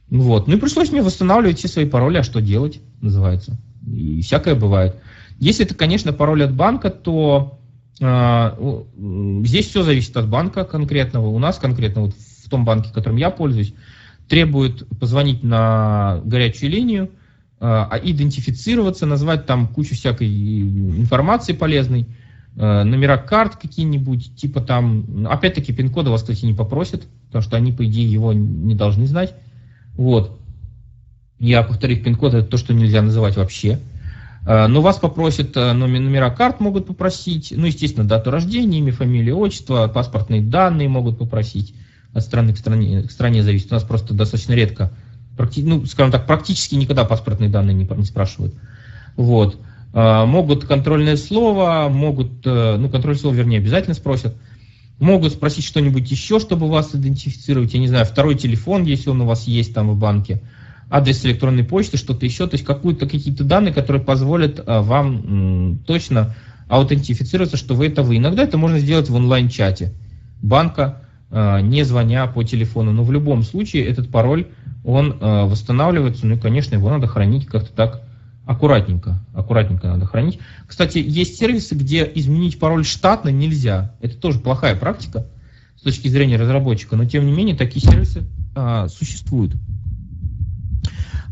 Вот. 0.09 0.47
Ну 0.47 0.55
и 0.55 0.59
пришлось 0.59 0.93
мне 0.93 1.01
восстанавливать 1.01 1.57
все 1.57 1.67
свои 1.67 1.85
пароли, 1.85 2.19
а 2.19 2.23
что 2.23 2.39
делать, 2.39 2.79
называется. 3.01 3.57
И 3.85 4.21
всякое 4.21 4.55
бывает. 4.55 4.95
Если 5.39 5.65
это, 5.65 5.75
конечно, 5.75 6.13
пароль 6.13 6.43
от 6.43 6.53
банка, 6.53 6.89
то 6.89 7.59
э, 7.99 8.83
здесь 9.43 9.67
все 9.67 9.83
зависит 9.83 10.17
от 10.17 10.27
банка 10.27 10.65
конкретного. 10.65 11.27
У 11.27 11.39
нас 11.39 11.57
конкретно 11.59 12.01
вот 12.03 12.15
в 12.15 12.49
том 12.49 12.65
банке, 12.65 12.91
которым 12.93 13.17
я 13.17 13.29
пользуюсь, 13.29 13.73
требует 14.27 14.87
позвонить 14.99 15.43
на 15.43 16.21
горячую 16.25 16.71
линию, 16.71 17.11
э, 17.59 17.85
идентифицироваться, 18.03 19.05
назвать 19.05 19.45
там 19.45 19.67
кучу 19.67 19.95
всякой 19.95 20.27
информации 20.61 21.53
полезной, 21.53 22.07
э, 22.55 22.83
номера 22.83 23.17
карт 23.17 23.57
какие-нибудь, 23.57 24.35
типа 24.35 24.61
там, 24.61 25.27
опять-таки 25.29 25.71
пин-кода 25.71 26.09
вас, 26.09 26.21
кстати, 26.21 26.45
не 26.45 26.53
попросят, 26.53 27.03
потому 27.27 27.43
что 27.43 27.57
они, 27.57 27.71
по 27.71 27.85
идее, 27.85 28.11
его 28.11 28.33
не 28.33 28.73
должны 28.73 29.05
знать. 29.05 29.35
Вот. 29.93 30.39
Я 31.39 31.61
повторить 31.61 32.03
пин-код, 32.03 32.33
это 32.33 32.47
то, 32.47 32.57
что 32.57 32.73
нельзя 32.73 33.03
называть 33.03 33.37
вообще. 33.37 33.79
Э, 34.47 34.67
но 34.67 34.81
вас 34.81 34.97
попросят, 34.97 35.57
э, 35.57 35.73
номера 35.73 36.29
карт 36.29 36.61
могут 36.61 36.87
попросить, 36.87 37.53
ну, 37.55 37.65
естественно, 37.65 38.07
дату 38.07 38.31
рождения, 38.31 38.79
имя, 38.79 38.93
фамилия, 38.93 39.33
отчество, 39.33 39.89
паспортные 39.89 40.41
данные 40.41 40.87
могут 40.87 41.19
попросить. 41.19 41.75
От 42.13 42.23
страны 42.23 42.53
к 42.53 42.57
стране, 42.57 43.03
к 43.03 43.11
стране 43.11 43.43
зависит. 43.43 43.71
У 43.71 43.75
нас 43.75 43.83
просто 43.83 44.13
достаточно 44.13 44.53
редко, 44.53 44.91
практи, 45.35 45.61
ну, 45.63 45.85
скажем 45.85 46.13
так, 46.13 46.25
практически 46.25 46.75
никогда 46.75 47.03
паспортные 47.03 47.49
данные 47.49 47.73
не, 47.73 47.83
не 47.83 48.05
спрашивают. 48.05 48.55
Вот. 49.17 49.59
Э, 49.93 50.23
могут 50.25 50.63
контрольное 50.63 51.17
слово, 51.17 51.89
могут, 51.89 52.45
ну, 52.45 52.89
контрольное 52.89 53.19
слово, 53.19 53.35
вернее, 53.35 53.57
обязательно 53.57 53.95
спросят. 53.95 54.33
Могут 54.99 55.33
спросить 55.33 55.65
что-нибудь 55.65 56.09
еще, 56.09 56.39
чтобы 56.39 56.69
вас 56.69 56.95
идентифицировать. 56.95 57.73
Я 57.73 57.81
не 57.81 57.89
знаю, 57.89 58.05
второй 58.05 58.35
телефон, 58.35 58.85
если 58.85 59.09
он 59.09 59.21
у 59.21 59.25
вас 59.25 59.45
есть 59.45 59.73
там 59.73 59.91
в 59.91 59.97
банке 59.97 60.41
адрес 60.89 61.25
электронной 61.25 61.63
почты, 61.63 61.97
что-то 61.97 62.25
еще, 62.25 62.47
то 62.47 62.55
есть 62.55 62.65
какую-то 62.65 63.07
какие-то 63.07 63.43
данные, 63.43 63.73
которые 63.73 64.03
позволят 64.03 64.61
а, 64.65 64.81
вам 64.81 65.79
точно 65.85 66.35
аутентифицироваться, 66.67 67.57
что 67.57 67.75
вы 67.75 67.87
это 67.87 68.03
вы. 68.03 68.17
Иногда 68.17 68.43
это 68.43 68.57
можно 68.57 68.79
сделать 68.79 69.09
в 69.09 69.15
онлайн-чате 69.15 69.93
банка, 70.41 71.01
а, 71.29 71.59
не 71.61 71.83
звоня 71.83 72.27
по 72.27 72.43
телефону. 72.43 72.91
Но 72.91 73.03
в 73.03 73.11
любом 73.11 73.43
случае 73.43 73.85
этот 73.85 74.09
пароль, 74.09 74.47
он 74.83 75.17
а, 75.19 75.45
восстанавливается, 75.45 76.25
ну 76.25 76.35
и, 76.35 76.39
конечно, 76.39 76.75
его 76.75 76.89
надо 76.89 77.07
хранить 77.07 77.47
как-то 77.47 77.71
так 77.73 78.01
аккуратненько. 78.45 79.19
Аккуратненько 79.33 79.87
надо 79.87 80.05
хранить. 80.05 80.39
Кстати, 80.65 81.03
есть 81.05 81.37
сервисы, 81.37 81.75
где 81.75 82.09
изменить 82.15 82.59
пароль 82.59 82.85
штатно 82.85 83.29
нельзя. 83.29 83.93
Это 84.01 84.15
тоже 84.15 84.39
плохая 84.39 84.75
практика 84.75 85.25
с 85.75 85.81
точки 85.81 86.07
зрения 86.07 86.37
разработчика, 86.37 86.95
но 86.95 87.05
тем 87.05 87.25
не 87.25 87.33
менее 87.33 87.55
такие 87.55 87.85
сервисы 87.85 88.23
а, 88.55 88.87
существуют. 88.87 89.53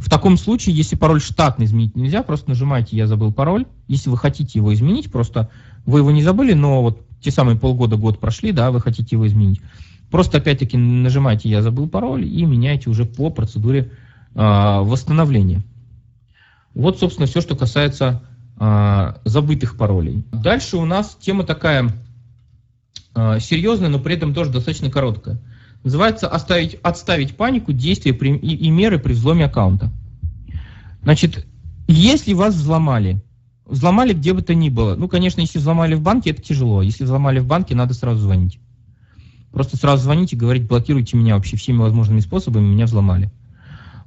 В 0.06 0.10
таком 0.10 0.38
случае, 0.38 0.76
если 0.76 0.96
пароль 0.96 1.20
штатно 1.20 1.64
изменить 1.64 1.96
нельзя, 1.96 2.22
просто 2.22 2.48
нажимаете 2.50 2.96
«Я 2.96 3.08
забыл 3.08 3.34
пароль». 3.34 3.66
Если 3.88 4.12
вы 4.12 4.18
хотите 4.18 4.60
его 4.60 4.72
изменить, 4.72 5.12
просто 5.12 5.50
вы 5.88 5.98
его 5.98 6.12
не 6.12 6.22
забыли, 6.22 6.54
но 6.54 6.84
вот 6.84 7.02
те 7.22 7.32
самые 7.32 7.58
полгода, 7.58 7.96
год 7.96 8.20
прошли, 8.20 8.52
да, 8.52 8.70
вы 8.70 8.82
хотите 8.82 9.16
его 9.16 9.26
изменить. 9.26 9.62
Просто 10.12 10.38
опять-таки 10.38 10.78
нажимаете 10.78 11.50
«Я 11.50 11.64
забыл 11.64 11.90
пароль» 11.90 12.24
и 12.24 12.46
меняете 12.46 12.92
уже 12.92 13.06
по 13.06 13.32
процедуре 13.32 13.94
э, 14.36 14.40
восстановления. 14.40 15.64
Вот, 16.76 17.00
собственно, 17.00 17.26
все, 17.26 17.42
что 17.42 17.56
касается 17.56 18.22
э, 18.60 19.14
забытых 19.26 19.76
паролей. 19.76 20.24
Дальше 20.32 20.78
у 20.78 20.86
нас 20.86 21.18
тема 21.20 21.46
такая 21.46 21.92
э, 23.16 23.40
серьезная, 23.40 23.90
но 23.90 23.98
при 23.98 24.14
этом 24.14 24.36
тоже 24.36 24.52
достаточно 24.52 24.92
короткая. 24.92 25.40
Называется 25.86 26.28
оставить, 26.28 26.80
«Отставить 26.82 27.38
панику, 27.38 27.72
действия 27.72 28.12
при, 28.12 28.36
и, 28.36 28.56
и 28.56 28.70
меры 28.72 28.98
при 28.98 29.14
взломе 29.14 29.46
аккаунта». 29.46 29.92
Значит, 31.04 31.46
если 31.88 32.34
вас 32.34 32.56
взломали, 32.56 33.24
взломали 33.68 34.14
где 34.14 34.34
бы 34.34 34.42
то 34.42 34.56
ни 34.56 34.70
было, 34.70 34.96
ну, 34.96 35.08
конечно, 35.08 35.42
если 35.42 35.60
взломали 35.60 35.94
в 35.94 36.02
банке, 36.02 36.32
это 36.32 36.42
тяжело. 36.42 36.82
Если 36.82 37.04
взломали 37.04 37.38
в 37.38 37.46
банке, 37.46 37.76
надо 37.76 37.94
сразу 37.94 38.20
звонить. 38.20 38.60
Просто 39.52 39.78
сразу 39.78 40.02
звоните, 40.02 40.36
говорить, 40.36 40.68
блокируйте 40.68 41.18
меня 41.18 41.36
вообще 41.36 41.56
всеми 41.56 41.78
возможными 41.78 42.20
способами, 42.20 42.66
меня 42.66 42.86
взломали. 42.86 43.32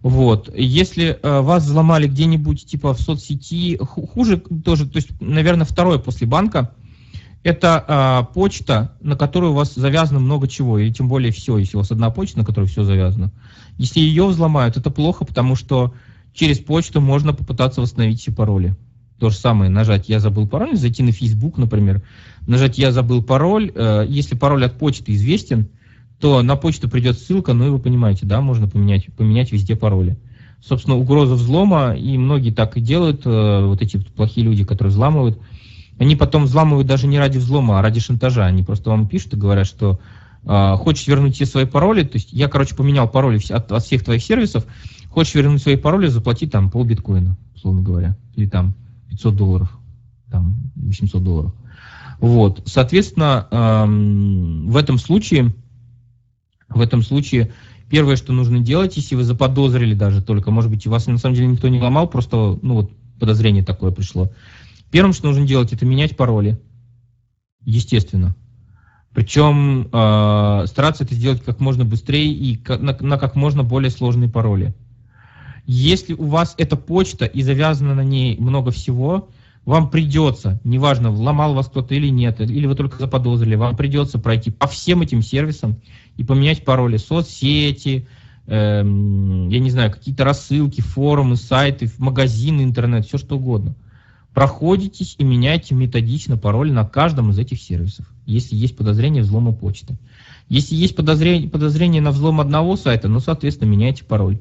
Вот. 0.02 0.52
Если 0.56 1.16
э, 1.22 1.40
вас 1.42 1.62
взломали 1.62 2.08
где-нибудь, 2.08 2.66
типа 2.66 2.92
в 2.92 3.00
соцсети, 3.00 3.76
хуже 3.76 4.38
тоже, 4.64 4.88
то 4.88 4.96
есть, 4.96 5.10
наверное, 5.20 5.64
второе 5.64 5.98
после 5.98 6.26
банка, 6.26 6.74
это 7.42 7.84
э, 8.28 8.34
почта, 8.34 8.96
на 9.00 9.16
которую 9.16 9.52
у 9.52 9.54
вас 9.54 9.74
завязано 9.74 10.20
много 10.20 10.48
чего, 10.48 10.78
и 10.78 10.90
тем 10.90 11.08
более 11.08 11.32
все, 11.32 11.56
если 11.58 11.76
у 11.76 11.80
вас 11.80 11.90
одна 11.90 12.10
почта, 12.10 12.38
на 12.38 12.44
которой 12.44 12.66
все 12.66 12.84
завязано. 12.84 13.32
Если 13.78 14.00
ее 14.00 14.26
взломают, 14.26 14.76
это 14.76 14.90
плохо, 14.90 15.24
потому 15.24 15.54
что 15.54 15.94
через 16.34 16.58
почту 16.58 17.00
можно 17.00 17.32
попытаться 17.32 17.80
восстановить 17.80 18.20
все 18.20 18.32
пароли. 18.32 18.76
То 19.18 19.30
же 19.30 19.36
самое, 19.36 19.70
нажать 19.70 20.08
«Я 20.08 20.20
забыл 20.20 20.46
пароль», 20.46 20.76
зайти 20.76 21.02
на 21.02 21.10
Facebook, 21.10 21.58
например, 21.58 22.02
нажать 22.46 22.78
«Я 22.78 22.92
забыл 22.92 23.22
пароль». 23.22 23.72
Э, 23.74 24.04
если 24.08 24.36
пароль 24.36 24.64
от 24.64 24.78
почты 24.78 25.14
известен, 25.14 25.68
то 26.20 26.42
на 26.42 26.56
почту 26.56 26.88
придет 26.88 27.18
ссылка, 27.18 27.52
ну 27.52 27.66
и 27.66 27.70
вы 27.70 27.78
понимаете, 27.78 28.26
да, 28.26 28.40
можно 28.40 28.68
поменять, 28.68 29.06
поменять 29.16 29.52
везде 29.52 29.76
пароли. 29.76 30.18
Собственно, 30.60 30.96
угроза 30.96 31.34
взлома, 31.34 31.94
и 31.94 32.18
многие 32.18 32.50
так 32.50 32.76
и 32.76 32.80
делают, 32.80 33.22
э, 33.24 33.64
вот 33.64 33.80
эти 33.80 33.98
плохие 33.98 34.44
люди, 34.44 34.64
которые 34.64 34.90
взламывают, 34.90 35.38
они 35.98 36.16
потом 36.16 36.44
взламывают 36.44 36.86
даже 36.86 37.06
не 37.06 37.18
ради 37.18 37.38
взлома, 37.38 37.78
а 37.78 37.82
ради 37.82 38.00
шантажа. 38.00 38.46
Они 38.46 38.62
просто 38.62 38.90
вам 38.90 39.08
пишут 39.08 39.34
и 39.34 39.36
говорят, 39.36 39.66
что 39.66 40.00
э, 40.44 40.74
хочешь 40.76 41.06
вернуть 41.06 41.34
все 41.34 41.46
свои 41.46 41.64
пароли, 41.64 42.02
то 42.04 42.16
есть 42.16 42.32
я, 42.32 42.48
короче, 42.48 42.74
поменял 42.74 43.08
пароли 43.08 43.40
от, 43.50 43.72
от 43.72 43.84
всех 43.84 44.04
твоих 44.04 44.22
сервисов, 44.22 44.64
хочешь 45.10 45.34
вернуть 45.34 45.62
свои 45.62 45.76
пароли, 45.76 46.06
заплати 46.06 46.46
там 46.46 46.70
пол 46.70 46.84
биткоина, 46.84 47.36
условно 47.54 47.82
говоря, 47.82 48.16
или 48.36 48.48
там 48.48 48.74
500 49.10 49.36
долларов, 49.36 49.78
там 50.30 50.70
800 50.76 51.22
долларов. 51.22 51.54
Вот, 52.20 52.62
соответственно, 52.66 53.46
эм, 53.50 54.68
в 54.68 54.76
этом 54.76 54.98
случае, 54.98 55.54
в 56.68 56.80
этом 56.80 57.02
случае 57.02 57.52
первое, 57.88 58.16
что 58.16 58.32
нужно 58.32 58.60
делать, 58.60 58.96
если 58.96 59.14
вы 59.14 59.24
заподозрили 59.24 59.94
даже 59.94 60.22
только, 60.22 60.50
может 60.50 60.70
быть, 60.70 60.86
у 60.86 60.90
вас 60.90 61.06
на 61.06 61.18
самом 61.18 61.34
деле 61.36 61.48
никто 61.48 61.68
не 61.68 61.80
ломал, 61.80 62.08
просто, 62.08 62.58
ну 62.60 62.74
вот, 62.74 62.90
подозрение 63.18 63.64
такое 63.64 63.90
пришло. 63.90 64.30
Первым, 64.90 65.12
что 65.12 65.28
нужно 65.28 65.46
делать, 65.46 65.72
это 65.72 65.84
менять 65.84 66.16
пароли, 66.16 66.58
естественно. 67.64 68.34
Причем 69.12 69.88
э, 69.92 70.66
стараться 70.66 71.04
это 71.04 71.14
сделать 71.14 71.42
как 71.42 71.60
можно 71.60 71.84
быстрее 71.84 72.32
и 72.32 72.58
на, 72.68 72.96
на 72.98 73.18
как 73.18 73.34
можно 73.36 73.64
более 73.64 73.90
сложные 73.90 74.30
пароли. 74.30 74.74
Если 75.66 76.14
у 76.14 76.26
вас 76.26 76.54
эта 76.56 76.76
почта 76.76 77.26
и 77.26 77.42
завязано 77.42 77.94
на 77.94 78.04
ней 78.04 78.38
много 78.38 78.70
всего, 78.70 79.28
вам 79.66 79.90
придется, 79.90 80.60
неважно, 80.64 81.10
вломал 81.10 81.52
вас 81.52 81.66
кто-то 81.66 81.94
или 81.94 82.08
нет, 82.08 82.40
или 82.40 82.66
вы 82.66 82.74
только 82.74 82.98
заподозрили, 82.98 83.54
вам 83.54 83.76
придется 83.76 84.18
пройти 84.18 84.50
по 84.50 84.66
всем 84.66 85.02
этим 85.02 85.20
сервисам 85.20 85.76
и 86.16 86.24
поменять 86.24 86.64
пароли 86.64 86.96
соцсети, 86.96 88.08
эм, 88.46 89.50
я 89.50 89.58
не 89.58 89.70
знаю, 89.70 89.90
какие-то 89.90 90.24
рассылки, 90.24 90.80
форумы, 90.80 91.36
сайты, 91.36 91.90
магазины, 91.98 92.62
интернет, 92.62 93.04
все 93.04 93.18
что 93.18 93.36
угодно. 93.36 93.74
Проходитесь 94.38 95.16
и 95.18 95.24
меняйте 95.24 95.74
методично 95.74 96.36
пароль 96.36 96.70
на 96.70 96.84
каждом 96.84 97.30
из 97.30 97.40
этих 97.40 97.60
сервисов, 97.60 98.06
если 98.24 98.54
есть 98.54 98.76
подозрение 98.76 99.24
взлома 99.24 99.52
почты. 99.52 99.98
Если 100.48 100.76
есть 100.76 100.94
подозрение, 100.94 101.50
подозрение 101.50 102.00
на 102.00 102.12
взлом 102.12 102.40
одного 102.40 102.76
сайта, 102.76 103.08
ну, 103.08 103.18
соответственно, 103.18 103.68
меняйте 103.68 104.04
пароль. 104.04 104.38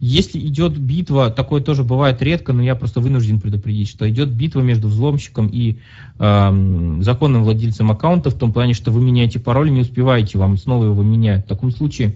Если 0.00 0.38
идет 0.38 0.76
битва, 0.76 1.30
такое 1.30 1.62
тоже 1.62 1.82
бывает 1.82 2.20
редко, 2.20 2.52
но 2.52 2.62
я 2.62 2.74
просто 2.74 3.00
вынужден 3.00 3.40
предупредить, 3.40 3.88
что 3.88 4.06
идет 4.10 4.28
битва 4.28 4.60
между 4.60 4.88
взломщиком 4.88 5.48
и 5.48 5.78
э, 6.18 6.98
законным 7.00 7.42
владельцем 7.44 7.90
аккаунта, 7.90 8.28
в 8.28 8.34
том 8.34 8.52
плане, 8.52 8.74
что 8.74 8.90
вы 8.90 9.00
меняете 9.00 9.40
пароль, 9.40 9.72
не 9.72 9.80
успеваете, 9.80 10.36
вам 10.36 10.58
снова 10.58 10.84
его 10.84 11.02
меняют. 11.02 11.46
В 11.46 11.48
таком 11.48 11.70
случае 11.70 12.14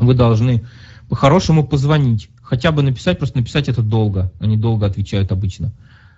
вы 0.00 0.14
должны 0.14 0.64
по-хорошему 1.08 1.64
позвонить, 1.64 2.30
хотя 2.42 2.72
бы 2.72 2.82
написать, 2.82 3.18
просто 3.18 3.38
написать 3.38 3.68
это 3.68 3.80
долго, 3.80 4.32
они 4.40 4.56
долго 4.56 4.86
отвечают 4.86 5.30
обычно, 5.30 5.72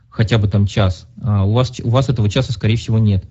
хотя 0.08 0.38
бы 0.38 0.48
там 0.48 0.66
час. 0.66 1.06
А 1.22 1.44
у, 1.44 1.52
вас, 1.52 1.72
у 1.82 1.90
вас 1.90 2.08
этого 2.08 2.28
часа, 2.28 2.52
скорее 2.52 2.76
всего, 2.76 2.98
нет. 2.98 3.24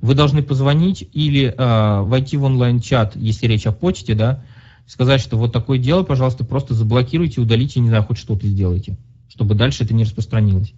Вы 0.00 0.14
должны 0.14 0.42
позвонить 0.42 1.08
или 1.12 1.54
э, 1.56 2.00
войти 2.02 2.36
в 2.36 2.44
онлайн-чат, 2.44 3.14
если 3.16 3.46
речь 3.46 3.66
о 3.66 3.72
почте, 3.72 4.14
да, 4.14 4.42
сказать, 4.86 5.20
что 5.20 5.36
вот 5.36 5.52
такое 5.52 5.78
дело, 5.78 6.02
пожалуйста, 6.02 6.44
просто 6.44 6.74
заблокируйте, 6.74 7.40
удалите, 7.40 7.80
не 7.80 7.88
знаю, 7.88 8.02
хоть 8.02 8.18
что-то 8.18 8.46
сделайте, 8.46 8.96
чтобы 9.28 9.54
дальше 9.54 9.84
это 9.84 9.94
не 9.94 10.04
распространилось. 10.04 10.74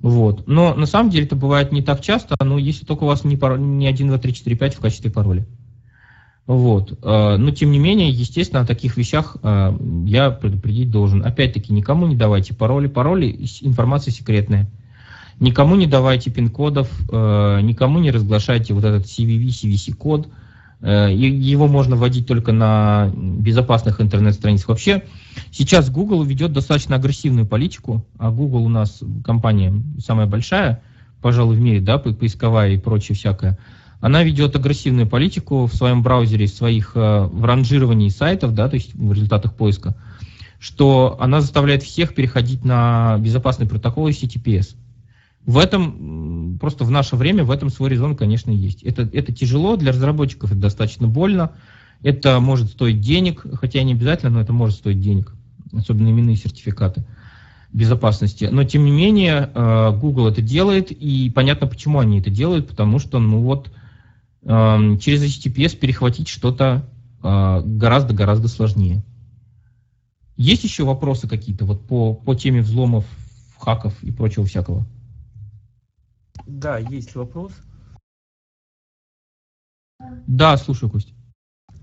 Вот. 0.00 0.46
Но 0.46 0.74
на 0.74 0.84
самом 0.84 1.10
деле 1.10 1.24
это 1.24 1.36
бывает 1.36 1.72
не 1.72 1.80
так 1.80 2.02
часто, 2.02 2.36
но 2.44 2.58
если 2.58 2.84
только 2.84 3.04
у 3.04 3.06
вас 3.06 3.24
не, 3.24 3.38
пароль, 3.38 3.60
не 3.60 3.86
1, 3.86 4.08
2, 4.08 4.18
3, 4.18 4.34
4, 4.34 4.56
5 4.56 4.74
в 4.74 4.80
качестве 4.80 5.10
пароля. 5.10 5.46
Вот. 6.46 6.98
А, 7.02 7.36
но 7.36 7.50
тем 7.50 7.70
не 7.70 7.78
менее, 7.78 8.10
естественно, 8.10 8.62
о 8.62 8.66
таких 8.66 8.96
вещах 8.96 9.36
а, 9.42 9.76
я 10.06 10.30
предупредить 10.30 10.90
должен. 10.90 11.24
Опять-таки, 11.24 11.72
никому 11.72 12.06
не 12.06 12.16
давайте 12.16 12.54
пароли. 12.54 12.86
Пароли– 12.86 13.48
информация 13.62 14.12
секретная. 14.12 14.70
Никому 15.40 15.74
не 15.74 15.86
давайте 15.86 16.30
пин-кодов, 16.30 16.88
а, 17.10 17.60
никому 17.60 17.98
не 17.98 18.10
разглашайте 18.10 18.74
вот 18.74 18.84
этот 18.84 19.06
CVV, 19.06 19.48
CVC-код– 19.48 20.28
его 20.82 21.66
можно 21.66 21.96
вводить 21.96 22.26
только 22.26 22.52
на 22.52 23.10
безопасных 23.16 24.02
интернет-страницах. 24.02 24.68
Вообще, 24.68 25.04
сейчас 25.50 25.88
Google 25.88 26.22
ведет 26.24 26.52
достаточно 26.52 26.96
агрессивную 26.96 27.46
политику, 27.46 28.04
а 28.18 28.30
Google 28.30 28.64
у 28.64 28.68
нас 28.68 29.00
компания 29.24 29.82
самая 29.98 30.26
большая, 30.26 30.82
пожалуй, 31.22 31.56
в 31.56 31.60
мире, 31.60 31.80
да, 31.80 31.96
поисковая 31.96 32.72
и 32.72 32.78
прочее 32.78 33.16
всякое. 33.16 33.58
Она 34.04 34.22
ведет 34.22 34.54
агрессивную 34.54 35.06
политику 35.06 35.64
в 35.64 35.74
своем 35.74 36.02
браузере, 36.02 36.46
своих 36.46 36.92
э, 36.94 37.22
в 37.22 37.42
ранжировании 37.42 38.10
сайтов, 38.10 38.52
да, 38.52 38.68
то 38.68 38.74
есть 38.74 38.94
в 38.94 39.10
результатах 39.14 39.54
поиска, 39.54 39.96
что 40.58 41.16
она 41.20 41.40
заставляет 41.40 41.82
всех 41.82 42.14
переходить 42.14 42.66
на 42.66 43.16
безопасный 43.16 43.66
протокол 43.66 44.06
HTTPS. 44.10 44.76
В 45.46 45.56
этом, 45.56 46.58
просто 46.60 46.84
в 46.84 46.90
наше 46.90 47.16
время, 47.16 47.44
в 47.44 47.50
этом 47.50 47.70
свой 47.70 47.88
резон, 47.88 48.14
конечно, 48.14 48.50
есть. 48.50 48.82
Это, 48.82 49.08
это 49.10 49.32
тяжело, 49.32 49.78
для 49.78 49.92
разработчиков 49.92 50.50
это 50.50 50.60
достаточно 50.60 51.08
больно, 51.08 51.52
это 52.02 52.40
может 52.40 52.72
стоить 52.72 53.00
денег, 53.00 53.46
хотя 53.54 53.82
не 53.84 53.94
обязательно, 53.94 54.32
но 54.32 54.42
это 54.42 54.52
может 54.52 54.76
стоить 54.76 55.00
денег, 55.00 55.32
особенно 55.72 56.10
именные 56.10 56.36
сертификаты 56.36 57.06
безопасности. 57.72 58.50
Но, 58.52 58.64
тем 58.64 58.84
не 58.84 58.90
менее, 58.90 59.48
э, 59.54 59.98
Google 59.98 60.28
это 60.28 60.42
делает, 60.42 60.90
и 60.90 61.30
понятно, 61.30 61.66
почему 61.66 62.00
они 62.00 62.20
это 62.20 62.28
делают, 62.28 62.68
потому 62.68 62.98
что, 62.98 63.18
ну 63.18 63.40
вот, 63.40 63.70
через 64.46 65.22
HTTPS 65.22 65.76
перехватить 65.76 66.28
что-то 66.28 66.86
э, 67.22 67.62
гораздо-гораздо 67.64 68.48
сложнее. 68.48 69.02
Есть 70.36 70.64
еще 70.64 70.84
вопросы 70.84 71.28
какие-то 71.28 71.64
вот 71.64 71.86
по, 71.86 72.14
по 72.14 72.34
теме 72.34 72.60
взломов, 72.60 73.06
хаков 73.58 74.02
и 74.02 74.10
прочего 74.10 74.44
всякого? 74.44 74.84
Да, 76.46 76.78
есть 76.78 77.14
вопрос. 77.14 77.52
Да, 80.26 80.56
слушаю, 80.58 80.90
Костя. 80.90 81.12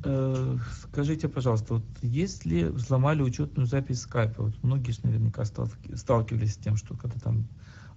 Э, 0.04 0.58
скажите, 0.84 1.28
пожалуйста, 1.30 1.76
вот 1.76 1.84
если 2.04 2.66
взломали 2.66 3.24
учетную 3.24 3.66
запись 3.66 4.02
скайпа, 4.02 4.44
вот 4.44 4.64
многие 4.64 4.92
же 4.92 5.00
наверняка 5.04 5.46
сталкивались 5.46 6.54
с 6.54 6.58
тем, 6.58 6.76
что 6.76 6.96
когда 6.96 7.20
там 7.20 7.48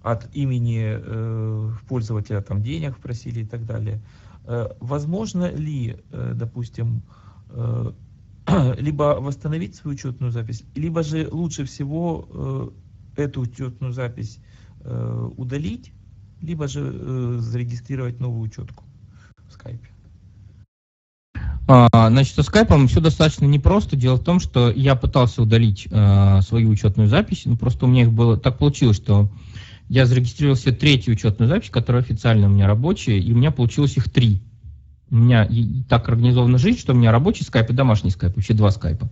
от 0.01 0.33
имени 0.35 0.83
э, 0.85 1.71
пользователя 1.87 2.41
там 2.41 2.63
денег 2.63 2.97
просили 2.97 3.41
и 3.41 3.45
так 3.45 3.65
далее. 3.65 3.97
Э, 3.97 4.24
возможно 4.79 5.51
ли, 5.51 5.97
э, 6.11 6.33
допустим, 6.35 7.01
э, 7.49 7.91
либо 8.79 9.17
восстановить 9.19 9.75
свою 9.75 9.95
учетную 9.95 10.31
запись, 10.31 10.63
либо 10.75 11.03
же 11.03 11.27
лучше 11.31 11.65
всего 11.65 12.73
э, 13.15 13.23
эту 13.23 13.41
учетную 13.41 13.93
запись 13.93 14.39
э, 14.81 15.29
удалить, 15.37 15.91
либо 16.41 16.67
же 16.67 16.81
э, 16.93 17.37
зарегистрировать 17.39 18.19
новую 18.19 18.43
учетку 18.43 18.83
в 19.47 19.53
скайпе. 19.53 19.87
А, 21.67 22.09
значит, 22.09 22.35
со 22.35 22.43
скайпом 22.43 22.87
все 22.87 23.01
достаточно 23.01 23.45
непросто. 23.45 23.95
Дело 23.95 24.17
в 24.17 24.23
том, 24.23 24.39
что 24.39 24.69
я 24.69 24.95
пытался 24.95 25.41
удалить 25.41 25.87
э, 25.89 26.41
свою 26.41 26.69
учетную 26.69 27.09
запись, 27.09 27.43
но 27.45 27.57
просто 27.57 27.85
у 27.85 27.87
меня 27.87 28.03
их 28.03 28.11
было 28.11 28.37
так 28.37 28.59
получилось, 28.59 28.97
что 28.97 29.29
я 29.87 30.05
зарегистрировал 30.05 30.55
себе 30.55 30.73
третью 30.73 31.13
учетную 31.13 31.47
запись, 31.49 31.69
которая 31.69 32.01
официально 32.01 32.47
у 32.47 32.49
меня 32.49 32.67
рабочая, 32.67 33.19
и 33.19 33.31
у 33.31 33.35
меня 33.35 33.51
получилось 33.51 33.97
их 33.97 34.09
три. 34.09 34.41
У 35.11 35.15
меня 35.15 35.47
так 35.87 36.09
организована 36.09 36.57
жизнь, 36.57 36.79
что 36.79 36.93
у 36.93 36.95
меня 36.95 37.11
рабочий 37.11 37.43
скайп 37.43 37.69
и 37.69 37.73
домашний 37.73 38.09
скайп, 38.09 38.35
вообще 38.35 38.53
два 38.53 38.71
скайпа. 38.71 39.09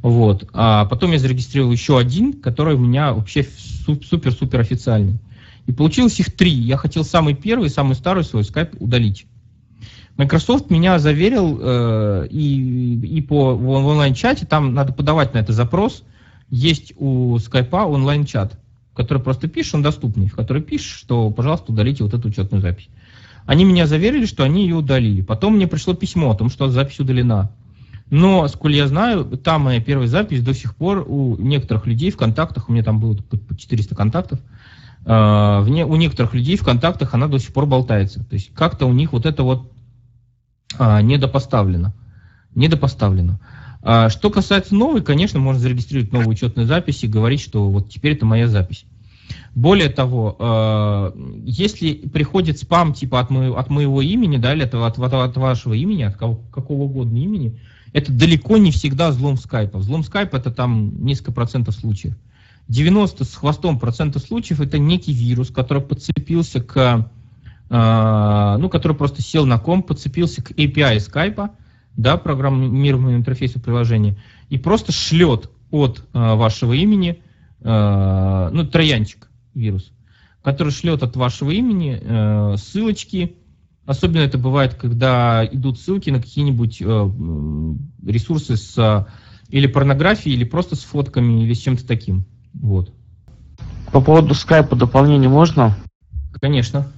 Вот. 0.00 0.48
А 0.52 0.84
потом 0.86 1.12
я 1.12 1.18
зарегистрировал 1.18 1.72
еще 1.72 1.98
один, 1.98 2.32
который 2.32 2.74
у 2.74 2.78
меня 2.78 3.12
вообще 3.12 3.46
супер-супер 3.86 4.58
официальный. 4.58 5.20
И 5.66 5.72
получилось 5.72 6.18
их 6.18 6.32
три. 6.32 6.50
Я 6.50 6.76
хотел 6.76 7.04
самый 7.04 7.34
первый, 7.34 7.70
самый 7.70 7.94
старый 7.94 8.24
свой 8.24 8.42
скайп 8.42 8.74
удалить. 8.80 9.26
Microsoft 10.16 10.70
меня 10.70 10.98
заверил 10.98 11.58
э, 11.60 12.26
и, 12.30 13.16
и 13.16 13.22
по 13.22 13.54
в 13.54 13.68
онлайн-чате, 13.68 14.44
там 14.44 14.74
надо 14.74 14.92
подавать 14.92 15.34
на 15.34 15.38
это 15.38 15.52
запрос. 15.52 16.02
Есть 16.50 16.92
у 16.98 17.38
скайпа 17.38 17.86
онлайн-чат, 17.86 18.58
который 18.94 19.22
просто 19.22 19.48
пишешь, 19.48 19.74
он 19.74 19.82
доступный, 19.82 20.26
в 20.26 20.34
который 20.34 20.62
пишешь, 20.62 20.98
что, 20.98 21.30
пожалуйста, 21.30 21.72
удалите 21.72 22.04
вот 22.04 22.14
эту 22.14 22.28
учетную 22.28 22.60
запись. 22.60 22.88
Они 23.46 23.64
меня 23.64 23.86
заверили, 23.86 24.26
что 24.26 24.44
они 24.44 24.62
ее 24.62 24.76
удалили. 24.76 25.22
Потом 25.22 25.56
мне 25.56 25.66
пришло 25.66 25.94
письмо 25.94 26.30
о 26.30 26.34
том, 26.34 26.50
что 26.50 26.68
запись 26.68 27.00
удалена. 27.00 27.50
Но, 28.10 28.46
сколь 28.48 28.74
я 28.74 28.86
знаю, 28.86 29.24
там 29.24 29.62
моя 29.62 29.80
первая 29.80 30.06
запись 30.06 30.42
до 30.42 30.52
сих 30.52 30.76
пор 30.76 31.04
у 31.08 31.36
некоторых 31.38 31.86
людей 31.86 32.10
в 32.10 32.16
контактах, 32.16 32.68
у 32.68 32.72
меня 32.72 32.84
там 32.84 33.00
было 33.00 33.14
по 33.14 33.56
400 33.56 33.94
контактов, 33.94 34.38
э, 35.06 35.08
в 35.08 35.66
не, 35.68 35.86
у 35.86 35.96
некоторых 35.96 36.34
людей 36.34 36.56
в 36.58 36.64
контактах 36.64 37.14
она 37.14 37.26
до 37.26 37.38
сих 37.38 37.54
пор 37.54 37.64
болтается. 37.64 38.22
То 38.22 38.34
есть 38.34 38.52
как-то 38.52 38.84
у 38.86 38.92
них 38.92 39.12
вот 39.12 39.24
это 39.24 39.42
вот 39.42 39.72
э, 40.78 41.02
недопоставлено. 41.02 41.94
Недопоставлено. 42.54 43.40
А 43.82 44.08
что 44.10 44.30
касается 44.30 44.74
новой, 44.74 45.02
конечно, 45.02 45.40
можно 45.40 45.60
зарегистрировать 45.60 46.12
новую 46.12 46.30
учетную 46.30 46.66
запись 46.66 47.02
и 47.02 47.08
говорить, 47.08 47.40
что 47.40 47.68
вот 47.68 47.90
теперь 47.90 48.12
это 48.12 48.24
моя 48.24 48.46
запись. 48.46 48.84
Более 49.54 49.88
того, 49.88 50.36
э, 50.38 51.12
если 51.44 51.92
приходит 51.94 52.58
спам 52.58 52.94
типа 52.94 53.20
от 53.20 53.30
моего, 53.30 53.58
от 53.58 53.70
моего 53.70 54.00
имени, 54.00 54.36
да, 54.36 54.54
или 54.54 54.62
от, 54.62 54.74
от, 54.74 54.98
от 54.98 55.36
вашего 55.36 55.74
имени, 55.74 56.04
от 56.04 56.16
кого, 56.16 56.36
какого 56.52 56.84
угодно 56.84 57.18
имени, 57.18 57.58
это 57.92 58.12
далеко 58.12 58.56
не 58.56 58.70
всегда 58.70 59.10
взлом 59.10 59.36
скайпа. 59.36 59.78
Взлом 59.78 60.04
скайпа 60.04 60.36
это 60.36 60.50
там 60.50 61.04
несколько 61.04 61.32
процентов 61.32 61.74
случаев. 61.74 62.14
90 62.68 63.24
с 63.24 63.34
хвостом 63.34 63.78
процентов 63.78 64.22
случаев 64.22 64.60
это 64.60 64.78
некий 64.78 65.12
вирус, 65.12 65.50
который 65.50 65.82
подцепился 65.82 66.62
к, 66.62 67.10
э, 67.68 68.56
ну, 68.58 68.68
который 68.68 68.96
просто 68.96 69.22
сел 69.22 69.44
на 69.44 69.58
комп, 69.58 69.88
подцепился 69.88 70.42
к 70.42 70.52
API 70.52 71.00
скайпа, 71.00 71.50
да, 71.96 72.16
программируемому 72.16 73.16
интерфейсу 73.16 73.60
приложения, 73.60 74.16
и 74.48 74.58
просто 74.58 74.92
шлет 74.92 75.50
от 75.70 76.04
э, 76.12 76.34
вашего 76.34 76.72
имени, 76.72 77.22
э, 77.60 78.50
ну, 78.52 78.66
троянчик 78.66 79.30
вирус, 79.54 79.92
который 80.42 80.72
шлет 80.72 81.02
от 81.02 81.16
вашего 81.16 81.50
имени 81.50 81.98
э, 82.00 82.56
ссылочки, 82.56 83.36
особенно 83.86 84.22
это 84.22 84.38
бывает, 84.38 84.74
когда 84.74 85.44
идут 85.44 85.78
ссылки 85.80 86.10
на 86.10 86.20
какие-нибудь 86.20 86.80
э, 86.80 87.10
ресурсы 88.06 88.56
с 88.56 88.78
э, 88.78 89.06
или 89.48 89.66
порнографией, 89.66 90.34
или 90.34 90.44
просто 90.44 90.76
с 90.76 90.80
фотками, 90.80 91.44
или 91.44 91.52
с 91.52 91.58
чем-то 91.58 91.86
таким. 91.86 92.24
Вот. 92.54 92.92
По 93.92 94.00
поводу 94.00 94.34
скайпа 94.34 94.76
дополнение 94.76 95.28
можно? 95.28 95.76
Конечно. 96.40 96.90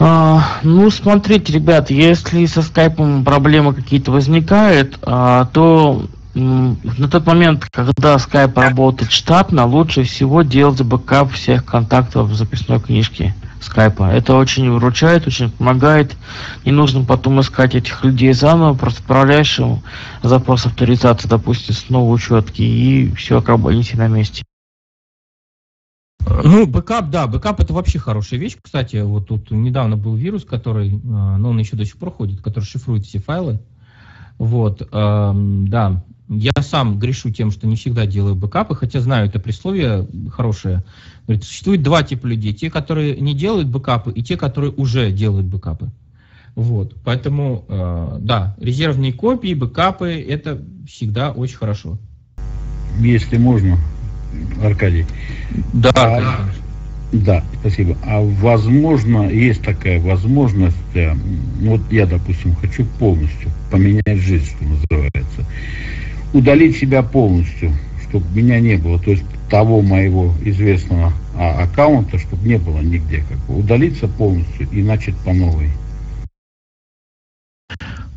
А, 0.00 0.60
ну, 0.62 0.90
смотрите, 0.90 1.52
ребят, 1.52 1.90
если 1.90 2.46
со 2.46 2.62
скайпом 2.62 3.24
проблемы 3.24 3.74
какие-то 3.74 4.12
возникают, 4.12 4.98
а, 5.02 5.46
то 5.46 6.06
на 6.34 7.08
тот 7.10 7.26
момент, 7.26 7.66
когда 7.72 8.16
скайп 8.18 8.56
работает 8.56 9.10
штатно, 9.10 9.66
лучше 9.66 10.04
всего 10.04 10.42
делать 10.42 10.82
бэкап 10.82 11.32
всех 11.32 11.64
контактов 11.64 12.28
в 12.28 12.34
записной 12.34 12.80
книжке 12.80 13.34
скайпа. 13.60 14.04
Это 14.12 14.34
очень 14.34 14.70
выручает, 14.70 15.26
очень 15.26 15.50
помогает. 15.50 16.16
Не 16.64 16.70
нужно 16.70 17.04
потом 17.04 17.40
искать 17.40 17.74
этих 17.74 18.04
людей 18.04 18.32
заново, 18.32 18.74
просто 18.74 19.00
отправляешь 19.00 19.58
ему 19.58 19.82
запрос 20.22 20.66
авторизации, 20.66 21.26
допустим, 21.26 21.74
с 21.74 21.88
новой 21.88 22.14
учетки, 22.14 22.62
и 22.62 23.12
все, 23.16 23.42
как 23.42 23.58
бы 23.58 23.72
на 23.72 24.08
месте. 24.08 24.44
Ну, 26.44 26.66
бэкап, 26.66 27.10
да, 27.10 27.26
бэкап 27.26 27.60
это 27.60 27.72
вообще 27.72 27.98
хорошая 27.98 28.38
вещь. 28.38 28.56
Кстати, 28.60 28.96
вот 28.96 29.28
тут 29.28 29.50
недавно 29.50 29.96
был 29.96 30.14
вирус, 30.14 30.44
который, 30.44 30.90
но 30.90 31.50
он 31.50 31.58
еще 31.58 31.76
до 31.76 31.84
сих 31.84 31.96
пор 31.96 32.10
ходит, 32.10 32.40
который 32.40 32.64
шифрует 32.64 33.04
все 33.04 33.18
файлы. 33.18 33.60
Вот, 34.38 34.86
эм, 34.92 35.66
да, 35.68 36.04
я 36.28 36.52
сам 36.60 36.98
грешу 36.98 37.30
тем, 37.30 37.50
что 37.50 37.66
не 37.66 37.76
всегда 37.76 38.06
делаю 38.06 38.36
бэкапы, 38.36 38.74
хотя 38.74 39.00
знаю 39.00 39.26
это 39.26 39.40
присловие 39.40 40.06
хорошее. 40.30 40.84
Говорит, 41.26 41.44
существует 41.44 41.82
два 41.82 42.02
типа 42.02 42.26
людей. 42.26 42.52
Те, 42.52 42.70
которые 42.70 43.16
не 43.18 43.34
делают 43.34 43.68
бэкапы, 43.68 44.12
и 44.12 44.22
те, 44.22 44.36
которые 44.36 44.72
уже 44.72 45.10
делают 45.10 45.46
бэкапы. 45.46 45.90
Вот, 46.54 46.94
поэтому, 47.04 47.64
э, 47.68 48.18
да, 48.20 48.56
резервные 48.58 49.12
копии, 49.12 49.54
бэкапы, 49.54 50.20
это 50.20 50.60
всегда 50.86 51.30
очень 51.30 51.56
хорошо. 51.56 51.98
Если 52.98 53.36
можно, 53.38 53.78
Аркадий. 54.62 55.06
Да, 55.72 55.90
а, 55.94 56.48
да, 57.12 57.44
спасибо. 57.60 57.96
А 58.04 58.20
возможно, 58.20 59.28
есть 59.28 59.62
такая 59.62 60.00
возможность, 60.00 60.76
э, 60.94 61.14
вот 61.60 61.80
я, 61.90 62.06
допустим, 62.06 62.54
хочу 62.54 62.84
полностью 62.98 63.50
поменять 63.70 64.18
жизнь, 64.18 64.46
что 64.46 64.64
называется, 64.64 65.44
удалить 66.32 66.76
себя 66.76 67.02
полностью, 67.02 67.72
чтобы 68.08 68.26
меня 68.34 68.60
не 68.60 68.76
было, 68.76 68.98
то 68.98 69.10
есть 69.10 69.24
того 69.50 69.80
моего 69.80 70.34
известного 70.44 71.12
а, 71.34 71.62
аккаунта, 71.62 72.18
чтобы 72.18 72.46
не 72.46 72.58
было 72.58 72.80
нигде, 72.80 73.24
как 73.28 73.38
бы, 73.46 73.58
удалиться 73.60 74.08
полностью 74.08 74.68
и 74.70 74.82
начать 74.82 75.16
по 75.18 75.32
новой. 75.32 75.70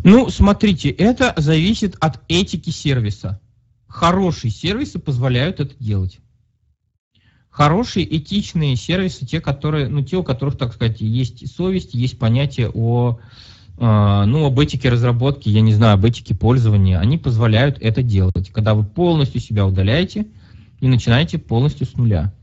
Ну, 0.04 0.30
смотрите, 0.30 0.90
это 0.90 1.34
зависит 1.38 1.96
от 2.00 2.20
этики 2.28 2.72
сервиса. 2.72 3.40
Хорошие 3.92 4.52
сервисы 4.52 5.00
позволяют 5.00 5.60
это 5.60 5.76
делать. 5.78 6.20
Хорошие 7.50 8.06
этичные 8.18 8.78
сервисы, 8.78 9.26
те, 9.26 9.42
которые, 9.42 9.90
ну, 9.90 10.02
те, 10.02 10.16
у 10.16 10.24
которых, 10.24 10.58
так 10.58 10.74
сказать, 10.74 11.02
есть 11.02 11.54
совесть, 11.54 11.94
есть 11.94 12.18
понятие 12.18 12.72
о, 12.74 13.20
э, 13.78 14.24
ну, 14.26 14.46
об 14.46 14.58
этике 14.58 14.88
разработки, 14.88 15.50
я 15.50 15.60
не 15.60 15.74
знаю, 15.74 15.96
об 15.96 16.06
этике 16.06 16.34
пользования, 16.34 17.00
они 17.00 17.18
позволяют 17.18 17.80
это 17.82 18.02
делать, 18.02 18.50
когда 18.52 18.76
вы 18.76 18.86
полностью 18.86 19.42
себя 19.42 19.66
удаляете 19.66 20.26
и 20.80 20.88
начинаете 20.88 21.38
полностью 21.38 21.86
с 21.86 21.94
нуля. 21.96 22.34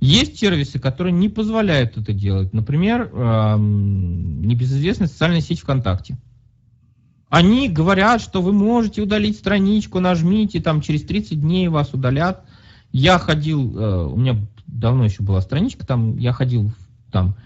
Есть 0.00 0.38
сервисы, 0.38 0.78
которые 0.78 1.12
не 1.12 1.28
позволяют 1.28 1.98
это 1.98 2.14
делать. 2.14 2.54
Например, 2.54 3.10
небезызвестная 3.12 5.08
социальная 5.08 5.42
сеть 5.42 5.60
ВКонтакте. 5.60 6.16
Они 7.30 7.68
говорят, 7.68 8.20
что 8.20 8.42
вы 8.42 8.52
можете 8.52 9.02
удалить 9.02 9.38
страничку, 9.38 10.00
нажмите, 10.00 10.60
там 10.60 10.80
через 10.80 11.04
30 11.04 11.40
дней 11.40 11.68
вас 11.68 11.94
удалят. 11.94 12.44
Я 12.90 13.18
ходил, 13.20 13.78
э, 13.78 14.04
у 14.06 14.16
меня 14.16 14.36
давно 14.66 15.04
еще 15.04 15.22
была 15.22 15.40
страничка, 15.40 15.86
там 15.86 16.18
я 16.18 16.32
ходил 16.32 16.72
там 17.12 17.36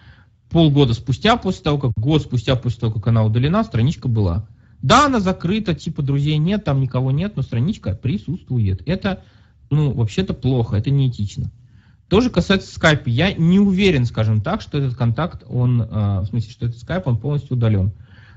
полгода 0.49 0.95
спустя 0.95 1.37
после 1.37 1.65
того, 1.65 1.79
как 1.79 1.93
год 1.97 2.23
спустя 2.23 2.57
после 2.57 2.81
того, 2.81 2.95
как 2.95 3.07
она 3.09 3.25
удалена, 3.25 3.63
страничка 3.63 4.09
была. 4.09 4.47
Да, 4.81 5.05
она 5.05 5.21
закрыта, 5.21 5.75
типа 5.75 6.01
друзей 6.01 6.39
нет, 6.39 6.65
там 6.65 6.81
никого 6.81 7.11
нет, 7.11 7.37
но 7.37 7.43
страничка 7.43 7.95
присутствует. 7.95 8.83
Это, 8.87 9.23
ну, 9.69 9.93
вообще-то 9.93 10.33
плохо, 10.33 10.77
это 10.77 10.91
неэтично. 10.91 11.51
Тоже 12.09 12.31
касается 12.31 12.75
скайпа. 12.75 13.09
Я 13.09 13.35
не 13.35 13.59
уверен, 13.59 14.07
скажем 14.07 14.41
так, 14.41 14.63
что 14.63 14.79
этот 14.79 14.97
контакт, 14.97 15.45
он, 15.47 15.83
э, 15.83 16.21
в 16.21 16.27
смысле, 16.27 16.51
что 16.51 16.67
этот 16.67 16.79
скайп, 16.79 17.07
он 17.07 17.19
полностью 17.19 17.57
удален. 17.57 17.93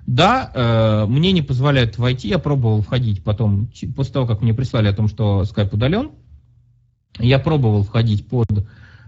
Да, 0.07 0.51
э, 0.53 1.05
мне 1.05 1.33
не 1.33 1.41
позволяют 1.41 1.97
войти, 1.97 2.29
я 2.29 2.39
пробовал 2.39 2.81
входить 2.81 3.21
потом, 3.23 3.69
после 3.93 4.13
того, 4.13 4.25
как 4.25 4.41
мне 4.41 4.53
прислали 4.53 4.87
о 4.87 4.93
том, 4.93 5.09
что 5.09 5.43
скайп 5.43 5.73
удален, 5.73 6.11
я 7.19 7.39
пробовал 7.39 7.83
входить 7.83 8.25
под 8.25 8.47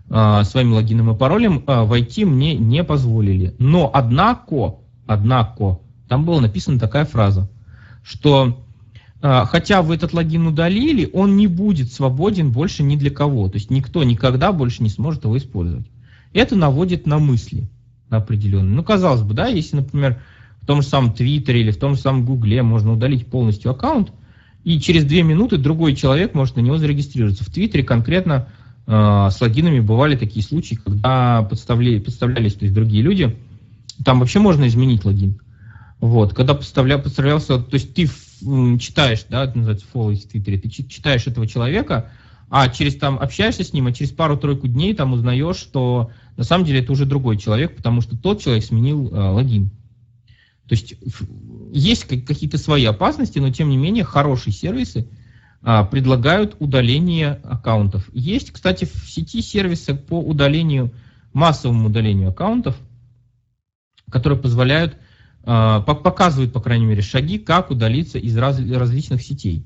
э, 0.09 0.43
своим 0.43 0.73
логином 0.73 1.11
и 1.11 1.17
паролем, 1.17 1.63
э, 1.65 1.83
войти 1.85 2.25
мне 2.25 2.53
не 2.53 2.83
позволили. 2.83 3.55
Но 3.59 3.89
однако, 3.93 4.75
однако, 5.07 5.79
там 6.09 6.25
была 6.25 6.41
написана 6.41 6.77
такая 6.77 7.05
фраза, 7.05 7.49
что 8.03 8.65
э, 9.21 9.43
хотя 9.45 9.81
вы 9.81 9.95
этот 9.95 10.11
логин 10.11 10.47
удалили, 10.47 11.09
он 11.13 11.37
не 11.37 11.47
будет 11.47 11.93
свободен 11.93 12.51
больше 12.51 12.83
ни 12.83 12.97
для 12.97 13.09
кого. 13.09 13.47
То 13.47 13.55
есть 13.55 13.69
никто 13.69 14.03
никогда 14.03 14.51
больше 14.51 14.83
не 14.83 14.89
сможет 14.89 15.23
его 15.23 15.37
использовать. 15.37 15.87
Это 16.33 16.57
наводит 16.57 17.07
на 17.07 17.19
мысли 17.19 17.69
определенные. 18.09 18.75
Ну, 18.75 18.83
казалось 18.83 19.21
бы, 19.21 19.33
да, 19.33 19.47
если, 19.47 19.77
например, 19.77 20.21
том 20.69 20.83
же 20.83 20.87
самом 20.87 21.13
Твиттере 21.13 21.61
или 21.61 21.71
в 21.71 21.77
том 21.77 21.95
же 21.95 21.99
самом 21.99 22.25
Гугле 22.25 22.61
можно 22.61 22.93
удалить 22.93 23.25
полностью 23.25 23.71
аккаунт, 23.71 24.11
и 24.63 24.79
через 24.79 25.03
две 25.03 25.23
минуты 25.23 25.57
другой 25.57 25.95
человек 25.95 26.35
может 26.35 26.57
на 26.57 26.59
него 26.59 26.77
зарегистрироваться. 26.77 27.43
В 27.43 27.49
Твиттере 27.49 27.83
конкретно 27.83 28.49
э, 28.85 29.29
с 29.31 29.41
логинами 29.41 29.79
бывали 29.79 30.15
такие 30.15 30.45
случаи, 30.45 30.75
когда 30.75 31.41
подставляли, 31.41 31.97
подставлялись 31.97 32.53
то 32.53 32.65
есть 32.65 32.75
другие 32.75 33.01
люди. 33.01 33.35
Там 34.05 34.19
вообще 34.19 34.37
можно 34.37 34.67
изменить 34.67 35.05
логин. 35.05 35.41
Вот, 36.01 36.35
когда 36.35 36.53
подставля, 36.53 36.99
подставлялся, 36.99 37.57
то 37.57 37.73
есть 37.73 37.95
ты 37.95 38.07
читаешь, 38.77 39.25
да, 39.27 39.45
это 39.45 39.57
называется 39.57 39.87
follow 39.91 40.13
в 40.13 40.27
Твиттере, 40.27 40.59
ты 40.59 40.69
читаешь 40.69 41.25
этого 41.25 41.47
человека, 41.47 42.11
а 42.51 42.69
через 42.69 42.95
там 42.95 43.17
общаешься 43.17 43.63
с 43.63 43.73
ним, 43.73 43.87
а 43.87 43.91
через 43.91 44.11
пару-тройку 44.11 44.67
дней 44.67 44.93
там 44.93 45.13
узнаешь, 45.13 45.57
что 45.57 46.11
на 46.37 46.43
самом 46.43 46.65
деле 46.65 46.81
это 46.81 46.91
уже 46.91 47.07
другой 47.07 47.37
человек, 47.37 47.75
потому 47.75 48.01
что 48.01 48.15
тот 48.15 48.39
человек 48.39 48.63
сменил 48.63 49.09
э, 49.11 49.19
логин. 49.31 49.71
То 50.69 50.75
есть 50.75 50.93
есть 51.71 52.05
какие-то 52.05 52.59
свои 52.59 52.85
опасности, 52.85 53.39
но 53.39 53.49
тем 53.49 53.69
не 53.69 53.77
менее 53.77 54.03
хорошие 54.03 54.53
сервисы 54.53 55.07
а, 55.63 55.83
предлагают 55.83 56.55
удаление 56.59 57.39
аккаунтов. 57.43 58.07
Есть, 58.13 58.51
кстати, 58.51 58.85
в 58.85 59.09
сети 59.09 59.41
сервисы 59.41 59.95
по 59.95 60.19
удалению, 60.19 60.91
массовому 61.33 61.87
удалению 61.87 62.29
аккаунтов, 62.29 62.77
которые 64.11 64.37
позволяют, 64.37 64.95
а, 65.43 65.81
показывают, 65.81 66.53
по 66.53 66.61
крайней 66.61 66.85
мере, 66.85 67.01
шаги, 67.01 67.39
как 67.39 67.71
удалиться 67.71 68.19
из 68.19 68.37
раз, 68.37 68.59
различных 68.59 69.23
сетей. 69.23 69.65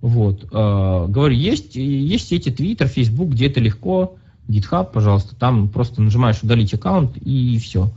Вот. 0.00 0.48
А, 0.52 1.06
говорю, 1.06 1.36
есть, 1.36 1.76
есть 1.76 2.28
сети 2.28 2.48
Twitter, 2.48 2.86
Facebook, 2.86 3.28
где 3.32 3.48
это 3.48 3.60
легко, 3.60 4.16
GitHub, 4.48 4.90
пожалуйста, 4.90 5.36
там 5.36 5.68
просто 5.68 6.00
нажимаешь 6.00 6.42
удалить 6.42 6.72
аккаунт 6.72 7.18
и 7.18 7.58
все. 7.58 7.92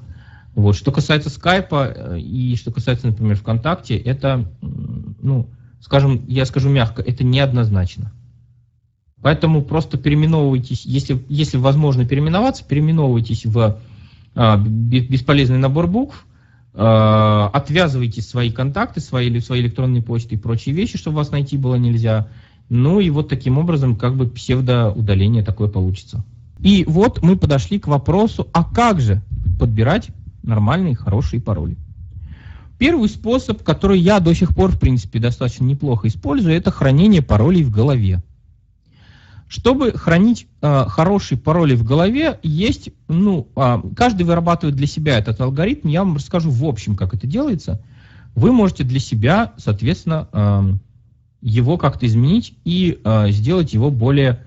Вот. 0.58 0.76
Что 0.76 0.92
касается 0.92 1.30
скайпа 1.30 1.94
э, 1.96 2.20
и 2.20 2.56
что 2.56 2.72
касается, 2.72 3.06
например, 3.06 3.36
ВКонтакте, 3.36 3.96
это, 3.96 4.50
ну, 4.60 5.52
скажем, 5.82 6.26
я 6.28 6.46
скажу 6.46 6.68
мягко, 6.68 7.04
это 7.04 7.24
неоднозначно. 7.24 8.12
Поэтому 9.22 9.62
просто 9.62 10.00
переименовывайтесь, 10.00 10.84
если, 10.84 11.24
если 11.30 11.58
возможно 11.58 12.08
переименоваться, 12.08 12.66
переименовывайтесь 12.66 13.46
в 13.46 13.78
а, 14.34 14.58
бесполезный 14.58 15.60
набор 15.60 15.86
букв, 15.86 16.26
а, 16.74 17.52
отвязывайте 17.54 18.24
свои 18.24 18.50
контакты, 18.50 19.00
свои, 19.00 19.40
свои 19.42 19.62
электронные 19.62 20.02
почты 20.02 20.36
и 20.36 20.40
прочие 20.40 20.74
вещи, 20.74 20.98
чтобы 20.98 21.18
вас 21.18 21.30
найти 21.30 21.56
было 21.56 21.76
нельзя. 21.76 22.30
Ну 22.70 23.00
и 23.00 23.12
вот 23.12 23.30
таким 23.30 23.60
образом 23.60 23.96
как 23.96 24.16
бы 24.16 24.28
псевдоудаление 24.28 25.44
такое 25.44 25.70
получится. 25.70 26.26
И 26.60 26.84
вот 26.88 27.22
мы 27.22 27.36
подошли 27.36 27.78
к 27.78 27.86
вопросу, 27.86 28.48
а 28.54 28.64
как 28.64 29.00
же 29.00 29.22
подбирать 29.60 30.10
нормальные, 30.48 30.96
хорошие 30.96 31.42
пароли. 31.42 31.78
Первый 32.78 33.10
способ, 33.10 33.64
который 33.64 34.00
я 34.00 34.20
до 34.20 34.34
сих 34.36 34.56
пор, 34.56 34.72
в 34.72 34.80
принципе, 34.80 35.20
достаточно 35.20 35.64
неплохо 35.64 36.08
использую, 36.08 36.56
это 36.56 36.70
хранение 36.70 37.22
паролей 37.22 37.64
в 37.64 37.72
голове. 37.72 38.22
Чтобы 39.48 39.94
хранить 39.94 40.48
э, 40.62 40.86
хорошие 40.88 41.38
пароли 41.38 41.76
в 41.76 41.84
голове, 41.84 42.40
есть, 42.44 42.90
ну, 43.08 43.48
э, 43.56 43.82
каждый 43.96 44.24
вырабатывает 44.24 44.76
для 44.76 44.88
себя 44.88 45.18
этот 45.18 45.40
алгоритм. 45.40 45.88
Я 45.88 46.04
вам 46.04 46.18
расскажу 46.18 46.52
в 46.52 46.66
общем, 46.66 46.96
как 46.96 47.14
это 47.14 47.26
делается. 47.26 47.82
Вы 48.36 48.52
можете 48.52 48.84
для 48.84 49.00
себя, 49.00 49.54
соответственно, 49.58 50.28
э, 50.32 50.74
его 51.42 51.78
как-то 51.78 52.06
изменить 52.06 52.56
и 52.66 53.00
э, 53.04 53.32
сделать 53.32 53.74
его 53.74 53.90
более 53.90 54.44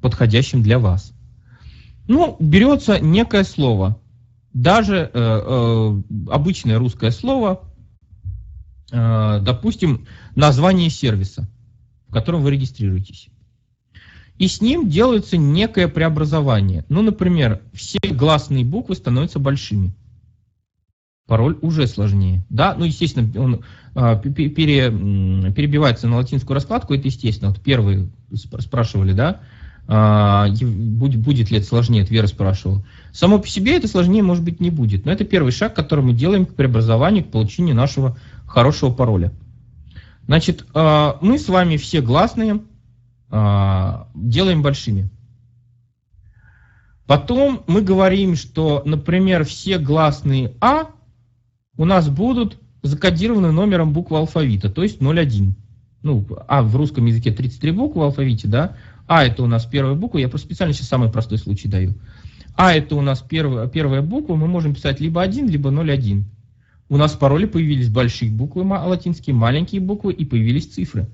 подходящим 0.00 0.62
для 0.62 0.78
вас. 0.78 1.12
Ну, 2.06 2.36
берется 2.38 3.00
некое 3.00 3.44
слово, 3.44 3.98
даже 4.54 4.96
э, 4.96 5.08
э, 5.12 6.02
обычное 6.30 6.78
русское 6.78 7.10
слово, 7.10 7.60
э, 8.90 9.40
допустим, 9.42 10.06
название 10.36 10.88
сервиса, 10.88 11.48
в 12.08 12.12
котором 12.12 12.42
вы 12.42 12.52
регистрируетесь. 12.52 13.28
И 14.38 14.48
с 14.48 14.60
ним 14.60 14.88
делается 14.88 15.36
некое 15.36 15.88
преобразование. 15.88 16.84
Ну, 16.88 17.02
например, 17.02 17.62
все 17.72 17.98
гласные 18.10 18.64
буквы 18.64 18.94
становятся 18.94 19.38
большими. 19.38 19.92
Пароль 21.26 21.58
уже 21.62 21.86
сложнее. 21.86 22.44
Да, 22.48 22.74
ну, 22.76 22.84
естественно, 22.84 23.30
он 23.40 23.64
э, 23.94 24.20
пере, 24.22 24.90
перебивается 25.52 26.06
на 26.06 26.16
латинскую 26.16 26.54
раскладку, 26.54 26.94
это 26.94 27.08
естественно. 27.08 27.50
Вот 27.50 27.60
первые 27.60 28.08
спрашивали, 28.32 29.12
да, 29.12 29.40
будет, 29.86 31.20
будет 31.20 31.50
ли 31.50 31.58
это 31.58 31.66
сложнее, 31.66 32.02
это 32.02 32.12
Вера 32.12 32.26
спрашивала. 32.26 32.84
Само 33.12 33.38
по 33.38 33.46
себе 33.46 33.76
это 33.76 33.86
сложнее, 33.86 34.22
может 34.22 34.42
быть, 34.42 34.60
не 34.60 34.70
будет. 34.70 35.04
Но 35.04 35.12
это 35.12 35.24
первый 35.24 35.52
шаг, 35.52 35.74
который 35.74 36.04
мы 36.04 36.14
делаем 36.14 36.46
к 36.46 36.54
преобразованию, 36.54 37.24
к 37.24 37.30
получению 37.30 37.76
нашего 37.76 38.16
хорошего 38.46 38.92
пароля. 38.92 39.32
Значит, 40.26 40.66
а, 40.72 41.18
мы 41.20 41.38
с 41.38 41.48
вами 41.48 41.76
все 41.76 42.00
гласные 42.00 42.62
а, 43.30 44.08
делаем 44.14 44.62
большими. 44.62 45.10
Потом 47.06 47.62
мы 47.66 47.82
говорим, 47.82 48.34
что, 48.34 48.82
например, 48.86 49.44
все 49.44 49.78
гласные 49.78 50.54
А 50.60 50.86
у 51.76 51.84
нас 51.84 52.08
будут 52.08 52.58
закодированы 52.82 53.52
номером 53.52 53.92
буквы 53.92 54.16
алфавита, 54.16 54.70
то 54.70 54.82
есть 54.82 55.02
01. 55.02 55.54
Ну, 56.02 56.26
А 56.48 56.62
в 56.62 56.74
русском 56.76 57.04
языке 57.06 57.32
33 57.32 57.72
буквы 57.72 58.02
в 58.02 58.04
алфавите, 58.04 58.48
да, 58.48 58.76
а 59.06 59.24
это 59.24 59.42
у 59.42 59.46
нас 59.46 59.66
первая 59.66 59.94
буква, 59.94 60.18
я 60.18 60.28
просто 60.28 60.46
специально 60.46 60.72
сейчас 60.72 60.88
самый 60.88 61.10
простой 61.10 61.38
случай 61.38 61.68
даю. 61.68 61.94
А 62.56 62.72
это 62.72 62.94
у 62.94 63.00
нас 63.00 63.20
первая, 63.20 63.68
первая 63.68 64.02
буква, 64.02 64.36
мы 64.36 64.46
можем 64.46 64.74
писать 64.74 65.00
либо 65.00 65.22
1, 65.22 65.48
либо 65.48 65.70
0,1. 65.70 66.24
У 66.88 66.96
нас 66.96 67.12
в 67.12 67.18
пароле 67.18 67.46
появились 67.46 67.88
большие 67.88 68.30
буквы 68.30 68.62
латинские, 68.64 69.34
маленькие 69.34 69.80
буквы 69.80 70.12
и 70.12 70.24
появились 70.24 70.66
цифры. 70.66 71.08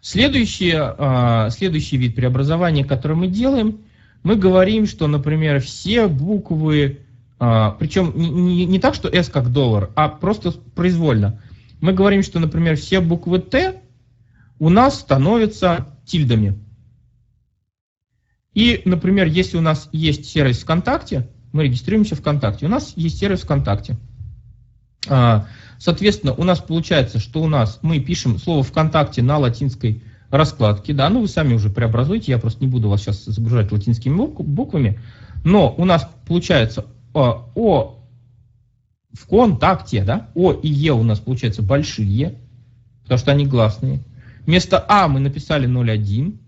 Следующий, 0.00 0.72
а, 0.76 1.50
следующий 1.50 1.96
вид 1.96 2.14
преобразования, 2.14 2.84
который 2.84 3.16
мы 3.16 3.26
делаем, 3.26 3.78
мы 4.22 4.36
говорим, 4.36 4.86
что, 4.86 5.08
например, 5.08 5.60
все 5.60 6.06
буквы, 6.06 7.00
а, 7.38 7.72
причем 7.72 8.12
не, 8.14 8.30
не, 8.30 8.66
не 8.66 8.78
так, 8.78 8.94
что 8.94 9.08
S 9.08 9.28
как 9.28 9.50
доллар, 9.50 9.90
а 9.96 10.08
просто 10.08 10.52
произвольно. 10.52 11.40
Мы 11.80 11.92
говорим, 11.92 12.22
что, 12.22 12.38
например, 12.38 12.76
все 12.76 13.00
буквы 13.00 13.40
Т 13.40 13.82
у 14.58 14.68
нас 14.68 15.00
становятся 15.00 15.95
тильдами. 16.06 16.58
И, 18.54 18.80
например, 18.86 19.26
если 19.26 19.58
у 19.58 19.60
нас 19.60 19.90
есть 19.92 20.24
сервис 20.24 20.60
ВКонтакте, 20.60 21.28
мы 21.52 21.64
регистрируемся 21.64 22.16
ВКонтакте, 22.16 22.66
у 22.66 22.68
нас 22.70 22.94
есть 22.96 23.18
сервис 23.18 23.42
ВКонтакте. 23.42 23.96
А, 25.08 25.46
соответственно, 25.78 26.32
у 26.32 26.44
нас 26.44 26.60
получается, 26.60 27.18
что 27.18 27.42
у 27.42 27.48
нас 27.48 27.80
мы 27.82 28.00
пишем 28.00 28.38
слово 28.38 28.62
ВКонтакте 28.62 29.22
на 29.22 29.38
латинской 29.38 30.02
раскладке, 30.30 30.94
да, 30.94 31.08
ну 31.08 31.20
вы 31.20 31.28
сами 31.28 31.54
уже 31.54 31.70
преобразуете, 31.70 32.32
я 32.32 32.38
просто 32.38 32.64
не 32.64 32.70
буду 32.70 32.88
вас 32.88 33.02
сейчас 33.02 33.24
загружать 33.24 33.70
латинскими 33.70 34.16
буквами, 34.16 35.00
но 35.44 35.74
у 35.76 35.84
нас 35.84 36.08
получается 36.26 36.86
о, 37.12 37.50
о 37.54 37.96
в 39.12 39.26
контакте, 39.26 40.02
да, 40.04 40.28
О 40.34 40.52
и 40.52 40.68
Е 40.68 40.92
у 40.92 41.02
нас 41.02 41.20
получается 41.20 41.62
большие, 41.62 42.38
потому 43.02 43.18
что 43.18 43.32
они 43.32 43.46
гласные. 43.46 44.04
Вместо 44.46 44.84
А 44.88 45.08
мы 45.08 45.20
написали 45.20 45.68
0,1, 45.68 46.38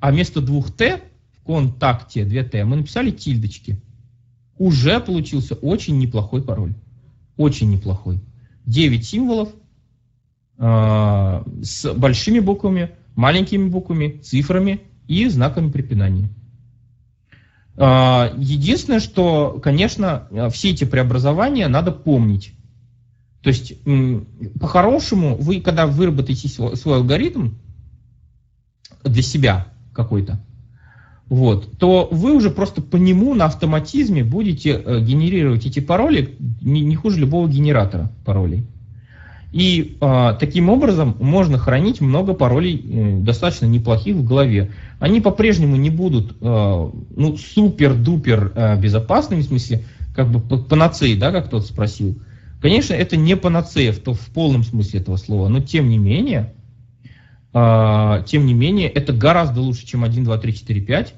а 0.00 0.10
вместо 0.10 0.40
двух 0.40 0.72
Т 0.72 1.00
в 1.38 1.44
контакте 1.44 2.24
2Т 2.24 2.64
мы 2.64 2.76
написали 2.76 3.10
тильдочки. 3.10 3.80
Уже 4.58 5.00
получился 5.00 5.54
очень 5.54 5.98
неплохой 5.98 6.42
пароль. 6.42 6.74
Очень 7.36 7.70
неплохой. 7.70 8.20
9 8.66 9.06
символов 9.06 9.50
э, 10.58 11.42
с 11.62 11.92
большими 11.94 12.40
буквами, 12.40 12.90
маленькими 13.14 13.68
буквами, 13.68 14.18
цифрами 14.22 14.80
и 15.06 15.28
знаками 15.28 15.70
препинания. 15.70 16.28
Э, 17.76 18.34
единственное, 18.36 19.00
что, 19.00 19.60
конечно, 19.62 20.28
все 20.52 20.70
эти 20.70 20.84
преобразования 20.84 21.68
надо 21.68 21.92
помнить. 21.92 22.52
То 23.44 23.48
есть, 23.48 23.74
по-хорошему, 24.58 25.36
вы, 25.36 25.60
когда 25.60 25.86
выработаете 25.86 26.48
свой 26.48 26.96
алгоритм 26.96 27.50
для 29.04 29.22
себя 29.22 29.66
какой-то, 29.92 30.42
вот, 31.28 31.76
то 31.78 32.08
вы 32.10 32.34
уже 32.34 32.50
просто 32.50 32.80
по 32.80 32.96
нему 32.96 33.34
на 33.34 33.44
автоматизме 33.44 34.24
будете 34.24 34.70
э, 34.70 35.00
генерировать 35.00 35.66
эти 35.66 35.80
пароли 35.80 36.36
не, 36.62 36.80
не 36.80 36.96
хуже 36.96 37.20
любого 37.20 37.46
генератора 37.48 38.10
паролей. 38.24 38.66
И 39.52 39.98
э, 40.00 40.36
таким 40.40 40.70
образом 40.70 41.16
можно 41.20 41.58
хранить 41.58 42.00
много 42.00 42.32
паролей 42.32 42.76
э, 42.76 43.18
достаточно 43.20 43.66
неплохих 43.66 44.16
в 44.16 44.26
голове. 44.26 44.72
Они 45.00 45.20
по-прежнему 45.20 45.76
не 45.76 45.90
будут 45.90 46.32
э, 46.32 46.90
ну, 47.16 47.36
супер-дупер 47.36 48.52
э, 48.54 48.80
безопасными, 48.80 49.42
в 49.42 49.46
смысле, 49.46 49.84
как 50.14 50.30
бы 50.30 50.40
панацеи, 50.40 51.14
да, 51.14 51.30
как 51.30 51.46
кто-то 51.48 51.66
спросил. 51.66 52.18
Конечно, 52.64 52.94
это 52.94 53.18
не 53.18 53.36
панацея 53.36 53.92
в, 53.92 53.98
в 53.98 54.30
полном 54.32 54.64
смысле 54.64 55.00
этого 55.00 55.18
слова, 55.18 55.48
но 55.48 55.60
тем 55.60 55.90
не 55.90 55.98
менее, 55.98 56.54
э, 57.52 58.24
тем 58.26 58.46
не 58.46 58.54
менее, 58.54 58.88
это 58.88 59.12
гораздо 59.12 59.60
лучше, 59.60 59.86
чем 59.86 60.02
1, 60.02 60.24
2, 60.24 60.38
3, 60.38 60.54
4, 60.54 60.80
5, 60.80 61.14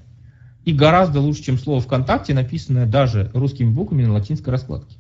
и 0.64 0.73
гораздо 0.73 1.20
лучше, 1.20 1.44
чем 1.44 1.56
слово 1.56 1.81
ВКонтакте, 1.81 2.35
написанное 2.35 2.85
даже 2.85 3.31
русскими 3.32 3.70
буквами 3.70 4.06
на 4.06 4.14
латинской 4.14 4.51
раскладке. 4.51 4.97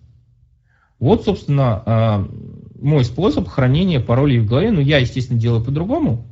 Вот, 1.00 1.24
собственно, 1.24 1.82
э, 1.84 2.80
мой 2.80 3.04
способ 3.04 3.48
хранения 3.48 3.98
паролей 3.98 4.38
в 4.38 4.46
голове. 4.46 4.70
Ну, 4.70 4.78
я, 4.78 4.98
естественно, 4.98 5.40
делаю 5.40 5.64
по-другому, 5.64 6.28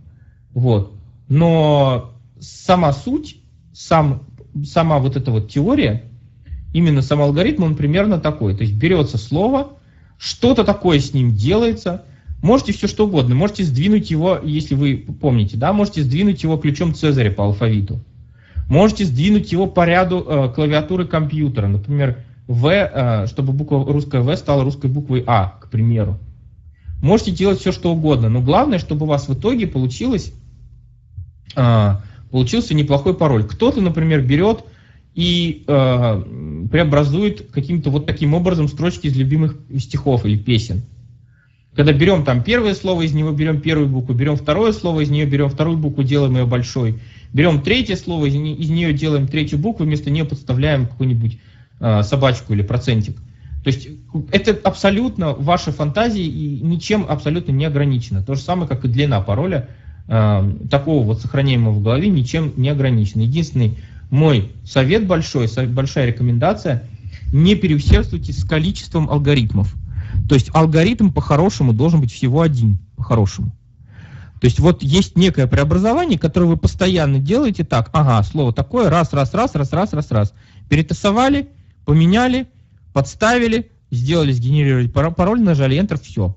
вот, 0.52 0.92
но 1.28 2.14
сама 2.38 2.92
суть, 2.92 3.38
сам, 3.72 4.22
сама 4.64 5.00
вот 5.00 5.16
эта 5.16 5.32
вот 5.32 5.50
теория, 5.50 6.04
именно 6.72 7.02
сам 7.02 7.20
алгоритм, 7.20 7.64
он 7.64 7.74
примерно 7.74 8.20
такой. 8.20 8.54
То 8.56 8.62
есть 8.62 8.74
берется 8.74 9.18
слово, 9.18 9.73
что-то 10.18 10.64
такое 10.64 11.00
с 11.00 11.12
ним 11.12 11.34
делается. 11.34 12.04
Можете 12.42 12.72
все 12.72 12.88
что 12.88 13.06
угодно. 13.06 13.34
Можете 13.34 13.64
сдвинуть 13.64 14.10
его, 14.10 14.38
если 14.42 14.74
вы 14.74 14.96
помните, 15.20 15.56
да, 15.56 15.72
можете 15.72 16.02
сдвинуть 16.02 16.42
его 16.42 16.56
ключом 16.56 16.94
Цезаря 16.94 17.30
по 17.30 17.44
алфавиту. 17.44 18.04
Можете 18.68 19.04
сдвинуть 19.04 19.52
его 19.52 19.66
по 19.66 19.84
ряду 19.86 20.24
э, 20.26 20.52
клавиатуры 20.54 21.06
компьютера. 21.06 21.68
Например, 21.68 22.18
В, 22.46 22.68
э, 22.68 23.26
чтобы 23.26 23.52
буква 23.52 23.84
русская 23.90 24.20
В 24.20 24.36
стала 24.36 24.64
русской 24.64 24.90
буквой 24.90 25.24
А, 25.26 25.58
к 25.60 25.70
примеру. 25.70 26.18
Можете 27.02 27.30
делать 27.30 27.60
все, 27.60 27.72
что 27.72 27.92
угодно, 27.92 28.28
но 28.28 28.40
главное, 28.40 28.78
чтобы 28.78 29.04
у 29.04 29.08
вас 29.08 29.28
в 29.28 29.34
итоге 29.34 29.66
получилось, 29.66 30.32
э, 31.56 31.90
получился 32.30 32.74
неплохой 32.74 33.14
пароль. 33.14 33.44
Кто-то, 33.44 33.80
например, 33.80 34.22
берет 34.22 34.64
и 35.14 35.64
э, 35.66 36.22
преобразует 36.70 37.50
каким-то 37.52 37.90
вот 37.90 38.06
таким 38.06 38.34
образом 38.34 38.68
строчки 38.68 39.06
из 39.06 39.16
любимых 39.16 39.56
стихов 39.78 40.24
или 40.24 40.36
песен. 40.36 40.82
Когда 41.74 41.92
берем 41.92 42.24
там 42.24 42.42
первое 42.42 42.74
слово, 42.74 43.02
из 43.02 43.12
него 43.14 43.32
берем 43.32 43.60
первую 43.60 43.88
букву, 43.88 44.14
берем 44.14 44.36
второе 44.36 44.72
слово, 44.72 45.00
из 45.00 45.10
нее 45.10 45.26
берем 45.26 45.48
вторую 45.48 45.76
букву, 45.76 46.04
делаем 46.04 46.36
ее 46.36 46.46
большой, 46.46 47.00
берем 47.32 47.62
третье 47.62 47.96
слово, 47.96 48.26
из, 48.26 48.34
из 48.34 48.70
нее 48.70 48.92
делаем 48.92 49.26
третью 49.26 49.58
букву, 49.58 49.84
вместо 49.84 50.10
нее 50.10 50.24
подставляем 50.24 50.86
какую-нибудь 50.86 51.38
э, 51.80 52.02
собачку 52.02 52.52
или 52.52 52.62
процентик. 52.62 53.16
То 53.64 53.68
есть 53.68 53.88
это 54.30 54.52
абсолютно 54.62 55.32
ваша 55.32 55.72
фантазия 55.72 56.22
и 56.22 56.60
ничем 56.60 57.06
абсолютно 57.08 57.50
не 57.52 57.64
ограничено. 57.64 58.22
То 58.22 58.34
же 58.34 58.42
самое, 58.42 58.68
как 58.68 58.84
и 58.84 58.88
длина 58.88 59.20
пароля 59.20 59.68
э, 60.06 60.52
такого 60.70 61.04
вот 61.04 61.22
сохраняемого 61.22 61.72
в 61.72 61.82
голове 61.82 62.08
ничем 62.08 62.52
не 62.56 62.68
ограничена. 62.68 63.22
Единственный 63.22 63.78
мой 64.14 64.52
совет 64.64 65.08
большой, 65.08 65.48
большая 65.66 66.06
рекомендация, 66.06 66.84
не 67.32 67.56
переусердствуйте 67.56 68.32
с 68.32 68.44
количеством 68.44 69.10
алгоритмов. 69.10 69.74
То 70.28 70.36
есть 70.36 70.50
алгоритм 70.54 71.10
по-хорошему 71.10 71.72
должен 71.72 72.00
быть 72.00 72.12
всего 72.12 72.42
один, 72.42 72.78
по-хорошему. 72.96 73.50
То 74.40 74.44
есть 74.44 74.60
вот 74.60 74.84
есть 74.84 75.16
некое 75.16 75.48
преобразование, 75.48 76.16
которое 76.16 76.46
вы 76.46 76.56
постоянно 76.56 77.18
делаете 77.18 77.64
так, 77.64 77.90
ага, 77.92 78.22
слово 78.22 78.52
такое, 78.52 78.88
раз, 78.88 79.12
раз, 79.12 79.34
раз, 79.34 79.52
раз, 79.56 79.72
раз, 79.72 79.92
раз, 79.92 80.10
раз. 80.12 80.32
Перетасовали, 80.68 81.48
поменяли, 81.84 82.46
подставили, 82.92 83.72
сделали, 83.90 84.30
сгенерировали 84.30 84.86
пароль, 84.86 85.42
нажали 85.42 85.76
Enter, 85.76 86.00
все. 86.00 86.36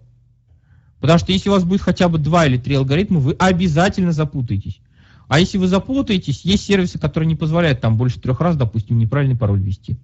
Потому 0.99 1.19
что 1.19 1.31
если 1.31 1.49
у 1.49 1.51
вас 1.51 1.63
будет 1.63 1.81
хотя 1.81 2.09
бы 2.09 2.17
два 2.17 2.47
или 2.47 2.57
три 2.57 2.73
алгоритма, 2.73 3.19
вы 3.19 3.33
обязательно 3.33 4.13
запутаетесь. 4.13 4.79
А 5.27 5.39
если 5.39 5.57
вы 5.57 5.67
запутаетесь, 5.67 6.41
есть 6.45 6.65
сервисы, 6.65 6.99
которые 6.99 7.27
не 7.27 7.35
позволяют 7.35 7.81
там 7.81 7.97
больше 7.97 8.19
трех 8.19 8.39
раз, 8.39 8.55
допустим, 8.55 8.97
неправильный 8.97 9.35
пароль 9.35 9.59
ввести. 9.59 9.97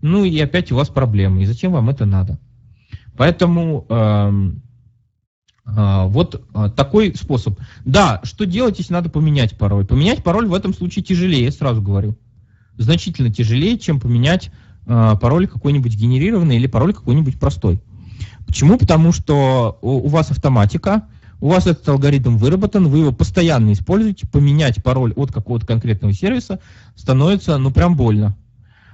Ну 0.00 0.24
и 0.24 0.38
опять 0.40 0.72
у 0.72 0.76
вас 0.76 0.88
проблемы. 0.88 1.42
И 1.42 1.46
зачем 1.46 1.72
вам 1.72 1.90
это 1.90 2.06
надо? 2.06 2.38
Поэтому 3.16 3.84
э, 3.88 4.50
э, 5.66 6.06
вот 6.06 6.42
э, 6.54 6.70
такой 6.74 7.14
способ. 7.14 7.60
Да, 7.84 8.20
что 8.24 8.46
делать, 8.46 8.78
если 8.78 8.94
надо 8.94 9.10
поменять 9.10 9.58
пароль? 9.58 9.84
Поменять 9.84 10.24
пароль 10.24 10.46
в 10.46 10.54
этом 10.54 10.72
случае 10.72 11.04
тяжелее, 11.04 11.50
сразу 11.50 11.82
говорю. 11.82 12.16
Значительно 12.78 13.30
тяжелее, 13.30 13.78
чем 13.78 14.00
поменять 14.00 14.50
э, 14.86 15.14
пароль 15.20 15.46
какой-нибудь 15.46 15.94
генерированный 15.94 16.56
или 16.56 16.66
пароль 16.66 16.94
какой-нибудь 16.94 17.38
простой. 17.38 17.82
Почему? 18.46 18.78
Потому 18.78 19.12
что 19.12 19.78
у, 19.82 19.98
у 19.98 20.08
вас 20.08 20.30
автоматика, 20.30 21.06
у 21.40 21.48
вас 21.48 21.66
этот 21.66 21.88
алгоритм 21.88 22.36
выработан, 22.36 22.88
вы 22.88 22.98
его 22.98 23.12
постоянно 23.12 23.72
используете, 23.72 24.26
поменять 24.26 24.82
пароль 24.82 25.12
от 25.14 25.32
какого-то 25.32 25.66
конкретного 25.66 26.12
сервиса 26.12 26.60
становится, 26.94 27.56
ну, 27.58 27.70
прям 27.70 27.96
больно. 27.96 28.36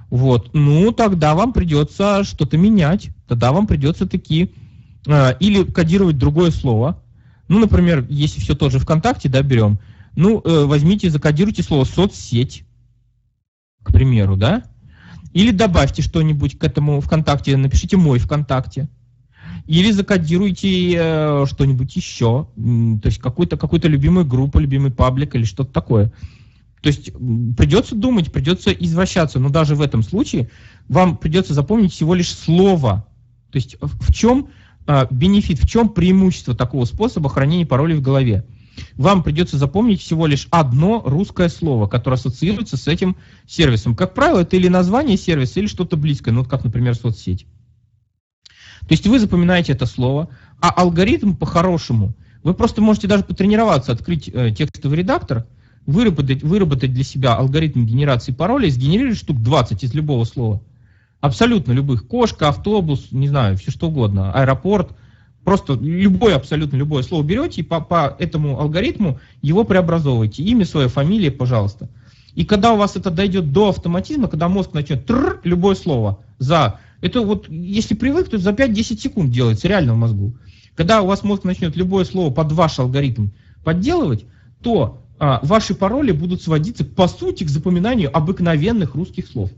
Вот, 0.09 0.51
ну, 0.53 0.91
тогда 0.93 1.35
вам 1.35 1.51
придется 1.51 2.23
что-то 2.23 2.57
менять, 2.57 3.09
тогда 3.27 3.51
вам 3.51 3.67
придется 3.67 4.07
такие, 4.07 4.51
э, 5.05 5.37
или 5.39 5.63
кодировать 5.63 6.17
другое 6.17 6.51
слово. 6.51 7.03
Ну, 7.49 7.59
например, 7.59 8.05
если 8.09 8.39
все 8.39 8.55
тот 8.55 8.71
же 8.71 8.79
ВКонтакте, 8.79 9.27
да, 9.27 9.41
берем, 9.41 9.79
ну, 10.15 10.41
э, 10.43 10.65
возьмите, 10.65 11.09
закодируйте 11.09 11.63
слово 11.63 11.83
соцсеть, 11.83 12.63
к 13.83 13.91
примеру, 13.91 14.37
да, 14.37 14.63
или 15.33 15.51
добавьте 15.51 16.01
что-нибудь 16.01 16.57
к 16.57 16.63
этому 16.63 17.01
ВКонтакте, 17.01 17.57
напишите 17.57 17.97
мой 17.97 18.19
ВКонтакте, 18.19 18.87
или 19.67 19.91
закодируйте 19.91 20.95
э, 20.97 21.45
что-нибудь 21.47 21.95
еще, 21.95 22.47
то 22.55 23.05
есть 23.05 23.19
какую-то 23.19 23.57
какую 23.57 23.81
любимую 23.83 24.25
группу, 24.25 24.59
любимый 24.59 24.91
паблик 24.91 25.35
или 25.35 25.43
что-то 25.43 25.71
такое. 25.71 26.11
То 26.81 26.87
есть 26.87 27.11
придется 27.57 27.95
думать, 27.95 28.31
придется 28.31 28.71
извращаться, 28.71 29.39
но 29.39 29.49
даже 29.49 29.75
в 29.75 29.81
этом 29.81 30.03
случае 30.03 30.49
вам 30.87 31.17
придется 31.17 31.53
запомнить 31.53 31.91
всего 31.91 32.15
лишь 32.15 32.33
слово. 32.33 33.05
То 33.51 33.57
есть 33.57 33.77
в 33.81 34.13
чем 34.13 34.49
э, 34.87 35.05
бенефит, 35.11 35.59
в 35.59 35.67
чем 35.67 35.89
преимущество 35.89 36.55
такого 36.55 36.85
способа 36.85 37.29
хранения 37.29 37.65
паролей 37.65 37.97
в 37.97 38.01
голове? 38.01 38.45
Вам 38.95 39.23
придется 39.23 39.57
запомнить 39.57 40.01
всего 40.01 40.27
лишь 40.27 40.47
одно 40.51 41.01
русское 41.05 41.49
слово, 41.49 41.87
которое 41.87 42.15
ассоциируется 42.15 42.77
с 42.77 42.87
этим 42.87 43.17
сервисом. 43.47 43.95
Как 43.95 44.13
правило, 44.13 44.41
это 44.41 44.55
или 44.55 44.67
название 44.67 45.17
сервиса, 45.17 45.59
или 45.59 45.67
что-то 45.67 45.97
близкое, 45.97 46.31
ну, 46.31 46.45
как, 46.45 46.63
например, 46.63 46.95
соцсеть. 46.95 47.47
То 48.87 48.93
есть 48.93 49.05
вы 49.05 49.19
запоминаете 49.19 49.73
это 49.73 49.85
слово, 49.85 50.29
а 50.61 50.69
алгоритм 50.69 51.33
по-хорошему, 51.33 52.13
вы 52.43 52.53
просто 52.53 52.81
можете 52.81 53.07
даже 53.07 53.23
потренироваться, 53.23 53.91
открыть 53.91 54.29
э, 54.33 54.51
текстовый 54.51 54.97
редактор, 54.97 55.45
выработать, 55.85 56.43
выработать 56.43 56.93
для 56.93 57.03
себя 57.03 57.35
алгоритм 57.35 57.85
генерации 57.85 58.31
паролей, 58.31 58.69
сгенерировать 58.69 59.17
штук 59.17 59.41
20 59.41 59.83
из 59.83 59.93
любого 59.93 60.23
слова. 60.23 60.61
Абсолютно 61.19 61.73
любых. 61.73 62.07
Кошка, 62.07 62.47
автобус, 62.47 63.07
не 63.11 63.27
знаю, 63.27 63.57
все 63.57 63.71
что 63.71 63.87
угодно, 63.87 64.31
аэропорт. 64.31 64.91
Просто 65.43 65.73
любое, 65.73 66.35
абсолютно 66.35 66.77
любое 66.77 67.03
слово 67.03 67.23
берете 67.23 67.61
и 67.61 67.63
по, 67.63 67.81
по 67.81 68.15
этому 68.19 68.59
алгоритму 68.59 69.19
его 69.41 69.63
преобразовываете. 69.63 70.43
Имя 70.43 70.65
свое, 70.65 70.87
фамилия, 70.87 71.31
пожалуйста. 71.31 71.89
И 72.35 72.45
когда 72.45 72.71
у 72.71 72.77
вас 72.77 72.95
это 72.95 73.09
дойдет 73.09 73.51
до 73.51 73.69
автоматизма, 73.69 74.27
когда 74.27 74.47
мозг 74.47 74.73
начнет 74.73 75.05
тр, 75.05 75.41
любое 75.43 75.75
слово 75.75 76.19
за 76.37 76.79
это 77.01 77.21
вот, 77.21 77.47
если 77.49 77.95
привык, 77.95 78.29
то 78.29 78.37
за 78.37 78.51
5-10 78.51 78.97
секунд 78.97 79.31
делается 79.31 79.67
реально 79.67 79.93
в 79.93 79.97
мозгу. 79.97 80.37
Когда 80.75 81.01
у 81.01 81.07
вас 81.07 81.23
мозг 81.23 81.43
начнет 81.43 81.75
любое 81.75 82.05
слово 82.05 82.33
под 82.33 82.51
ваш 82.51 82.79
алгоритм 82.79 83.29
подделывать, 83.63 84.25
то 84.61 85.01
а, 85.19 85.39
ваши 85.43 85.73
пароли 85.73 86.11
будут 86.11 86.41
сводиться, 86.41 86.85
по 86.85 87.07
сути, 87.07 87.43
к 87.43 87.49
запоминанию 87.49 88.15
обыкновенных 88.15 88.95
русских 88.95 89.27
слов. 89.27 89.51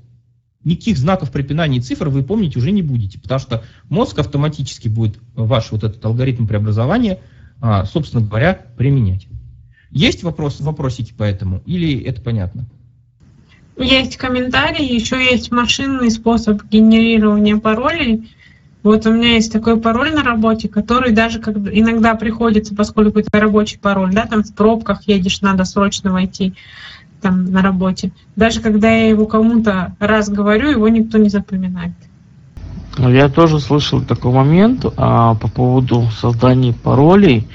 Никаких 0.63 0.97
знаков 0.97 1.31
препинания 1.31 1.77
и 1.77 1.81
цифр 1.81 2.09
вы 2.09 2.23
помнить 2.23 2.57
уже 2.57 2.71
не 2.71 2.81
будете, 2.81 3.19
потому 3.19 3.39
что 3.39 3.63
мозг 3.89 4.19
автоматически 4.19 4.87
будет 4.89 5.19
ваш 5.33 5.71
вот 5.71 5.83
этот 5.83 6.03
алгоритм 6.03 6.47
преобразования, 6.47 7.19
а, 7.61 7.85
собственно 7.85 8.25
говоря, 8.25 8.53
применять. 8.77 9.27
Есть 9.91 10.23
вопрос, 10.23 10.59
вопросики 10.59 11.13
по 11.13 11.23
этому 11.23 11.61
или 11.65 11.99
это 12.01 12.21
понятно? 12.21 12.69
Есть 13.79 14.17
комментарии, 14.17 14.93
еще 14.93 15.15
есть 15.23 15.51
машинный 15.51 16.11
способ 16.11 16.63
генерирования 16.65 17.55
паролей. 17.55 18.29
Вот 18.83 19.05
у 19.05 19.13
меня 19.13 19.35
есть 19.35 19.53
такой 19.53 19.79
пароль 19.79 20.13
на 20.13 20.21
работе, 20.21 20.67
который 20.67 21.11
даже 21.11 21.39
когда 21.39 21.71
иногда 21.71 22.15
приходится, 22.15 22.75
поскольку 22.75 23.19
это 23.19 23.39
рабочий 23.39 23.79
пароль, 23.79 24.13
да, 24.13 24.25
там 24.25 24.43
в 24.43 24.53
пробках 24.53 25.07
едешь, 25.07 25.41
надо 25.41 25.63
срочно 25.63 26.11
войти 26.11 26.53
там 27.21 27.45
на 27.45 27.61
работе. 27.61 28.11
Даже 28.35 28.61
когда 28.61 28.89
я 28.89 29.09
его 29.09 29.25
кому-то 29.25 29.95
раз 29.99 30.29
говорю, 30.29 30.69
его 30.69 30.87
никто 30.89 31.17
не 31.17 31.29
запоминает. 31.29 31.93
Я 32.97 33.29
тоже 33.29 33.59
слышал 33.59 34.01
такой 34.01 34.33
момент 34.33 34.85
а, 34.97 35.35
по 35.35 35.47
поводу 35.47 36.09
создания 36.19 36.73
паролей 36.73 37.47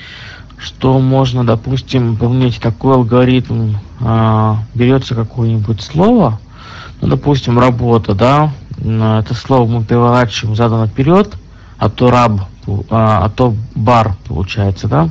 что 0.58 0.98
можно, 0.98 1.44
допустим, 1.44 2.16
поменять 2.16 2.60
такой 2.60 2.94
алгоритм, 2.94 3.74
а, 4.00 4.58
берется 4.74 5.14
какое-нибудь 5.14 5.82
слово, 5.82 6.40
ну, 7.00 7.08
допустим, 7.08 7.58
работа, 7.58 8.14
да, 8.14 8.52
это 8.78 9.34
слово 9.34 9.68
мы 9.70 9.84
переворачиваем 9.84 10.56
задом 10.56 10.80
наперед, 10.80 11.34
а 11.78 11.90
то 11.90 12.10
раб, 12.10 12.40
а, 12.90 13.24
а 13.24 13.28
то 13.30 13.54
бар 13.74 14.16
получается, 14.26 14.88
да. 14.88 15.08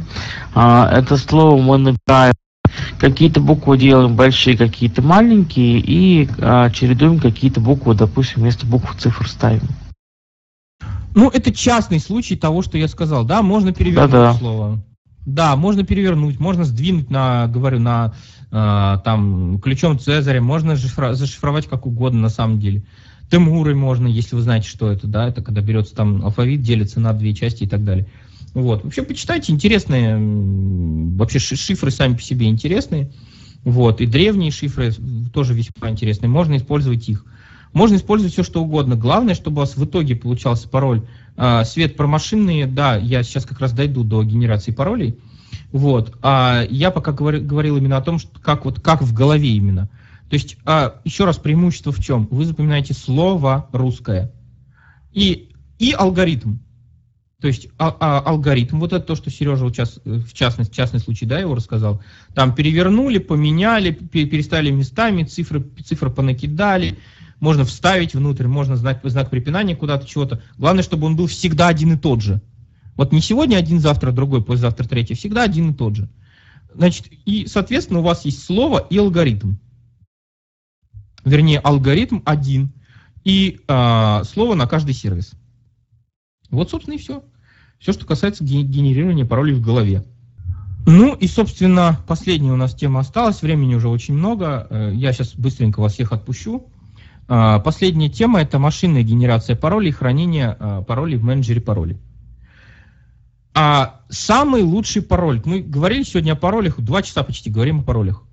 А, 0.56 0.90
это 0.92 1.18
слово 1.18 1.62
мы 1.62 1.78
набираем, 1.78 2.34
какие-то 2.98 3.40
буквы 3.40 3.78
делаем 3.78 4.16
большие, 4.16 4.58
какие-то 4.58 5.02
маленькие, 5.02 5.80
и 5.80 6.30
а, 6.40 6.70
чередуем 6.72 7.20
какие-то 7.20 7.60
буквы, 7.60 7.96
допустим, 7.96 8.42
вместо 8.42 8.66
букв 8.66 8.96
цифр 8.98 9.28
ставим. 9.28 9.68
Ну, 11.16 11.30
это 11.30 11.54
частный 11.54 12.00
случай 12.00 12.36
того, 12.36 12.64
что 12.64 12.78
я 12.78 12.88
сказал, 12.88 13.24
да, 13.24 13.44
можно 13.44 13.72
перевернуть 13.72 14.12
Да-да. 14.12 14.34
слово. 14.34 14.80
Да, 15.26 15.56
можно 15.56 15.84
перевернуть, 15.84 16.40
можно 16.40 16.66
сдвинуть 16.66 17.10
на, 17.10 17.48
говорю, 17.48 17.80
на 17.80 18.14
э, 18.52 18.98
там 19.04 19.60
ключом 19.60 19.98
Цезаря, 19.98 20.42
можно 20.42 20.76
зашифро, 20.76 21.14
зашифровать 21.14 21.68
как 21.68 21.86
угодно 21.86 22.22
на 22.22 22.30
самом 22.30 22.60
деле. 22.60 22.84
Темурой 23.32 23.74
можно, 23.74 24.08
если 24.08 24.36
вы 24.36 24.42
знаете, 24.42 24.68
что 24.68 24.92
это, 24.92 25.08
да, 25.08 25.28
это 25.28 25.42
когда 25.42 25.62
берется 25.62 25.96
там 25.96 26.24
алфавит, 26.24 26.62
делится 26.62 27.00
на 27.00 27.14
две 27.14 27.34
части 27.34 27.64
и 27.64 27.68
так 27.68 27.84
далее. 27.84 28.06
Вот. 28.54 28.84
Вообще 28.84 29.02
почитайте, 29.02 29.52
интересные, 29.54 30.18
вообще 31.16 31.40
шифры 31.40 31.90
сами 31.90 32.16
по 32.16 32.22
себе 32.22 32.48
интересные. 32.48 33.10
Вот. 33.64 34.02
И 34.02 34.06
древние 34.06 34.52
шифры 34.52 34.94
тоже 35.34 35.54
весьма 35.54 35.90
интересные. 35.90 36.30
Можно 36.30 36.58
использовать 36.58 37.08
их. 37.10 37.26
Можно 37.72 37.96
использовать 37.96 38.34
все, 38.34 38.44
что 38.44 38.62
угодно. 38.62 38.96
Главное, 38.96 39.34
чтобы 39.34 39.58
у 39.58 39.60
вас 39.62 39.76
в 39.76 39.84
итоге 39.84 40.16
получался 40.16 40.70
пароль 40.70 41.02
а, 41.36 41.64
Свет 41.66 41.96
про 41.96 42.08
машинные, 42.08 42.68
да, 42.68 42.96
я 42.96 43.24
сейчас 43.24 43.46
как 43.46 43.60
раз 43.60 43.74
дойду 43.74 44.04
до 44.04 44.24
генерации 44.24 44.72
паролей. 44.72 45.20
Вот. 45.72 46.18
А 46.22 46.64
я 46.70 46.92
пока 46.92 47.12
говорил, 47.12 47.44
говорил 47.44 47.78
именно 47.78 47.98
о 47.98 48.02
том, 48.02 48.20
что 48.20 48.40
как, 48.40 48.66
вот, 48.66 48.80
как 48.80 49.02
в 49.02 49.14
голове 49.14 49.50
именно. 49.50 49.90
То 50.30 50.36
есть, 50.36 50.58
а, 50.66 51.00
еще 51.04 51.26
раз, 51.26 51.38
преимущество 51.38 51.92
в 51.92 52.00
чем? 52.04 52.28
Вы 52.32 52.46
запоминаете 52.46 52.94
слово 52.94 53.68
русское 53.72 54.32
и, 55.12 55.50
и 55.80 55.92
алгоритм. 55.92 56.58
То 57.40 57.48
есть 57.48 57.68
а, 57.78 57.96
а, 58.00 58.20
алгоритм, 58.20 58.80
вот 58.80 58.94
это 58.94 59.06
то, 59.06 59.16
что 59.16 59.30
Сережа 59.30 59.66
вот 59.66 59.76
сейчас, 59.76 60.00
э, 60.06 60.12
в 60.12 60.34
частности, 60.34 60.72
в 60.72 60.76
частный 60.76 61.02
случай, 61.02 61.26
да, 61.26 61.40
его 61.40 61.56
рассказал, 61.56 62.02
там 62.34 62.56
перевернули, 62.56 63.18
поменяли, 63.18 63.92
переставили 63.92 64.72
местами, 64.72 65.24
цифры, 65.24 65.62
цифры 65.84 66.10
понакидали, 66.10 66.98
можно 67.44 67.66
вставить 67.66 68.16
внутрь, 68.16 68.48
можно 68.48 68.78
знак, 68.78 69.02
знак 69.04 69.30
препинания 69.30 69.76
куда-то, 69.76 70.08
чего-то. 70.08 70.42
Главное, 70.58 70.82
чтобы 70.82 71.08
он 71.08 71.18
был 71.18 71.28
всегда 71.28 71.68
один 71.68 71.92
и 71.92 71.98
тот 71.98 72.22
же. 72.22 72.42
Вот 72.96 73.12
не 73.12 73.20
сегодня 73.20 73.58
один, 73.58 73.82
завтра 73.82 74.14
другой, 74.14 74.42
послезавтра 74.42 74.88
третий, 74.88 75.14
всегда 75.14 75.44
один 75.44 75.72
и 75.72 75.74
тот 75.74 75.98
же. 75.98 76.10
Значит, 76.74 77.08
и, 77.26 77.46
соответственно, 77.48 78.00
у 78.00 78.04
вас 78.04 78.24
есть 78.24 78.42
слово 78.46 78.80
и 78.90 78.98
алгоритм. 78.98 79.56
Вернее, 81.26 81.60
алгоритм 81.60 82.22
один 82.24 82.72
и 83.26 83.60
э, 83.68 84.22
слово 84.24 84.56
на 84.56 84.66
каждый 84.66 84.94
сервис. 84.94 85.34
Вот, 86.50 86.70
собственно, 86.70 86.96
и 86.96 86.98
все. 86.98 87.26
Все, 87.78 87.92
что 87.92 88.06
касается 88.06 88.46
генерирования 88.46 89.26
паролей 89.26 89.56
в 89.56 89.62
голове. 89.62 90.06
Ну 90.86 91.14
и, 91.14 91.28
собственно, 91.28 92.00
последняя 92.08 92.54
у 92.54 92.58
нас 92.58 92.74
тема 92.74 93.02
осталась, 93.02 93.42
времени 93.42 93.76
уже 93.76 93.90
очень 93.90 94.14
много, 94.14 94.66
э, 94.70 94.92
я 94.96 95.12
сейчас 95.12 95.36
быстренько 95.36 95.82
вас 95.82 95.96
всех 95.96 96.14
отпущу. 96.14 96.70
А, 97.28 97.60
последняя 97.60 98.10
тема– 98.10 98.42
это 98.42 98.60
машинная 98.60 99.04
генерация 99.04 99.56
паролей 99.56 99.90
и 99.90 99.94
хранение 99.94 100.56
а, 100.60 100.82
паролей 100.82 101.18
в 101.18 101.24
менеджере 101.24 101.62
паролей. 101.62 101.98
А 103.54 104.02
самый 104.10 104.64
лучший 104.64 105.02
пароль, 105.02 105.42
мы 105.46 105.62
говорили 105.62 106.04
сегодня 106.04 106.34
о 106.34 106.36
паролях, 106.36 106.80
два 106.80 107.02
часа 107.02 107.24
почти 107.24 107.50
говорим 107.50 107.82
о 107.82 107.84
паролях. 107.84 108.24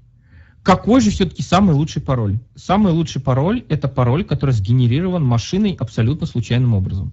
Какой 0.62 1.00
же 1.00 1.10
все-таки 1.10 1.42
самый 1.42 1.74
лучший 1.74 2.02
пароль? 2.02 2.38
Самый 2.54 2.92
лучший 2.92 3.20
пароль– 3.20 3.64
это 3.68 3.88
пароль, 3.88 4.24
который 4.24 4.52
сгенерирован 4.52 5.24
машиной 5.24 5.76
абсолютно 5.78 6.26
случайным 6.26 6.74
образом. 6.74 7.12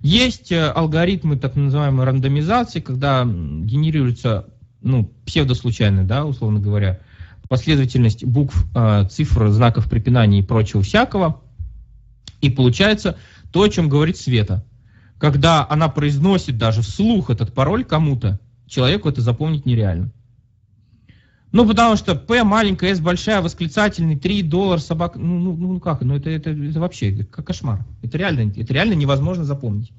Есть 0.00 0.50
э, 0.50 0.68
алгоритмы 0.68 1.36
так 1.36 1.54
называемой 1.54 2.04
рандомизации, 2.04 2.80
когда 2.80 3.24
генерируется 3.24 4.46
ну, 4.80 5.12
псевдослучайно, 5.24 6.04
да, 6.04 6.24
условно 6.24 6.58
говоря, 6.58 7.00
последовательность 7.52 8.24
букв, 8.24 8.64
э, 8.74 9.04
цифр, 9.10 9.50
знаков 9.50 9.86
препинания 9.86 10.38
и 10.38 10.42
прочего 10.42 10.80
всякого. 10.80 11.42
И 12.40 12.48
получается 12.48 13.18
то, 13.52 13.60
о 13.60 13.68
чем 13.68 13.90
говорит 13.90 14.16
Света. 14.16 14.64
Когда 15.18 15.66
она 15.68 15.90
произносит 15.90 16.56
даже 16.56 16.80
вслух 16.80 17.28
этот 17.28 17.52
пароль 17.52 17.84
кому-то, 17.84 18.40
человеку 18.66 19.10
это 19.10 19.20
запомнить 19.20 19.66
нереально. 19.66 20.10
Ну, 21.52 21.68
потому 21.68 21.96
что 21.96 22.14
П 22.14 22.42
маленькая, 22.42 22.94
С 22.94 23.00
большая, 23.00 23.42
восклицательный, 23.42 24.16
3 24.16 24.44
доллар, 24.44 24.80
собака. 24.80 25.18
Ну, 25.18 25.38
ну, 25.38 25.54
ну 25.54 25.78
как, 25.78 26.00
ну 26.00 26.16
это, 26.16 26.30
это, 26.30 26.52
это 26.52 26.80
вообще 26.80 27.12
как 27.30 27.48
кошмар. 27.48 27.84
Это 28.02 28.16
реально, 28.16 28.50
это 28.56 28.72
реально 28.72 28.94
невозможно 28.94 29.44
запомнить. 29.44 29.92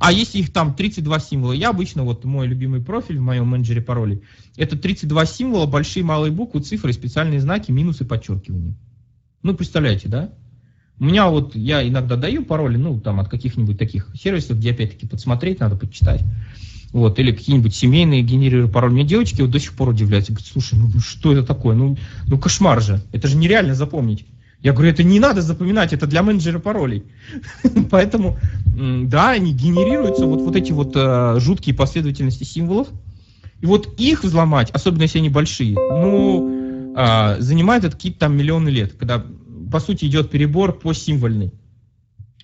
А 0.00 0.12
если 0.12 0.38
их 0.38 0.52
там 0.52 0.74
32 0.74 1.20
символа, 1.20 1.52
я 1.52 1.68
обычно, 1.68 2.04
вот 2.04 2.24
мой 2.24 2.46
любимый 2.46 2.80
профиль 2.80 3.18
в 3.18 3.22
моем 3.22 3.46
менеджере 3.48 3.82
паролей, 3.82 4.22
это 4.56 4.76
32 4.76 5.26
символа, 5.26 5.66
большие, 5.66 6.02
малые 6.02 6.32
буквы, 6.32 6.60
цифры, 6.60 6.92
специальные 6.92 7.40
знаки, 7.40 7.70
минусы, 7.70 8.06
подчеркивания. 8.06 8.74
Ну, 9.42 9.54
представляете, 9.54 10.08
да? 10.08 10.32
У 10.98 11.04
меня 11.04 11.28
вот, 11.28 11.54
я 11.54 11.86
иногда 11.86 12.16
даю 12.16 12.44
пароли, 12.44 12.78
ну, 12.78 12.98
там, 12.98 13.20
от 13.20 13.28
каких-нибудь 13.28 13.78
таких 13.78 14.08
сервисов, 14.14 14.58
где, 14.58 14.72
опять-таки, 14.72 15.06
подсмотреть 15.06 15.60
надо, 15.60 15.76
почитать 15.76 16.22
вот, 16.92 17.18
или 17.18 17.32
какие-нибудь 17.32 17.74
семейные 17.74 18.22
генерируют 18.22 18.72
пароль. 18.72 18.92
Мне 18.92 19.04
девочки 19.04 19.42
вот 19.42 19.50
до 19.50 19.60
сих 19.60 19.74
пор 19.74 19.90
удивляются, 19.90 20.32
говорят, 20.32 20.48
слушай, 20.50 20.78
ну, 20.78 20.90
ну 20.92 21.00
что 21.00 21.32
это 21.32 21.44
такое? 21.44 21.76
Ну, 21.76 21.96
ну 22.26 22.38
кошмар 22.38 22.82
же, 22.82 23.00
это 23.12 23.28
же 23.28 23.36
нереально 23.36 23.74
запомнить. 23.74 24.24
Я 24.62 24.72
говорю, 24.72 24.90
это 24.90 25.02
не 25.02 25.18
надо 25.20 25.40
запоминать, 25.40 25.92
это 25.92 26.06
для 26.06 26.22
менеджера 26.22 26.58
паролей. 26.58 27.04
Поэтому, 27.90 28.38
да, 28.66 29.30
они 29.30 29.52
генерируются, 29.52 30.26
вот, 30.26 30.40
вот 30.42 30.54
эти 30.54 30.72
вот 30.72 30.92
э, 30.94 31.40
жуткие 31.40 31.74
последовательности 31.74 32.44
символов. 32.44 32.88
И 33.62 33.66
вот 33.66 33.94
их 33.98 34.22
взломать, 34.22 34.70
особенно 34.70 35.02
если 35.02 35.18
они 35.18 35.30
большие, 35.30 35.76
ну, 35.76 36.94
э, 36.94 37.40
занимает 37.40 37.84
это 37.84 37.96
какие-то 37.96 38.20
там 38.20 38.36
миллионы 38.36 38.68
лет, 38.68 38.94
когда, 38.94 39.24
по 39.70 39.80
сути, 39.80 40.04
идет 40.04 40.30
перебор 40.30 40.78
по 40.78 40.92
символьной. 40.92 41.52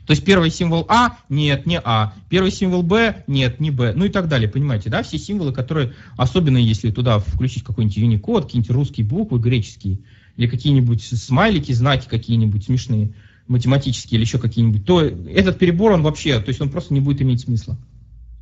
То 0.07 0.13
есть 0.13 0.25
первый 0.25 0.51
символ 0.51 0.87
А, 0.89 1.19
нет, 1.29 1.67
не 1.67 1.81
А. 1.83 2.15
Первый 2.29 2.53
символ 2.53 2.83
Б, 2.83 3.25
нет, 3.27 3.61
не 3.61 3.73
Б. 3.73 3.93
Ну 3.95 4.05
и 4.05 4.09
так 4.09 4.29
далее, 4.29 4.49
понимаете, 4.49 4.89
да? 4.89 5.03
Все 5.03 5.19
символы, 5.19 5.53
которые, 5.53 5.95
особенно 6.17 6.59
если 6.59 6.93
туда 6.93 7.19
включить 7.19 7.65
какой-нибудь 7.65 7.99
Unicode, 7.99 8.43
какие-нибудь 8.43 8.71
русские 8.71 9.05
буквы, 9.05 9.41
греческие, 9.41 9.99
или 10.37 10.47
какие-нибудь 10.47 11.03
смайлики, 11.03 11.73
знаки 11.73 12.09
какие-нибудь 12.09 12.65
смешные, 12.65 13.15
математические 13.49 14.19
или 14.19 14.25
еще 14.25 14.39
какие-нибудь, 14.39 14.85
то 14.85 15.03
этот 15.03 15.59
перебор, 15.59 15.93
он 15.93 16.03
вообще, 16.03 16.41
то 16.41 16.49
есть 16.49 16.61
он 16.61 16.71
просто 16.71 16.95
не 16.95 17.01
будет 17.01 17.23
иметь 17.23 17.41
смысла. 17.41 17.77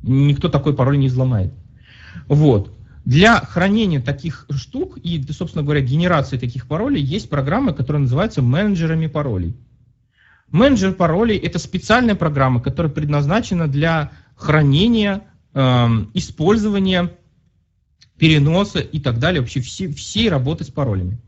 Никто 0.01 0.49
такой 0.49 0.75
пароль 0.75 0.99
не 0.99 1.07
взломает. 1.07 1.53
Вот. 2.27 2.71
Для 3.05 3.39
хранения 3.39 4.01
таких 4.01 4.47
штук 4.49 4.97
и, 4.97 5.23
собственно 5.31 5.63
говоря, 5.63 5.81
генерации 5.81 6.37
таких 6.37 6.67
паролей 6.67 7.03
есть 7.03 7.29
программы, 7.29 7.73
которые 7.73 8.01
называются 8.01 8.41
менеджерами 8.41 9.07
паролей. 9.07 9.55
Менеджер 10.49 10.93
паролей– 10.93 11.37
это 11.43 11.59
специальная 11.59 12.15
программа, 12.15 12.61
которая 12.61 12.91
предназначена 12.91 13.67
для 13.67 14.11
хранения, 14.35 15.23
э, 15.53 15.87
использования, 16.13 17.11
переноса 18.17 18.79
и 18.79 18.99
так 18.99 19.19
далее, 19.19 19.41
вообще 19.41 19.59
все, 19.61 19.91
всей 19.91 20.29
работы 20.29 20.63
с 20.63 20.69
паролями. 20.69 21.19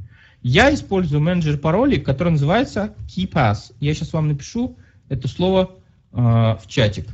Я 0.42 0.74
использую 0.74 1.22
менеджер 1.22 1.58
паролей, 1.58 2.00
который 2.00 2.30
называется 2.30 2.96
KeyPass. 3.08 3.74
Я 3.80 3.94
сейчас 3.94 4.14
вам 4.14 4.28
напишу 4.28 4.78
это 5.10 5.28
слово 5.28 5.72
э, 6.12 6.18
в 6.18 6.62
чатик. 6.68 7.08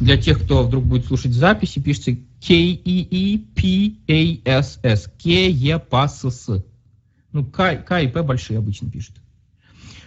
Для 0.00 0.16
тех, 0.16 0.42
кто 0.44 0.62
вдруг 0.62 0.84
будет 0.84 1.06
слушать 1.06 1.32
записи, 1.32 1.80
пишется 1.80 2.12
K-E-E-P-A-S-S. 2.40 3.52
K-E-P-A-S-S. 5.22 6.50
Ну, 7.32 7.44
К, 7.44 7.76
К 7.76 8.00
и 8.00 8.08
П 8.08 8.22
большие 8.22 8.58
обычно 8.58 8.90
пишут. 8.90 9.16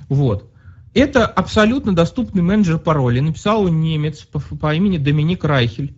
Вот. 0.09 0.51
Это 0.93 1.25
абсолютно 1.25 1.95
доступный 1.95 2.41
менеджер 2.41 2.79
паролей. 2.79 3.21
Написал 3.21 3.63
он 3.63 3.79
немец 3.81 4.23
по, 4.23 4.39
по 4.39 4.75
имени 4.75 4.97
Доминик 4.97 5.43
Райхель. 5.43 5.95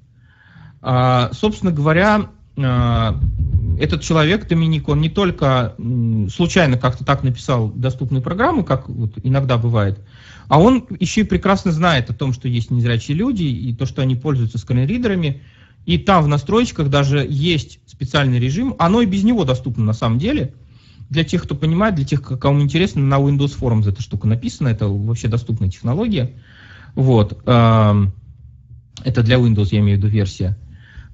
А, 0.82 1.32
собственно 1.34 1.72
говоря, 1.72 2.30
а, 2.58 3.20
этот 3.80 4.02
человек, 4.02 4.48
Доминик, 4.48 4.88
он 4.90 5.02
не 5.02 5.10
только 5.10 5.76
случайно 6.34 6.78
как-то 6.78 7.04
так 7.04 7.24
написал 7.24 7.70
доступную 7.70 8.22
программу, 8.22 8.64
как 8.64 8.90
вот 8.90 9.14
иногда 9.24 9.58
бывает, 9.58 10.00
а 10.48 10.60
он 10.60 10.86
еще 11.00 11.22
и 11.22 11.26
прекрасно 11.26 11.72
знает 11.72 12.10
о 12.10 12.14
том, 12.14 12.34
что 12.34 12.48
есть 12.48 12.72
незрячие 12.72 13.18
люди, 13.18 13.44
и 13.44 13.74
то, 13.74 13.86
что 13.86 14.02
они 14.02 14.16
пользуются 14.16 14.58
скринридерами. 14.58 15.42
И 15.86 15.98
там 15.98 16.24
в 16.24 16.28
настройках 16.28 16.90
даже 16.90 17.26
есть 17.30 17.80
специальный 17.88 18.40
режим, 18.40 18.76
оно 18.80 19.02
и 19.02 19.06
без 19.06 19.24
него 19.24 19.44
доступно 19.44 19.84
на 19.84 19.94
самом 19.94 20.20
деле– 20.20 20.54
для 21.10 21.24
тех, 21.24 21.44
кто 21.44 21.56
понимает, 21.56 21.96
для 21.96 22.06
тех, 22.06 22.22
кому 22.22 22.62
интересно, 22.62 23.02
на 23.02 23.20
Windows 23.20 23.58
Forums 23.60 23.88
эта 23.88 24.02
штука 24.02 24.28
написана, 24.28 24.70
это 24.70 24.88
вообще 24.88 25.28
доступная 25.28 25.70
технология. 25.70 26.32
Вот. 26.96 27.40
Это 27.44 28.12
для 29.04 29.36
Windows, 29.38 29.70
я 29.72 29.80
имею 29.80 30.00
в 30.00 30.02
виду 30.02 30.08
версия. 30.08 30.58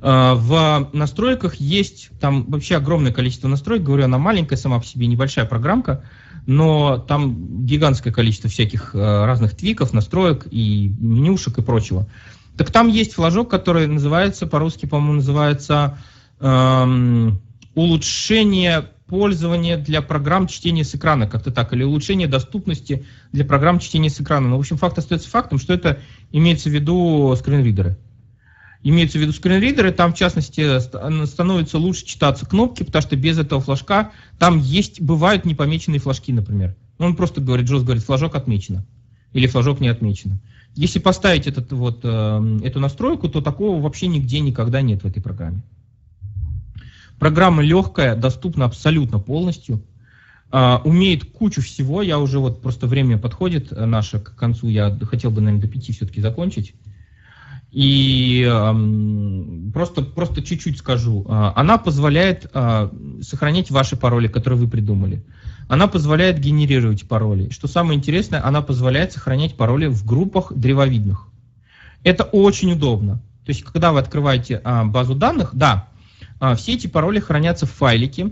А, 0.01 0.35
в 0.35 0.89
настройках 0.93 1.55
есть 1.55 2.09
там 2.19 2.45
вообще 2.45 2.77
огромное 2.77 3.11
количество 3.11 3.47
настроек, 3.47 3.83
говорю, 3.83 4.05
она 4.05 4.17
маленькая 4.17 4.55
сама 4.55 4.79
по 4.79 4.85
себе, 4.85 5.07
небольшая 5.07 5.45
программка, 5.45 6.03
но 6.45 6.97
там 6.97 7.65
гигантское 7.65 8.13
количество 8.13 8.49
всяких 8.49 8.91
а, 8.93 9.25
разных 9.25 9.55
твиков, 9.55 9.93
настроек 9.93 10.47
и 10.49 10.93
менюшек 10.99 11.57
и 11.57 11.61
прочего. 11.61 12.07
Так 12.57 12.71
там 12.71 12.87
есть 12.87 13.13
флажок, 13.13 13.49
который 13.49 13.87
называется, 13.87 14.45
по-русски, 14.45 14.85
по-моему, 14.85 15.13
называется 15.13 15.97
эм, 16.41 17.41
улучшение 17.73 18.89
пользование 19.07 19.77
для 19.77 20.01
программ 20.01 20.47
чтения 20.47 20.83
с 20.83 20.93
экрана, 20.93 21.27
как-то 21.27 21.51
так, 21.51 21.71
или 21.71 21.83
улучшение 21.83 22.27
доступности 22.27 23.05
для 23.31 23.45
программ 23.45 23.79
чтения 23.79 24.09
с 24.09 24.19
экрана. 24.19 24.49
Но, 24.49 24.57
в 24.57 24.59
общем, 24.59 24.75
факт 24.75 24.97
остается 24.97 25.29
фактом, 25.29 25.57
что 25.57 25.73
это 25.73 25.99
имеется 26.33 26.69
в 26.69 26.73
виду 26.73 27.33
скринридеры. 27.37 27.97
Имеются 28.81 29.17
в 29.17 29.21
виду 29.21 29.33
скринридеры, 29.33 29.91
там, 29.91 30.13
в 30.13 30.17
частности, 30.17 30.79
становится 31.25 31.77
лучше 31.77 32.05
читаться 32.05 32.45
кнопки, 32.45 32.83
потому 32.83 33.01
что 33.01 33.17
без 33.17 33.37
этого 33.37 33.59
флажка 33.59 34.11
там 34.37 34.57
есть, 34.57 35.01
бывают 35.01 35.43
непомеченные 35.43 35.99
флажки, 35.99 36.31
например. 36.31 36.75
Он 36.97 37.15
просто 37.15 37.41
говорит, 37.41 37.67
Джоз 37.67 37.83
говорит, 37.83 38.03
флажок 38.03 38.35
отмечено. 38.35 38.85
Или 39.33 39.47
флажок 39.47 39.81
не 39.81 39.89
отмечено. 39.89 40.39
Если 40.75 40.99
поставить 40.99 41.45
этот, 41.45 41.71
вот, 41.73 41.99
э, 42.03 42.59
эту 42.63 42.79
настройку, 42.79 43.27
то 43.27 43.41
такого 43.41 43.81
вообще 43.81 44.07
нигде 44.07 44.39
никогда 44.39 44.81
нет 44.81 45.03
в 45.03 45.07
этой 45.07 45.21
программе. 45.21 45.61
Программа 47.19 47.61
легкая, 47.61 48.15
доступна 48.15 48.65
абсолютно 48.65 49.19
полностью. 49.19 49.83
Uh, 50.51 50.81
умеет 50.81 51.25
кучу 51.25 51.61
всего, 51.61 52.01
я 52.01 52.17
уже 52.17 52.39
вот 52.39 52.59
просто 52.59 52.87
время 52.87 53.19
подходит 53.19 53.69
наше 53.69 54.19
к 54.19 54.33
концу, 54.35 54.67
я 54.67 54.97
хотел 55.03 55.29
бы, 55.29 55.41
наверное, 55.41 55.61
до 55.61 55.67
пяти 55.67 55.93
все-таки 55.93 56.21
закончить. 56.21 56.73
И 57.71 58.43
um, 58.49 59.71
просто, 59.71 60.01
просто 60.01 60.41
чуть-чуть 60.41 60.79
скажу. 60.79 61.21
Uh, 61.27 61.53
она 61.55 61.77
позволяет 61.77 62.45
uh, 62.45 63.21
сохранять 63.21 63.69
ваши 63.69 63.95
пароли, 63.95 64.27
которые 64.27 64.59
вы 64.59 64.67
придумали. 64.67 65.23
она 65.69 65.87
позволяет 65.87 66.39
генерировать 66.39 67.07
пароли. 67.07 67.49
Что 67.51 67.67
самое 67.67 67.97
интересное, 67.97 68.43
она 68.43 68.61
позволяет 68.61 69.13
сохранять 69.13 69.55
пароли 69.55 69.85
в 69.85 70.03
группах 70.03 70.51
древовидных. 70.53 71.27
Это 72.03 72.23
очень 72.23 72.73
удобно. 72.73 73.21
То 73.45 73.51
есть, 73.51 73.63
когда 73.63 73.91
вы 73.91 73.99
открываете 73.99 74.61
а, 74.63 74.85
базу 74.85 75.13
данных, 75.13 75.51
да, 75.53 75.87
а, 76.39 76.55
все 76.55 76.73
эти 76.73 76.87
пароли 76.87 77.19
хранятся 77.19 77.67
в 77.67 77.71
файлике. 77.71 78.31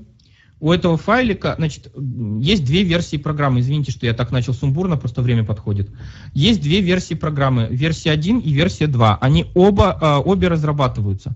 У 0.59 0.71
этого 0.71 0.97
файлика, 0.97 1.53
значит, 1.57 1.91
есть 2.39 2.65
две 2.65 2.81
версии 2.81 3.17
программы. 3.17 3.59
Извините, 3.59 3.91
что 3.91 4.07
я 4.07 4.13
так 4.13 4.31
начал 4.31 4.53
сумбурно, 4.53 4.97
просто 4.97 5.21
время 5.21 5.43
подходит. 5.43 5.91
Есть 6.33 6.61
две 6.61 6.81
версии 6.81 7.13
программы, 7.13 7.67
версия 7.69 8.11
1 8.11 8.39
и 8.39 8.51
версия 8.51 8.87
2. 8.87 9.19
Они 9.21 9.45
оба, 9.53 9.97
а, 10.01 10.19
обе 10.19 10.47
разрабатываются. 10.47 11.35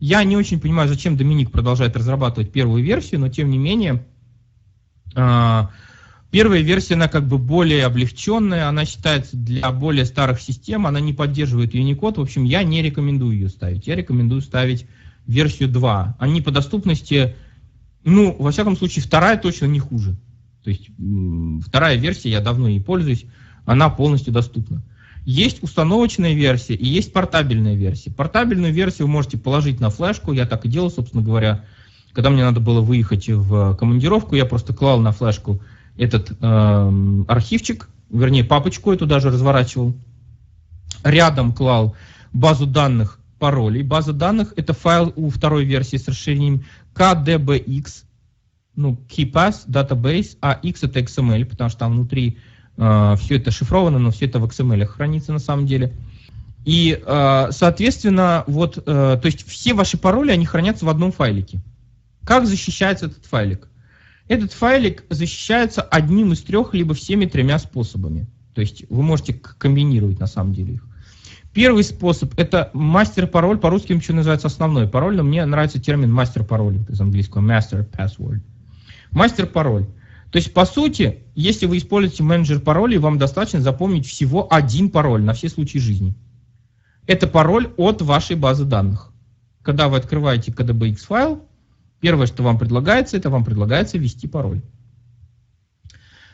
Я 0.00 0.22
не 0.24 0.36
очень 0.36 0.60
понимаю, 0.60 0.88
зачем 0.88 1.16
Доминик 1.16 1.50
продолжает 1.50 1.96
разрабатывать 1.96 2.52
первую 2.52 2.84
версию, 2.84 3.20
но 3.20 3.30
тем 3.30 3.48
не 3.48 3.56
менее, 3.56 4.04
а, 5.14 5.70
первая 6.30 6.60
версия, 6.60 6.94
она 6.94 7.08
как 7.08 7.26
бы 7.26 7.38
более 7.38 7.86
облегченная, 7.86 8.68
она 8.68 8.84
считается 8.84 9.38
для 9.38 9.72
более 9.72 10.04
старых 10.04 10.42
систем, 10.42 10.86
она 10.86 11.00
не 11.00 11.14
поддерживает 11.14 11.74
Unicode. 11.74 12.18
В 12.18 12.20
общем, 12.20 12.44
я 12.44 12.62
не 12.62 12.82
рекомендую 12.82 13.32
ее 13.32 13.48
ставить. 13.48 13.86
Я 13.86 13.94
рекомендую 13.94 14.42
ставить 14.42 14.86
версию 15.26 15.70
2. 15.70 16.16
Они 16.18 16.42
по 16.42 16.50
доступности, 16.50 17.34
ну, 18.06 18.36
во 18.38 18.52
всяком 18.52 18.76
случае, 18.76 19.02
вторая 19.02 19.36
точно 19.36 19.66
не 19.66 19.80
хуже. 19.80 20.16
То 20.62 20.70
есть 20.70 20.90
вторая 21.64 21.96
версия, 21.96 22.30
я 22.30 22.40
давно 22.40 22.68
ей 22.68 22.80
пользуюсь, 22.80 23.26
она 23.64 23.90
полностью 23.90 24.32
доступна. 24.32 24.82
Есть 25.24 25.62
установочная 25.62 26.32
версия 26.32 26.74
и 26.74 26.86
есть 26.86 27.12
портабельная 27.12 27.74
версия. 27.74 28.12
Портабельную 28.12 28.72
версию 28.72 29.08
вы 29.08 29.12
можете 29.12 29.38
положить 29.38 29.80
на 29.80 29.90
флешку, 29.90 30.32
я 30.32 30.46
так 30.46 30.64
и 30.64 30.68
делал, 30.68 30.90
собственно 30.90 31.22
говоря. 31.22 31.64
Когда 32.12 32.30
мне 32.30 32.44
надо 32.44 32.60
было 32.60 32.80
выехать 32.80 33.28
в 33.28 33.74
командировку, 33.74 34.36
я 34.36 34.46
просто 34.46 34.72
клал 34.72 35.00
на 35.00 35.10
флешку 35.10 35.60
этот 35.96 36.30
э, 36.30 37.24
архивчик, 37.26 37.88
вернее 38.08 38.44
папочку 38.44 38.92
эту 38.92 39.06
даже 39.06 39.30
разворачивал. 39.30 39.96
Рядом 41.02 41.52
клал 41.52 41.96
базу 42.32 42.66
данных 42.66 43.18
паролей. 43.38 43.82
База 43.82 44.12
данных 44.12 44.54
это 44.56 44.72
файл 44.72 45.12
у 45.16 45.28
второй 45.28 45.64
версии 45.64 45.96
с 45.96 46.08
расширением 46.08 46.64
KDBX, 46.96 48.04
ну, 48.74 48.98
KeyPass, 49.08 49.68
Database, 49.68 50.36
а 50.40 50.58
X 50.62 50.84
это 50.84 51.00
XML, 51.00 51.44
потому 51.44 51.70
что 51.70 51.78
там 51.80 51.92
внутри 51.92 52.38
э, 52.76 53.14
все 53.18 53.36
это 53.36 53.50
шифровано, 53.50 53.98
но 53.98 54.10
все 54.10 54.26
это 54.26 54.38
в 54.38 54.44
XML 54.44 54.84
хранится 54.86 55.32
на 55.32 55.38
самом 55.38 55.66
деле. 55.66 55.94
И, 56.64 57.00
э, 57.04 57.46
соответственно, 57.50 58.44
вот, 58.46 58.78
э, 58.78 58.82
то 58.82 59.20
есть 59.24 59.46
все 59.46 59.72
ваши 59.74 59.98
пароли, 59.98 60.32
они 60.32 60.46
хранятся 60.46 60.84
в 60.84 60.88
одном 60.88 61.12
файлике. 61.12 61.60
Как 62.24 62.46
защищается 62.46 63.06
этот 63.06 63.24
файлик? 63.26 63.68
Этот 64.26 64.52
файлик 64.52 65.04
защищается 65.08 65.82
одним 65.82 66.32
из 66.32 66.42
трех, 66.42 66.74
либо 66.74 66.94
всеми 66.94 67.26
тремя 67.26 67.58
способами. 67.58 68.26
То 68.54 68.62
есть 68.62 68.84
вы 68.88 69.02
можете 69.02 69.34
комбинировать 69.34 70.18
на 70.18 70.26
самом 70.26 70.52
деле 70.54 70.74
их. 70.74 70.85
Первый 71.56 71.84
способ– 71.84 72.34
это 72.36 72.70
мастер-пароль, 72.74 73.56
по-русски 73.56 73.94
еще 73.94 74.12
называется 74.12 74.48
основной 74.48 74.86
пароль, 74.86 75.16
но 75.16 75.22
мне 75.22 75.42
нравится 75.46 75.80
термин 75.80 76.12
мастер-пароль 76.12 76.80
из 76.86 77.00
английского, 77.00 77.40
master 77.40 77.88
password. 77.90 78.42
Мастер-пароль. 79.10 79.86
То 80.30 80.36
есть, 80.36 80.52
по 80.52 80.66
сути, 80.66 81.20
если 81.34 81.64
вы 81.64 81.78
используете 81.78 82.24
менеджер 82.24 82.60
паролей, 82.60 82.98
вам 82.98 83.16
достаточно 83.16 83.62
запомнить 83.62 84.06
всего 84.06 84.46
один 84.52 84.90
пароль 84.90 85.22
на 85.22 85.32
все 85.32 85.48
случаи 85.48 85.78
жизни. 85.78 86.14
Это 87.06 87.26
пароль 87.26 87.72
от 87.78 88.02
вашей 88.02 88.36
базы 88.36 88.66
данных. 88.66 89.10
Когда 89.62 89.88
вы 89.88 89.96
открываете 89.96 90.52
KDBX 90.52 91.06
файл, 91.06 91.42
первое, 92.00 92.26
что 92.26 92.42
вам 92.42 92.58
предлагается, 92.58 93.16
это 93.16 93.30
вам 93.30 93.46
предлагается 93.46 93.96
ввести 93.96 94.28
пароль. 94.28 94.60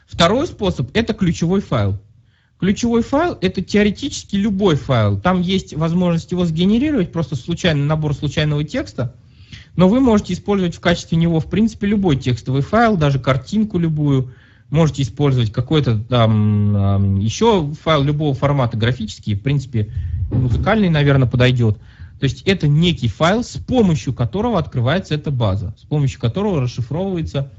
Второй 0.09 0.49
способ– 0.49 0.91
это 0.95 1.15
ключевой 1.15 1.61
файл. 1.61 2.01
Ключевой 2.63 3.03
файл– 3.03 3.37
это 3.41 3.61
теоретически 3.61 4.37
любой 4.37 4.77
файл. 4.77 5.19
Там 5.19 5.41
есть 5.41 5.75
возможность 5.75 6.31
его 6.31 6.45
сгенерировать, 6.45 7.11
просто 7.11 7.35
случайный 7.35 7.83
набор 7.83 8.15
случайного 8.15 8.63
текста, 8.63 9.17
но 9.75 9.89
вы 9.89 9.99
можете 9.99 10.35
использовать 10.35 10.77
в 10.77 10.79
качестве 10.79 11.19
него, 11.19 11.41
в 11.41 11.51
принципе, 11.51 11.89
любой 11.89 12.15
текстовый 12.19 12.63
файл, 12.63 12.97
даже 12.97 13.19
картинку 13.19 13.81
любую, 13.81 14.33
можете 14.71 15.03
использовать 15.03 15.51
какой-то 15.51 15.99
там 16.09 17.19
еще 17.19 17.69
файл 17.83 18.05
любого 18.05 18.33
формата, 18.33 18.77
графический, 18.77 19.35
в 19.35 19.43
принципе, 19.43 19.93
музыкальный, 20.31 20.89
наверное, 20.89 21.27
подойдет. 21.27 21.79
То 22.21 22.25
есть 22.27 22.43
это 22.43 22.69
некий 22.69 23.09
файл, 23.09 23.43
с 23.43 23.57
помощью 23.57 24.15
которого 24.15 24.61
открывается 24.61 25.17
эта 25.17 25.33
база, 25.33 25.75
с 25.81 25.83
помощью 25.83 26.21
которого 26.21 26.61
расшифровывается 26.61 27.51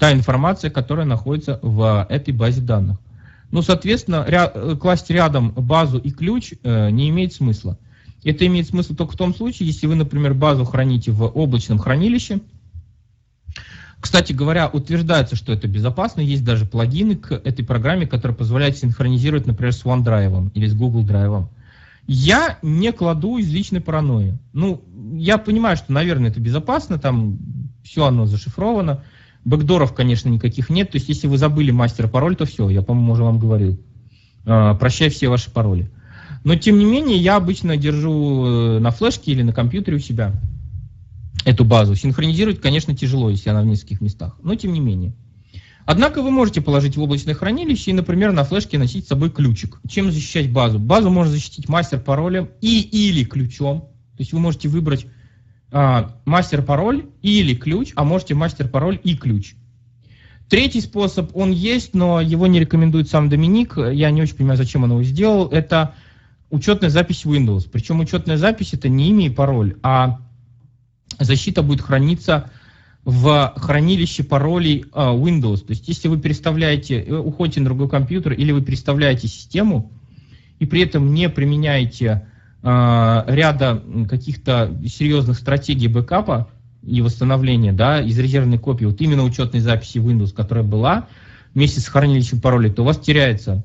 та 0.00 0.12
информация, 0.12 0.72
которая 0.72 1.06
находится 1.06 1.60
в 1.62 2.04
этой 2.10 2.34
базе 2.34 2.62
данных. 2.62 2.98
Ну, 3.50 3.62
соответственно, 3.62 4.24
ря 4.26 4.46
класть 4.80 5.10
рядом 5.10 5.50
базу 5.50 5.98
и 5.98 6.10
ключ 6.10 6.52
э, 6.62 6.90
не 6.90 7.08
имеет 7.08 7.32
смысла. 7.32 7.78
Это 8.22 8.46
имеет 8.46 8.68
смысл 8.68 8.94
только 8.94 9.14
в 9.14 9.16
том 9.16 9.34
случае, 9.34 9.68
если 9.68 9.86
вы, 9.86 9.94
например, 9.94 10.34
базу 10.34 10.64
храните 10.64 11.10
в 11.10 11.24
облачном 11.24 11.78
хранилище. 11.78 12.40
Кстати 13.98 14.32
говоря, 14.32 14.68
утверждается, 14.68 15.36
что 15.36 15.52
это 15.52 15.68
безопасно. 15.68 16.20
Есть 16.20 16.44
даже 16.44 16.64
плагины 16.64 17.16
к 17.16 17.32
этой 17.32 17.64
программе, 17.64 18.06
которые 18.06 18.36
позволяют 18.36 18.78
синхронизировать, 18.78 19.46
например, 19.46 19.72
с 19.72 19.84
OneDrive 19.84 20.52
или 20.54 20.66
с 20.66 20.74
Google 20.74 21.04
Drive. 21.04 21.48
Я 22.06 22.58
не 22.62 22.92
кладу 22.92 23.36
из 23.36 23.52
личной 23.52 23.80
паранойи. 23.80 24.38
Ну, 24.52 24.82
я 25.14 25.38
понимаю, 25.38 25.76
что, 25.76 25.92
наверное, 25.92 26.30
это 26.30 26.40
безопасно, 26.40 26.98
там 26.98 27.38
все 27.84 28.06
оно 28.06 28.26
зашифровано. 28.26 29.04
Бэкдоров, 29.44 29.94
конечно, 29.94 30.28
никаких 30.28 30.70
нет. 30.70 30.90
То 30.90 30.96
есть, 30.96 31.08
если 31.08 31.26
вы 31.26 31.38
забыли 31.38 31.70
мастер 31.70 32.08
пароль, 32.08 32.36
то 32.36 32.44
все, 32.44 32.68
я, 32.68 32.82
по-моему, 32.82 33.12
уже 33.12 33.24
вам 33.24 33.38
говорил. 33.38 33.80
А, 34.44 34.74
прощай 34.74 35.08
все 35.08 35.28
ваши 35.28 35.50
пароли. 35.50 35.90
Но, 36.44 36.56
тем 36.56 36.78
не 36.78 36.84
менее, 36.84 37.18
я 37.18 37.36
обычно 37.36 37.76
держу 37.76 38.46
э, 38.46 38.78
на 38.78 38.90
флешке 38.90 39.32
или 39.32 39.42
на 39.42 39.52
компьютере 39.52 39.96
у 39.96 40.00
себя 40.00 40.32
эту 41.44 41.64
базу. 41.64 41.94
Синхронизировать, 41.94 42.60
конечно, 42.60 42.94
тяжело, 42.94 43.30
если 43.30 43.50
она 43.50 43.62
в 43.62 43.66
нескольких 43.66 44.00
местах, 44.00 44.36
но 44.42 44.54
тем 44.54 44.72
не 44.72 44.80
менее. 44.80 45.14
Однако 45.86 46.22
вы 46.22 46.30
можете 46.30 46.60
положить 46.60 46.96
в 46.96 47.02
облачное 47.02 47.34
хранилище 47.34 47.90
и, 47.90 47.94
например, 47.94 48.32
на 48.32 48.44
флешке 48.44 48.78
носить 48.78 49.06
с 49.06 49.08
собой 49.08 49.30
ключик. 49.30 49.80
Чем 49.88 50.12
защищать 50.12 50.50
базу? 50.52 50.78
Базу 50.78 51.10
можно 51.10 51.32
защитить 51.32 51.68
мастер-паролем 51.68 52.50
и 52.60 52.80
или 52.80 53.24
ключом. 53.24 53.80
То 54.16 54.20
есть 54.20 54.32
вы 54.32 54.38
можете 54.38 54.68
выбрать 54.68 55.06
мастер-пароль 55.72 57.06
или 57.22 57.54
ключ, 57.54 57.92
а 57.94 58.04
можете 58.04 58.34
мастер-пароль 58.34 58.98
и 59.02 59.16
ключ. 59.16 59.54
Третий 60.48 60.80
способ, 60.80 61.36
он 61.36 61.52
есть, 61.52 61.94
но 61.94 62.20
его 62.20 62.48
не 62.48 62.58
рекомендует 62.58 63.08
сам 63.08 63.28
Доминик. 63.28 63.76
Я 63.76 64.10
не 64.10 64.20
очень 64.20 64.34
понимаю, 64.34 64.58
зачем 64.58 64.82
он 64.82 64.90
его 64.90 65.02
сделал. 65.04 65.46
Это 65.46 65.94
учетная 66.50 66.90
запись 66.90 67.24
Windows. 67.24 67.68
Причем 67.70 68.00
учетная 68.00 68.36
запись 68.36 68.74
это 68.74 68.88
не 68.88 69.10
имя 69.10 69.26
и 69.26 69.30
пароль, 69.30 69.76
а 69.84 70.18
защита 71.20 71.62
будет 71.62 71.80
храниться 71.80 72.50
в 73.04 73.54
хранилище 73.56 74.24
паролей 74.24 74.86
а, 74.92 75.14
Windows. 75.14 75.58
То 75.58 75.70
есть 75.70 75.88
если 75.88 76.08
вы 76.08 76.18
переставляете, 76.18 77.00
э, 77.00 77.16
уходите 77.16 77.60
на 77.60 77.66
другой 77.66 77.88
компьютер 77.88 78.32
или 78.32 78.52
вы 78.52 78.60
переставляете 78.60 79.28
систему 79.28 79.90
и 80.58 80.66
при 80.66 80.82
этом 80.82 81.14
не 81.14 81.28
применяете 81.28 82.26
ряда 82.62 83.82
каких-то 84.08 84.78
серьезных 84.86 85.38
стратегий 85.38 85.88
бэкапа 85.88 86.50
и 86.82 87.00
восстановления 87.00 87.72
да, 87.72 88.00
из 88.00 88.18
резервной 88.18 88.58
копии, 88.58 88.84
вот 88.84 89.00
именно 89.00 89.24
учетной 89.24 89.60
записи 89.60 89.98
Windows, 89.98 90.34
которая 90.34 90.64
была 90.64 91.06
вместе 91.54 91.80
с 91.80 91.86
хранилищем 91.86 92.40
паролей, 92.40 92.72
то 92.72 92.82
у 92.82 92.86
вас 92.86 92.98
теряется 92.98 93.64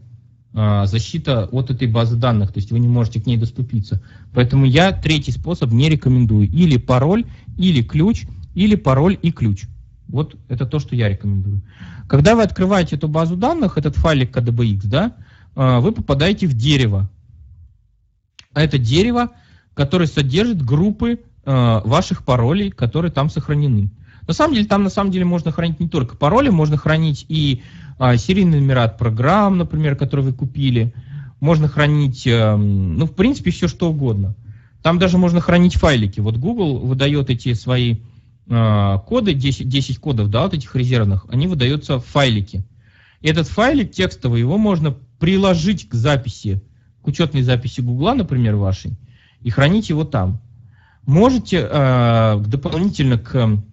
э, 0.54 0.84
защита 0.86 1.46
от 1.46 1.72
этой 1.72 1.88
базы 1.88 2.16
данных, 2.16 2.52
то 2.52 2.60
есть 2.60 2.72
вы 2.72 2.80
не 2.80 2.88
можете 2.88 3.22
к 3.22 3.26
ней 3.26 3.38
доступиться. 3.38 4.02
Поэтому 4.34 4.66
я 4.66 4.92
третий 4.92 5.32
способ 5.32 5.72
не 5.72 5.90
рекомендую. 5.90 6.48
Или 6.48 6.78
пароль, 6.78 7.26
или 7.58 7.82
ключ, 7.82 8.26
или 8.54 8.76
пароль 8.76 9.18
и 9.22 9.32
ключ. 9.32 9.66
Вот 10.08 10.36
это 10.50 10.66
то, 10.66 10.80
что 10.80 10.96
я 10.96 11.10
рекомендую. 11.10 11.62
Когда 12.08 12.36
вы 12.36 12.44
открываете 12.44 12.96
эту 12.96 13.08
базу 13.08 13.36
данных, 13.36 13.78
этот 13.78 13.96
файлик 13.96 14.36
KDBX, 14.36 14.82
да, 14.86 15.16
вы 15.56 15.92
попадаете 15.92 16.48
в 16.48 16.54
дерево 16.54 17.10
это 18.64 18.78
дерево, 18.78 19.32
которое 19.74 20.08
содержит 20.08 20.64
группы 20.64 21.20
э, 21.46 21.82
ваших 21.84 22.24
паролей, 22.24 22.72
которые 22.72 23.12
там 23.12 23.30
сохранены. 23.30 23.92
На 24.28 24.34
самом 24.34 24.56
деле, 24.56 24.66
там 24.66 24.84
на 24.84 24.90
самом 24.90 25.12
деле 25.12 25.26
можно 25.26 25.52
хранить 25.52 25.80
не 25.80 25.88
только 25.88 26.16
пароли, 26.16 26.50
можно 26.50 26.78
хранить 26.78 27.26
и 27.30 27.62
э, 28.00 28.18
серийный 28.18 28.60
номера 28.60 28.86
от 28.86 28.98
программ, 28.98 29.58
например, 29.58 29.96
которые 29.96 30.28
вы 30.28 30.34
купили. 30.34 30.94
Можно 31.40 31.68
хранить, 31.68 32.26
э, 32.26 32.56
ну, 32.56 33.06
в 33.06 33.14
принципе, 33.14 33.52
все 33.52 33.68
что 33.68 33.90
угодно. 33.90 34.36
Там 34.82 35.00
даже 35.00 35.18
можно 35.18 35.42
хранить 35.42 35.76
файлики. 35.76 36.20
Вот 36.20 36.38
Google 36.38 36.80
выдает 36.80 37.30
эти 37.30 37.54
свои 37.54 37.98
э, 38.48 39.00
коды, 39.06 39.34
10, 39.34 39.68
10 39.68 40.00
кодов, 40.00 40.30
да, 40.30 40.44
вот 40.44 40.54
этих 40.54 40.76
резервных, 40.76 41.26
они 41.30 41.48
выдаются 41.48 42.00
в 42.00 42.06
файлики. 42.06 42.64
И 43.22 43.28
этот 43.28 43.48
файлик 43.48 43.92
текстовый, 43.92 44.40
его 44.40 44.58
можно 44.58 44.96
приложить 45.20 45.90
к 45.90 45.94
записи 45.94 46.62
к 47.06 47.08
учетной 47.08 47.44
записи 47.44 47.82
Гугла, 47.82 48.16
например, 48.16 48.56
вашей, 48.56 48.98
и 49.42 49.52
хранить 49.52 49.90
его 49.90 50.04
там. 50.06 50.42
Можете 51.06 51.68
э, 51.70 52.44
дополнительно 52.48 53.20
к 53.20 53.64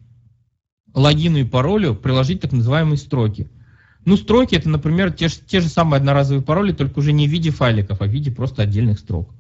логину 0.93 1.39
и 1.39 1.45
паролю 1.45 1.95
приложить 1.95 2.43
так 2.43 2.53
называемые 2.53 2.99
строки. 2.99 3.51
Ну, 4.05 4.19
строки 4.19 4.55
это, 4.55 4.69
например, 4.69 5.13
те, 5.13 5.29
те 5.29 5.63
же 5.63 5.69
самые 5.69 5.99
одноразовые 5.99 6.43
пароли, 6.43 6.73
только 6.73 6.99
уже 6.99 7.13
не 7.13 7.27
в 7.27 7.31
виде 7.31 7.51
файликов, 7.51 8.03
а 8.03 8.05
в 8.05 8.11
виде 8.11 8.31
просто 8.31 8.63
отдельных 8.65 8.99
строк. 8.99 9.31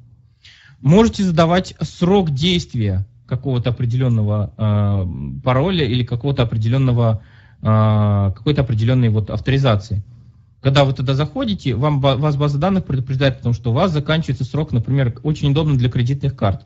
Можете 0.80 1.24
задавать 1.24 1.74
срок 1.82 2.30
действия 2.30 3.06
какого-то 3.26 3.70
определенного 3.70 4.54
э, 4.56 5.40
пароля 5.44 5.84
или 5.84 6.02
какого-то 6.04 6.44
определенного 6.44 7.22
э, 7.60 8.32
какой-то 8.34 8.62
определенной 8.62 9.10
вот 9.10 9.28
авторизации. 9.28 10.02
Когда 10.62 10.84
вы 10.84 10.92
туда 10.92 11.14
заходите, 11.14 11.74
вам, 11.74 12.00
вас 12.00 12.36
база 12.36 12.56
данных 12.56 12.84
предупреждает 12.84 13.40
о 13.40 13.42
том, 13.42 13.52
что 13.52 13.70
у 13.70 13.74
вас 13.74 13.90
заканчивается 13.90 14.44
срок, 14.44 14.72
например, 14.72 15.18
очень 15.24 15.50
удобно 15.50 15.76
для 15.76 15.90
кредитных 15.90 16.36
карт. 16.36 16.62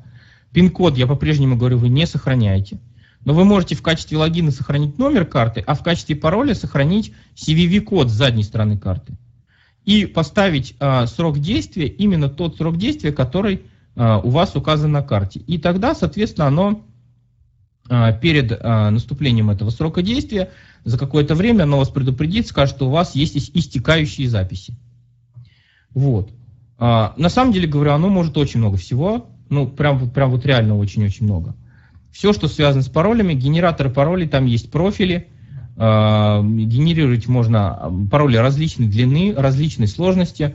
Пин-код, 0.52 0.98
я 0.98 1.06
по-прежнему 1.06 1.56
говорю, 1.56 1.78
вы 1.78 1.88
не 1.88 2.06
сохраняете. 2.06 2.78
Но 3.24 3.32
вы 3.32 3.46
можете 3.46 3.74
в 3.74 3.82
качестве 3.82 4.18
логина 4.18 4.50
сохранить 4.50 4.98
номер 4.98 5.24
карты, 5.24 5.64
а 5.66 5.74
в 5.74 5.82
качестве 5.82 6.14
пароля 6.14 6.54
сохранить 6.54 7.14
CVV-код 7.36 8.10
с 8.10 8.12
задней 8.12 8.42
стороны 8.42 8.76
карты. 8.76 9.14
И 9.86 10.04
поставить 10.04 10.76
э, 10.78 11.06
срок 11.06 11.38
действия, 11.38 11.86
именно 11.86 12.28
тот 12.28 12.58
срок 12.58 12.76
действия, 12.76 13.12
который 13.12 13.62
э, 13.94 14.20
у 14.22 14.28
вас 14.28 14.54
указан 14.56 14.92
на 14.92 15.02
карте. 15.02 15.40
И 15.40 15.56
тогда, 15.58 15.94
соответственно, 15.94 16.48
оно 16.48 16.84
э, 17.88 18.20
перед 18.20 18.52
э, 18.52 18.90
наступлением 18.90 19.48
этого 19.48 19.70
срока 19.70 20.02
действия 20.02 20.50
за 20.86 20.98
какое-то 20.98 21.34
время 21.34 21.64
оно 21.64 21.78
вас 21.78 21.88
предупредит, 21.88 22.46
скажет, 22.46 22.76
что 22.76 22.86
у 22.86 22.90
вас 22.90 23.16
есть 23.16 23.36
истекающие 23.36 24.28
записи. 24.28 24.72
Вот. 25.92 26.30
А, 26.78 27.12
на 27.16 27.28
самом 27.28 27.52
деле, 27.52 27.66
говорю, 27.66 27.90
оно 27.90 28.08
может 28.08 28.38
очень 28.38 28.60
много 28.60 28.76
всего. 28.76 29.26
Ну, 29.48 29.66
прям, 29.66 30.08
прям 30.10 30.30
вот 30.30 30.46
реально 30.46 30.78
очень-очень 30.78 31.26
много. 31.26 31.56
Все, 32.12 32.32
что 32.32 32.46
связано 32.46 32.84
с 32.84 32.88
паролями, 32.88 33.34
генераторы 33.34 33.90
паролей, 33.90 34.28
там 34.28 34.46
есть 34.46 34.70
профили. 34.70 35.26
А, 35.76 36.40
генерировать 36.40 37.26
можно 37.26 37.92
пароли 38.08 38.36
различной 38.36 38.86
длины, 38.86 39.34
различной 39.36 39.88
сложности. 39.88 40.54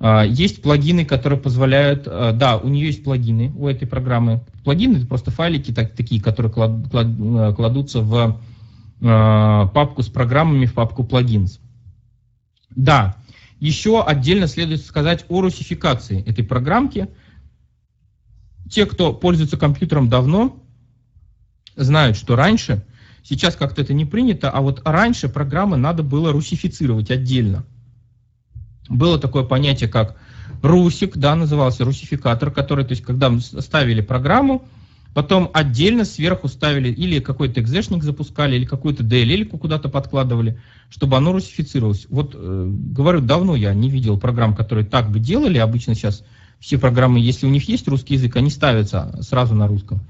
А, 0.00 0.24
есть 0.24 0.60
плагины, 0.60 1.04
которые 1.04 1.38
позволяют... 1.38 2.02
А, 2.08 2.32
да, 2.32 2.56
у 2.56 2.66
нее 2.66 2.88
есть 2.88 3.04
плагины, 3.04 3.52
у 3.56 3.68
этой 3.68 3.86
программы. 3.86 4.40
Плагины— 4.64 4.96
это 4.98 5.06
просто 5.06 5.30
файлики 5.30 5.70
так, 5.70 5.94
такие, 5.94 6.20
которые 6.20 6.50
клад, 6.50 6.90
клад, 6.90 7.54
кладутся 7.54 8.00
в 8.00 8.40
Э, 8.40 8.57
папку 9.00 10.02
с 10.02 10.08
программами 10.08 10.66
в 10.66 10.74
папку 10.74 11.04
плагинс. 11.04 11.60
Да, 12.70 13.16
еще 13.60 14.02
отдельно 14.02 14.46
следует 14.46 14.84
сказать 14.84 15.24
о 15.28 15.40
русификации 15.40 16.22
этой 16.24 16.44
программки. 16.44 17.08
Те, 18.70 18.86
кто 18.86 19.12
пользуется 19.12 19.56
компьютером 19.56 20.08
давно, 20.08 20.62
знают, 21.76 22.16
что 22.16 22.36
раньше, 22.36 22.84
сейчас 23.22 23.56
как-то 23.56 23.82
это 23.82 23.94
не 23.94 24.04
принято, 24.04 24.50
а 24.50 24.60
вот 24.60 24.82
раньше 24.84 25.28
программы 25.28 25.76
надо 25.76 26.02
было 26.02 26.32
русифицировать 26.32 27.10
отдельно. 27.10 27.64
Было 28.88 29.18
такое 29.18 29.44
понятие, 29.44 29.88
как 29.88 30.16
русик, 30.62 31.16
да, 31.16 31.34
назывался 31.34 31.84
русификатор, 31.84 32.50
который, 32.50 32.84
то 32.84 32.92
есть, 32.92 33.02
когда 33.02 33.32
ставили 33.40 34.00
программу, 34.00 34.66
Потом 35.14 35.50
отдельно 35.52 36.04
сверху 36.04 36.48
ставили 36.48 36.90
или 36.90 37.18
какой-то 37.18 37.60
экзешник 37.60 38.04
запускали, 38.04 38.56
или 38.56 38.64
какую-то 38.64 39.02
DLL 39.02 39.46
куда-то 39.46 39.88
подкладывали, 39.88 40.60
чтобы 40.90 41.16
оно 41.16 41.32
русифицировалось. 41.32 42.06
Вот, 42.08 42.34
э, 42.34 42.70
говорю, 42.70 43.20
давно 43.20 43.56
я 43.56 43.74
не 43.74 43.90
видел 43.90 44.18
программ, 44.18 44.54
которые 44.54 44.84
так 44.84 45.10
бы 45.10 45.18
делали. 45.18 45.58
Обычно 45.58 45.94
сейчас 45.94 46.24
все 46.60 46.78
программы, 46.78 47.20
если 47.20 47.46
у 47.46 47.50
них 47.50 47.68
есть 47.68 47.88
русский 47.88 48.14
язык, 48.14 48.36
они 48.36 48.50
ставятся 48.50 49.18
сразу 49.22 49.54
на 49.54 49.66
русском. 49.66 50.00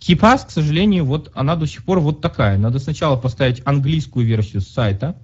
KeePass, 0.00 0.46
к 0.46 0.50
сожалению, 0.50 1.04
вот 1.04 1.30
она 1.34 1.56
до 1.56 1.66
сих 1.66 1.84
пор 1.84 2.00
вот 2.00 2.20
такая. 2.20 2.58
Надо 2.58 2.78
сначала 2.78 3.16
поставить 3.16 3.62
английскую 3.64 4.26
версию 4.26 4.62
сайта. 4.62 5.16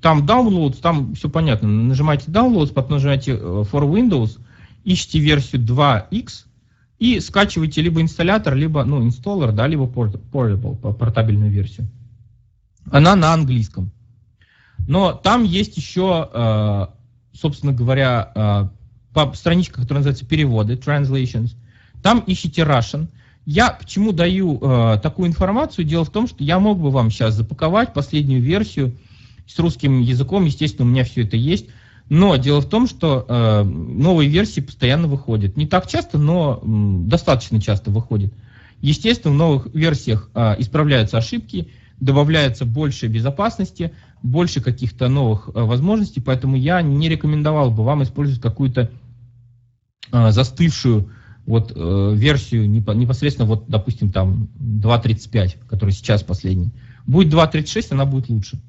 Там 0.00 0.24
downloads, 0.24 0.80
там 0.80 1.14
все 1.14 1.28
понятно. 1.28 1.68
Нажимаете 1.68 2.30
downloads, 2.30 2.72
потом 2.72 2.92
нажимаете 2.92 3.32
э, 3.32 3.64
for 3.70 3.88
Windows, 3.88 4.38
ищите 4.84 5.18
версию 5.18 5.62
2x, 5.62 6.46
и 7.00 7.18
скачиваете 7.18 7.80
либо 7.80 8.02
инсталлятор, 8.02 8.54
либо 8.54 8.84
ну, 8.84 9.02
инсталлер, 9.02 9.52
да, 9.52 9.66
либо 9.66 9.86
portable, 9.86 10.76
портабельную 10.94 11.50
версию. 11.50 11.88
Она 12.92 13.16
на 13.16 13.32
английском. 13.32 13.90
Но 14.86 15.12
там 15.12 15.42
есть 15.44 15.78
еще, 15.78 16.28
э, 16.32 16.86
собственно 17.32 17.72
говоря, 17.72 18.70
э, 19.14 19.34
страничка, 19.34 19.80
которая 19.80 20.00
называется 20.00 20.26
переводы, 20.26 20.74
translations. 20.74 21.56
Там 22.02 22.22
ищите 22.26 22.62
Russian. 22.62 23.08
Я 23.46 23.70
почему 23.70 24.12
даю 24.12 24.58
э, 24.60 24.98
такую 25.02 25.28
информацию? 25.28 25.86
Дело 25.86 26.04
в 26.04 26.10
том, 26.10 26.28
что 26.28 26.44
я 26.44 26.58
мог 26.58 26.78
бы 26.78 26.90
вам 26.90 27.10
сейчас 27.10 27.34
запаковать 27.34 27.94
последнюю 27.94 28.42
версию 28.42 28.94
с 29.46 29.58
русским 29.58 30.00
языком. 30.00 30.44
Естественно, 30.44 30.86
у 30.86 30.90
меня 30.90 31.04
все 31.04 31.22
это 31.22 31.38
есть. 31.38 31.66
Но 32.10 32.34
дело 32.34 32.60
в 32.60 32.68
том, 32.68 32.88
что 32.88 33.24
э, 33.26 33.62
новые 33.62 34.28
версии 34.28 34.60
постоянно 34.60 35.06
выходят. 35.06 35.56
Не 35.56 35.66
так 35.66 35.86
часто, 35.86 36.18
но 36.18 36.58
м, 36.60 37.08
достаточно 37.08 37.60
часто 37.60 37.92
выходят. 37.92 38.34
Естественно, 38.80 39.32
в 39.32 39.36
новых 39.36 39.68
версиях 39.72 40.28
э, 40.34 40.56
исправляются 40.58 41.18
ошибки, 41.18 41.68
добавляется 42.00 42.64
больше 42.64 43.06
безопасности, 43.06 43.92
больше 44.24 44.60
каких-то 44.60 45.08
новых 45.08 45.50
э, 45.54 45.60
возможностей, 45.62 46.20
поэтому 46.20 46.56
я 46.56 46.82
не 46.82 47.08
рекомендовал 47.08 47.70
бы 47.70 47.84
вам 47.84 48.02
использовать 48.02 48.42
какую-то 48.42 48.90
э, 50.10 50.30
застывшую 50.32 51.10
вот, 51.46 51.70
э, 51.72 52.12
версию 52.16 52.68
непосредственно, 52.68 53.46
вот, 53.46 53.66
допустим, 53.68 54.10
там 54.10 54.48
2.35, 54.58 55.58
который 55.68 55.92
сейчас 55.92 56.24
последний. 56.24 56.72
Будет 57.06 57.32
2.36, 57.32 57.86
она 57.90 58.04
будет 58.04 58.28
лучше. 58.30 58.60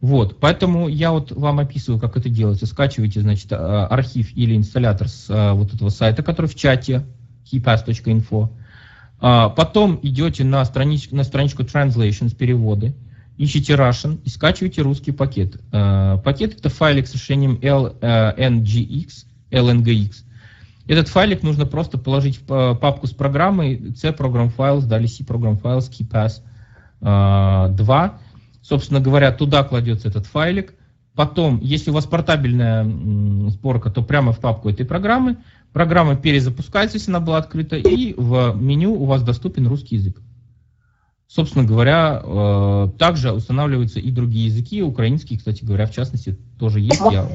Вот, 0.00 0.40
поэтому 0.40 0.88
я 0.88 1.12
вот 1.12 1.30
вам 1.30 1.58
описываю, 1.58 2.00
как 2.00 2.16
это 2.16 2.30
делается. 2.30 2.66
Скачиваете, 2.66 3.20
значит, 3.20 3.52
а, 3.52 3.86
архив 3.86 4.34
или 4.34 4.56
инсталлятор 4.56 5.08
с 5.08 5.26
а, 5.28 5.52
вот 5.52 5.74
этого 5.74 5.90
сайта, 5.90 6.22
который 6.22 6.46
в 6.46 6.54
чате, 6.54 7.04
keypass.info. 7.52 8.48
А, 9.20 9.50
потом 9.50 10.00
идете 10.02 10.42
на 10.44 10.64
страничку, 10.64 11.14
на 11.14 11.22
страничку 11.22 11.64
Translations, 11.64 12.34
переводы, 12.34 12.94
ищите 13.36 13.74
Russian 13.74 14.20
и 14.24 14.30
скачиваете 14.30 14.80
русский 14.80 15.12
пакет. 15.12 15.60
Пакет 15.70 16.58
это 16.58 16.70
файлик 16.70 17.06
с 17.06 17.12
решением 17.12 17.58
LNGX, 17.60 19.08
LNGX. 19.50 20.12
Этот 20.86 21.08
файлик 21.08 21.42
нужно 21.42 21.66
просто 21.66 21.98
положить 21.98 22.40
в 22.40 22.74
папку 22.74 23.06
с 23.06 23.12
программой 23.12 23.94
C 23.96 24.08
Program 24.10 24.50
Files, 24.54 24.86
далее 24.86 25.08
C 25.08 25.24
Program 25.24 25.60
Files, 25.60 25.90
KeyPass 25.90 26.40
2 27.00 28.20
Собственно 28.70 29.00
говоря, 29.00 29.32
туда 29.32 29.64
кладется 29.64 30.06
этот 30.06 30.26
файлик. 30.26 30.74
Потом, 31.16 31.58
если 31.60 31.90
у 31.90 31.94
вас 31.94 32.06
портабельная 32.06 32.84
сборка, 33.48 33.90
то 33.90 34.00
прямо 34.00 34.30
в 34.30 34.38
папку 34.38 34.70
этой 34.70 34.86
программы. 34.86 35.38
Программа 35.72 36.14
перезапускается, 36.14 36.98
если 36.98 37.10
она 37.10 37.18
была 37.18 37.38
открыта, 37.38 37.74
и 37.74 38.14
в 38.16 38.54
меню 38.54 38.92
у 38.92 39.06
вас 39.06 39.24
доступен 39.24 39.66
русский 39.66 39.96
язык. 39.96 40.22
Собственно 41.26 41.64
говоря, 41.64 42.22
э, 42.22 42.90
также 42.96 43.32
устанавливаются 43.32 43.98
и 43.98 44.12
другие 44.12 44.46
языки, 44.46 44.84
украинский, 44.84 45.36
кстати 45.36 45.64
говоря, 45.64 45.86
в 45.86 45.92
частности, 45.92 46.38
тоже 46.56 46.78
есть. 46.78 47.02
Я, 47.10 47.28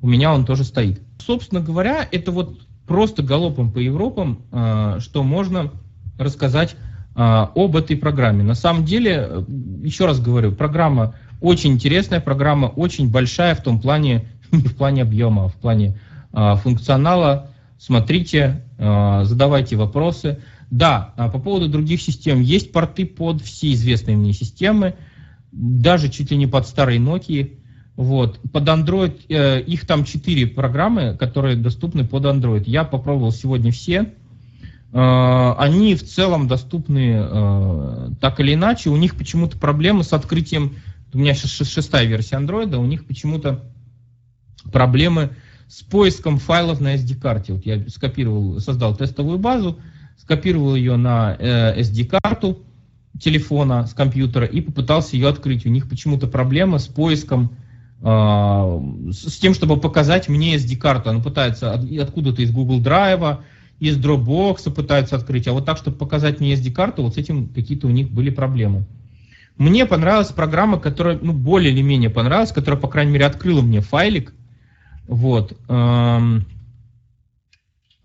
у 0.00 0.06
меня 0.06 0.32
он 0.32 0.46
тоже 0.46 0.64
стоит. 0.64 1.02
Собственно 1.18 1.60
говоря, 1.60 2.08
это 2.10 2.32
вот 2.32 2.58
просто 2.86 3.22
галопом 3.22 3.72
по 3.72 3.78
Европам, 3.78 4.40
э, 4.52 5.00
что 5.00 5.22
можно 5.22 5.70
рассказать 6.18 6.76
об 7.16 7.76
этой 7.76 7.96
программе. 7.96 8.42
На 8.42 8.54
самом 8.54 8.84
деле, 8.84 9.26
э, 9.28 9.42
еще 9.82 10.04
раз 10.04 10.20
говорю, 10.20 10.52
программа 10.52 11.14
очень 11.40 11.72
интересная, 11.72 12.20
программа 12.20 12.66
очень 12.66 13.10
большая 13.10 13.54
в 13.54 13.62
том 13.62 13.80
плане, 13.80 14.26
не 14.52 14.68
в 14.68 14.76
плане 14.76 15.02
объема, 15.02 15.46
а 15.46 15.48
в 15.48 15.54
плане 15.54 15.98
а, 16.32 16.56
функционала. 16.56 17.50
Смотрите, 17.78 18.62
а, 18.78 19.24
задавайте 19.24 19.76
вопросы. 19.76 20.40
Да, 20.70 21.14
а 21.16 21.28
по 21.28 21.38
поводу 21.38 21.68
других 21.68 22.02
систем, 22.02 22.40
есть 22.40 22.72
порты 22.72 23.06
под 23.06 23.40
все 23.40 23.72
известные 23.72 24.16
мне 24.16 24.32
системы, 24.32 24.94
даже 25.52 26.08
чуть 26.08 26.30
ли 26.30 26.36
не 26.36 26.46
под 26.46 26.66
старые 26.66 26.98
Nokia. 26.98 27.56
Вот. 27.94 28.40
Под 28.52 28.68
Android, 28.68 29.20
э, 29.28 29.62
их 29.62 29.86
там 29.86 30.04
четыре 30.04 30.46
программы, 30.46 31.16
которые 31.16 31.56
доступны 31.56 32.04
под 32.04 32.24
Android. 32.24 32.64
Я 32.66 32.84
попробовал 32.84 33.32
сегодня 33.32 33.72
все. 33.72 34.12
Э, 34.92 35.54
они 35.58 35.94
в 35.94 36.04
целом 36.04 36.48
доступны 36.48 37.16
э, 37.18 38.10
так 38.20 38.40
или 38.40 38.54
иначе. 38.54 38.90
У 38.90 38.96
них 38.96 39.16
почему-то 39.16 39.58
проблемы 39.58 40.04
с 40.04 40.12
открытием, 40.12 40.76
у 41.12 41.18
меня 41.18 41.34
сейчас 41.34 41.68
шестая 41.68 42.06
версия 42.06 42.36
Android, 42.36 42.74
у 42.76 42.84
них 42.84 43.06
почему-то 43.06 43.64
проблемы 44.72 45.30
с 45.68 45.82
поиском 45.82 46.38
файлов 46.38 46.80
на 46.80 46.94
SD-карте. 46.94 47.54
Вот 47.54 47.66
я 47.66 47.82
скопировал, 47.88 48.60
создал 48.60 48.96
тестовую 48.96 49.38
базу, 49.38 49.78
скопировал 50.18 50.76
ее 50.76 50.96
на 50.96 51.36
э, 51.38 51.80
SD-карту 51.80 52.62
телефона 53.20 53.86
с 53.86 53.94
компьютера 53.94 54.46
и 54.46 54.60
попытался 54.60 55.16
ее 55.16 55.28
открыть. 55.28 55.66
У 55.66 55.70
них 55.70 55.88
почему-то 55.88 56.26
проблема 56.26 56.78
с 56.78 56.86
поиском, 56.86 57.56
с 57.98 59.38
тем, 59.40 59.54
чтобы 59.54 59.78
показать 59.78 60.28
мне 60.28 60.56
SD-карту. 60.56 61.08
Она 61.08 61.20
пытается 61.20 61.72
откуда-то 61.72 62.42
из 62.42 62.50
Google 62.50 62.82
Drive, 62.82 63.38
из 63.78 63.98
Dropbox 63.98 64.70
пытаются 64.72 65.16
открыть, 65.16 65.46
а 65.48 65.52
вот 65.52 65.64
так, 65.64 65.76
чтобы 65.76 65.96
показать 65.96 66.40
мне 66.40 66.54
SD-карту, 66.54 67.02
вот 67.02 67.14
с 67.14 67.18
этим 67.18 67.48
какие-то 67.48 67.86
у 67.86 67.90
них 67.90 68.10
были 68.10 68.30
проблемы. 68.30 68.86
Мне 69.58 69.86
понравилась 69.86 70.32
программа, 70.32 70.78
которая, 70.78 71.18
ну, 71.20 71.32
более 71.32 71.72
или 71.72 71.82
менее 71.82 72.10
понравилась, 72.10 72.52
которая, 72.52 72.80
по 72.80 72.88
крайней 72.88 73.12
мере, 73.12 73.26
открыла 73.26 73.62
мне 73.62 73.80
файлик. 73.80 74.34
Вот. 75.08 75.56
Эм, 75.68 76.44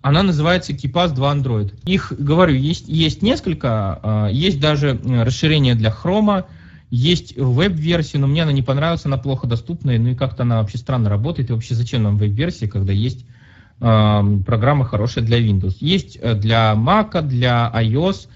она 0.01 0.23
называется 0.23 0.71
KeePass 0.71 1.13
2 1.13 1.35
Android. 1.35 1.73
Их, 1.85 2.13
говорю, 2.17 2.55
есть, 2.55 2.87
есть 2.87 3.21
несколько, 3.21 3.99
э, 4.01 4.29
есть 4.31 4.61
даже 4.61 4.99
расширение 5.03 5.75
для 5.75 5.89
Chrome, 5.89 6.45
есть 6.89 7.37
веб-версия, 7.37 8.17
но 8.17 8.27
мне 8.27 8.43
она 8.43 8.53
не 8.53 8.61
понравилась, 8.61 9.05
она 9.05 9.17
плохо 9.17 9.47
доступная, 9.47 9.99
ну 9.99 10.09
и 10.09 10.15
как-то 10.15 10.43
она 10.43 10.61
вообще 10.61 10.77
странно 10.77 11.09
работает. 11.09 11.49
И 11.49 11.53
вообще 11.53 11.75
зачем 11.75 12.03
нам 12.03 12.17
веб-версия, 12.17 12.67
когда 12.67 12.93
есть 12.93 13.25
э, 13.25 13.40
программа 13.81 14.85
хорошая 14.85 15.23
для 15.23 15.39
Windows? 15.39 15.77
Есть 15.79 16.17
э, 16.21 16.35
для 16.35 16.73
Mac, 16.73 17.21
для 17.21 17.71
iOS, 17.75 18.27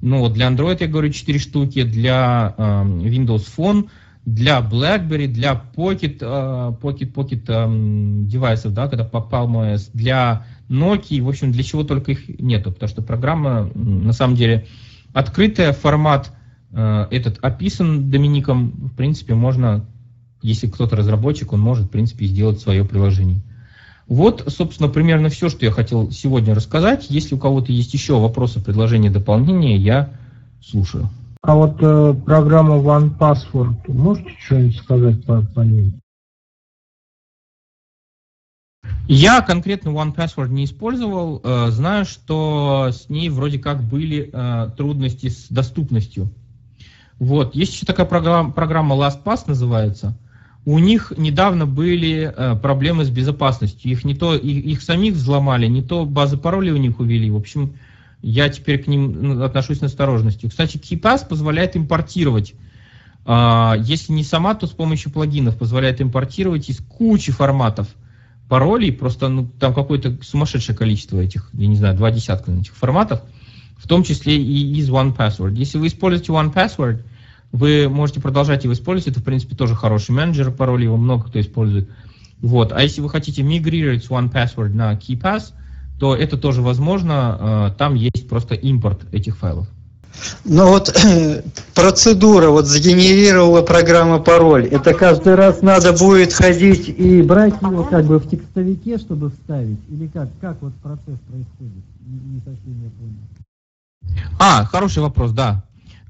ну 0.00 0.28
для 0.28 0.48
Android 0.48 0.78
я 0.80 0.86
говорю 0.86 1.10
4 1.10 1.38
штуки, 1.38 1.82
для 1.82 2.54
э, 2.56 2.62
Windows 2.62 3.46
Phone, 3.56 3.88
для 4.24 4.60
BlackBerry, 4.60 5.26
для 5.26 5.62
Pocket, 5.76 6.18
э, 6.20 6.72
Pocket, 6.80 7.12
Pocket 7.12 7.44
э, 7.48 8.26
девайсов, 8.26 8.72
да, 8.74 8.88
когда 8.88 9.04
попал 9.04 9.48
OS, 9.48 9.90
для 9.92 10.46
Nokia, 10.68 11.22
в 11.22 11.28
общем, 11.28 11.52
для 11.52 11.62
чего 11.62 11.84
только 11.84 12.12
их 12.12 12.40
нету, 12.40 12.72
потому 12.72 12.88
что 12.88 13.02
программа 13.02 13.70
на 13.74 14.12
самом 14.12 14.34
деле 14.34 14.66
открытая, 15.12 15.72
формат 15.72 16.32
Э, 16.76 17.06
этот 17.10 17.38
описан 17.42 18.10
Домиником, 18.10 18.70
в 18.70 18.96
принципе, 18.96 19.34
можно, 19.34 19.86
если 20.42 20.66
кто-то 20.66 20.94
разработчик, 20.94 21.54
он 21.54 21.60
может, 21.60 21.86
в 21.86 21.90
принципе, 21.90 22.26
сделать 22.26 22.60
свое 22.60 22.84
приложение. 22.84 23.40
Вот, 24.08 24.44
собственно, 24.48 24.88
примерно 24.88 25.28
все, 25.28 25.48
что 25.48 25.64
я 25.64 25.72
хотел 25.72 26.10
сегодня 26.12 26.54
рассказать. 26.54 27.06
Если 27.10 27.34
у 27.34 27.38
кого-то 27.38 27.72
есть 27.72 27.92
еще 27.92 28.18
вопросы, 28.18 28.62
предложения, 28.62 29.10
дополнения, 29.10 29.76
я 29.76 30.12
слушаю. 30.64 31.10
А 31.42 31.54
вот 31.54 31.76
э, 31.80 32.14
программа 32.24 32.76
OnePassword, 32.76 33.90
можете 33.92 34.30
что-нибудь 34.38 34.76
сказать 34.76 35.24
по, 35.24 35.42
по 35.42 35.60
ней? 35.60 35.92
Я 39.08 39.40
конкретно 39.42 39.90
OnePassword 39.90 40.48
не 40.48 40.64
использовал. 40.64 41.40
Э, 41.42 41.70
знаю, 41.70 42.04
что 42.04 42.90
с 42.92 43.08
ней 43.08 43.28
вроде 43.28 43.58
как 43.58 43.82
были 43.82 44.30
э, 44.32 44.70
трудности 44.76 45.28
с 45.28 45.48
доступностью. 45.48 46.28
Вот. 47.18 47.54
Есть 47.54 47.74
еще 47.74 47.86
такая 47.86 48.06
программа, 48.06 48.52
программа 48.52 48.96
LastPass 48.96 49.44
называется. 49.46 50.16
У 50.66 50.80
них 50.80 51.12
недавно 51.16 51.64
были 51.64 52.30
э, 52.36 52.56
проблемы 52.56 53.04
с 53.04 53.08
безопасностью. 53.08 53.88
Их 53.88 54.04
не 54.04 54.16
то, 54.16 54.34
их, 54.34 54.64
их 54.64 54.82
самих 54.82 55.14
взломали, 55.14 55.68
не 55.68 55.80
то 55.80 56.04
базы 56.04 56.36
паролей 56.36 56.72
у 56.72 56.76
них 56.76 56.98
увели. 56.98 57.30
В 57.30 57.36
общем, 57.36 57.76
я 58.20 58.48
теперь 58.48 58.82
к 58.82 58.88
ним 58.88 59.16
ну, 59.22 59.44
отношусь 59.44 59.78
с 59.78 59.84
осторожностью. 59.84 60.50
Кстати, 60.50 60.76
KeePass 60.76 61.28
позволяет 61.28 61.76
импортировать. 61.76 62.54
Э, 63.24 63.74
если 63.78 64.12
не 64.12 64.24
сама, 64.24 64.54
то 64.54 64.66
с 64.66 64.72
помощью 64.72 65.12
плагинов 65.12 65.56
позволяет 65.56 66.02
импортировать 66.02 66.68
из 66.68 66.78
кучи 66.80 67.30
форматов 67.30 67.86
паролей. 68.48 68.92
Просто 68.92 69.28
ну, 69.28 69.48
там 69.60 69.72
какое-то 69.72 70.18
сумасшедшее 70.20 70.76
количество 70.76 71.20
этих, 71.20 71.48
я 71.52 71.68
не 71.68 71.76
знаю, 71.76 71.96
два 71.96 72.10
десятка 72.10 72.50
этих 72.50 72.74
форматов 72.74 73.22
в 73.76 73.86
том 73.86 74.02
числе 74.02 74.36
и 74.36 74.78
из 74.78 74.90
OnePassword. 74.90 75.54
Если 75.54 75.78
вы 75.78 75.86
используете 75.86 76.32
OnePassword, 76.32 77.04
вы 77.52 77.88
можете 77.88 78.20
продолжать 78.20 78.64
его 78.64 78.74
использовать, 78.74 79.12
это, 79.12 79.20
в 79.20 79.24
принципе, 79.24 79.56
тоже 79.56 79.74
хороший 79.74 80.12
менеджер 80.12 80.50
паролей, 80.50 80.84
его 80.84 80.96
много 80.96 81.24
кто 81.24 81.40
использует. 81.40 81.88
Вот. 82.40 82.72
А 82.72 82.82
если 82.82 83.00
вы 83.00 83.08
хотите 83.08 83.42
мигрировать 83.42 84.04
с 84.04 84.10
OnePassword 84.10 84.70
на 84.70 84.94
KeyPass, 84.94 85.52
то 85.98 86.14
это 86.14 86.36
тоже 86.36 86.60
возможно, 86.60 87.74
там 87.78 87.94
есть 87.94 88.28
просто 88.28 88.54
импорт 88.54 89.00
этих 89.12 89.38
файлов. 89.38 89.66
Ну 90.44 90.68
вот 90.68 90.94
процедура, 91.74 92.48
вот 92.48 92.66
сгенерировала 92.66 93.62
программа 93.62 94.18
пароль, 94.18 94.66
это 94.66 94.94
каждый 94.94 95.34
раз 95.34 95.62
надо 95.62 95.92
будет 95.92 96.32
ходить 96.32 96.88
и 96.88 97.22
брать 97.22 97.54
его 97.60 97.84
как 97.84 98.06
бы 98.06 98.18
в 98.18 98.28
текстовике, 98.28 98.98
чтобы 98.98 99.30
вставить, 99.30 99.78
или 99.88 100.06
как, 100.06 100.28
как 100.40 100.60
вот 100.62 100.74
процесс 100.76 101.18
происходит, 101.28 101.84
не, 102.06 102.34
не 102.34 102.38
совсем 102.40 102.82
я 102.82 102.90
понял. 102.98 104.26
А, 104.38 104.64
хороший 104.64 105.02
вопрос, 105.02 105.32
да. 105.32 105.64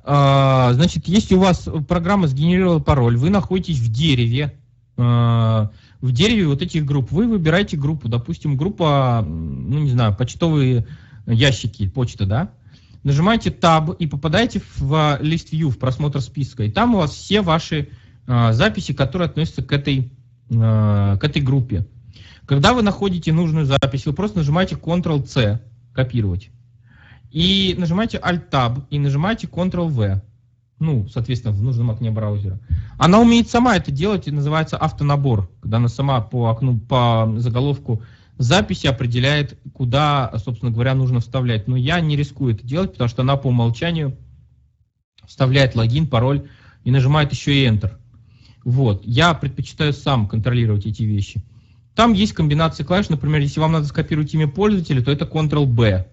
А, 0.09 0.73
значит, 0.75 1.09
если 1.09 1.35
у 1.35 1.41
вас 1.41 1.69
программа 1.89 2.29
сгенерировала 2.29 2.79
пароль, 2.79 3.17
вы 3.17 3.29
находитесь 3.29 3.81
в 3.81 3.91
дереве, 3.91 4.57
а, 4.97 5.73
в 6.01 6.13
дереве 6.13 6.47
вот 6.47 6.63
этих 6.63 6.85
групп, 6.85 7.11
вы 7.11 7.27
выбираете 7.27 7.77
группу, 7.77 8.09
допустим, 8.09 8.57
группа, 8.57 9.25
ну 9.27 9.81
не 9.81 9.91
знаю, 9.91 10.15
почтовые 10.15 10.87
ящики, 11.27 11.89
почта, 11.89 12.25
да, 12.25 12.51
нажимаете 13.03 13.51
Tab 13.51 13.97
и 13.99 14.07
попадаете 14.07 14.63
в 14.79 15.19
лист 15.21 15.53
View, 15.53 15.71
в 15.71 15.79
просмотр 15.79 16.21
списка, 16.21 16.63
и 16.63 16.71
там 16.71 16.95
у 16.95 16.99
вас 16.99 17.11
все 17.11 17.41
ваши 17.41 17.89
а, 18.29 18.53
записи, 18.53 18.95
которые 18.95 19.27
относятся 19.27 19.63
к 19.63 19.73
этой, 19.73 20.13
к 20.49 21.19
этой 21.21 21.43
группе. 21.43 21.85
Когда 22.47 22.75
вы 22.75 22.83
находите 22.83 23.33
нужную 23.33 23.67
запись, 23.67 24.07
вы 24.07 24.13
просто 24.13 24.39
нажимаете 24.39 24.77
Ctrl-C, 24.77 25.61
копировать 25.93 26.51
и 27.31 27.75
нажимаете 27.79 28.19
Alt-Tab 28.19 28.85
и 28.91 28.99
нажимаете 28.99 29.47
Ctrl-V. 29.47 30.23
Ну, 30.79 31.09
соответственно, 31.09 31.55
в 31.55 31.63
нужном 31.63 31.91
окне 31.91 32.11
браузера. 32.11 32.61
Она 32.99 33.21
умеет 33.21 33.49
сама 33.49 33.77
это 33.77 33.91
делать, 33.91 34.29
и 34.29 34.31
называется 34.31 34.77
автонабор, 34.77 35.51
когда 35.61 35.79
она 35.79 35.89
сама 35.89 36.21
по 36.21 36.51
окну, 36.51 36.79
по 36.79 37.33
заголовку 37.39 38.03
записи 38.37 38.87
определяет, 38.87 39.59
куда, 39.73 40.33
собственно 40.45 40.71
говоря, 40.71 40.95
нужно 40.95 41.21
вставлять. 41.21 41.67
Но 41.67 41.77
я 41.77 42.01
не 42.01 42.17
рискую 42.17 42.55
это 42.55 42.67
делать, 42.67 42.93
потому 42.93 43.09
что 43.09 43.23
она 43.23 43.37
по 43.37 43.49
умолчанию 43.49 44.17
вставляет 45.27 45.75
логин, 45.75 46.07
пароль 46.07 46.49
и 46.85 46.91
нажимает 46.91 47.33
еще 47.33 47.55
и 47.55 47.67
Enter. 47.67 47.93
Вот. 48.65 49.03
Я 49.05 49.33
предпочитаю 49.35 49.93
сам 49.93 50.29
контролировать 50.29 50.87
эти 50.87 51.03
вещи. 51.03 51.43
Там 51.95 52.13
есть 52.13 52.35
комбинация 52.35 52.85
клавиш, 52.85 53.09
например, 53.09 53.41
если 53.41 53.61
вам 53.61 53.73
надо 53.73 53.87
скопировать 53.87 54.35
имя 54.35 54.49
пользователя, 54.49 55.03
то 55.03 55.11
это 55.11 55.25
Ctrl-B. 55.25 56.07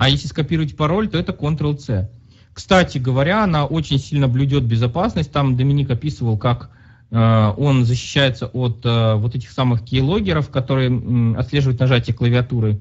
А 0.00 0.08
если 0.08 0.28
скопировать 0.28 0.78
пароль, 0.78 1.10
то 1.10 1.18
это 1.18 1.32
Ctrl-C. 1.32 2.10
Кстати 2.54 2.96
говоря, 2.96 3.44
она 3.44 3.66
очень 3.66 3.98
сильно 3.98 4.28
блюдет 4.28 4.64
безопасность. 4.64 5.30
Там 5.30 5.58
Доминик 5.58 5.90
описывал, 5.90 6.38
как 6.38 6.70
э, 7.10 7.52
он 7.58 7.84
защищается 7.84 8.46
от 8.46 8.80
э, 8.82 9.16
вот 9.16 9.34
этих 9.34 9.50
самых 9.50 9.84
кейлогеров, 9.84 10.48
которые 10.48 11.36
отслеживают 11.36 11.80
нажатие 11.80 12.16
клавиатуры. 12.16 12.80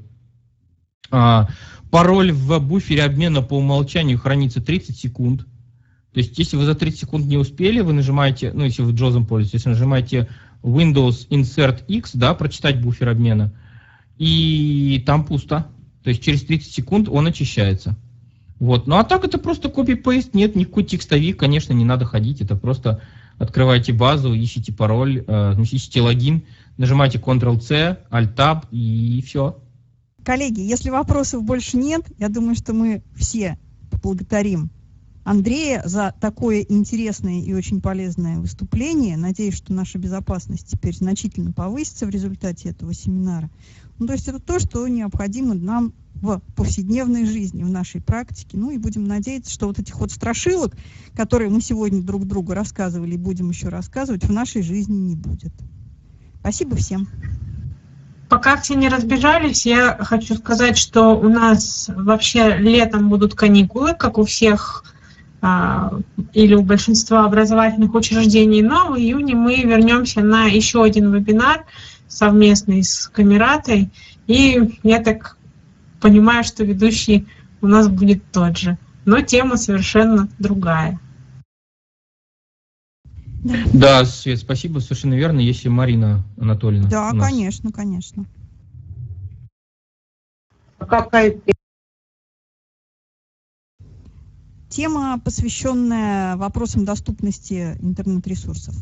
Э, 1.11 1.47
пароль 1.91 2.31
в 2.31 2.57
буфере 2.65 3.03
обмена 3.03 3.41
по 3.41 3.55
умолчанию 3.55 4.17
хранится 4.17 4.61
30 4.61 4.97
секунд. 4.97 5.41
То 6.13 6.21
есть, 6.21 6.39
если 6.39 6.55
вы 6.55 6.63
за 6.63 6.73
30 6.73 7.01
секунд 7.01 7.25
не 7.25 7.35
успели, 7.35 7.81
вы 7.81 7.91
нажимаете, 7.91 8.53
ну, 8.53 8.63
если 8.63 8.81
вы 8.81 8.93
JAWS 8.93 9.25
пользуетесь, 9.25 9.55
если 9.55 9.71
нажимаете 9.71 10.29
Windows 10.63 11.27
Insert 11.27 11.85
X, 11.85 12.11
да, 12.13 12.33
прочитать 12.33 12.81
буфер 12.81 13.09
обмена, 13.09 13.51
и 14.17 15.03
там 15.05 15.25
пусто. 15.25 15.67
То 16.10 16.11
есть 16.11 16.23
через 16.23 16.41
30 16.41 16.73
секунд 16.73 17.07
он 17.07 17.27
очищается. 17.27 17.95
Вот. 18.57 18.88
Ну 18.88 18.95
а 18.95 19.03
так 19.03 19.23
это 19.26 19.38
просто 19.38 19.69
копи-пейст, 19.69 20.34
нет 20.34 20.56
никакой 20.56 20.84
текстовик, 20.84 21.38
конечно, 21.38 21.72
не 21.72 21.86
надо 21.86 22.06
ходить, 22.06 22.41
это 22.41 22.56
просто 22.56 23.03
открываете 23.38 23.94
базу, 23.94 24.36
ищите 24.36 24.73
пароль, 24.73 25.23
э, 25.27 25.56
ищите 25.61 26.02
логин, 26.02 26.41
нажимаете 26.77 27.19
Ctrl-C, 27.19 27.99
Alt-Tab 28.10 28.64
и 28.72 29.23
все. 29.23 29.60
Коллеги, 30.23 30.61
если 30.61 30.90
вопросов 30.90 31.44
больше 31.44 31.77
нет, 31.77 32.02
я 32.18 32.27
думаю, 32.27 32.56
что 32.56 32.73
мы 32.73 33.03
все 33.15 33.60
поблагодарим 33.91 34.72
Андрея 35.26 35.84
за 35.86 36.15
такое 36.19 36.65
интересное 36.68 37.40
и 37.40 37.53
очень 37.53 37.81
полезное 37.81 38.40
выступление. 38.40 39.15
Надеюсь, 39.15 39.53
что 39.53 39.73
наша 39.73 39.99
безопасность 39.99 40.72
теперь 40.72 40.95
значительно 40.95 41.52
повысится 41.52 42.07
в 42.07 42.10
результате 42.10 42.69
этого 42.69 42.95
семинара. 42.95 43.52
Ну, 43.99 44.07
то 44.07 44.13
есть 44.13 44.27
это 44.30 44.39
то, 44.39 44.59
что 44.59 44.88
необходимо 44.88 45.53
нам 45.53 45.93
в 46.15 46.41
повседневной 46.55 47.26
жизни, 47.26 47.63
в 47.63 47.69
нашей 47.69 48.01
практике. 48.01 48.57
Ну 48.57 48.71
и 48.71 48.77
будем 48.77 49.05
надеяться, 49.05 49.51
что 49.51 49.67
вот 49.67 49.80
этих 49.80 49.99
вот 49.99 50.11
страшилок, 50.11 50.76
которые 51.15 51.49
мы 51.49 51.61
сегодня 51.61 52.01
друг 52.01 52.26
другу 52.26 52.53
рассказывали 52.53 53.13
и 53.13 53.17
будем 53.17 53.49
еще 53.49 53.69
рассказывать, 53.69 54.26
в 54.26 54.31
нашей 54.31 54.61
жизни 54.61 54.95
не 54.95 55.15
будет. 55.15 55.53
Спасибо 56.39 56.76
всем. 56.76 57.07
Пока 58.30 58.57
все 58.57 58.76
не 58.76 58.89
разбежались, 58.89 59.65
я 59.65 59.97
хочу 60.01 60.35
сказать, 60.35 60.77
что 60.77 61.19
у 61.19 61.27
нас 61.30 61.89
вообще 61.93 62.57
летом 62.57 63.09
будут 63.09 63.34
каникулы, 63.34 63.95
как 63.95 64.17
у 64.17 64.23
всех 64.23 64.84
а, 65.41 65.99
или 66.34 66.53
у 66.53 66.61
большинства 66.61 67.26
образовательных 67.26 67.93
учреждений, 67.95 68.61
но 68.61 68.91
в 68.91 68.97
июне 68.97 69.35
мы 69.35 69.55
вернемся 69.63 70.21
на 70.21 70.45
еще 70.45 70.84
один 70.84 71.11
вебинар– 71.13 71.65
совместный 72.10 72.84
с 72.84 73.07
Камератой. 73.07 73.90
И 74.27 74.80
я 74.84 75.02
так 75.02 75.38
понимаю, 76.02 76.44
что 76.44 76.65
ведущий 76.65 77.27
у 77.61 77.68
нас 77.68 77.88
будет 77.88 78.23
тот 78.31 78.57
же. 78.57 78.77
Но 79.06 79.22
тема 79.22 79.56
совершенно 79.56 80.27
другая. 80.40 80.99
Да, 83.73 84.03
Свет, 84.06 84.40
спасибо, 84.40 84.80
совершенно 84.80 85.14
верно, 85.14 85.40
если 85.40 85.69
Марина 85.69 86.23
Анатольевна. 86.38 86.90
Да, 86.90 87.11
конечно, 87.11 87.72
конечно. 87.72 88.26
Какая 90.77 91.40
тема, 94.69 95.19
посвященная 95.19 96.38
вопросам 96.38 96.86
доступности 96.86 97.77
интернет-ресурсов. 97.81 98.76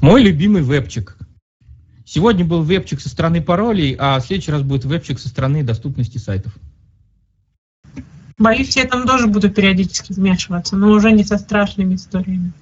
Мой 0.00 0.22
любимый 0.22 0.62
вебчик. 0.62 1.16
Сегодня 2.04 2.44
был 2.44 2.62
вебчик 2.62 3.00
со 3.00 3.08
стороны 3.08 3.40
паролей, 3.40 3.94
а 3.98 4.18
в 4.18 4.26
следующий 4.26 4.50
раз 4.50 4.62
будет 4.62 4.84
вебчик 4.84 5.18
со 5.18 5.28
стороны 5.28 5.62
доступности 5.62 6.18
сайтов. 6.18 6.52
Боюсь, 8.36 8.74
я 8.76 8.86
там 8.86 9.06
тоже 9.06 9.26
буду 9.26 9.50
периодически 9.50 10.12
вмешиваться, 10.12 10.74
но 10.74 10.90
уже 10.90 11.12
не 11.12 11.24
со 11.24 11.36
страшными 11.36 11.94
историями. 11.94 12.52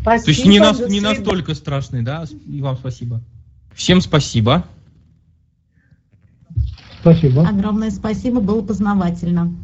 Спасибо, 0.00 0.24
То 0.24 0.30
есть 0.30 0.46
не, 0.46 0.58
нас, 0.58 0.80
не 0.80 1.00
настолько 1.00 1.54
страшный, 1.54 2.02
да? 2.02 2.24
И 2.46 2.60
вам 2.60 2.76
спасибо. 2.76 3.22
Всем 3.74 4.00
спасибо. 4.00 4.66
Спасибо. 7.00 7.48
Огромное 7.48 7.90
спасибо, 7.90 8.40
было 8.40 8.60
познавательно. 8.60 9.54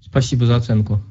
Спасибо 0.00 0.46
за 0.46 0.56
оценку. 0.56 1.02